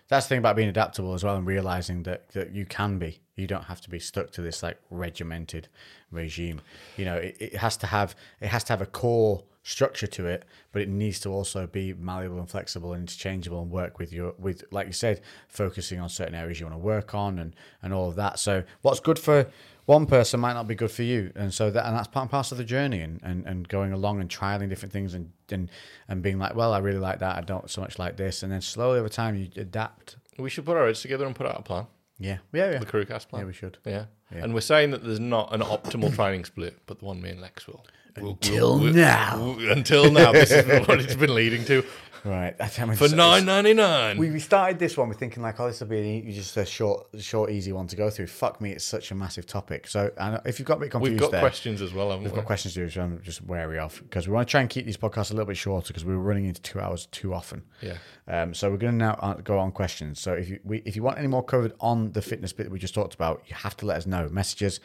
That's 0.07 0.25
the 0.25 0.29
thing 0.29 0.39
about 0.39 0.57
being 0.57 0.67
adaptable 0.67 1.13
as 1.13 1.23
well 1.23 1.37
and 1.37 1.47
realizing 1.47 2.03
that, 2.03 2.29
that 2.33 2.51
you 2.53 2.65
can 2.65 2.99
be. 2.99 3.21
You 3.37 3.47
don't 3.47 3.63
have 3.63 3.79
to 3.81 3.89
be 3.89 3.97
stuck 3.99 4.31
to 4.31 4.41
this 4.41 4.61
like 4.61 4.77
regimented 4.89 5.69
regime. 6.11 6.59
You 6.97 7.05
know, 7.05 7.15
it, 7.15 7.37
it 7.39 7.55
has 7.55 7.77
to 7.77 7.87
have 7.87 8.13
it 8.41 8.47
has 8.49 8.63
to 8.65 8.73
have 8.73 8.81
a 8.81 8.85
core 8.85 9.43
structure 9.63 10.07
to 10.07 10.25
it, 10.25 10.45
but 10.71 10.81
it 10.81 10.89
needs 10.89 11.19
to 11.19 11.29
also 11.29 11.67
be 11.67 11.93
malleable 11.93 12.39
and 12.39 12.49
flexible 12.49 12.93
and 12.93 13.01
interchangeable 13.01 13.61
and 13.61 13.69
work 13.71 13.99
with 13.99 14.11
your 14.11 14.33
with 14.37 14.63
like 14.71 14.87
you 14.87 14.93
said, 14.93 15.21
focusing 15.47 15.99
on 15.99 16.09
certain 16.09 16.35
areas 16.35 16.59
you 16.59 16.65
want 16.65 16.75
to 16.75 16.79
work 16.79 17.13
on 17.13 17.39
and 17.39 17.55
and 17.81 17.93
all 17.93 18.09
of 18.09 18.15
that. 18.15 18.39
So 18.39 18.63
what's 18.81 18.99
good 18.99 19.19
for 19.19 19.47
one 19.85 20.05
person 20.05 20.39
might 20.39 20.53
not 20.53 20.67
be 20.67 20.75
good 20.75 20.91
for 20.91 21.03
you, 21.03 21.31
and 21.35 21.53
so 21.53 21.69
that 21.71 21.85
and 21.85 21.95
that's 21.95 22.07
part 22.07 22.23
and 22.23 22.31
parcel 22.31 22.55
of 22.55 22.59
the 22.59 22.63
journey, 22.63 23.01
and, 23.01 23.19
and, 23.23 23.45
and 23.45 23.67
going 23.67 23.91
along 23.91 24.21
and 24.21 24.29
trialing 24.29 24.69
different 24.69 24.93
things, 24.93 25.13
and, 25.13 25.31
and 25.49 25.69
and 26.07 26.21
being 26.21 26.39
like, 26.39 26.55
well, 26.55 26.73
I 26.73 26.77
really 26.79 26.99
like 26.99 27.19
that, 27.19 27.37
I 27.37 27.41
don't 27.41 27.69
so 27.69 27.81
much 27.81 27.99
like 27.99 28.15
this, 28.15 28.43
and 28.43 28.51
then 28.51 28.61
slowly 28.61 28.99
over 28.99 29.09
time 29.09 29.35
you 29.35 29.49
adapt. 29.55 30.17
We 30.37 30.49
should 30.49 30.65
put 30.65 30.77
our 30.77 30.85
heads 30.85 31.01
together 31.01 31.25
and 31.25 31.35
put 31.35 31.45
out 31.45 31.59
a 31.59 31.63
plan. 31.63 31.87
Yeah, 32.19 32.37
yeah, 32.53 32.71
yeah. 32.71 32.79
The 32.79 32.85
crewcast 32.85 33.27
plan. 33.29 33.41
Yeah, 33.41 33.47
we 33.47 33.53
should. 33.53 33.79
Yeah. 33.85 34.05
And 34.29 34.53
we're 34.53 34.61
saying 34.61 34.91
that 34.91 35.03
there's 35.03 35.19
not 35.19 35.53
an 35.53 35.61
optimal 35.61 36.13
training 36.15 36.45
split, 36.45 36.79
but 36.85 36.99
the 36.99 37.05
one 37.05 37.21
me 37.21 37.29
and 37.29 37.41
Lex 37.41 37.67
will. 37.67 37.85
Until 38.15 38.79
will- 38.79 38.93
now. 38.93 39.37
will- 39.37 39.71
until 39.71 40.11
now. 40.11 40.31
This 40.31 40.51
is 40.51 40.87
what 40.87 40.99
it's 41.01 41.15
been 41.15 41.33
leading 41.35 41.65
to. 41.65 41.83
Right. 42.23 42.55
That's 42.55 42.75
how 42.77 42.91
For 42.93 43.09
nine 43.09 43.45
ninety 43.45 43.73
nine. 43.73 44.17
We, 44.17 44.29
we 44.29 44.39
started 44.39 44.77
this 44.77 44.95
one. 44.95 45.07
We're 45.07 45.15
thinking 45.15 45.41
like, 45.41 45.59
oh, 45.59 45.67
this 45.67 45.79
will 45.79 45.87
be 45.87 46.21
just 46.31 46.55
a 46.55 46.65
short, 46.65 47.07
short, 47.17 47.49
easy 47.49 47.71
one 47.71 47.87
to 47.87 47.95
go 47.95 48.11
through. 48.11 48.27
Fuck 48.27 48.61
me, 48.61 48.71
it's 48.71 48.83
such 48.85 49.09
a 49.09 49.15
massive 49.15 49.47
topic. 49.47 49.87
So, 49.87 50.11
and 50.17 50.39
if 50.45 50.59
you've 50.59 50.67
got 50.67 50.77
a 50.77 50.81
bit 50.81 50.91
confused, 50.91 51.13
We've 51.13 51.19
got 51.19 51.31
there, 51.31 51.39
questions 51.41 51.81
as 51.81 51.93
well, 51.93 52.09
haven't 52.11 52.25
We've 52.25 52.33
we? 52.33 52.35
got 52.35 52.45
questions 52.45 52.75
to 52.75 52.81
do, 52.81 52.89
so 52.89 53.01
I'm 53.01 53.21
just 53.23 53.43
wary 53.43 53.79
of 53.79 53.99
because 54.03 54.27
we 54.27 54.35
want 54.35 54.47
to 54.47 54.51
try 54.51 54.61
and 54.61 54.69
keep 54.69 54.85
these 54.85 54.97
podcasts 54.97 55.31
a 55.31 55.33
little 55.33 55.47
bit 55.47 55.57
shorter 55.57 55.87
because 55.87 56.05
we 56.05 56.13
were 56.15 56.21
running 56.21 56.45
into 56.45 56.61
two 56.61 56.79
hours 56.79 57.07
too 57.07 57.33
often. 57.33 57.63
Yeah. 57.81 57.97
Um, 58.27 58.53
so 58.53 58.69
we're 58.69 58.77
going 58.77 58.93
to 58.99 59.05
now 59.05 59.13
uh, 59.19 59.33
go 59.35 59.57
on 59.57 59.71
questions. 59.71 60.19
So 60.19 60.33
if 60.33 60.47
you 60.47 60.59
we, 60.63 60.83
if 60.85 60.95
you 60.95 61.01
want 61.01 61.17
any 61.17 61.27
more 61.27 61.43
covered 61.43 61.73
on 61.79 62.11
the 62.11 62.21
fitness 62.21 62.53
bit 62.53 62.65
that 62.65 62.71
we 62.71 62.77
just 62.77 62.93
talked 62.93 63.15
about, 63.15 63.41
you 63.47 63.55
have 63.55 63.75
to 63.77 63.87
let 63.87 63.97
us 63.97 64.05
know 64.05 64.29
messages, 64.29 64.79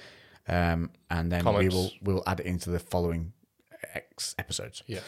um, 0.49 0.91
and 1.11 1.31
then 1.33 1.43
Comments. 1.43 1.63
we 1.75 1.79
will 1.79 1.91
we 2.03 2.15
will 2.15 2.23
add 2.27 2.41
it 2.41 2.47
into 2.47 2.71
the 2.71 2.79
following 2.79 3.33
X 3.95 4.35
episodes. 4.39 4.83
Yeah. 4.87 5.01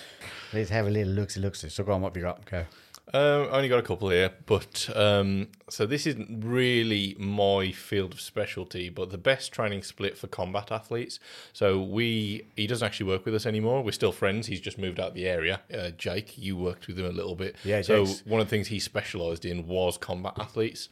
Let's 0.53 0.71
have 0.71 0.87
a 0.87 0.91
little 0.91 1.13
looksy 1.13 1.39
looksy. 1.39 1.71
So 1.71 1.85
go 1.85 1.93
on, 1.93 2.01
what 2.03 2.11
have 2.11 2.17
you 2.17 2.23
got? 2.23 2.41
Okay. 2.41 2.67
Um, 3.15 3.49
I 3.51 3.57
only 3.57 3.69
got 3.71 3.79
a 3.79 3.83
couple 3.83 4.11
here, 4.11 4.31
but 4.45 4.87
um, 4.95 5.49
so 5.71 5.87
this 5.87 6.07
isn't 6.07 6.45
really 6.45 7.17
my 7.19 7.73
field 7.73 8.13
of 8.13 8.21
specialty, 8.21 8.91
but 8.91 9.09
the 9.09 9.17
best 9.17 9.51
training 9.51 9.83
split 9.83 10.19
for 10.19 10.27
combat 10.27 10.71
athletes. 10.71 11.19
So 11.55 11.81
we, 11.81 12.43
he 12.55 12.67
doesn't 12.67 12.85
actually 12.85 13.07
work 13.07 13.25
with 13.25 13.35
us 13.35 13.47
anymore. 13.47 13.83
We're 13.83 13.93
still 13.93 14.13
friends. 14.13 14.47
He's 14.47 14.61
just 14.61 14.77
moved 14.77 15.01
out 15.01 15.09
of 15.09 15.15
the 15.15 15.27
area. 15.27 15.63
Uh, 15.73 15.89
Jake, 15.97 16.37
you 16.37 16.55
worked 16.59 16.87
with 16.87 16.99
him 16.99 17.07
a 17.07 17.11
little 17.11 17.35
bit. 17.35 17.57
Yeah, 17.65 17.81
So 17.81 18.05
Jake's- 18.05 18.27
one 18.27 18.43
of 18.43 18.47
the 18.47 18.51
things 18.51 18.69
he 18.69 18.79
specialised 18.79 19.47
in 19.47 19.67
was 19.67 19.97
combat 19.97 20.35
athletes. 20.39 20.91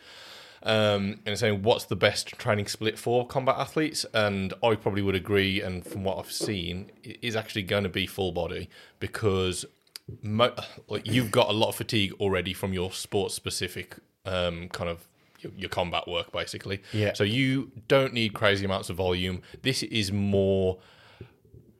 Um, 0.63 1.21
and 1.27 1.39
saying 1.39 1.63
what's 1.63 1.85
the 1.85 1.97
best 1.97 2.29
training 2.39 2.67
split 2.67 2.99
for 2.99 3.27
combat 3.27 3.57
athletes, 3.59 4.05
and 4.13 4.53
I 4.63 4.75
probably 4.75 5.03
would 5.03 5.15
agree. 5.15 5.61
And 5.61 5.87
from 5.87 6.03
what 6.03 6.19
I've 6.19 6.33
seen, 6.33 6.91
it 7.05 7.19
is 7.23 7.37
actually 7.37 7.63
going 7.63 7.85
to 7.85 7.89
be 7.89 8.07
full 8.07 8.33
body 8.33 8.69
because 8.99 9.65
mo- 10.23 10.55
like 10.89 11.07
you've 11.07 11.31
got 11.31 11.49
a 11.49 11.53
lot 11.53 11.69
of 11.69 11.77
fatigue 11.77 12.13
already 12.21 12.53
from 12.53 12.73
your 12.73 12.93
sports 12.93 13.35
specific 13.35 13.97
um, 14.25 14.69
kind 14.71 14.91
of 14.91 15.07
your, 15.41 15.53
your 15.57 15.69
combat 15.69 16.09
work, 16.09 16.33
basically. 16.33 16.83
Yeah. 16.93 17.13
So 17.15 17.25
you 17.25 17.71
don't 17.89 18.13
need 18.13 18.35
crazy 18.35 18.65
amounts 18.65 18.91
of 18.91 18.97
volume. 18.97 19.43
This 19.63 19.83
is 19.85 20.13
more 20.13 20.79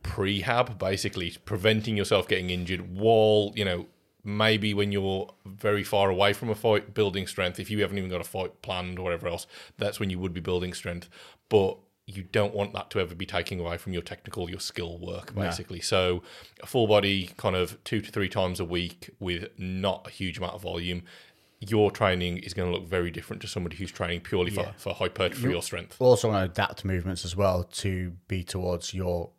prehab, 0.03 0.79
basically 0.79 1.37
preventing 1.45 1.97
yourself 1.97 2.29
getting 2.29 2.51
injured 2.51 2.97
while 2.97 3.53
you 3.55 3.65
know 3.65 3.87
maybe 4.27 4.75
when 4.75 4.91
you're 4.93 5.33
very 5.47 5.85
far 5.85 6.11
away 6.11 6.33
from 6.33 6.51
a 6.51 6.55
fight, 6.55 6.93
building 6.93 7.27
strength. 7.29 7.61
If 7.61 7.71
you 7.71 7.81
haven't 7.81 7.97
even 7.97 8.11
got 8.11 8.21
a 8.21 8.25
fight 8.25 8.61
planned 8.61 8.99
or 8.99 9.03
whatever 9.05 9.29
else, 9.29 9.47
that's 9.79 10.01
when 10.01 10.11
you 10.11 10.19
would 10.19 10.35
be 10.35 10.41
building 10.41 10.75
strength. 10.75 11.09
But 11.49 11.79
you 12.09 12.25
don't 12.25 12.55
want 12.55 12.73
that 12.73 12.91
to 12.91 13.01
ever 13.01 13.15
be 13.15 13.27
taking 13.27 13.59
away 13.61 13.79
from 13.79 13.93
your 13.93 14.03
technical, 14.03 14.51
your 14.51 14.61
skill 14.61 14.99
work, 14.99 15.35
basically. 15.35 15.81
So, 15.81 16.23
a 16.63 16.67
full 16.67 16.87
body 16.87 17.31
kind 17.37 17.57
of 17.57 17.83
two 17.85 18.01
to 18.01 18.11
three 18.13 18.29
times 18.29 18.61
a 18.61 18.65
week 18.65 19.11
with 19.21 19.49
not 19.59 20.07
a 20.07 20.11
huge 20.11 20.39
amount 20.39 20.55
of 20.55 20.63
volume. 20.63 21.03
Your 21.59 21.91
training 21.91 22.39
is 22.39 22.53
going 22.53 22.71
to 22.71 22.77
look 22.79 22.87
very 22.87 23.11
different 23.11 23.41
to 23.43 23.49
somebody 23.49 23.77
who's 23.77 23.91
training 23.91 24.21
purely 24.21 24.51
for, 24.51 24.61
Yeah. 24.61 24.73
for 24.77 24.93
hypertrophy 24.95 25.55
or 25.55 25.63
strength. 25.63 25.97
Also 26.01 26.29
want 26.29 26.45
to 26.47 26.51
adapt 26.63 26.85
movements 26.85 27.25
as 27.25 27.35
well 27.35 27.65
to 27.65 28.13
be 28.29 28.45
towards 28.45 28.93
your 28.93 29.31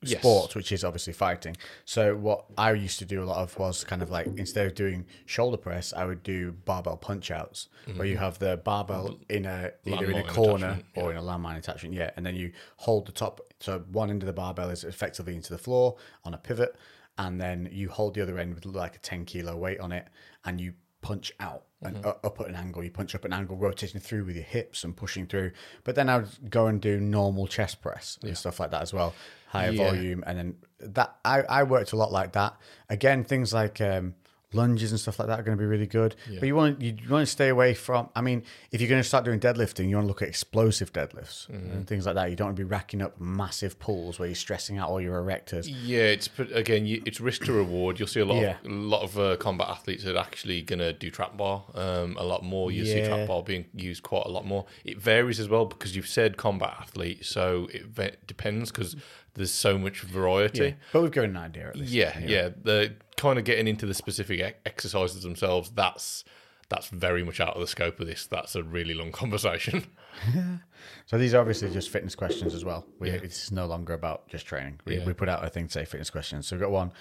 Yes. 0.00 0.20
sports, 0.20 0.54
which 0.54 0.70
is 0.70 0.84
obviously 0.84 1.12
fighting. 1.12 1.56
So 1.84 2.14
what 2.14 2.44
I 2.56 2.70
used 2.72 3.00
to 3.00 3.04
do 3.04 3.20
a 3.22 3.26
lot 3.26 3.38
of 3.38 3.58
was 3.58 3.82
kind 3.82 4.00
of 4.00 4.10
like 4.10 4.28
instead 4.36 4.66
of 4.66 4.76
doing 4.76 5.06
shoulder 5.26 5.56
press, 5.56 5.92
I 5.92 6.04
would 6.04 6.22
do 6.22 6.52
barbell 6.52 6.96
punch 6.96 7.32
outs, 7.32 7.68
where 7.96 8.06
you 8.06 8.14
mm-hmm. 8.14 8.22
have 8.22 8.38
the 8.38 8.58
barbell 8.58 9.18
in 9.28 9.44
a 9.44 9.72
either 9.84 10.08
in 10.08 10.18
a 10.18 10.22
corner 10.22 10.66
attachment, 10.66 10.86
or 10.94 11.10
in 11.10 11.16
a 11.16 11.22
landmine 11.22 11.58
attachment, 11.58 11.96
yeah, 11.96 12.10
and 12.16 12.24
then 12.24 12.36
you 12.36 12.52
hold 12.76 13.06
the 13.06 13.12
top. 13.12 13.40
So 13.58 13.80
one 13.90 14.08
end 14.08 14.22
of 14.22 14.28
the 14.28 14.32
barbell 14.32 14.70
is 14.70 14.84
effectively 14.84 15.34
into 15.34 15.52
the 15.52 15.58
floor 15.58 15.96
on 16.24 16.32
a 16.32 16.38
pivot, 16.38 16.76
and 17.16 17.40
then 17.40 17.68
you 17.72 17.88
hold 17.88 18.14
the 18.14 18.22
other 18.22 18.38
end 18.38 18.54
with 18.54 18.66
like 18.66 18.94
a 18.94 19.00
ten 19.00 19.24
kilo 19.24 19.56
weight 19.56 19.80
on 19.80 19.90
it, 19.90 20.06
and 20.44 20.60
you 20.60 20.74
punch 21.00 21.32
out 21.40 21.64
and 21.82 21.96
Mm-hmm. 21.96 22.26
up 22.26 22.40
at 22.40 22.48
an 22.48 22.56
angle. 22.56 22.82
You 22.82 22.90
punch 22.90 23.14
up 23.14 23.24
at 23.24 23.30
an 23.30 23.38
angle, 23.38 23.56
rotating 23.56 24.00
through 24.00 24.24
with 24.24 24.34
your 24.36 24.44
hips 24.44 24.82
and 24.84 24.96
pushing 24.96 25.26
through. 25.26 25.52
But 25.84 25.94
then 25.94 26.08
I 26.08 26.18
would 26.18 26.50
go 26.50 26.66
and 26.66 26.80
do 26.80 26.98
normal 27.00 27.46
chest 27.46 27.80
press 27.80 28.18
and 28.22 28.36
stuff 28.36 28.58
like 28.60 28.70
that 28.72 28.82
as 28.82 28.92
well, 28.92 29.14
higher 29.46 29.70
Yeah. 29.70 29.84
volume, 29.92 30.24
and 30.26 30.38
then 30.38 30.56
that 30.80 31.16
I, 31.24 31.42
I 31.42 31.62
worked 31.62 31.92
a 31.92 31.96
lot 31.96 32.10
like 32.12 32.32
that. 32.32 32.56
Again, 32.88 33.22
things 33.24 33.52
like 33.52 33.80
um, 33.80 34.14
lunges 34.52 34.92
and 34.92 34.98
stuff 35.00 35.18
like 35.18 35.28
that 35.28 35.38
are 35.40 35.42
going 35.42 35.56
to 35.56 35.60
be 35.60 35.66
really 35.66 35.86
good. 35.86 36.16
But 36.40 36.46
you 36.46 36.54
want 36.54 36.80
you 36.80 36.94
want 37.10 37.26
to 37.26 37.30
stay 37.30 37.48
away 37.48 37.74
from. 37.74 38.08
I 38.16 38.20
mean, 38.22 38.44
if 38.72 38.80
you're 38.80 38.88
going 38.88 39.02
to 39.02 39.06
start 39.08 39.24
doing 39.24 39.40
deadlifting, 39.40 39.88
you 39.88 39.96
want 39.96 40.04
to 40.04 40.08
look 40.08 40.22
at 40.22 40.28
explosive 40.28 40.92
deadlifts 40.92 41.48
Mm-hmm. 41.50 41.70
and 41.72 41.86
things 41.86 42.06
like 42.06 42.14
that. 42.14 42.30
You 42.30 42.36
don't 42.36 42.48
want 42.48 42.56
to 42.56 42.60
be 42.64 42.68
racking 42.68 43.02
up 43.02 43.20
massive 43.20 43.78
pulls 43.78 44.18
where 44.18 44.28
you're 44.28 44.34
stressing 44.34 44.78
out 44.78 44.88
all 44.88 45.00
your 45.00 45.20
erectors. 45.22 45.66
Yeah, 45.68 46.04
it's 46.04 46.28
again, 46.54 46.86
it's 47.04 47.20
risk 47.20 47.44
to 47.44 47.52
reward. 47.52 47.98
You'll 47.98 48.08
see 48.08 48.20
a 48.20 48.24
lot, 48.24 48.40
Yeah. 48.40 48.56
of, 48.64 48.70
a 48.70 48.74
lot 48.74 49.02
of 49.02 49.18
uh, 49.18 49.36
combat 49.36 49.68
athletes 49.68 50.04
that 50.04 50.16
are 50.16 50.20
actually 50.24 50.62
going 50.62 50.78
to 50.78 50.92
do 50.92 51.10
trap 51.10 51.36
bar 51.36 51.64
um, 51.74 52.16
a 52.18 52.24
lot 52.24 52.42
more. 52.42 52.70
You 52.70 52.84
see 52.86 53.04
trap 53.04 53.28
bar 53.28 53.42
being 53.42 53.66
used 53.74 54.02
quite 54.02 54.24
a 54.26 54.30
lot 54.30 54.46
more. 54.46 54.66
It 54.84 54.98
varies 54.98 55.38
as 55.40 55.48
well 55.48 55.66
because 55.66 55.94
you've 55.94 56.08
said 56.08 56.36
combat 56.36 56.74
athlete, 56.80 57.24
so 57.26 57.68
it 57.72 58.26
depends 58.26 58.70
because 58.70 58.96
there's 59.38 59.52
so 59.54 59.78
much 59.78 60.00
variety. 60.02 60.64
Yeah. 60.64 60.72
But 60.92 61.02
we've 61.02 61.10
got 61.10 61.24
an 61.24 61.36
idea 61.38 61.68
at 61.68 61.76
least. 61.76 61.92
Yeah, 61.92 62.18
yeah. 62.18 62.50
The 62.62 62.94
kind 63.16 63.38
of 63.38 63.44
getting 63.46 63.66
into 63.66 63.86
the 63.86 63.94
specific 63.94 64.60
exercises 64.66 65.22
themselves. 65.22 65.70
That's 65.74 66.24
that's 66.68 66.88
very 66.88 67.24
much 67.24 67.40
out 67.40 67.54
of 67.54 67.60
the 67.62 67.66
scope 67.66 67.98
of 67.98 68.06
this. 68.06 68.26
That's 68.26 68.54
a 68.54 68.62
really 68.62 68.92
long 68.94 69.12
conversation. 69.22 69.86
So 71.06 71.16
these 71.16 71.32
are 71.34 71.40
obviously 71.40 71.70
just 71.70 71.88
fitness 71.90 72.14
questions 72.14 72.54
as 72.54 72.64
well. 72.64 72.84
We, 72.98 73.08
It's 73.10 73.50
no 73.50 73.66
longer 73.66 73.94
about 73.94 74.28
just 74.28 74.46
training. 74.46 74.78
We, 74.84 74.98
Yeah. 74.98 75.06
we 75.06 75.12
put 75.14 75.28
out 75.28 75.42
a 75.44 75.48
thing 75.48 75.66
to 75.66 75.72
say 75.72 75.84
fitness 75.86 76.10
questions. 76.10 76.46
So 76.46 76.54
we've 76.56 76.60
got 76.62 76.70
one. 76.70 76.92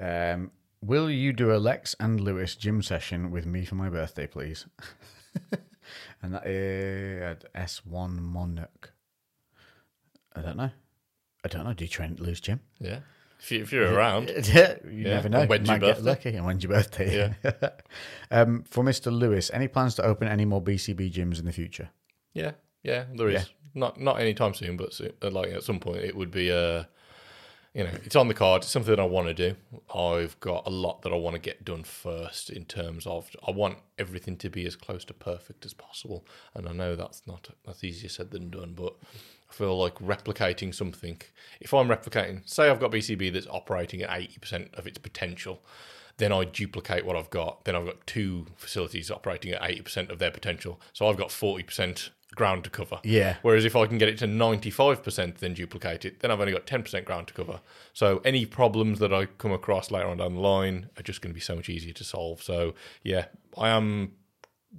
Um, 0.00 0.50
will 0.80 1.10
you 1.10 1.32
do 1.34 1.52
a 1.54 1.58
Lex 1.58 1.94
and 2.00 2.20
Lewis 2.20 2.56
gym 2.56 2.82
session 2.82 3.30
with 3.30 3.44
me 3.46 3.64
for 3.66 3.74
my 3.74 3.88
birthday, 3.90 4.26
please? 4.26 4.66
and 6.22 6.34
that 6.34 6.46
is 6.46 7.22
at 7.22 7.54
S1 7.54 8.18
Monarch. 8.18 8.92
I 10.34 10.42
don't 10.42 10.56
know. 10.56 10.70
I 11.44 11.48
don't 11.48 11.64
know. 11.64 11.72
Do 11.72 11.84
you 11.84 11.88
train 11.88 12.12
at 12.12 12.20
Lewis 12.20 12.40
Gym? 12.40 12.60
Yeah, 12.78 13.00
if, 13.38 13.50
you, 13.50 13.62
if 13.62 13.72
you're 13.72 13.92
around, 13.92 14.30
Yeah, 14.52 14.76
you 14.84 15.04
never 15.04 15.28
know. 15.28 15.40
And 15.40 15.50
when's 15.50 15.68
your 15.68 15.78
Might 15.78 15.86
get 15.86 15.96
birthday? 15.96 16.10
lucky. 16.10 16.36
And 16.36 16.46
when's 16.46 16.62
your 16.62 16.72
birthday? 16.72 17.32
Yeah. 17.42 17.70
um, 18.30 18.64
for 18.64 18.84
Mr. 18.84 19.10
Lewis, 19.12 19.50
any 19.52 19.68
plans 19.68 19.94
to 19.96 20.04
open 20.04 20.28
any 20.28 20.44
more 20.44 20.62
BCB 20.62 21.12
gyms 21.12 21.38
in 21.38 21.44
the 21.46 21.52
future? 21.52 21.90
Yeah, 22.32 22.52
yeah, 22.82 23.04
there 23.14 23.28
is. 23.28 23.42
Yeah. 23.42 23.48
Not 23.72 24.00
not 24.00 24.20
anytime 24.20 24.54
soon, 24.54 24.76
but 24.76 24.92
soon, 24.92 25.12
uh, 25.22 25.30
like 25.30 25.50
at 25.50 25.62
some 25.62 25.80
point 25.80 25.98
it 25.98 26.16
would 26.16 26.30
be. 26.30 26.50
Uh, 26.50 26.84
you 27.72 27.84
know, 27.84 27.90
it's 28.04 28.16
on 28.16 28.26
the 28.26 28.34
card. 28.34 28.62
It's 28.62 28.72
something 28.72 28.90
that 28.90 29.00
I 29.00 29.04
want 29.04 29.28
to 29.28 29.34
do. 29.34 29.54
I've 29.94 30.38
got 30.40 30.66
a 30.66 30.70
lot 30.70 31.02
that 31.02 31.12
I 31.12 31.16
want 31.16 31.34
to 31.34 31.40
get 31.40 31.64
done 31.64 31.84
first 31.84 32.50
in 32.50 32.64
terms 32.64 33.06
of 33.06 33.30
I 33.46 33.52
want 33.52 33.78
everything 33.96 34.36
to 34.38 34.50
be 34.50 34.66
as 34.66 34.74
close 34.74 35.04
to 35.04 35.14
perfect 35.14 35.64
as 35.64 35.72
possible. 35.72 36.26
And 36.54 36.68
I 36.68 36.72
know 36.72 36.96
that's 36.96 37.22
not 37.28 37.48
that's 37.64 37.84
easier 37.84 38.08
said 38.08 38.32
than 38.32 38.50
done, 38.50 38.74
but 38.74 38.96
I 39.50 39.54
feel 39.54 39.76
like 39.76 39.96
replicating 39.96 40.74
something. 40.74 41.20
If 41.60 41.74
I'm 41.74 41.88
replicating, 41.88 42.48
say 42.48 42.70
I've 42.70 42.80
got 42.80 42.92
BCB 42.92 43.32
that's 43.32 43.46
operating 43.48 44.02
at 44.02 44.16
eighty 44.16 44.38
percent 44.38 44.70
of 44.74 44.86
its 44.86 44.98
potential, 44.98 45.62
then 46.18 46.32
I 46.32 46.44
duplicate 46.44 47.04
what 47.04 47.16
I've 47.16 47.30
got. 47.30 47.64
Then 47.64 47.74
I've 47.74 47.86
got 47.86 48.06
two 48.06 48.46
facilities 48.56 49.10
operating 49.10 49.52
at 49.52 49.68
eighty 49.68 49.82
percent 49.82 50.10
of 50.10 50.18
their 50.18 50.30
potential. 50.30 50.80
So 50.92 51.08
I've 51.08 51.16
got 51.16 51.32
forty 51.32 51.64
percent 51.64 52.10
ground 52.34 52.62
to 52.62 52.70
cover. 52.70 53.00
Yeah. 53.02 53.36
Whereas 53.42 53.64
if 53.64 53.74
I 53.74 53.86
can 53.86 53.98
get 53.98 54.08
it 54.08 54.18
to 54.18 54.26
95%, 54.26 55.38
then 55.38 55.52
duplicate 55.52 56.04
it, 56.04 56.20
then 56.20 56.30
I've 56.30 56.38
only 56.38 56.52
got 56.52 56.64
10% 56.64 57.04
ground 57.04 57.26
to 57.26 57.34
cover. 57.34 57.60
So 57.92 58.20
any 58.24 58.46
problems 58.46 59.00
that 59.00 59.12
I 59.12 59.26
come 59.26 59.50
across 59.50 59.90
later 59.90 60.06
on 60.06 60.18
down 60.18 60.34
the 60.34 60.40
line 60.40 60.90
are 60.96 61.02
just 61.02 61.22
going 61.22 61.32
to 61.32 61.34
be 61.34 61.40
so 61.40 61.56
much 61.56 61.68
easier 61.68 61.92
to 61.92 62.04
solve. 62.04 62.40
So 62.40 62.74
yeah, 63.02 63.26
I 63.58 63.70
am 63.70 64.12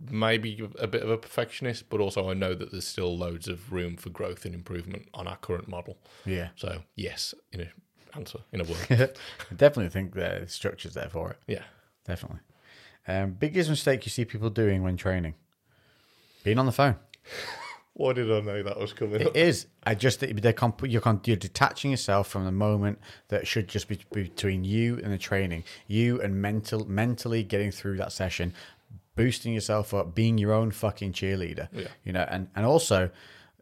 maybe 0.09 0.67
a 0.79 0.87
bit 0.87 1.03
of 1.03 1.09
a 1.09 1.17
perfectionist, 1.17 1.89
but 1.89 1.99
also 1.99 2.29
I 2.29 2.33
know 2.33 2.53
that 2.53 2.71
there's 2.71 2.87
still 2.87 3.17
loads 3.17 3.47
of 3.47 3.71
room 3.71 3.97
for 3.97 4.09
growth 4.09 4.45
and 4.45 4.55
improvement 4.55 5.07
on 5.13 5.27
our 5.27 5.37
current 5.37 5.67
model. 5.67 5.97
Yeah. 6.25 6.49
So 6.55 6.83
yes, 6.95 7.33
in 7.51 7.61
a 7.61 7.67
answer 8.15 8.39
in 8.51 8.61
a 8.61 8.63
word. 8.63 8.77
I 8.89 9.53
definitely 9.55 9.89
think 9.89 10.13
the 10.13 10.45
structure's 10.47 10.93
there 10.93 11.09
for 11.09 11.31
it. 11.31 11.37
yeah. 11.47 11.63
Definitely. 12.05 12.39
Um, 13.07 13.31
biggest 13.31 13.69
mistake 13.69 14.05
you 14.05 14.09
see 14.09 14.25
people 14.25 14.49
doing 14.49 14.83
when 14.83 14.97
training? 14.97 15.35
Being 16.43 16.57
on 16.57 16.65
the 16.65 16.71
phone. 16.71 16.95
Why 17.93 18.13
did 18.13 18.31
I 18.31 18.39
know 18.39 18.63
that 18.63 18.79
was 18.79 18.93
coming? 18.93 19.21
It 19.21 19.35
is. 19.35 19.67
I 19.83 19.95
just 19.95 20.21
they're 20.21 20.53
comp- 20.53 20.89
you're, 20.89 21.01
con- 21.01 21.21
you're 21.25 21.35
detaching 21.35 21.91
yourself 21.91 22.27
from 22.27 22.45
the 22.45 22.51
moment 22.51 22.99
that 23.27 23.45
should 23.45 23.67
just 23.67 23.87
be 23.87 23.99
between 24.11 24.63
you 24.63 24.99
and 25.03 25.11
the 25.11 25.17
training. 25.17 25.65
You 25.87 26.21
and 26.21 26.41
mental 26.41 26.89
mentally 26.89 27.43
getting 27.43 27.69
through 27.69 27.97
that 27.97 28.13
session, 28.13 28.53
boosting 29.15 29.53
yourself 29.53 29.93
up, 29.93 30.15
being 30.15 30.37
your 30.37 30.53
own 30.53 30.71
fucking 30.71 31.13
cheerleader. 31.13 31.67
Yeah. 31.71 31.87
You 32.03 32.13
know, 32.13 32.25
and 32.29 32.47
and 32.55 32.65
also 32.65 33.09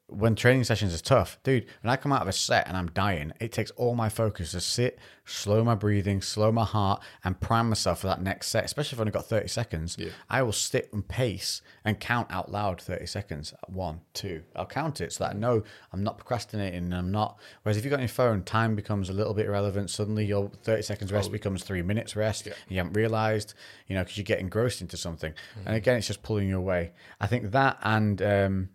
when 0.09 0.35
training 0.35 0.63
sessions 0.63 0.93
is 0.93 1.01
tough, 1.01 1.37
dude. 1.43 1.65
When 1.81 1.91
I 1.91 1.95
come 1.95 2.11
out 2.11 2.21
of 2.21 2.27
a 2.27 2.31
set 2.33 2.67
and 2.67 2.75
I'm 2.75 2.87
dying, 2.91 3.31
it 3.39 3.51
takes 3.51 3.71
all 3.71 3.95
my 3.95 4.09
focus 4.09 4.51
to 4.51 4.59
sit, 4.59 4.97
slow 5.25 5.63
my 5.63 5.75
breathing, 5.75 6.21
slow 6.21 6.51
my 6.51 6.65
heart, 6.65 7.01
and 7.23 7.39
prime 7.39 7.69
myself 7.69 8.01
for 8.01 8.07
that 8.07 8.21
next 8.21 8.47
set. 8.47 8.65
Especially 8.65 8.95
if 8.95 8.99
I've 8.99 9.01
only 9.01 9.11
got 9.11 9.25
thirty 9.25 9.47
seconds, 9.47 9.95
Yeah. 9.99 10.09
I 10.29 10.41
will 10.41 10.51
sit 10.51 10.91
and 10.93 11.07
pace 11.07 11.61
and 11.85 11.99
count 11.99 12.27
out 12.31 12.51
loud 12.51 12.81
30 12.81 13.05
seconds. 13.05 13.53
One, 13.67 14.01
two. 14.13 14.43
I'll 14.55 14.65
count 14.65 14.99
it 15.01 15.13
so 15.13 15.23
that 15.23 15.35
I 15.35 15.37
know 15.37 15.63
I'm 15.93 16.03
not 16.03 16.17
procrastinating 16.17 16.83
and 16.85 16.95
I'm 16.95 17.11
not. 17.11 17.37
Whereas 17.63 17.77
if 17.77 17.83
you've 17.85 17.91
got 17.91 17.99
your 17.99 18.07
phone, 18.09 18.43
time 18.43 18.75
becomes 18.75 19.09
a 19.09 19.13
little 19.13 19.33
bit 19.33 19.45
irrelevant. 19.45 19.89
Suddenly 19.89 20.25
your 20.25 20.49
30 20.63 20.81
seconds 20.81 21.11
rest 21.11 21.31
becomes 21.31 21.63
three 21.63 21.81
minutes 21.81 22.15
rest. 22.15 22.45
Yeah. 22.47 22.53
You 22.67 22.77
haven't 22.77 22.93
realized, 22.93 23.53
you 23.87 23.95
know, 23.95 24.03
because 24.03 24.17
you 24.17 24.23
get 24.23 24.39
engrossed 24.39 24.81
into 24.81 24.97
something. 24.97 25.33
And 25.65 25.75
again, 25.75 25.97
it's 25.97 26.07
just 26.07 26.23
pulling 26.23 26.47
you 26.49 26.57
away. 26.57 26.91
I 27.21 27.27
think 27.27 27.51
that 27.51 27.77
and. 27.83 28.21
Um, 28.21 28.69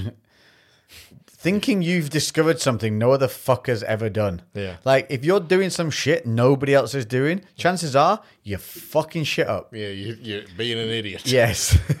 Thinking 1.26 1.82
you've 1.82 2.10
discovered 2.10 2.60
something 2.60 2.98
no 2.98 3.12
other 3.12 3.28
fucker's 3.28 3.82
ever 3.84 4.08
done. 4.08 4.42
Yeah. 4.54 4.78
Like, 4.84 5.06
if 5.10 5.24
you're 5.24 5.38
doing 5.38 5.70
some 5.70 5.90
shit 5.90 6.26
nobody 6.26 6.74
else 6.74 6.94
is 6.94 7.04
doing, 7.04 7.42
chances 7.56 7.94
are 7.94 8.20
you're 8.42 8.58
fucking 8.58 9.24
shit 9.24 9.46
up. 9.46 9.72
Yeah, 9.72 9.88
you, 9.88 10.16
you're 10.20 10.42
being 10.56 10.78
an 10.78 10.88
idiot. 10.88 11.22
Yes. 11.26 11.78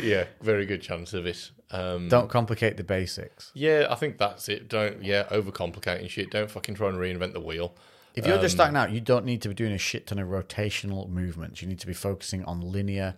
yeah, 0.00 0.26
very 0.42 0.64
good 0.66 0.82
chance 0.82 1.12
of 1.14 1.26
it. 1.26 1.50
Um, 1.70 2.08
Don't 2.08 2.28
complicate 2.28 2.76
the 2.76 2.84
basics. 2.84 3.50
Yeah, 3.54 3.86
I 3.90 3.94
think 3.94 4.18
that's 4.18 4.48
it. 4.48 4.68
Don't 4.68 5.02
yeah, 5.02 5.24
overcomplicating 5.24 6.08
shit. 6.08 6.30
Don't 6.30 6.50
fucking 6.50 6.76
try 6.76 6.88
and 6.88 6.98
reinvent 6.98 7.32
the 7.32 7.40
wheel. 7.40 7.74
If 8.14 8.26
you're 8.26 8.36
Um, 8.36 8.42
just 8.42 8.54
starting 8.56 8.76
out, 8.76 8.90
you 8.90 9.00
don't 9.00 9.24
need 9.24 9.42
to 9.42 9.48
be 9.48 9.54
doing 9.54 9.72
a 9.72 9.78
shit 9.78 10.06
ton 10.08 10.18
of 10.18 10.28
rotational 10.28 11.08
movements. 11.08 11.62
You 11.62 11.68
need 11.68 11.78
to 11.80 11.86
be 11.86 11.92
focusing 11.92 12.44
on 12.44 12.60
linear 12.60 13.14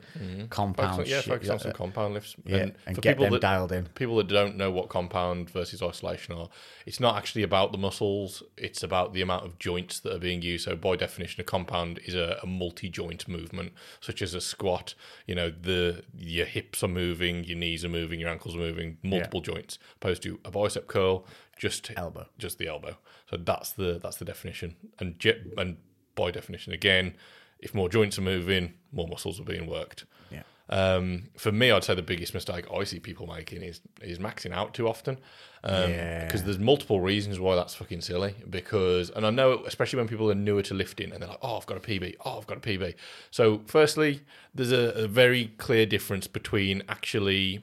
compound 0.50 0.96
Focus 0.96 1.10
yeah, 1.10 1.20
focus 1.22 1.48
on 1.48 1.58
some 1.58 1.70
that. 1.70 1.76
compound 1.76 2.14
lifts. 2.14 2.36
yeah, 2.44 2.70
and, 2.86 3.00
get 3.00 3.18
them 3.18 3.38
dialed 3.40 3.72
in. 3.72 3.86
people 3.94 4.16
that 4.16 4.28
don't 4.28 4.56
know 4.56 4.70
what 4.70 4.88
compound 4.88 5.48
versus 5.50 5.82
isolation 5.82 6.34
are, 6.34 6.48
it's 6.86 7.00
not 7.00 7.16
actually 7.16 7.42
about 7.42 7.72
the 7.72 7.78
muscles. 7.78 8.42
It's 8.56 8.82
about 8.82 9.14
the 9.14 9.22
amount 9.22 9.46
of 9.46 9.58
joints 9.58 10.00
that 10.00 10.14
are 10.14 10.18
being 10.18 10.42
used. 10.42 10.64
So 10.66 10.76
by 10.76 10.96
definition, 10.96 11.40
a 11.40 11.44
compound 11.44 12.00
is 12.04 12.14
a, 12.14 12.38
a 12.42 12.46
multi-joint 12.46 13.26
movement, 13.28 13.72
such 14.00 14.20
as 14.22 14.34
a 14.34 14.40
squat. 14.40 14.94
You 15.26 15.34
know, 15.34 15.50
the 15.50 16.02
your 16.16 16.46
hips 16.46 16.82
are 16.82 16.88
moving, 16.88 17.44
your 17.44 17.56
knees 17.58 17.84
are 17.84 17.88
moving, 17.88 18.20
your 18.20 18.28
ankles 18.28 18.54
are 18.54 18.58
moving, 18.58 18.98
multiple 19.02 19.40
joints. 19.40 19.78
Opposed 19.96 20.22
to 20.24 20.40
a 20.44 20.50
bicep 20.50 20.88
curl, 20.88 21.26
just 21.56 21.90
Elbow. 21.96 22.26
just 22.38 22.58
the 22.58 22.66
elbow. 22.68 22.96
So 23.30 23.36
that's 23.36 23.72
the 23.72 24.00
that's 24.02 24.16
the 24.16 24.24
definition. 24.24 24.76
And 24.98 25.24
and 25.56 25.76
by 26.16 26.30
definition, 26.32 26.72
again, 26.72 27.14
if 27.60 27.74
more 27.74 27.88
joints 27.88 28.18
are 28.18 28.22
moving, 28.22 28.74
more 28.92 29.06
muscles 29.06 29.38
are 29.40 29.44
being 29.44 29.66
worked. 29.66 30.04
Yeah. 30.30 30.42
Um, 30.68 31.30
for 31.36 31.52
me, 31.52 31.70
I'd 31.70 31.84
say 31.84 31.94
the 31.94 32.02
biggest 32.02 32.34
mistake 32.34 32.64
I 32.72 32.84
see 32.84 32.98
people 32.98 33.26
making 33.26 33.62
is 33.62 33.80
is 34.02 34.18
maxing 34.18 34.52
out 34.52 34.74
too 34.74 34.88
often. 34.88 35.18
Um, 35.62 35.90
Yeah. 35.90 36.24
Because 36.24 36.42
there's 36.42 36.58
multiple 36.58 37.00
reasons 37.00 37.38
why 37.38 37.54
that's 37.54 37.74
fucking 37.74 38.00
silly. 38.00 38.34
Because, 38.48 39.10
and 39.10 39.24
I 39.24 39.30
know, 39.30 39.62
especially 39.64 39.98
when 39.98 40.08
people 40.08 40.30
are 40.30 40.34
newer 40.34 40.62
to 40.62 40.74
lifting 40.74 41.12
and 41.12 41.20
they're 41.22 41.28
like, 41.28 41.38
oh, 41.42 41.56
I've 41.58 41.66
got 41.66 41.76
a 41.76 41.80
PB. 41.80 42.16
Oh, 42.24 42.38
I've 42.38 42.46
got 42.46 42.56
a 42.58 42.60
PB. 42.60 42.94
So, 43.30 43.60
firstly, 43.66 44.22
there's 44.54 44.72
a, 44.72 45.04
a 45.04 45.06
very 45.06 45.52
clear 45.58 45.86
difference 45.86 46.26
between 46.26 46.82
actually 46.88 47.60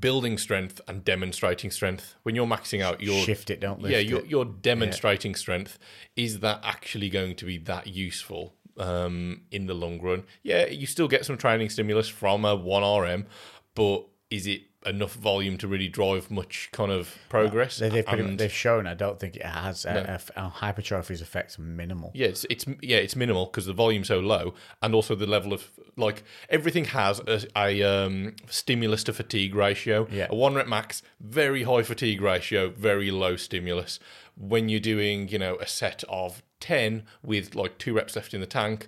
building 0.00 0.38
strength 0.38 0.80
and 0.86 1.04
demonstrating 1.04 1.70
strength. 1.70 2.16
When 2.22 2.34
you're 2.34 2.46
maxing 2.46 2.82
out, 2.82 3.00
you're 3.00 3.24
Shift 3.24 3.50
it, 3.50 3.60
don't 3.60 3.80
lift 3.80 3.92
yeah, 3.92 3.98
it. 3.98 4.06
you're, 4.06 4.24
you're 4.24 4.44
demonstrating 4.44 5.34
strength. 5.34 5.78
Is 6.16 6.40
that 6.40 6.60
actually 6.62 7.08
going 7.08 7.34
to 7.36 7.44
be 7.44 7.58
that 7.58 7.86
useful 7.86 8.54
um, 8.76 9.42
in 9.50 9.66
the 9.66 9.74
long 9.74 10.00
run? 10.00 10.24
Yeah, 10.42 10.66
you 10.66 10.86
still 10.86 11.08
get 11.08 11.24
some 11.24 11.36
training 11.36 11.70
stimulus 11.70 12.08
from 12.08 12.44
a 12.44 12.54
one 12.54 12.82
RM, 12.82 13.26
but 13.74 14.06
is 14.30 14.46
it 14.46 14.62
enough 14.86 15.14
volume 15.14 15.58
to 15.58 15.66
really 15.68 15.88
drive 15.88 16.30
much 16.30 16.68
kind 16.72 16.92
of 16.92 17.16
progress. 17.28 17.78
They, 17.78 17.88
they've, 17.88 18.06
pretty 18.06 18.22
And- 18.24 18.38
they've 18.38 18.52
shown. 18.52 18.86
I 18.86 18.94
don't 18.94 19.18
think 19.18 19.36
it 19.36 19.44
has. 19.44 19.84
Uh, 19.84 19.94
No. 19.94 20.00
eff- 20.00 20.30
uh, 20.36 20.48
hypertrophy's 20.48 21.20
effects 21.20 21.58
minimal. 21.58 22.12
Yeah, 22.14 22.28
it's, 22.28 22.46
it's 22.48 22.64
yeah, 22.80 22.98
it's 22.98 23.16
minimal 23.16 23.46
because 23.46 23.66
the 23.66 23.72
volume's 23.72 24.08
so 24.08 24.20
low, 24.20 24.54
and 24.82 24.94
also 24.94 25.14
the 25.14 25.26
level 25.26 25.52
of 25.52 25.70
like 25.96 26.22
everything 26.48 26.84
has 26.86 27.20
a, 27.26 27.40
a 27.56 27.82
um, 27.82 28.36
stimulus 28.48 29.02
to 29.04 29.12
fatigue 29.12 29.54
ratio. 29.54 30.06
Yeah. 30.10 30.28
a 30.30 30.34
one 30.34 30.54
rep 30.54 30.68
max, 30.68 31.02
very 31.20 31.64
high 31.64 31.82
fatigue 31.82 32.20
ratio, 32.22 32.68
very 32.70 33.10
low 33.10 33.36
stimulus. 33.36 33.98
When 34.36 34.68
you're 34.68 34.78
doing, 34.80 35.28
you 35.28 35.38
know, 35.40 35.56
a 35.56 35.66
set 35.66 36.04
of 36.08 36.42
ten 36.60 37.02
with 37.22 37.56
like 37.56 37.78
two 37.78 37.94
reps 37.94 38.14
left 38.14 38.32
in 38.32 38.40
the 38.40 38.46
tank, 38.46 38.86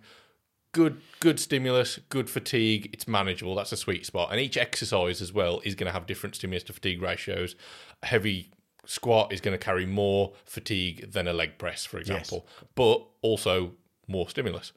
good 0.72 1.00
good 1.20 1.40
stimulus, 1.40 1.98
good 2.08 2.30
fatigue. 2.30 2.90
It's 2.92 3.06
manageable. 3.08 3.54
That's 3.54 3.72
a 3.72 3.76
sweet 3.76 4.06
spot. 4.06 4.30
And 4.30 4.40
each 4.40 4.56
exercise 4.56 5.20
as 5.20 5.32
well 5.32 5.60
is 5.64 5.74
going 5.74 5.86
to 5.86 5.92
have 5.92 6.06
different 6.06 6.34
stimulus 6.34 6.62
to 6.64 6.72
fatigue 6.72 7.02
ratios. 7.02 7.56
A 8.02 8.06
heavy 8.06 8.50
squat 8.86 9.32
is 9.32 9.40
going 9.40 9.56
to 9.56 9.64
carry 9.64 9.86
more 9.86 10.32
fatigue 10.44 11.12
than 11.12 11.28
a 11.28 11.32
leg 11.32 11.58
press, 11.58 11.84
for 11.84 11.98
example, 11.98 12.46
but 12.74 13.04
also 13.22 13.72
more 14.08 14.28
stimulus. 14.28 14.72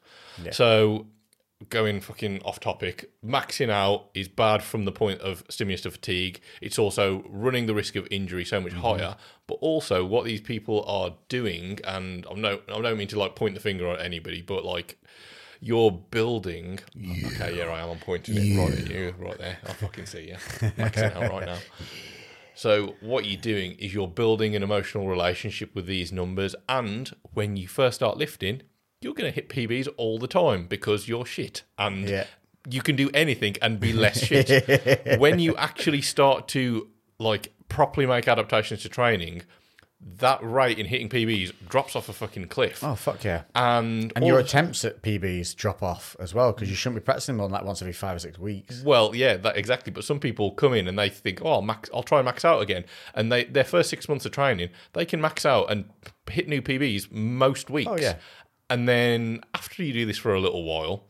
So 0.52 1.06
going 1.70 2.00
fucking 2.00 2.42
off 2.42 2.60
topic, 2.60 3.10
maxing 3.24 3.70
out 3.70 4.10
is 4.14 4.28
bad 4.28 4.62
from 4.62 4.84
the 4.84 4.92
point 4.92 5.20
of 5.20 5.44
stimulus 5.48 5.82
to 5.82 5.90
fatigue. 5.90 6.40
It's 6.60 6.78
also 6.78 7.24
running 7.28 7.66
the 7.66 7.74
risk 7.74 7.96
of 7.96 8.06
injury 8.10 8.44
so 8.44 8.60
much 8.60 8.72
mm-hmm. 8.72 8.82
higher. 8.82 9.16
But 9.46 9.54
also, 9.54 10.04
what 10.04 10.24
these 10.24 10.40
people 10.40 10.84
are 10.86 11.14
doing, 11.28 11.78
and 11.84 12.26
I'm 12.30 12.40
no, 12.40 12.60
I 12.68 12.80
don't 12.80 12.98
mean 12.98 13.08
to 13.08 13.18
like 13.18 13.34
point 13.34 13.54
the 13.54 13.60
finger 13.60 13.88
at 13.88 14.00
anybody, 14.00 14.42
but 14.42 14.64
like 14.64 14.98
you're 15.64 15.90
building. 15.90 16.78
Okay, 17.26 17.56
yeah, 17.56 17.64
I 17.64 17.80
am. 17.82 17.90
I'm 17.90 17.98
pointing 17.98 18.36
it 18.36 18.58
right 18.58 18.78
at 18.78 18.90
you, 18.90 19.14
right 19.18 19.38
there. 19.38 19.56
I 19.66 19.72
fucking 19.72 20.06
see 20.06 20.28
you. 20.28 20.34
Maxing 20.34 21.14
out 21.16 21.30
right 21.32 21.46
now. 21.46 21.58
So 22.54 22.94
what 23.00 23.24
you're 23.24 23.40
doing 23.40 23.72
is 23.78 23.92
you're 23.94 24.06
building 24.08 24.54
an 24.54 24.62
emotional 24.62 25.08
relationship 25.08 25.74
with 25.74 25.86
these 25.86 26.12
numbers, 26.12 26.54
and 26.68 27.10
when 27.32 27.56
you 27.56 27.66
first 27.66 27.96
start 27.96 28.16
lifting, 28.16 28.62
you're 29.00 29.14
going 29.14 29.30
to 29.30 29.34
hit 29.34 29.48
PBs 29.48 29.88
all 29.96 30.18
the 30.18 30.28
time 30.28 30.66
because 30.66 31.08
you're 31.08 31.26
shit, 31.26 31.62
and 31.78 32.08
Yeah. 32.08 32.26
you 32.68 32.80
can 32.82 32.94
do 32.96 33.10
anything 33.14 33.56
and 33.60 33.80
be 33.80 33.92
less 33.92 34.20
shit. 34.22 35.18
when 35.18 35.38
you 35.38 35.56
actually 35.68 36.00
start 36.02 36.46
to 36.48 36.88
like 37.18 37.52
properly 37.68 38.06
make 38.06 38.28
adaptations 38.28 38.82
to 38.82 38.88
training, 38.88 39.42
that 40.18 40.38
rate 40.42 40.78
in 40.78 40.86
hitting 40.86 41.08
PBs 41.08 41.52
drops 41.68 41.96
off 41.96 42.08
a 42.08 42.12
fucking 42.12 42.48
cliff, 42.48 42.84
Oh 42.84 42.94
fuck 42.94 43.24
yeah! 43.24 43.42
and 43.54 44.12
And 44.14 44.26
your 44.26 44.38
attempts 44.38 44.84
at 44.84 45.02
PBs 45.02 45.56
drop 45.56 45.82
off 45.82 46.14
as 46.20 46.34
well 46.34 46.52
because 46.52 46.68
you 46.68 46.76
shouldn't 46.76 47.02
be 47.02 47.04
practicing 47.04 47.36
more 47.36 47.46
than 47.46 47.52
like 47.52 47.64
once 47.64 47.80
every 47.80 47.94
five 47.94 48.16
or 48.16 48.18
six 48.18 48.38
weeks. 48.38 48.82
Well, 48.82 49.14
yeah, 49.14 49.36
that 49.38 49.56
exactly. 49.56 49.92
But 49.92 50.04
some 50.04 50.20
people 50.20 50.50
come 50.52 50.74
in 50.74 50.88
and 50.88 50.98
they 50.98 51.08
think, 51.08 51.40
"Oh, 51.42 51.52
I'll 51.52 51.62
max, 51.62 51.88
I'll 51.94 52.02
try 52.02 52.18
and 52.18 52.26
max 52.26 52.44
out 52.44 52.60
again." 52.60 52.84
And 53.14 53.32
they 53.32 53.44
their 53.44 53.64
first 53.64 53.88
six 53.90 54.08
months 54.08 54.26
of 54.26 54.32
training, 54.32 54.68
they 54.92 55.06
can 55.06 55.20
max 55.20 55.46
out 55.46 55.70
and 55.70 55.86
hit 56.30 56.48
new 56.48 56.60
PBs 56.60 57.10
most 57.10 57.70
weeks. 57.70 57.90
Oh, 57.90 57.96
yeah. 57.98 58.16
And 58.70 58.88
then 58.88 59.40
after 59.54 59.82
you 59.82 59.92
do 59.92 60.06
this 60.06 60.18
for 60.18 60.34
a 60.34 60.40
little 60.40 60.64
while, 60.64 61.04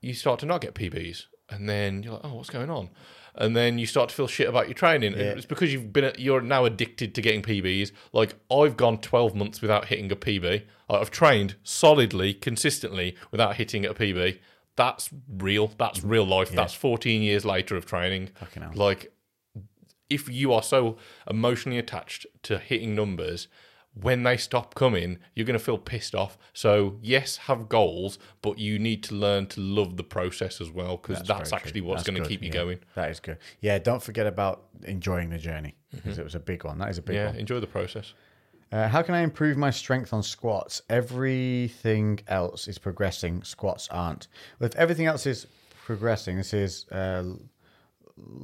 you 0.00 0.14
start 0.14 0.40
to 0.40 0.46
not 0.46 0.60
get 0.60 0.74
PBs, 0.74 1.24
and 1.50 1.68
then 1.68 2.02
you're 2.02 2.14
like, 2.14 2.22
"Oh, 2.24 2.34
what's 2.34 2.50
going 2.50 2.70
on?" 2.70 2.90
And 3.38 3.54
then 3.54 3.78
you 3.78 3.86
start 3.86 4.08
to 4.08 4.14
feel 4.14 4.26
shit 4.26 4.48
about 4.48 4.66
your 4.66 4.74
training. 4.74 5.12
And 5.12 5.20
It's 5.36 5.46
because 5.46 5.72
you've 5.72 5.92
been 5.92 6.12
you're 6.18 6.40
now 6.40 6.64
addicted 6.64 7.14
to 7.14 7.22
getting 7.22 7.42
PBs. 7.42 7.92
Like 8.12 8.34
I've 8.50 8.76
gone 8.76 8.98
12 8.98 9.34
months 9.34 9.60
without 9.60 9.86
hitting 9.86 10.10
a 10.10 10.16
PB. 10.16 10.62
I've 10.88 11.10
trained 11.10 11.56
solidly, 11.62 12.32
consistently 12.32 13.16
without 13.30 13.56
hitting 13.56 13.84
a 13.84 13.92
PB. 13.92 14.38
That's 14.76 15.10
real. 15.28 15.72
That's 15.78 16.02
real 16.02 16.26
life. 16.26 16.50
That's 16.50 16.74
14 16.74 17.22
years 17.22 17.44
later 17.44 17.76
of 17.76 17.86
training. 17.86 18.30
Like 18.74 19.12
if 20.08 20.28
you 20.28 20.52
are 20.52 20.62
so 20.62 20.96
emotionally 21.28 21.78
attached 21.78 22.26
to 22.44 22.58
hitting 22.58 22.94
numbers, 22.94 23.48
when 24.00 24.22
they 24.24 24.36
stop 24.36 24.74
coming, 24.74 25.18
you're 25.34 25.46
going 25.46 25.58
to 25.58 25.64
feel 25.64 25.78
pissed 25.78 26.14
off. 26.14 26.36
So, 26.52 26.98
yes, 27.02 27.36
have 27.38 27.68
goals, 27.68 28.18
but 28.42 28.58
you 28.58 28.78
need 28.78 29.02
to 29.04 29.14
learn 29.14 29.46
to 29.48 29.60
love 29.60 29.96
the 29.96 30.04
process 30.04 30.60
as 30.60 30.70
well 30.70 30.98
because 30.98 31.22
that's, 31.26 31.50
very 31.50 31.60
actually 31.60 31.80
true. 31.80 31.88
what's 31.88 32.02
That's 32.04 32.10
going 32.10 32.22
to 32.22 32.28
keep 32.28 32.42
you 32.42 32.48
yeah. 32.48 32.52
going. 32.52 32.78
That 32.94 33.10
is 33.10 33.20
good. 33.20 33.38
Yeah, 33.60 33.78
don't 33.78 34.02
forget 34.02 34.26
about 34.26 34.64
enjoying 34.84 35.30
the 35.30 35.38
journey 35.38 35.76
because 35.94 36.18
it 36.18 36.24
was 36.24 36.34
a 36.34 36.40
big 36.40 36.64
one. 36.64 36.78
That 36.78 36.90
is 36.90 36.98
a 36.98 37.02
big 37.02 37.16
Yeah, 37.16 37.26
one. 37.28 37.36
enjoy 37.36 37.60
the 37.60 37.66
process. 37.66 38.12
Uh, 38.72 38.88
how 38.88 39.00
can 39.00 39.14
I 39.14 39.20
improve 39.20 39.56
my 39.56 39.70
strength 39.70 40.12
on 40.12 40.22
squats? 40.22 40.82
Everything 40.90 42.18
else 42.26 42.68
is 42.68 42.78
progressing. 42.78 43.42
Squats 43.44 43.88
aren't. 43.90 44.28
Well, 44.58 44.66
if 44.68 44.74
everything 44.76 45.06
else 45.06 45.24
is 45.26 45.46
progressing, 45.84 46.36
this 46.36 46.52
is. 46.52 46.86
Uh, 46.90 47.24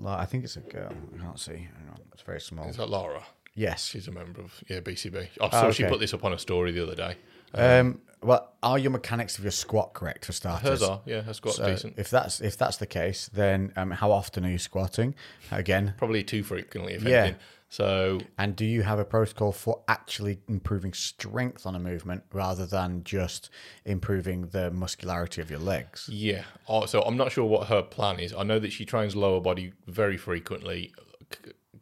I 0.06 0.24
think 0.26 0.44
it's 0.44 0.56
a 0.56 0.60
girl. 0.60 0.92
I 1.14 1.22
can't 1.22 1.38
see. 1.38 1.68
It's 2.12 2.22
very 2.22 2.40
small. 2.40 2.68
Is 2.68 2.76
that 2.76 2.88
Laura? 2.88 3.22
Yes. 3.54 3.86
She's 3.86 4.08
a 4.08 4.12
member 4.12 4.40
of 4.40 4.62
yeah 4.68 4.80
BCB. 4.80 5.28
I 5.40 5.50
saw 5.50 5.70
she 5.70 5.84
okay. 5.84 5.90
put 5.90 6.00
this 6.00 6.14
up 6.14 6.24
on 6.24 6.32
a 6.32 6.38
story 6.38 6.72
the 6.72 6.82
other 6.82 6.94
day. 6.94 7.16
Um, 7.54 8.00
well, 8.22 8.52
are 8.62 8.78
your 8.78 8.90
mechanics 8.92 9.36
of 9.36 9.44
your 9.44 9.50
squat 9.50 9.92
correct 9.92 10.24
for 10.24 10.32
starters? 10.32 10.68
Hers 10.80 10.82
are 10.82 11.00
yeah, 11.04 11.20
her 11.22 11.34
squat's 11.34 11.58
So 11.58 11.66
decent. 11.66 11.94
if 11.98 12.08
that's 12.08 12.40
if 12.40 12.56
that's 12.56 12.76
the 12.78 12.86
case, 12.86 13.28
then 13.32 13.72
um, 13.76 13.90
how 13.90 14.10
often 14.10 14.46
are 14.46 14.50
you 14.50 14.58
squatting? 14.58 15.14
Again, 15.50 15.94
Probably 15.98 16.22
too 16.22 16.42
frequently, 16.42 16.94
if 16.94 17.02
Yeah. 17.02 17.24
anything. 17.24 17.40
So 17.68 18.20
and 18.38 18.54
do 18.54 18.64
you 18.66 18.82
have 18.82 18.98
a 18.98 19.04
protocol 19.04 19.50
for 19.50 19.82
actually 19.88 20.38
improving 20.46 20.92
strength 20.92 21.66
on 21.66 21.74
a 21.74 21.78
movement 21.78 22.22
rather 22.32 22.66
than 22.66 23.02
just 23.02 23.48
improving 23.86 24.48
the 24.48 24.70
muscularity 24.70 25.40
of 25.40 25.50
your 25.50 25.58
legs? 25.60 26.08
Yeah. 26.10 26.44
Oh, 26.68 26.86
so 26.86 27.00
I'm 27.02 27.16
not 27.16 27.32
sure 27.32 27.44
what 27.46 27.68
her 27.68 27.82
plan 27.82 28.20
is. 28.20 28.32
I 28.34 28.42
know 28.44 28.58
that 28.58 28.72
she 28.72 28.84
trains 28.84 29.16
lower 29.16 29.40
body 29.40 29.72
very 29.86 30.16
frequently, 30.18 30.92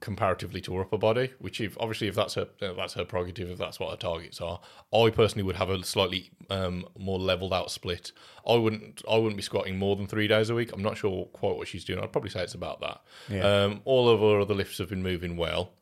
comparatively 0.01 0.61
to 0.63 0.75
her 0.75 0.83
upper 0.83 0.99
body. 0.99 1.33
Which, 1.39 1.61
if 1.61 1.77
obviously, 1.79 2.09
if 2.09 2.15
that's 2.15 2.35
her, 2.35 2.49
uh, 2.61 2.73
that's 2.73 2.95
her 2.95 3.05
prerogative. 3.05 3.51
If 3.51 3.59
that's 3.59 3.79
what 3.79 3.91
her 3.91 3.97
targets 3.97 4.41
are, 4.41 4.61
I 4.93 5.11
personally 5.11 5.45
would 5.45 5.57
have 5.57 5.71
a 5.71 5.83
slightly 5.85 6.31
um, 6.49 6.87
more 6.99 7.19
leveled 7.19 7.53
out 7.53 7.71
split. 7.71 8.13
I 8.47 8.55
wouldn't. 8.55 9.03
I 9.09 9.17
wouldn't 9.17 9.37
be 9.37 9.43
squatting 9.43 9.79
more 9.79 9.97
than 9.97 10.07
three 10.07 10.27
days 10.27 10.51
a 10.51 10.55
week. 10.55 10.73
I'm 10.73 10.83
not 10.83 10.97
sure 10.97 11.27
quite 11.27 11.57
what 11.57 11.69
she's 11.69 11.85
doing. 11.85 12.01
I'd 12.01 12.13
probably 12.13 12.31
say 12.31 12.43
it's 12.43 12.55
about 12.55 12.81
that. 12.81 13.01
Yeah. 13.29 13.65
Um, 13.65 13.81
all 13.85 14.09
of 14.09 14.21
her 14.21 14.41
other 14.41 14.55
lifts 14.55 14.79
have 14.79 14.89
been 14.89 15.03
moving 15.03 15.37
well. 15.37 15.73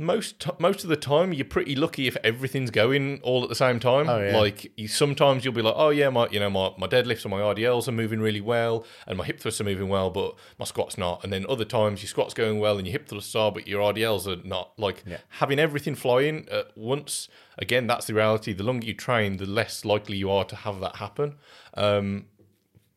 Most 0.00 0.40
t- 0.40 0.50
most 0.58 0.82
of 0.82 0.88
the 0.88 0.96
time, 0.96 1.34
you're 1.34 1.44
pretty 1.44 1.76
lucky 1.76 2.06
if 2.06 2.16
everything's 2.24 2.70
going 2.70 3.20
all 3.22 3.42
at 3.42 3.50
the 3.50 3.54
same 3.54 3.78
time. 3.78 4.08
Oh, 4.08 4.18
yeah. 4.18 4.34
Like 4.34 4.72
you, 4.78 4.88
sometimes 4.88 5.44
you'll 5.44 5.52
be 5.52 5.60
like, 5.60 5.74
oh 5.76 5.90
yeah, 5.90 6.08
my 6.08 6.26
you 6.30 6.40
know 6.40 6.48
my, 6.48 6.72
my 6.78 6.86
deadlifts 6.86 7.22
and 7.26 7.30
my 7.30 7.40
RDLs 7.40 7.86
are 7.86 7.92
moving 7.92 8.18
really 8.18 8.40
well, 8.40 8.86
and 9.06 9.18
my 9.18 9.24
hip 9.26 9.38
thrusts 9.40 9.60
are 9.60 9.64
moving 9.64 9.90
well, 9.90 10.08
but 10.08 10.34
my 10.58 10.64
squats 10.64 10.96
not. 10.96 11.22
And 11.22 11.30
then 11.30 11.44
other 11.50 11.66
times 11.66 12.02
your 12.02 12.08
squats 12.08 12.32
going 12.32 12.58
well 12.60 12.78
and 12.78 12.86
your 12.86 12.92
hip 12.92 13.08
thrusts 13.08 13.34
are, 13.34 13.52
but 13.52 13.68
your 13.68 13.82
RDLs 13.92 14.26
are 14.26 14.42
not. 14.48 14.72
Like 14.78 15.04
Yeah. 15.06 15.18
having 15.28 15.58
everything 15.58 15.94
flying 15.94 16.48
at 16.50 16.76
once. 16.78 17.28
Again, 17.58 17.86
that's 17.86 18.06
the 18.06 18.14
reality. 18.14 18.54
The 18.54 18.64
longer 18.64 18.86
you 18.86 18.94
train, 18.94 19.36
the 19.36 19.44
less 19.44 19.84
likely 19.84 20.16
you 20.16 20.30
are 20.30 20.44
to 20.46 20.56
have 20.56 20.80
that 20.80 20.96
happen. 20.96 21.34
Um, 21.74 22.24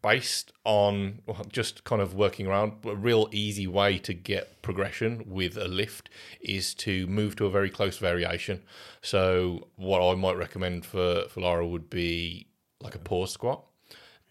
based 0.03 0.51
on 0.65 1.21
just 1.49 1.83
kind 1.85 2.01
of 2.01 2.13
working 2.13 2.45
around 2.45 2.73
a 2.85 2.95
real 2.95 3.27
easy 3.31 3.65
way 3.65 3.97
to 3.97 4.13
get 4.13 4.61
progression 4.61 5.23
with 5.25 5.57
a 5.57 5.67
lift 5.67 6.09
is 6.41 6.75
to 6.75 7.07
move 7.07 7.35
to 7.37 7.45
a 7.45 7.49
very 7.49 7.69
close 7.69 7.97
variation. 7.97 8.61
So 9.01 9.67
what 9.77 10.01
i 10.07 10.13
might 10.15 10.37
recommend 10.37 10.85
for 10.85 11.23
for 11.29 11.39
lara 11.41 11.65
would 11.65 11.89
be 11.89 12.47
like 12.81 12.93
a 12.93 12.99
pause 12.99 13.31
squat. 13.31 13.63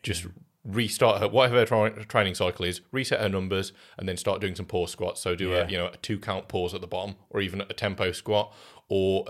Just 0.02 0.26
restart 0.64 1.20
her 1.20 1.26
whatever 1.28 1.56
her 1.56 1.64
tra- 1.66 2.04
training 2.04 2.36
cycle 2.36 2.64
is 2.64 2.82
reset 2.92 3.20
her 3.20 3.28
numbers 3.28 3.72
and 3.98 4.08
then 4.08 4.16
start 4.16 4.40
doing 4.40 4.54
some 4.54 4.66
pause 4.66 4.92
squats. 4.92 5.20
So 5.20 5.34
do 5.34 5.48
Yeah. 5.48 5.66
a 5.66 5.68
you 5.70 5.76
know 5.78 5.86
a 5.86 5.96
two 5.96 6.18
count 6.18 6.48
pause 6.48 6.74
at 6.74 6.80
the 6.82 6.86
bottom 6.86 7.16
or 7.30 7.40
even 7.40 7.62
a 7.62 7.64
tempo 7.72 8.12
squat 8.12 8.54
or 8.88 9.24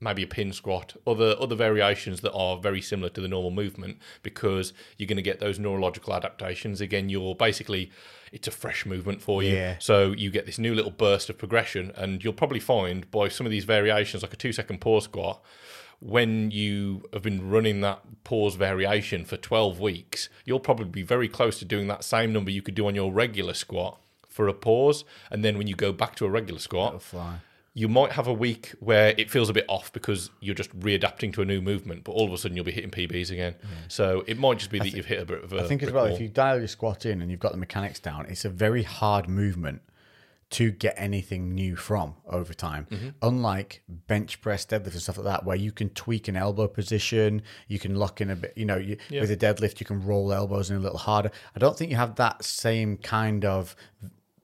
maybe 0.00 0.22
a 0.22 0.26
pin 0.26 0.52
squat, 0.52 0.96
other 1.06 1.34
other 1.38 1.54
variations 1.54 2.20
that 2.22 2.32
are 2.32 2.56
very 2.58 2.80
similar 2.80 3.10
to 3.10 3.20
the 3.20 3.28
normal 3.28 3.50
movement 3.50 3.98
because 4.22 4.72
you're 4.96 5.06
going 5.06 5.16
to 5.16 5.22
get 5.22 5.40
those 5.40 5.58
neurological 5.58 6.14
adaptations. 6.14 6.80
Again, 6.80 7.08
you're 7.08 7.34
basically 7.34 7.90
it's 8.32 8.46
a 8.48 8.50
fresh 8.52 8.86
movement 8.86 9.20
for 9.20 9.42
you, 9.42 9.54
Yeah. 9.54 9.76
so 9.80 10.12
you 10.12 10.30
get 10.30 10.46
this 10.46 10.58
new 10.58 10.72
little 10.74 10.92
burst 10.92 11.28
of 11.30 11.36
progression, 11.36 11.90
and 11.96 12.22
you'll 12.22 12.32
probably 12.32 12.60
find 12.60 13.10
by 13.10 13.28
some 13.28 13.44
of 13.44 13.50
these 13.50 13.64
variations, 13.64 14.22
like 14.22 14.32
a 14.32 14.36
two 14.36 14.52
second 14.52 14.80
pause 14.80 15.04
squat. 15.04 15.42
When 15.98 16.50
you 16.50 17.02
have 17.12 17.22
been 17.22 17.50
running 17.50 17.82
that 17.82 18.00
pause 18.24 18.54
variation 18.54 19.26
for 19.26 19.36
12 19.36 19.80
weeks, 19.80 20.30
you'll 20.46 20.60
probably 20.60 20.86
be 20.86 21.02
very 21.02 21.28
close 21.28 21.58
to 21.58 21.66
doing 21.66 21.88
that 21.88 22.04
same 22.04 22.32
number 22.32 22.50
you 22.50 22.62
could 22.62 22.74
do 22.74 22.86
on 22.86 22.94
your 22.94 23.12
regular 23.12 23.52
squat 23.52 24.00
for 24.26 24.48
a 24.48 24.54
pause. 24.54 25.04
And 25.30 25.44
then 25.44 25.58
when 25.58 25.66
you 25.66 25.74
go 25.74 25.92
back 25.92 26.14
to 26.16 26.24
a 26.24 26.30
regular 26.30 26.58
squat, 26.60 27.02
Fly. 27.02 27.40
You 27.72 27.88
might 27.88 28.12
have 28.12 28.26
a 28.26 28.32
week 28.32 28.72
where 28.80 29.14
it 29.16 29.30
feels 29.30 29.48
a 29.48 29.52
bit 29.52 29.64
off 29.68 29.92
because 29.92 30.30
you're 30.40 30.54
just 30.54 30.76
readapting 30.80 31.32
to 31.34 31.42
a 31.42 31.44
new 31.44 31.60
movement, 31.62 32.02
but 32.02 32.12
all 32.12 32.26
of 32.26 32.32
a 32.32 32.38
sudden 32.38 32.56
you'll 32.56 32.64
be 32.64 32.72
hitting 32.72 32.90
PBs 32.90 33.30
again. 33.30 33.54
So 33.88 34.24
it 34.26 34.38
might 34.38 34.58
just 34.58 34.70
be 34.70 34.80
that 34.80 34.90
you've 34.90 35.06
hit 35.06 35.20
a 35.20 35.24
bit 35.24 35.44
of 35.44 35.52
a 35.52 35.62
I 35.62 35.68
think 35.68 35.82
as 35.82 35.92
well, 35.92 36.06
wall. 36.06 36.14
if 36.14 36.20
you 36.20 36.28
dial 36.28 36.58
your 36.58 36.68
squat 36.68 37.06
in 37.06 37.22
and 37.22 37.30
you've 37.30 37.40
got 37.40 37.52
the 37.52 37.58
mechanics 37.58 38.00
down, 38.00 38.26
it's 38.26 38.44
a 38.44 38.48
very 38.48 38.82
hard 38.82 39.28
movement 39.28 39.82
to 40.50 40.72
get 40.72 40.94
anything 40.96 41.54
new 41.54 41.76
from 41.76 42.16
over 42.26 42.52
time. 42.52 42.88
Mm-hmm. 42.90 43.08
Unlike 43.22 43.82
bench 43.88 44.40
press, 44.40 44.66
deadlift, 44.66 44.92
and 44.92 45.02
stuff 45.02 45.18
like 45.18 45.26
that, 45.26 45.44
where 45.44 45.56
you 45.56 45.70
can 45.70 45.90
tweak 45.90 46.26
an 46.26 46.36
elbow 46.36 46.66
position, 46.66 47.42
you 47.68 47.78
can 47.78 47.94
lock 47.94 48.20
in 48.20 48.30
a 48.30 48.36
bit, 48.36 48.52
you 48.56 48.64
know, 48.64 48.76
you, 48.76 48.96
with 49.12 49.30
a 49.30 49.36
deadlift, 49.36 49.78
you 49.78 49.86
can 49.86 50.04
roll 50.04 50.32
elbows 50.32 50.68
in 50.70 50.76
a 50.76 50.80
little 50.80 50.98
harder. 50.98 51.30
I 51.54 51.60
don't 51.60 51.78
think 51.78 51.92
you 51.92 51.96
have 51.96 52.16
that 52.16 52.44
same 52.44 52.96
kind 52.96 53.44
of 53.44 53.76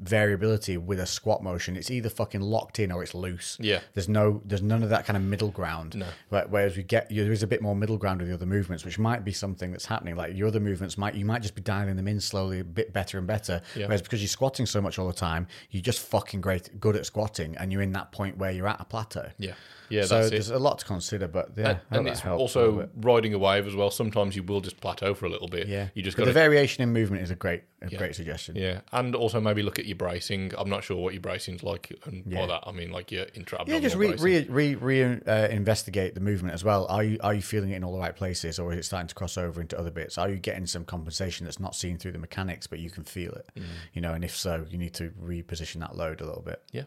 variability 0.00 0.76
with 0.76 1.00
a 1.00 1.06
squat 1.06 1.42
motion. 1.42 1.76
It's 1.76 1.90
either 1.90 2.08
fucking 2.08 2.40
locked 2.40 2.78
in 2.78 2.92
or 2.92 3.02
it's 3.02 3.14
loose. 3.14 3.56
Yeah. 3.60 3.80
There's 3.94 4.08
no, 4.08 4.40
there's 4.44 4.62
none 4.62 4.82
of 4.82 4.90
that 4.90 5.04
kind 5.06 5.16
of 5.16 5.22
middle 5.22 5.50
ground. 5.50 5.94
No. 5.96 6.06
Where- 6.28 6.46
Whereas 6.48 6.76
we 6.76 6.82
get, 6.82 7.08
there 7.10 7.32
is 7.32 7.42
a 7.42 7.46
bit 7.46 7.60
more 7.60 7.74
middle 7.74 7.96
ground 7.98 8.20
with 8.20 8.28
the 8.28 8.34
other 8.34 8.46
movements, 8.46 8.84
which 8.84 8.98
might 8.98 9.24
be 9.24 9.32
something 9.32 9.70
that's 9.72 9.86
happening. 9.86 10.16
Like 10.16 10.36
your 10.36 10.48
other 10.48 10.60
movements 10.60 10.96
might, 10.96 11.14
you 11.14 11.24
might 11.24 11.42
just 11.42 11.54
be 11.54 11.62
dialing 11.62 11.96
them 11.96 12.08
in 12.08 12.20
slowly, 12.20 12.60
a 12.60 12.64
bit 12.64 12.92
better 12.92 13.18
and 13.18 13.26
better. 13.26 13.60
Yeah. 13.74 13.86
Whereas 13.86 14.02
because 14.02 14.20
you're 14.22 14.28
squatting 14.28 14.64
so 14.66 14.80
much 14.80 14.98
all 14.98 15.06
the 15.06 15.12
time, 15.12 15.46
you're 15.70 15.82
just 15.82 16.00
fucking 16.00 16.40
great, 16.40 16.78
good 16.80 16.96
at 16.96 17.04
squatting, 17.06 17.56
and 17.56 17.72
you're 17.72 17.82
in 17.82 17.92
that 17.92 18.12
point 18.12 18.36
where 18.38 18.50
you're 18.50 18.68
at 18.68 18.80
a 18.80 18.84
plateau. 18.84 19.28
Yeah, 19.38 19.52
yeah, 19.88 20.04
so 20.04 20.16
that's 20.16 20.26
it. 20.28 20.30
there's 20.30 20.50
a 20.50 20.58
lot 20.58 20.78
to 20.80 20.84
consider, 20.84 21.28
but 21.28 21.50
yeah, 21.56 21.78
and, 21.90 21.98
and 22.00 22.08
it's 22.08 22.20
helps 22.20 22.54
a 22.54 22.60
little 22.60 22.80
also 22.80 22.88
riding 22.96 23.34
a 23.34 23.38
wave 23.38 23.66
as 23.66 23.74
well. 23.74 23.90
Sometimes 23.90 24.36
you 24.36 24.42
will 24.42 24.60
just 24.60 24.80
plateau 24.80 25.14
for 25.14 25.26
a 25.26 25.28
little 25.30 25.48
bit. 25.48 25.66
yeah, 25.68 25.88
you 25.94 26.02
just 26.02 26.16
But 26.16 26.22
got 26.22 26.26
the 26.26 26.32
variation 26.32 26.82
in 26.82 26.92
movement 26.92 27.22
is 27.22 27.30
a 27.30 27.36
great, 27.36 27.62
a 27.82 27.88
great 27.94 28.14
suggestion. 28.14 28.56
yeah, 28.56 28.80
and 28.92 29.14
also 29.14 29.40
maybe 29.40 29.62
look 29.62 29.78
at 29.78 29.85
your 29.86 29.96
bracing. 29.96 30.52
I'm 30.58 30.68
not 30.68 30.84
sure 30.84 30.96
what 30.96 31.14
your 31.14 31.20
bracing's 31.20 31.62
like, 31.62 31.92
and 32.04 32.24
by 32.28 32.46
that 32.46 32.64
I 32.66 32.72
mean 32.72 32.90
like 32.90 33.10
your 33.12 33.26
intra 33.34 33.64
Yeah, 33.66 33.78
just 33.78 33.96
re, 33.96 34.14
re, 34.14 34.46
re, 34.48 34.74
re 34.74 35.02
uh, 35.26 35.48
investigate 35.48 36.14
the 36.14 36.20
movement 36.20 36.54
as 36.54 36.64
well. 36.64 36.86
Are 36.88 37.02
you 37.02 37.18
are 37.22 37.34
you 37.34 37.42
feeling 37.42 37.70
it 37.70 37.76
in 37.76 37.84
all 37.84 37.92
the 37.92 37.98
right 37.98 38.14
places, 38.16 38.58
or 38.58 38.72
is 38.72 38.78
it 38.78 38.84
starting 38.84 39.08
to 39.08 39.14
cross 39.14 39.36
over 39.38 39.60
into 39.60 39.78
other 39.78 39.90
bits? 39.90 40.18
Are 40.18 40.28
you 40.28 40.36
getting 40.36 40.66
some 40.66 40.84
compensation 40.84 41.44
that's 41.44 41.60
not 41.60 41.74
seen 41.74 41.98
through 41.98 42.12
the 42.12 42.18
mechanics, 42.18 42.66
but 42.66 42.78
you 42.78 42.90
can 42.90 43.04
feel 43.04 43.32
it? 43.32 43.48
Mm. 43.56 43.62
You 43.94 44.00
know, 44.02 44.12
and 44.12 44.24
if 44.24 44.36
so, 44.36 44.66
you 44.68 44.78
need 44.78 44.94
to 44.94 45.10
reposition 45.22 45.80
that 45.80 45.96
load 45.96 46.20
a 46.20 46.26
little 46.26 46.42
bit. 46.42 46.62
yeah. 46.72 46.84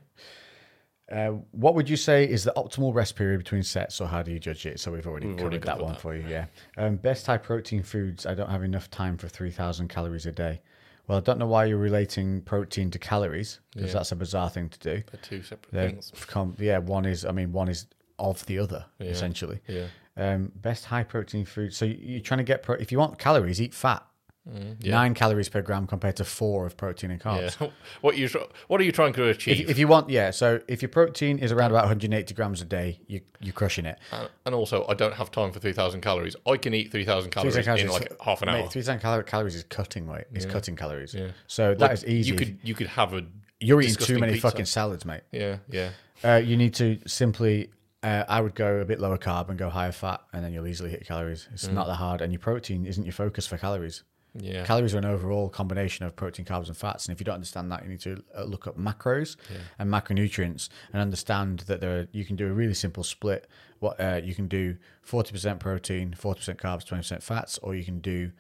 Uh, 1.11 1.30
what 1.51 1.73
would 1.73 1.89
you 1.89 1.97
say 1.97 2.23
is 2.23 2.43
the 2.43 2.53
optimal 2.55 2.93
rest 2.93 3.15
period 3.15 3.39
between 3.39 3.63
sets, 3.63 3.99
or 3.99 4.07
how 4.07 4.21
do 4.21 4.31
you 4.31 4.38
judge 4.38 4.63
it? 4.67 4.80
So 4.80 4.91
we've 4.91 5.07
already 5.07 5.26
We've 5.26 5.38
covered 5.38 5.53
already 5.53 5.65
that 5.65 5.80
one 5.80 5.93
that. 5.93 6.01
for 6.01 6.15
you. 6.15 6.23
Yeah. 6.27 6.45
Um, 6.77 6.97
best 6.97 7.26
high 7.26 7.38
protein 7.38 7.81
foods. 7.81 8.27
I 8.27 8.35
don't 8.35 8.49
have 8.51 8.61
enough 8.63 8.91
time 8.91 9.17
for 9.17 9.27
three 9.27 9.49
thousand 9.49 9.88
calories 9.88 10.27
a 10.27 10.31
day. 10.31 10.61
Well, 11.10 11.18
I 11.18 11.22
don't 11.22 11.40
know 11.40 11.48
why 11.48 11.65
you're 11.65 11.80
relating 11.80 12.41
protein 12.44 12.91
to 12.91 12.99
calories 12.99 13.60
because 13.73 13.90
Yeah. 13.90 13.94
that's 13.95 14.11
a 14.11 14.15
bizarre 14.15 14.49
thing 14.52 14.69
to 14.69 14.80
do. 14.80 15.03
They're 15.11 15.22
two 15.23 15.41
separate 15.41 15.72
They're 15.73 15.90
things. 15.90 16.11
com- 16.27 16.56
yeah, 16.60 16.77
one 16.77 17.06
is. 17.06 17.26
I 17.26 17.31
mean, 17.31 17.52
one 17.52 17.68
is 17.68 17.88
of 18.19 18.45
the 18.45 18.60
other 18.60 18.86
essentially. 18.99 19.60
Yeah, 19.68 19.88
Um, 20.18 20.52
best 20.56 20.86
high 20.86 21.03
protein 21.03 21.45
food. 21.45 21.73
So 21.73 21.86
you- 21.86 21.98
you're 21.99 22.19
trying 22.22 22.38
to 22.40 22.44
get 22.44 22.61
pro- 22.61 22.76
if 22.76 22.91
you 22.91 22.99
want 22.99 23.18
calories, 23.18 23.60
eat 23.60 23.73
fat. 23.73 24.06
Mm, 24.49 24.77
yeah. 24.80 24.91
Nine 24.91 25.13
calories 25.13 25.47
per 25.49 25.61
gram 25.61 25.85
compared 25.88 26.15
to 26.17 26.26
four 26.26 26.65
of 26.65 26.76
protein 26.77 27.11
and 27.11 27.21
carbs. 27.21 27.59
yeah. 27.61 27.69
what 28.01 28.17
you 28.17 28.27
what 28.67 28.81
are 28.81 28.84
you 28.84 28.91
trying 28.91 29.13
to 29.13 29.27
achieve? 29.30 29.61
If, 29.61 29.69
if 29.71 29.77
you 29.80 29.88
want, 29.88 30.09
yeah. 30.09 30.31
So 30.31 30.59
if 30.67 30.81
your 30.81 30.89
protein 30.89 31.38
is 31.39 31.51
around 31.51 31.71
about 31.71 31.84
180 31.84 32.34
grams 32.34 32.61
a 32.61 32.65
day, 32.65 32.99
you 33.07 33.21
you're 33.39 33.53
crushing 33.53 33.85
it. 33.85 33.99
And- 34.11 34.30
and 34.45 34.55
also, 34.55 34.85
I 34.88 34.95
don't 34.95 35.13
have 35.13 35.30
time 35.30 35.51
for 35.51 35.59
3,000 35.59 36.01
calories. 36.01 36.35
I 36.47 36.57
can 36.57 36.73
eat 36.73 36.91
3,000 36.91 37.30
calories 37.30 37.53
3,000 37.53 37.85
in 37.85 37.91
like 37.93 38.07
is- 38.11 38.17
half 38.21 38.41
an 38.41 38.47
Mate, 38.47 38.61
hour. 38.63 38.69
3,000 38.69 38.99
cal- 38.99 39.21
calories 39.23 39.53
is 39.55 39.63
cutting 39.63 40.07
weight. 40.07 40.26
It's 40.34 40.45
cutting 40.45 40.76
calories. 40.76 41.13
Yeah. 41.13 41.27
So 41.45 41.76
that 41.76 41.80
Like, 41.80 41.91
is 41.91 42.05
easy. 42.05 42.31
You 42.31 42.35
could 42.38 42.57
you 42.63 42.73
could 42.73 42.88
have 42.88 43.13
a 43.13 43.23
you're 43.59 43.81
eating 43.81 43.95
too 43.97 44.17
many 44.19 44.34
pizza. 44.34 44.49
fucking 44.49 44.65
salads, 44.65 45.05
mate. 45.05 45.21
yeah 45.31 45.57
yeah 45.69 45.89
Uh, 46.23 46.35
you 46.43 46.57
need 46.57 46.73
to 46.76 46.97
simply. 47.05 47.69
Uh, 48.01 48.23
I 48.30 48.39
would 48.39 48.55
go 48.55 48.77
a 48.77 48.85
bit 48.85 49.01
lower 49.01 49.17
carb 49.17 49.49
and 49.49 49.59
go 49.59 49.69
higher 49.69 49.91
fat, 49.91 50.21
and 50.31 50.41
then 50.43 50.53
you'll 50.53 50.67
easily 50.67 50.89
hit 50.89 51.05
calories. 51.05 51.49
It's 51.53 51.67
not 51.67 51.85
that 51.88 51.95
hard, 51.95 52.21
and 52.21 52.31
your 52.31 52.39
protein 52.39 52.85
isn't 52.85 53.03
your 53.03 53.11
focus 53.11 53.45
for 53.45 53.57
calories. 53.57 54.03
Yeah 54.34 54.64
Calories 54.65 54.93
are 54.93 54.99
an 54.99 55.06
overall 55.06 55.49
combination 55.49 56.06
of 56.06 56.15
protein, 56.15 56.45
carbs, 56.45 56.68
and 56.68 56.77
fats. 56.77 57.06
And 57.07 57.14
if 57.14 57.19
you 57.19 57.26
don't 57.26 57.35
understand 57.35 57.72
that, 57.72 57.84
you 57.84 57.89
need 57.89 58.01
to 58.01 58.23
uh, 58.38 58.43
look 58.43 58.68
up 58.68 58.77
macros 58.77 59.35
and 59.80 59.89
macronutrients 59.89 60.69
and 60.93 61.01
understand 61.01 61.60
that 61.61 61.81
there 61.81 61.99
are, 61.99 62.07
you 62.11 62.26
can 62.26 62.35
do 62.35 62.47
a 62.47 62.53
really 62.53 62.73
simple 62.73 63.03
split. 63.03 63.47
What 63.80 63.99
uh, 63.99 64.22
you 64.23 64.35
can 64.35 64.47
do: 64.47 64.77
forty 65.01 65.31
percent 65.31 65.60
protein, 65.60 66.14
forty 66.14 66.39
percent 66.39 66.60
carbs, 66.60 66.85
twenty 66.85 67.01
percent 67.01 67.23
fats, 67.23 67.57
or 67.60 67.76
you 67.76 67.84
can 67.84 67.99
do 67.99 68.31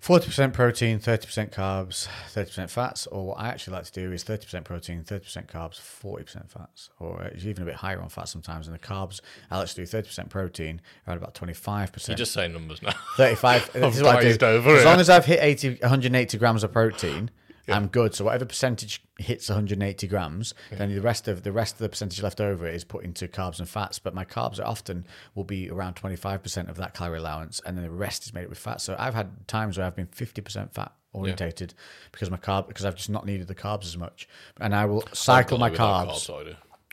forty 0.00 0.26
percent 0.26 0.52
protein, 0.54 0.98
thirty 0.98 1.26
percent 1.26 1.52
carbs, 1.52 2.08
thirty 2.30 2.48
percent 2.48 2.70
fats. 2.70 3.06
Or 3.06 3.26
what 3.28 3.38
I 3.40 3.48
actually 3.48 3.74
like 3.74 3.84
to 3.84 3.92
do 3.92 4.12
is 4.12 4.22
thirty 4.24 4.44
percent 4.44 4.64
protein, 4.64 5.02
thirty 5.04 5.24
percent 5.24 5.48
carbs, 5.48 5.78
forty 5.78 6.24
percent 6.24 6.50
fats, 6.50 6.90
or 6.98 7.22
it's 7.22 7.44
even 7.44 7.62
a 7.62 7.66
bit 7.66 7.76
higher 7.76 8.00
on 8.00 8.08
fats 8.08 8.30
sometimes. 8.32 8.66
And 8.66 8.74
the 8.74 8.78
carbs, 8.80 9.20
I 9.50 9.58
like 9.58 9.68
to 9.68 9.74
do 9.74 9.86
thirty 9.86 10.06
percent 10.08 10.30
protein, 10.30 10.80
around 11.06 11.18
about 11.18 11.34
25%. 11.34 12.08
you 12.08 12.14
just 12.14 12.32
say 12.32 12.48
numbers 12.48 12.82
now 12.82 12.92
35. 13.16 13.72
this 13.74 13.96
is 13.96 14.02
what 14.02 14.16
I 14.16 14.32
do. 14.32 14.46
over 14.46 14.70
as 14.70 14.82
it. 14.82 14.84
long 14.84 15.00
as 15.00 15.10
I've 15.10 15.24
hit 15.24 15.40
80, 15.42 15.78
180 15.80 16.38
grams 16.38 16.64
of 16.64 16.72
protein, 16.72 17.30
I'm 17.68 17.88
good. 17.88 18.14
So 18.14 18.24
whatever 18.24 18.44
percentage 18.44 19.02
hits 19.18 19.48
180 19.48 20.06
grams, 20.06 20.54
then 20.70 20.94
the 20.94 21.00
rest 21.00 21.28
of 21.28 21.42
the 21.42 21.52
rest 21.52 21.74
of 21.74 21.78
the 21.78 21.88
percentage 21.88 22.22
left 22.22 22.40
over 22.40 22.66
is 22.66 22.84
put 22.84 23.04
into 23.04 23.28
carbs 23.28 23.58
and 23.58 23.68
fats. 23.68 23.98
But 23.98 24.14
my 24.14 24.24
carbs 24.24 24.58
are 24.58 24.66
often 24.66 25.06
will 25.34 25.44
be 25.44 25.70
around 25.70 25.96
25% 25.96 26.68
of 26.68 26.76
that 26.76 26.94
calorie 26.94 27.18
allowance, 27.18 27.60
and 27.64 27.76
then 27.76 27.84
the 27.84 27.90
rest 27.90 28.24
is 28.24 28.32
made 28.34 28.44
up 28.44 28.50
with 28.50 28.58
fat. 28.58 28.80
So 28.80 28.96
I've 28.98 29.14
had 29.14 29.46
times 29.48 29.76
where 29.78 29.86
I've 29.86 29.96
been 29.96 30.06
50% 30.06 30.72
fat 30.72 30.92
orientated 31.12 31.74
because 32.12 32.30
my 32.30 32.36
carb 32.36 32.68
because 32.68 32.84
I've 32.84 32.94
just 32.96 33.10
not 33.10 33.26
needed 33.26 33.48
the 33.48 33.54
carbs 33.54 33.84
as 33.84 33.96
much, 33.96 34.28
and 34.60 34.74
I 34.74 34.84
will 34.86 35.04
cycle 35.12 35.58
my 35.58 35.70
carbs. 35.70 36.08
I. 36.10 36.14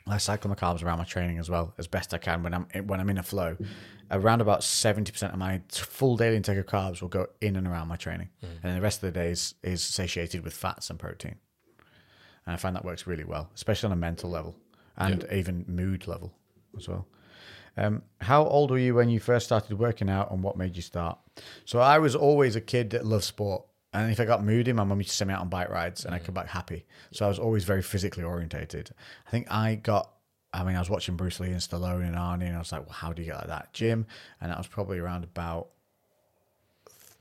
I 0.08 0.18
cycle 0.18 0.50
my 0.50 0.56
carbs 0.56 0.84
around 0.84 1.00
my 1.00 1.04
training 1.04 1.40
as 1.40 1.50
well 1.50 1.74
as 1.80 1.88
best 1.88 2.14
I 2.14 2.20
can 2.20 2.44
when 2.44 2.54
I'm 2.54 2.68
when 2.86 3.00
I'm 3.00 3.10
in 3.10 3.18
a 3.18 3.24
flow. 3.24 3.58
Around 4.12 4.42
about 4.42 4.64
seventy 4.64 5.12
percent 5.12 5.34
of 5.34 5.40
my 5.40 5.62
full 5.70 6.16
daily 6.16 6.36
intake 6.36 6.60
of 6.60 6.68
carbs 6.68 7.02
will 7.02 7.10
go 7.10 7.28
in 7.42 7.56
and 7.56 7.68
around 7.68 7.88
my 7.88 7.96
training, 7.96 8.30
and 8.42 8.62
then 8.62 8.76
the 8.76 8.82
rest 8.82 9.02
of 9.02 9.12
the 9.12 9.20
days 9.20 9.56
is 9.64 9.82
satiated 9.82 10.44
with 10.44 10.54
fats 10.54 10.90
and 10.92 11.00
protein. 11.00 11.36
And 12.46 12.54
I 12.54 12.58
find 12.58 12.76
that 12.76 12.86
works 12.86 13.08
really 13.08 13.24
well, 13.24 13.50
especially 13.56 13.88
on 13.88 13.94
a 13.94 13.96
mental 13.96 14.30
level 14.30 14.56
and 14.98 15.26
even 15.34 15.66
mood 15.68 16.08
level 16.08 16.34
as 16.78 16.88
well. 16.88 17.08
Um, 17.78 18.04
how 18.22 18.46
old 18.46 18.70
were 18.72 18.78
you 18.78 18.94
when 18.94 19.10
you 19.10 19.20
first 19.20 19.48
started 19.48 19.78
working 19.80 20.10
out, 20.10 20.32
and 20.32 20.44
what 20.44 20.56
made 20.56 20.76
you 20.76 20.84
start? 20.84 21.18
So 21.66 21.80
I 21.80 21.98
was 21.98 22.16
always 22.16 22.56
a 22.56 22.62
kid 22.62 22.92
that 22.92 23.06
loved 23.06 23.24
sport, 23.24 23.66
and 23.92 24.12
if 24.12 24.20
I 24.20 24.26
got 24.26 24.44
moody, 24.44 24.72
my 24.72 24.84
mum 24.84 25.00
used 25.00 25.10
to 25.10 25.16
send 25.16 25.30
me 25.30 25.34
out 25.34 25.42
on 25.42 25.50
bike 25.50 25.70
rides, 25.70 26.06
and 26.06 26.14
I 26.14 26.20
come 26.20 26.36
back 26.36 26.48
happy. 26.48 26.86
So 27.12 27.26
I 27.26 27.28
was 27.28 27.40
always 27.40 27.64
very 27.64 27.82
physically 27.82 28.24
orientated. 28.24 28.92
I 29.26 29.32
think 29.32 29.52
I 29.52 29.76
got. 29.76 30.12
I 30.56 30.64
mean, 30.64 30.76
I 30.76 30.80
was 30.80 30.90
watching 30.90 31.16
Bruce 31.16 31.40
Lee 31.40 31.52
and 31.52 31.60
Stallone 31.60 32.08
and 32.08 32.16
Arnie, 32.16 32.48
and 32.48 32.56
I 32.56 32.60
was 32.60 32.72
like, 32.72 32.86
"Well, 32.86 32.94
how 32.94 33.14
do 33.14 33.22
you 33.22 33.28
get 33.28 33.38
like 33.38 33.48
that, 33.48 33.74
Jim?" 33.74 34.06
And 34.40 34.52
that 34.52 34.58
was 34.58 34.68
probably 34.68 35.00
around 35.00 35.24
about 35.24 35.70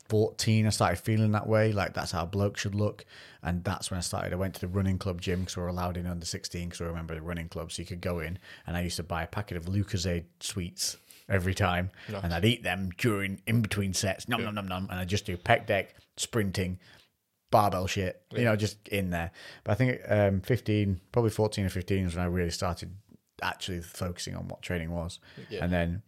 14, 0.09 0.66
I 0.66 0.70
started 0.70 0.97
feeling 0.97 1.32
that 1.32 1.47
way. 1.47 1.73
Like 1.73 1.94
that's 1.94 2.12
how 2.12 2.24
a 2.24 2.27
bloke 2.27 2.56
should 2.56 2.74
look. 2.74 3.05
And 3.43 3.65
that's 3.65 3.90
when 3.90 3.98
I 3.98 4.01
started. 4.01 4.32
I 4.32 4.36
went 4.36 4.55
to 4.55 4.61
the 4.61 4.69
running 4.69 4.98
club 4.98 5.20
gym 5.20 5.40
because 5.40 5.56
we 5.56 5.62
were 5.62 5.69
allowed 5.69 5.97
in 5.97 6.06
under 6.06 6.27
16 6.27 6.69
because 6.69 6.81
I 6.81 6.85
remember 6.85 7.15
the 7.15 7.23
running 7.23 7.48
club. 7.48 7.73
So 7.73 7.82
you 7.82 7.86
could 7.86 8.01
go 8.01 8.20
in. 8.20 8.39
And 8.66 8.77
I 8.77 8.82
used 8.82 8.97
to 8.97 9.02
buy 9.02 9.23
a 9.23 9.27
packet 9.27 9.56
of 9.56 9.65
Lucozade 9.65 10.24
sweets 10.40 10.98
every 11.28 11.55
time. 11.55 11.90
And 12.23 12.35
I'd 12.35 12.44
eat 12.44 12.62
them 12.62 12.90
during, 12.98 13.40
in 13.47 13.62
between 13.62 13.94
sets. 13.94 14.28
Nom, 14.28 14.44
nom, 14.44 14.55
nom, 14.55 14.69
nom. 14.69 14.89
And 14.90 15.01
I'd 15.01 15.09
just 15.09 15.27
do 15.27 15.36
pec 15.36 15.66
deck, 15.66 15.94
sprinting, 16.16 16.78
barbell 17.51 17.86
shit, 17.86 18.20
you 18.32 18.44
know, 18.44 18.56
just 18.56 18.86
in 18.89 19.11
there. 19.11 19.31
But 19.62 19.73
I 19.73 19.74
think 19.77 20.01
um, 20.09 20.40
15, 20.43 21.01
probably 21.12 21.31
14 21.31 21.65
or 21.65 21.70
15 21.70 22.06
is 22.06 22.15
when 22.15 22.24
I 22.24 22.28
really 22.28 22.51
started 22.51 22.90
actually 23.45 23.81
focusing 23.81 24.35
on 24.35 24.49
what 24.49 24.62
training 24.62 24.91
was. 24.91 25.21
Yeah. 25.51 25.65
And 25.65 25.73
then 25.73 26.03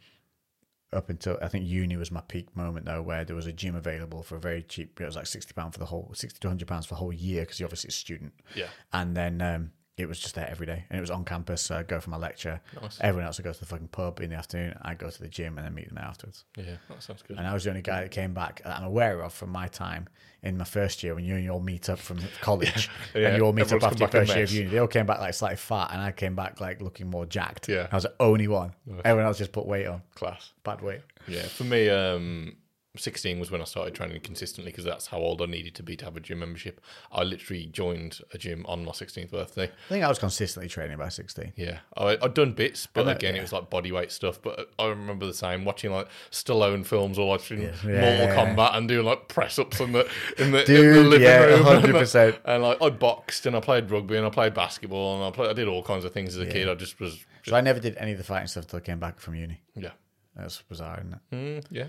up 0.93 1.11
until 1.11 1.39
I 1.43 1.49
think 1.49 1.67
uni 1.67 1.97
was 1.97 2.11
my 2.11 2.23
peak 2.23 2.57
moment 2.57 2.87
though, 2.87 3.03
where 3.03 3.25
there 3.25 3.37
was 3.37 3.47
a 3.47 3.53
gym 3.53 3.75
available 3.77 4.23
for 4.23 4.37
a 4.37 4.41
very 4.41 4.63
cheap. 4.63 5.01
It 5.01 5.05
was 5.05 5.17
like 5.17 5.27
sixty 5.27 5.53
pound 5.53 5.73
for 5.73 5.79
the 5.79 5.87
whole, 5.87 6.11
sixty 6.15 6.39
to 6.41 6.49
hundred 6.49 6.69
pounds 6.69 6.87
for 6.87 6.95
the 6.95 6.99
whole 6.99 7.13
year 7.13 7.43
because 7.43 7.61
you're 7.61 7.67
obviously 7.67 7.89
a 7.89 7.93
student. 7.93 8.33
Yeah. 8.55 8.69
And 8.93 9.17
then 9.17 9.43
um, 9.43 9.73
it 9.97 10.07
was 10.07 10.19
just 10.19 10.35
there 10.35 10.49
every 10.51 10.67
day, 10.67 10.85
and 10.91 10.99
it 10.99 11.01
was 11.01 11.11
on 11.11 11.25
campus. 11.25 11.63
So 11.63 11.77
I'd 11.77 11.89
go 11.89 12.01
for 12.01 12.11
my 12.11 12.19
lecture. 12.19 12.61
Nice. 12.83 12.99
Everyone 13.01 13.27
else 13.27 13.39
would 13.39 13.45
go 13.45 13.53
to 13.53 13.59
the 13.61 13.65
fucking 13.67 13.89
pub 13.89 14.21
in 14.21 14.31
the 14.31 14.37
afternoon. 14.37 14.77
I'd 14.83 14.99
go 14.99 15.09
to 15.09 15.21
the 15.23 15.29
gym 15.29 15.57
and 15.57 15.67
then 15.67 15.75
meet 15.75 15.87
them 15.87 15.95
there 15.97 16.05
afterwards. 16.05 16.45
Yeah, 16.57 16.77
that 16.89 17.03
sounds 17.03 17.23
good. 17.23 17.39
And 17.39 17.47
I 17.47 17.55
was 17.55 17.65
the 17.65 17.71
only 17.71 17.83
guy 17.83 18.03
that 18.03 18.11
came 18.11 18.35
back 18.35 18.63
that 18.63 18.79
I'm 18.79 18.85
aware 18.85 19.23
of 19.23 19.33
from 19.33 19.51
my 19.51 19.69
time 19.69 20.09
in 20.43 20.59
my 20.59 20.65
first 20.65 21.03
year 21.03 21.15
when 21.15 21.25
you 21.25 21.35
and 21.35 21.43
you 21.43 21.51
all 21.51 21.61
meet 21.61 21.89
up 21.89 21.99
from 21.99 22.19
college 22.43 22.91
Yeah, 23.15 23.29
and 23.29 23.37
you 23.39 23.45
all 23.45 23.53
meet 23.55 23.73
up 23.73 23.83
after 23.83 23.99
your 23.99 24.09
come 24.09 24.11
back 24.11 24.15
a 24.15 24.27
first 24.27 24.35
year 24.35 24.45
of 24.45 24.53
uni. 24.53 24.69
They 24.71 24.79
all 24.79 24.87
came 24.87 25.07
back 25.07 25.19
like 25.19 25.33
slightly 25.35 25.57
fat, 25.57 25.91
and 25.93 26.01
I 26.03 26.13
came 26.13 26.35
back 26.37 26.61
like 26.61 26.83
looking 26.83 27.09
more 27.09 27.25
jacked. 27.25 27.69
Yeah. 27.69 27.89
I 27.91 27.95
was 27.95 28.03
the 28.05 28.15
only 28.21 28.49
one. 28.49 28.73
Everyone 29.05 29.27
else 29.27 29.39
just 29.39 29.53
put 29.53 29.67
weight 29.67 29.87
on, 29.87 30.03
Class. 30.15 30.53
bad 30.63 30.83
weight. 30.83 31.01
Yeah, 31.27 31.43
for 31.43 31.65
me, 31.65 31.89
um, 31.89 32.57
16 32.97 33.39
was 33.41 33.51
when 33.51 33.61
I 33.61 33.65
started 33.65 33.95
training 33.95 34.21
consistently 34.23 34.73
because 34.73 34.85
that's 34.85 35.07
how 35.09 35.19
old 35.19 35.41
I 35.43 35.47
needed 35.47 35.75
to 35.77 35.83
be 35.83 35.97
to 35.97 36.05
have 36.05 36.17
a 36.17 36.21
gym 36.21 36.39
membership. 36.41 36.81
I 37.13 37.23
literally 37.23 37.67
joined 37.67 38.21
a 38.33 38.39
gym 38.39 38.65
on 38.67 38.85
my 38.85 38.93
16th 38.93 39.31
birthday. 39.31 39.65
I 39.65 39.89
think 39.89 40.05
I 40.05 40.09
was 40.09 40.19
consistently 40.19 40.69
training 40.69 40.99
by 40.99 41.09
16. 41.09 41.53
Yeah, 41.57 41.79
I, 41.97 42.19
I'd 42.23 42.35
done 42.35 42.53
bits, 42.53 42.87
but 42.87 43.09
again, 43.09 43.35
yeah. 43.35 43.41
it 43.41 43.43
was 43.43 43.53
like 43.53 43.71
body 43.71 43.93
weight 43.93 44.13
stuff. 44.13 44.41
But 44.43 44.71
I 44.79 44.87
remember 44.87 45.27
the 45.27 45.35
same 45.35 45.65
watching 45.65 45.91
like 45.93 46.09
Stallone 46.31 46.85
films 46.85 47.19
or 47.19 47.29
watching 47.29 47.63
Yeah. 47.63 47.71
Mortal 47.83 47.93
Yeah. 47.93 48.37
Kombat 48.55 48.77
and 48.77 48.89
doing 48.89 49.05
like 49.07 49.29
press 49.29 49.59
ups 49.59 49.81
in 49.81 49.93
the 49.93 50.09
in 50.39 50.51
the, 50.53 50.61
in 50.65 50.93
the 50.95 51.03
living 51.03 51.23
yeah, 51.27 51.43
room. 51.45 51.63
100%. 51.65 52.39
And 52.45 52.63
like 52.63 52.81
I 52.83 52.91
boxed 52.91 53.47
and 53.47 53.57
I 53.57 53.61
played 53.61 53.91
rugby 53.91 54.17
and 54.17 54.27
I 54.27 54.31
played 54.31 54.55
basketball 54.55 55.17
and 55.17 55.25
I 55.25 55.31
played, 55.31 55.51
I 55.51 55.53
did 55.53 55.69
all 55.69 55.83
kinds 55.83 56.05
of 56.05 56.13
things 56.13 56.37
as 56.37 56.43
a 56.43 56.51
kid. 56.51 56.69
I 56.69 56.75
just 56.75 57.01
was, 57.01 57.15
just, 57.15 57.27
So 57.45 57.57
I 57.57 57.61
never 57.61 57.81
did 57.81 57.97
any 57.99 58.13
of 58.13 58.19
the 58.19 58.25
fighting 58.25 58.47
stuff 58.49 58.65
until 58.65 58.79
I 58.79 58.81
came 58.81 58.99
back 58.99 59.21
from 59.21 59.35
uni. 59.35 59.61
yeah, 59.75 59.91
That's 60.37 60.63
bizarre, 60.63 61.01
isn't 61.01 61.15
it? 61.15 61.35
mm, 61.35 61.65
yeah. 61.71 61.87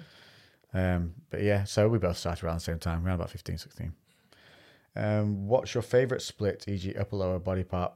Um, 0.73 1.14
but 1.30 1.41
yeah, 1.41 1.64
so 1.64 1.88
we 1.88 1.98
both 1.98 2.18
started 2.18 2.45
around 2.45 2.57
the 2.57 2.61
same 2.61 2.80
time, 2.80 3.06
around 3.06 3.15
about 3.15 3.30
15, 3.30 3.57
16. 3.57 3.94
Um, 4.95 5.48
what's 5.48 5.73
your 5.73 5.84
favourite 5.84 6.22
split, 6.22 6.65
e.g., 6.68 6.95
upper 6.95 7.15
lower 7.15 7.39
body 7.39 7.64
part, 7.64 7.94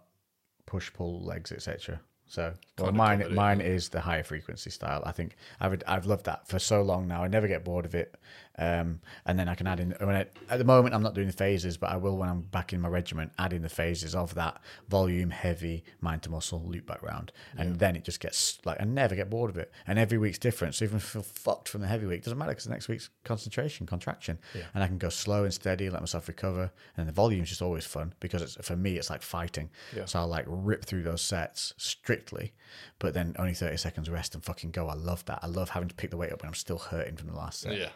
push, 0.66 0.92
pull, 0.94 1.24
legs, 1.24 1.52
etc.? 1.52 2.00
So, 2.32 2.54
well, 2.80 2.94
mine 2.94 3.26
mine 3.36 3.60
is 3.60 3.90
the 3.90 4.00
higher 4.00 4.24
frequency 4.24 4.70
style. 4.70 5.04
I 5.06 5.12
think 5.12 5.36
I've 5.60 5.84
I've 5.86 6.06
loved 6.06 6.26
that 6.28 6.48
for 6.48 6.60
so 6.60 6.82
long 6.82 7.06
now. 7.06 7.26
I 7.26 7.28
never 7.28 7.46
get 7.46 7.66
bored 7.66 7.84
of 7.84 7.94
it. 7.94 8.16
Um, 8.62 9.02
and 9.26 9.40
then 9.40 9.50
I 9.50 9.56
can 9.56 9.66
add 9.66 9.80
in. 9.80 9.96
When 10.00 10.16
I, 10.16 10.28
at 10.48 10.60
the 10.60 10.64
moment, 10.64 10.94
I'm 10.94 11.02
not 11.02 11.16
doing 11.16 11.26
the 11.26 11.34
phases, 11.34 11.78
but 11.78 11.90
I 11.90 11.98
will 11.98 12.16
when 12.16 12.30
I'm 12.30 12.42
back 12.42 12.74
in 12.74 12.80
my 12.80 12.90
regiment. 12.90 13.32
Add 13.40 13.54
in 13.54 13.64
the 13.64 13.70
phases 13.70 14.14
of 14.14 14.36
that 14.36 14.62
volume, 14.88 15.32
heavy, 15.32 15.84
mind 16.00 16.22
to 16.24 16.30
muscle, 16.30 16.62
loop 16.64 16.86
back 16.86 17.02
round, 17.02 17.32
and 17.58 17.80
then 17.80 17.96
it 17.96 18.04
just 18.04 18.20
gets 18.20 18.60
like 18.64 18.80
I 18.80 18.84
never 18.84 19.16
get 19.16 19.32
bored 19.32 19.50
of 19.50 19.58
it. 19.58 19.72
And 19.88 19.98
every 19.98 20.20
week's 20.20 20.38
different. 20.38 20.76
So 20.76 20.86
even 20.86 20.98
if 20.98 21.06
I 21.06 21.08
feel 21.08 21.24
fucked 21.24 21.70
from 21.70 21.82
the 21.82 21.88
heavy 21.88 22.06
week, 22.06 22.24
doesn't 22.24 22.38
matter 22.38 22.52
because 22.52 22.66
the 22.66 22.70
next 22.70 22.88
week's 22.88 23.10
concentration, 23.24 23.88
contraction, 23.88 24.38
and 24.76 24.84
I 24.84 24.88
can 24.88 25.00
go 25.00 25.10
slow 25.10 25.44
and 25.44 25.54
steady, 25.54 25.90
let 25.90 26.02
myself 26.04 26.28
recover. 26.28 26.72
And 26.98 27.08
the 27.08 27.14
volume's 27.14 27.50
just 27.50 27.64
always 27.64 27.88
fun 27.88 28.14
because 28.20 28.44
it's 28.44 28.58
for 28.62 28.76
me, 28.76 28.98
it's 28.98 29.10
like 29.10 29.24
fighting. 29.24 29.72
Yeah. 29.98 30.06
So 30.06 30.20
I'll 30.20 30.28
like 30.28 30.46
rip 30.48 30.86
through 30.86 31.02
those 31.02 31.24
sets 31.24 31.74
strictly, 31.78 32.54
but 33.00 33.16
then 33.16 33.36
only 33.40 33.56
30 33.56 33.78
seconds 33.78 34.08
rest 34.08 34.36
and 34.36 34.44
fucking 34.44 34.70
go. 34.70 34.88
I 34.88 34.94
love 34.94 35.26
that. 35.26 35.40
I 35.42 35.48
love 35.48 35.70
having 35.70 35.90
to 35.90 35.96
pick 35.96 36.12
the 36.12 36.18
weight 36.18 36.32
up 36.32 36.44
when 36.44 36.50
I'm 36.50 36.54
still 36.54 36.78
hurting 36.78 37.16
from 37.16 37.30
the 37.30 37.36
last 37.36 37.62
set. 37.62 37.76
Yeah. 37.76 37.90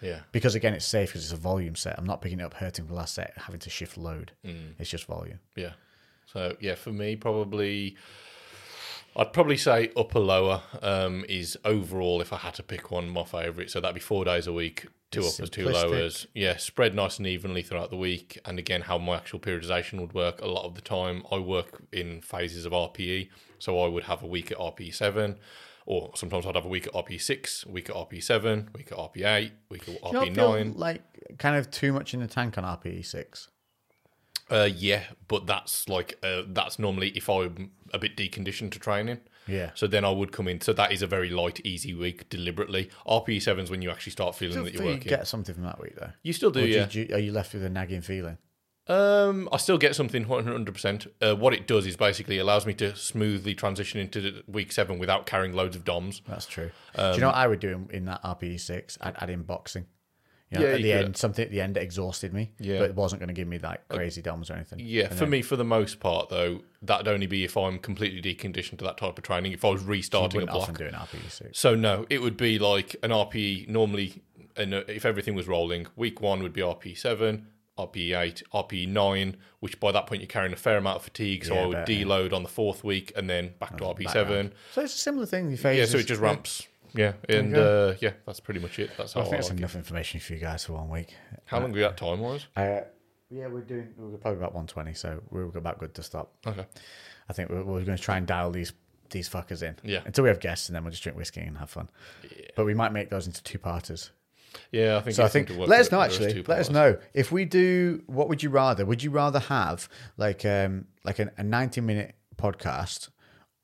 Yeah. 0.00 0.20
Because 0.32 0.54
again, 0.54 0.74
it's 0.74 0.86
safe 0.86 1.10
because 1.10 1.24
it's 1.24 1.32
a 1.32 1.36
volume 1.36 1.76
set. 1.76 1.98
I'm 1.98 2.06
not 2.06 2.20
picking 2.20 2.40
it 2.40 2.44
up 2.44 2.54
hurting 2.54 2.86
the 2.86 2.94
last 2.94 3.14
set, 3.14 3.32
having 3.36 3.60
to 3.60 3.70
shift 3.70 3.96
load. 3.96 4.32
Mm. 4.44 4.74
It's 4.78 4.90
just 4.90 5.04
volume. 5.04 5.40
Yeah. 5.56 5.72
So 6.26 6.56
yeah, 6.60 6.74
for 6.74 6.92
me, 6.92 7.16
probably 7.16 7.96
I'd 9.16 9.32
probably 9.32 9.56
say 9.56 9.90
upper 9.96 10.20
lower 10.20 10.62
um, 10.82 11.24
is 11.28 11.58
overall 11.64 12.20
if 12.20 12.32
I 12.32 12.36
had 12.36 12.54
to 12.54 12.62
pick 12.62 12.90
one 12.90 13.08
my 13.08 13.24
favourite. 13.24 13.70
So 13.70 13.80
that'd 13.80 13.94
be 13.94 14.00
four 14.00 14.24
days 14.24 14.46
a 14.46 14.52
week, 14.52 14.86
two 15.10 15.20
It's 15.20 15.38
uppers, 15.38 15.50
two 15.50 15.68
lowers. 15.68 16.26
Yeah, 16.34 16.56
spread 16.56 16.94
nice 16.94 17.18
and 17.18 17.26
evenly 17.26 17.62
throughout 17.62 17.90
the 17.90 17.96
week. 17.96 18.38
And 18.44 18.58
again, 18.58 18.82
how 18.82 18.98
my 18.98 19.16
actual 19.16 19.40
periodization 19.40 20.00
would 20.00 20.14
work. 20.14 20.40
A 20.40 20.46
lot 20.46 20.64
of 20.64 20.76
the 20.76 20.80
time, 20.80 21.24
I 21.32 21.38
work 21.38 21.82
in 21.92 22.20
phases 22.20 22.64
of 22.64 22.72
RPE. 22.72 23.28
So 23.58 23.80
I 23.80 23.88
would 23.88 24.04
have 24.04 24.22
a 24.22 24.26
week 24.26 24.52
at 24.52 24.58
RPE 24.58 24.94
seven. 24.94 25.36
Or 25.92 26.12
sometimes 26.14 26.46
I'd 26.46 26.54
have 26.54 26.64
a 26.64 26.68
week 26.68 26.86
at 26.86 26.92
RPE 26.92 27.20
six, 27.20 27.64
a 27.68 27.70
week 27.72 27.90
at 27.90 27.96
RPE 27.96 28.22
seven, 28.22 28.68
a 28.72 28.78
week 28.78 28.92
at 28.92 28.98
RPE 28.98 29.24
eight, 29.36 29.50
a 29.50 29.72
week 29.72 29.82
at 29.82 29.86
Do 29.86 29.92
you 29.92 30.12
not 30.12 30.24
RPE 30.28 30.34
feel 30.36 30.52
nine. 30.52 30.72
like 30.76 31.02
kind 31.38 31.56
of 31.56 31.68
too 31.72 31.92
much 31.92 32.14
in 32.14 32.20
the 32.20 32.28
tank 32.28 32.56
on 32.56 32.62
RP6. 32.62 33.48
Uh, 34.48 34.68
yeah, 34.72 35.02
but 35.26 35.46
that's 35.46 35.88
like 35.88 36.16
uh, 36.22 36.42
that's 36.46 36.78
normally 36.78 37.08
if 37.16 37.28
I'm 37.28 37.72
a 37.92 37.98
bit 37.98 38.16
deconditioned 38.16 38.70
to 38.70 38.78
training. 38.78 39.18
Yeah. 39.48 39.70
So 39.74 39.88
then 39.88 40.04
I 40.04 40.10
would 40.10 40.30
come 40.30 40.46
in. 40.46 40.60
So 40.60 40.72
that 40.74 40.92
is 40.92 41.02
a 41.02 41.08
very 41.08 41.28
light, 41.30 41.60
easy 41.64 41.92
week 41.94 42.28
deliberately. 42.28 42.88
RPE 43.04 43.42
sevens 43.42 43.68
when 43.68 43.82
you 43.82 43.90
actually 43.90 44.12
start 44.12 44.36
feeling 44.36 44.58
Do 44.58 44.64
that 44.64 44.72
you 44.72 44.74
you're 44.74 44.82
feel 44.82 44.90
you 44.92 44.96
working. 44.98 45.08
get 45.08 45.26
something 45.26 45.54
from 45.56 45.64
that 45.64 45.80
week 45.80 45.96
though? 45.96 46.10
you 46.22 46.32
still 46.32 46.52
do, 46.52 46.60
Or 46.62 46.66
yeah. 46.66 46.86
do 46.86 47.00
you- 47.00 47.14
are 47.14 47.18
you 47.18 47.32
left 47.32 47.52
with 47.52 47.64
a 47.64 47.70
nagging 47.70 48.00
feeling? 48.02 48.38
Um, 48.90 49.48
I 49.52 49.56
still 49.58 49.78
get 49.78 49.94
something 49.94 50.24
100%. 50.24 51.06
Uh, 51.22 51.36
what 51.36 51.54
it 51.54 51.66
does 51.68 51.86
is 51.86 51.96
basically 51.96 52.38
allows 52.38 52.66
me 52.66 52.74
to 52.74 52.96
smoothly 52.96 53.54
transition 53.54 54.00
into 54.00 54.42
week 54.48 54.72
seven 54.72 54.98
without 54.98 55.26
carrying 55.26 55.52
loads 55.54 55.76
of 55.76 55.84
DOMs. 55.84 56.22
That's 56.26 56.46
true. 56.46 56.70
Um, 56.96 57.12
do 57.12 57.16
you 57.16 57.20
know 57.20 57.28
what 57.28 57.36
I 57.36 57.46
would 57.46 57.60
do 57.60 57.68
in, 57.68 57.88
in 57.90 58.04
that 58.06 58.22
RPE 58.24 58.58
six? 58.60 58.98
I'd 59.00 59.14
add 59.20 59.30
in 59.30 59.42
boxing. 59.44 59.86
You 60.50 60.58
know, 60.58 60.66
Yeah, 60.66 60.72
at 60.74 60.82
the 60.82 60.92
end, 60.92 61.16
something 61.16 61.44
at 61.44 61.52
the 61.52 61.60
end 61.60 61.76
that 61.76 61.82
exhausted 61.84 62.34
me, 62.34 62.50
Yeah. 62.58 62.80
but 62.80 62.90
it 62.90 62.96
wasn't 62.96 63.20
going 63.20 63.28
to 63.28 63.34
give 63.34 63.46
me 63.46 63.60
like 63.60 63.86
crazy 63.88 64.20
DOMs 64.20 64.50
or 64.50 64.54
anything. 64.54 64.80
Yeah, 64.82 65.04
And 65.04 65.10
for 65.12 65.20
then 65.20 65.30
me, 65.30 65.42
for 65.42 65.54
the 65.54 65.64
most 65.64 66.00
part, 66.00 66.28
though, 66.28 66.62
that'd 66.82 67.06
only 67.06 67.28
be 67.28 67.44
if 67.44 67.56
I'm 67.56 67.78
completely 67.78 68.20
deconditioned 68.20 68.78
to 68.78 68.84
that 68.86 68.98
type 68.98 69.16
of 69.16 69.22
training. 69.22 69.52
If 69.52 69.64
I 69.64 69.68
was 69.70 69.84
restarting 69.84 70.42
a 70.42 70.46
block. 70.46 70.62
often 70.70 70.74
do 70.74 70.86
RPE 70.90 71.30
six. 71.30 71.58
So 71.60 71.76
no, 71.76 72.04
it 72.10 72.20
would 72.20 72.36
be 72.36 72.58
like 72.58 72.96
an 73.04 73.10
RPE 73.12 73.68
normally, 73.68 74.20
and 74.56 74.74
uh, 74.74 74.82
if 74.88 75.04
everything 75.04 75.36
was 75.36 75.46
rolling, 75.46 75.86
week 75.94 76.20
one 76.20 76.42
would 76.42 76.52
be 76.52 76.62
RPE 76.62 76.98
seven, 76.98 77.46
RPE 77.88 78.20
eight, 78.20 78.42
RPE 78.52 78.88
nine, 78.88 79.36
which 79.60 79.78
by 79.80 79.92
that 79.92 80.06
point 80.06 80.20
you're 80.20 80.28
carrying 80.28 80.52
a 80.52 80.56
fair 80.56 80.76
amount 80.78 80.96
of 80.96 81.02
fatigue. 81.02 81.44
So 81.44 81.54
Yeah, 81.54 81.60
I 81.62 81.66
would 81.66 81.88
yeah. 81.88 82.04
deload 82.04 82.32
on 82.32 82.42
the 82.42 82.48
fourth 82.48 82.84
week 82.84 83.12
and 83.16 83.28
then 83.28 83.54
back 83.58 83.76
to 83.78 83.94
Back 83.94 84.08
seven. 84.10 84.34
round. 84.36 84.52
So 84.72 84.82
it's 84.82 84.94
a 84.94 84.98
similar 84.98 85.26
thing. 85.26 85.50
You 85.50 85.56
Yeah, 85.62 85.84
so 85.86 85.98
it 85.98 86.06
just 86.06 86.20
ramps. 86.20 86.66
Yeah, 86.92 87.12
and 87.28 87.56
uh, 87.56 87.94
yeah, 88.00 88.12
that's 88.26 88.40
pretty 88.40 88.58
much 88.60 88.78
it. 88.78 88.90
That's 88.96 89.12
how 89.12 89.20
I 89.20 89.22
I, 89.22 89.26
think 89.26 89.36
that's 89.36 89.48
like 89.50 89.56
it. 89.56 89.60
enough 89.60 89.76
information 89.76 90.18
for 90.20 90.32
you 90.32 90.40
guys 90.40 90.64
for 90.64 90.72
one 90.72 90.88
week. 90.88 91.14
How 91.44 91.60
long 91.60 91.70
we 91.72 91.78
got 91.80 91.96
time 91.96 92.18
wise? 92.18 92.46
Uh, 92.56 92.80
yeah, 93.30 93.46
we're 93.46 93.60
doing. 93.60 93.94
We're 93.96 94.18
probably 94.18 94.38
about 94.38 94.54
one 94.56 94.66
twenty, 94.66 94.94
so 94.94 95.22
we're 95.30 95.44
about 95.56 95.78
good 95.78 95.94
to 95.94 96.02
stop. 96.02 96.32
Okay. 96.44 96.66
I 97.28 97.32
think 97.32 97.48
we're, 97.48 97.62
we're 97.62 97.84
going 97.84 97.96
to 97.96 98.02
try 98.02 98.16
and 98.16 98.26
dial 98.26 98.50
these 98.50 98.72
these 99.10 99.28
fuckers 99.28 99.62
in. 99.62 99.76
Yeah. 99.84 100.00
Until 100.04 100.24
we 100.24 100.30
have 100.30 100.40
guests, 100.40 100.68
and 100.68 100.74
then 100.74 100.82
we'll 100.82 100.90
just 100.90 101.02
drink 101.04 101.16
whiskey 101.16 101.42
and 101.42 101.56
have 101.58 101.70
fun. 101.70 101.88
But 102.56 102.64
we 102.66 102.74
might 102.74 102.92
make 102.92 103.08
those 103.08 103.26
into 103.28 103.40
two 103.44 103.58
parters. 103.60 104.10
Yeah, 104.72 104.96
I 104.96 105.00
think. 105.00 105.16
So 105.16 105.24
I 105.24 105.28
think 105.28 105.50
let 105.50 105.80
us 105.80 105.90
know 105.92 106.00
actually. 106.00 106.42
Let 106.42 106.60
us 106.60 106.70
know 106.70 106.96
if 107.14 107.30
we 107.32 107.44
do. 107.44 108.02
What 108.06 108.28
would 108.28 108.42
you 108.42 108.50
rather? 108.50 108.84
Would 108.86 109.02
you 109.02 109.10
rather 109.10 109.38
have 109.38 109.88
like 110.16 110.44
um 110.44 110.86
like 111.04 111.18
an, 111.18 111.30
a 111.36 111.42
ninety 111.42 111.80
minute 111.80 112.14
podcast, 112.36 113.10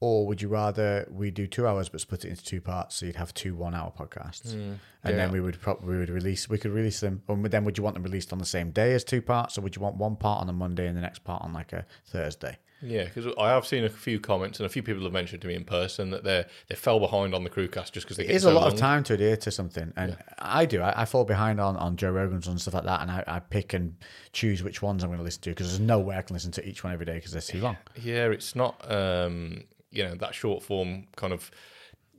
or 0.01 0.27
would 0.27 0.43
you 0.43 0.49
rather 0.49 1.07
we 1.11 1.31
do 1.31 1.47
two 1.47 1.67
hours 1.67 1.89
but 1.89 2.01
split 2.01 2.25
it 2.25 2.29
into 2.29 2.45
two 2.45 2.61
parts 2.61 2.97
so 2.97 3.07
you'd 3.07 3.17
have 3.17 3.33
two 3.35 3.55
one 3.55 3.75
hour 3.75 3.93
podcasts, 3.99 4.53
and 4.53 4.79
Hmm. 5.05 5.09
yeah. 5.11 5.17
then 5.17 5.33
we 5.33 5.41
would 5.41 5.61
probably 5.61 5.89
we 5.95 5.99
would 5.99 6.11
release 6.11 6.49
we 6.49 6.59
could 6.59 6.73
release 6.73 7.01
them. 7.01 7.23
And 7.29 7.45
then 7.47 7.65
would 7.65 7.79
you 7.79 7.85
want 7.85 7.95
them 7.95 8.03
released 8.03 8.33
on 8.33 8.39
the 8.39 8.45
same 8.47 8.71
day 8.71 8.93
as 8.95 9.05
two 9.05 9.23
parts, 9.23 9.57
or 9.59 9.63
would 9.63 9.75
you 9.77 9.83
want 9.83 9.97
one 9.97 10.17
part 10.17 10.43
on 10.43 10.49
a 10.49 10.53
Monday 10.53 10.87
and 10.87 10.97
the 10.97 11.01
next 11.01 11.25
part 11.25 11.43
on 11.43 11.53
like 11.53 11.73
a 11.73 11.87
Thursday? 12.05 12.59
Yeah, 12.83 13.05
because 13.05 13.27
I 13.39 13.49
have 13.51 13.67
seen 13.67 13.85
a 13.85 13.89
few 13.89 14.21
comments 14.21 14.61
and 14.61 14.67
a 14.67 14.69
few 14.69 14.83
people 14.83 15.03
have 15.05 15.13
mentioned 15.13 15.41
to 15.43 15.49
me 15.49 15.55
in 15.55 15.65
person 15.65 16.11
that 16.11 16.25
they 16.25 16.45
they 16.69 16.75
fell 16.75 17.01
behind 17.01 17.35
on 17.35 17.43
the 17.43 17.49
crewcast 17.51 17.93
just 17.93 18.07
because 18.07 18.19
they 18.19 18.25
It 18.25 18.31
is 18.33 18.43
so 18.43 18.51
a 18.51 18.55
lot 18.55 18.65
long. 18.65 18.73
of 18.73 18.79
time 18.79 19.03
to 19.05 19.15
adhere 19.15 19.37
to 19.39 19.51
something, 19.51 19.93
and 19.97 20.17
I 20.39 20.67
do. 20.67 20.83
I, 20.83 21.03
I 21.03 21.05
fall 21.07 21.25
behind 21.25 21.59
on, 21.59 21.77
on 21.79 21.97
Joe 21.97 22.11
Rogan's 22.11 22.47
and 22.47 22.61
stuff 22.61 22.75
like 22.75 22.85
that, 22.85 23.01
and 23.01 23.11
I, 23.11 23.25
I 23.27 23.39
pick 23.41 23.73
and 23.73 23.97
choose 24.33 24.63
which 24.63 24.83
ones 24.83 25.03
I'm 25.03 25.09
going 25.09 25.19
to 25.19 25.25
listen 25.25 25.41
to 25.43 25.51
because 25.51 25.69
there's 25.69 25.81
no 25.81 25.99
way 25.99 26.17
I 26.17 26.23
can 26.23 26.35
listen 26.35 26.53
to 26.53 26.69
each 26.69 26.85
one 26.85 26.93
every 26.93 27.07
day 27.07 27.15
because 27.15 27.33
they're 27.33 27.41
too 27.41 27.61
long. 27.61 27.79
Yeah, 28.01 28.27
it's 28.27 28.55
not 28.55 28.75
um, 28.93 29.65
you 29.91 30.05
know 30.05 30.15
that 30.17 30.35
short 30.35 30.63
form 30.63 31.07
kind 31.17 31.33
of. 31.33 31.51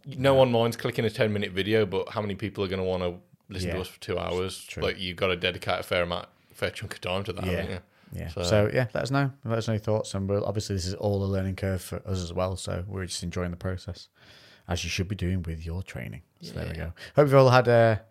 No 0.08 0.34
one 0.34 0.52
minds 0.52 0.78
clicking 0.78 1.06
a 1.06 1.10
ten 1.10 1.34
minute 1.34 1.52
video, 1.52 1.86
but 1.86 2.10
how 2.10 2.22
many 2.22 2.34
people 2.34 2.64
are 2.64 2.68
going 2.68 2.80
to 2.80 2.86
want 2.86 3.04
to 3.04 3.16
listen 3.50 3.68
Yeah. 3.70 3.76
to 3.76 3.82
us 3.82 3.88
for 3.90 4.00
two 4.00 4.18
hours? 4.18 4.64
True. 4.64 4.82
Like 4.82 5.00
you've 5.00 5.18
got 5.18 5.28
to 5.28 5.36
dedicate 5.36 5.82
a 5.82 5.84
fair 5.84 6.04
amount, 6.04 6.30
fair 6.54 6.70
chunk 6.72 6.94
of 6.94 7.02
time 7.02 7.24
to 7.26 7.34
that. 7.34 7.46
Yeah. 7.46 7.80
Yeah. 8.12 8.30
So- 8.30 8.44
So, 8.44 8.70
yeah, 8.74 8.88
let 8.94 9.04
us 9.04 9.12
know. 9.12 9.32
Let 9.46 9.58
us 9.58 9.68
know 9.68 9.74
your 9.76 9.82
thoughts, 9.82 10.14
and 10.14 10.30
we'll, 10.30 10.46
obviously 10.46 10.76
this 10.76 10.86
is 10.86 10.94
all 10.96 11.24
a 11.24 11.26
learning 11.28 11.56
curve 11.56 11.82
for 11.82 11.98
us 12.08 12.22
as 12.22 12.32
well. 12.34 12.56
So 12.56 12.84
we're 12.88 13.06
just 13.06 13.24
enjoying 13.24 13.52
the 13.52 13.58
process, 13.58 14.08
as 14.68 14.84
you 14.84 14.90
should 14.90 15.08
be 15.08 15.16
doing 15.16 15.44
with 15.44 15.66
your 15.66 15.84
training. 15.84 16.22
So 16.42 16.54
there 16.54 16.68
we 16.68 16.74
go. 16.74 16.94
Hope 17.16 17.28
you've 17.28 17.36
all 17.36 17.50
had 17.50 17.68
a 17.68 18.02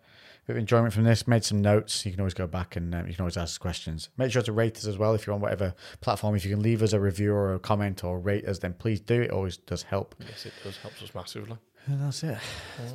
bit 0.45 0.53
of 0.53 0.57
enjoyment 0.59 0.93
from 0.93 1.03
this. 1.03 1.27
Made 1.27 1.43
some 1.43 1.61
notes. 1.61 2.05
You 2.05 2.11
can 2.11 2.19
always 2.21 2.33
go 2.33 2.47
back 2.47 2.75
and 2.75 2.93
um, 2.93 3.07
you 3.07 3.13
can 3.13 3.21
always 3.23 3.37
ask 3.37 3.59
questions. 3.59 4.09
Make 4.17 4.31
sure 4.31 4.41
to 4.41 4.51
rate 4.51 4.77
us 4.77 4.85
as 4.85 4.97
well 4.97 5.13
if 5.13 5.25
you're 5.25 5.33
on 5.33 5.41
whatever 5.41 5.73
platform. 6.01 6.35
If 6.35 6.45
you 6.45 6.51
can 6.51 6.61
leave 6.61 6.81
us 6.83 6.93
a 6.93 6.99
review 6.99 7.33
or 7.33 7.53
a 7.55 7.59
comment 7.59 8.03
or 8.03 8.19
rate 8.19 8.45
us, 8.47 8.59
then 8.59 8.73
please 8.73 8.99
do. 8.99 9.21
It 9.21 9.31
always 9.31 9.57
does 9.57 9.83
help. 9.83 10.15
Yes, 10.19 10.45
it 10.45 10.53
does 10.63 10.77
helps 10.77 11.01
us 11.01 11.13
massively. 11.15 11.57
And 11.87 12.01
that's 12.01 12.23
it. 12.23 12.37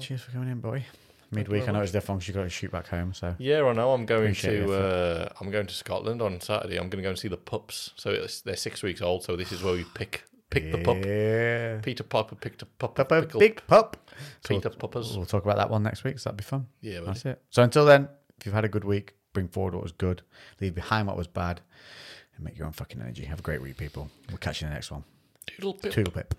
Cheers 0.00 0.20
for 0.22 0.30
coming 0.32 0.50
in, 0.50 0.60
boy. 0.60 0.84
Midweek, 1.32 1.68
I 1.68 1.72
know 1.72 1.80
it's 1.80 1.92
different 1.92 2.20
because 2.20 2.28
you 2.28 2.34
got 2.34 2.42
to 2.42 2.50
shoot 2.50 2.70
back 2.70 2.88
home. 2.88 3.14
So 3.14 3.34
Yeah, 3.38 3.64
I 3.64 3.72
know. 3.72 3.92
I'm 3.92 4.06
going 4.06 4.24
Appreciate 4.24 4.66
to 4.66 4.74
uh, 4.74 5.28
I'm 5.40 5.50
going 5.50 5.66
to 5.66 5.74
Scotland 5.74 6.20
on 6.22 6.40
Saturday. 6.40 6.76
I'm 6.76 6.88
going 6.90 7.02
to 7.02 7.02
go 7.02 7.08
and 7.10 7.18
see 7.18 7.28
the 7.28 7.36
pups. 7.36 7.92
So 7.96 8.10
it's, 8.10 8.42
they're 8.42 8.56
six 8.56 8.82
weeks 8.82 9.00
old. 9.00 9.24
So 9.24 9.36
this 9.36 9.52
is 9.52 9.62
where 9.62 9.74
we 9.74 9.84
pick 9.94 10.24
pick 10.50 10.70
the 10.70 10.78
pup. 10.82 10.98
yeah, 11.04 11.80
Peter 11.80 12.04
Pupper 12.04 12.38
picked 12.38 12.62
a 12.62 12.66
pup. 12.66 12.94
Pup, 12.94 13.10
a 13.12 13.22
pickled 13.22 13.40
big 13.40 13.66
pup. 13.66 13.96
So 14.44 14.54
Peter 14.54 14.70
Puppers. 14.70 15.16
We'll 15.16 15.26
talk 15.26 15.44
about 15.44 15.56
that 15.56 15.70
one 15.70 15.82
next 15.82 16.04
week. 16.04 16.18
So 16.18 16.28
that'd 16.30 16.36
be 16.36 16.44
fun. 16.44 16.66
Yeah, 16.80 17.00
buddy. 17.00 17.06
That's 17.06 17.24
it. 17.24 17.42
So 17.50 17.62
until 17.62 17.84
then, 17.86 18.08
if 18.38 18.46
you've 18.46 18.54
had 18.54 18.64
a 18.64 18.68
good 18.68 18.84
week, 18.84 19.14
bring 19.32 19.48
forward 19.48 19.74
what 19.74 19.82
was 19.82 19.92
good, 19.92 20.22
leave 20.60 20.74
behind 20.74 21.06
what 21.08 21.16
was 21.16 21.26
bad, 21.26 21.60
and 22.36 22.44
make 22.44 22.58
your 22.58 22.66
own 22.66 22.72
fucking 22.72 23.00
energy. 23.00 23.24
Have 23.24 23.38
a 23.38 23.42
great 23.42 23.62
week, 23.62 23.76
people. 23.78 24.10
We'll 24.28 24.38
catch 24.38 24.60
you 24.60 24.66
in 24.66 24.70
the 24.72 24.74
next 24.74 24.90
one. 24.90 25.04
Doodle 25.46 25.74
pip. 25.74 25.92
Toodle 25.92 26.12
pip. 26.12 26.34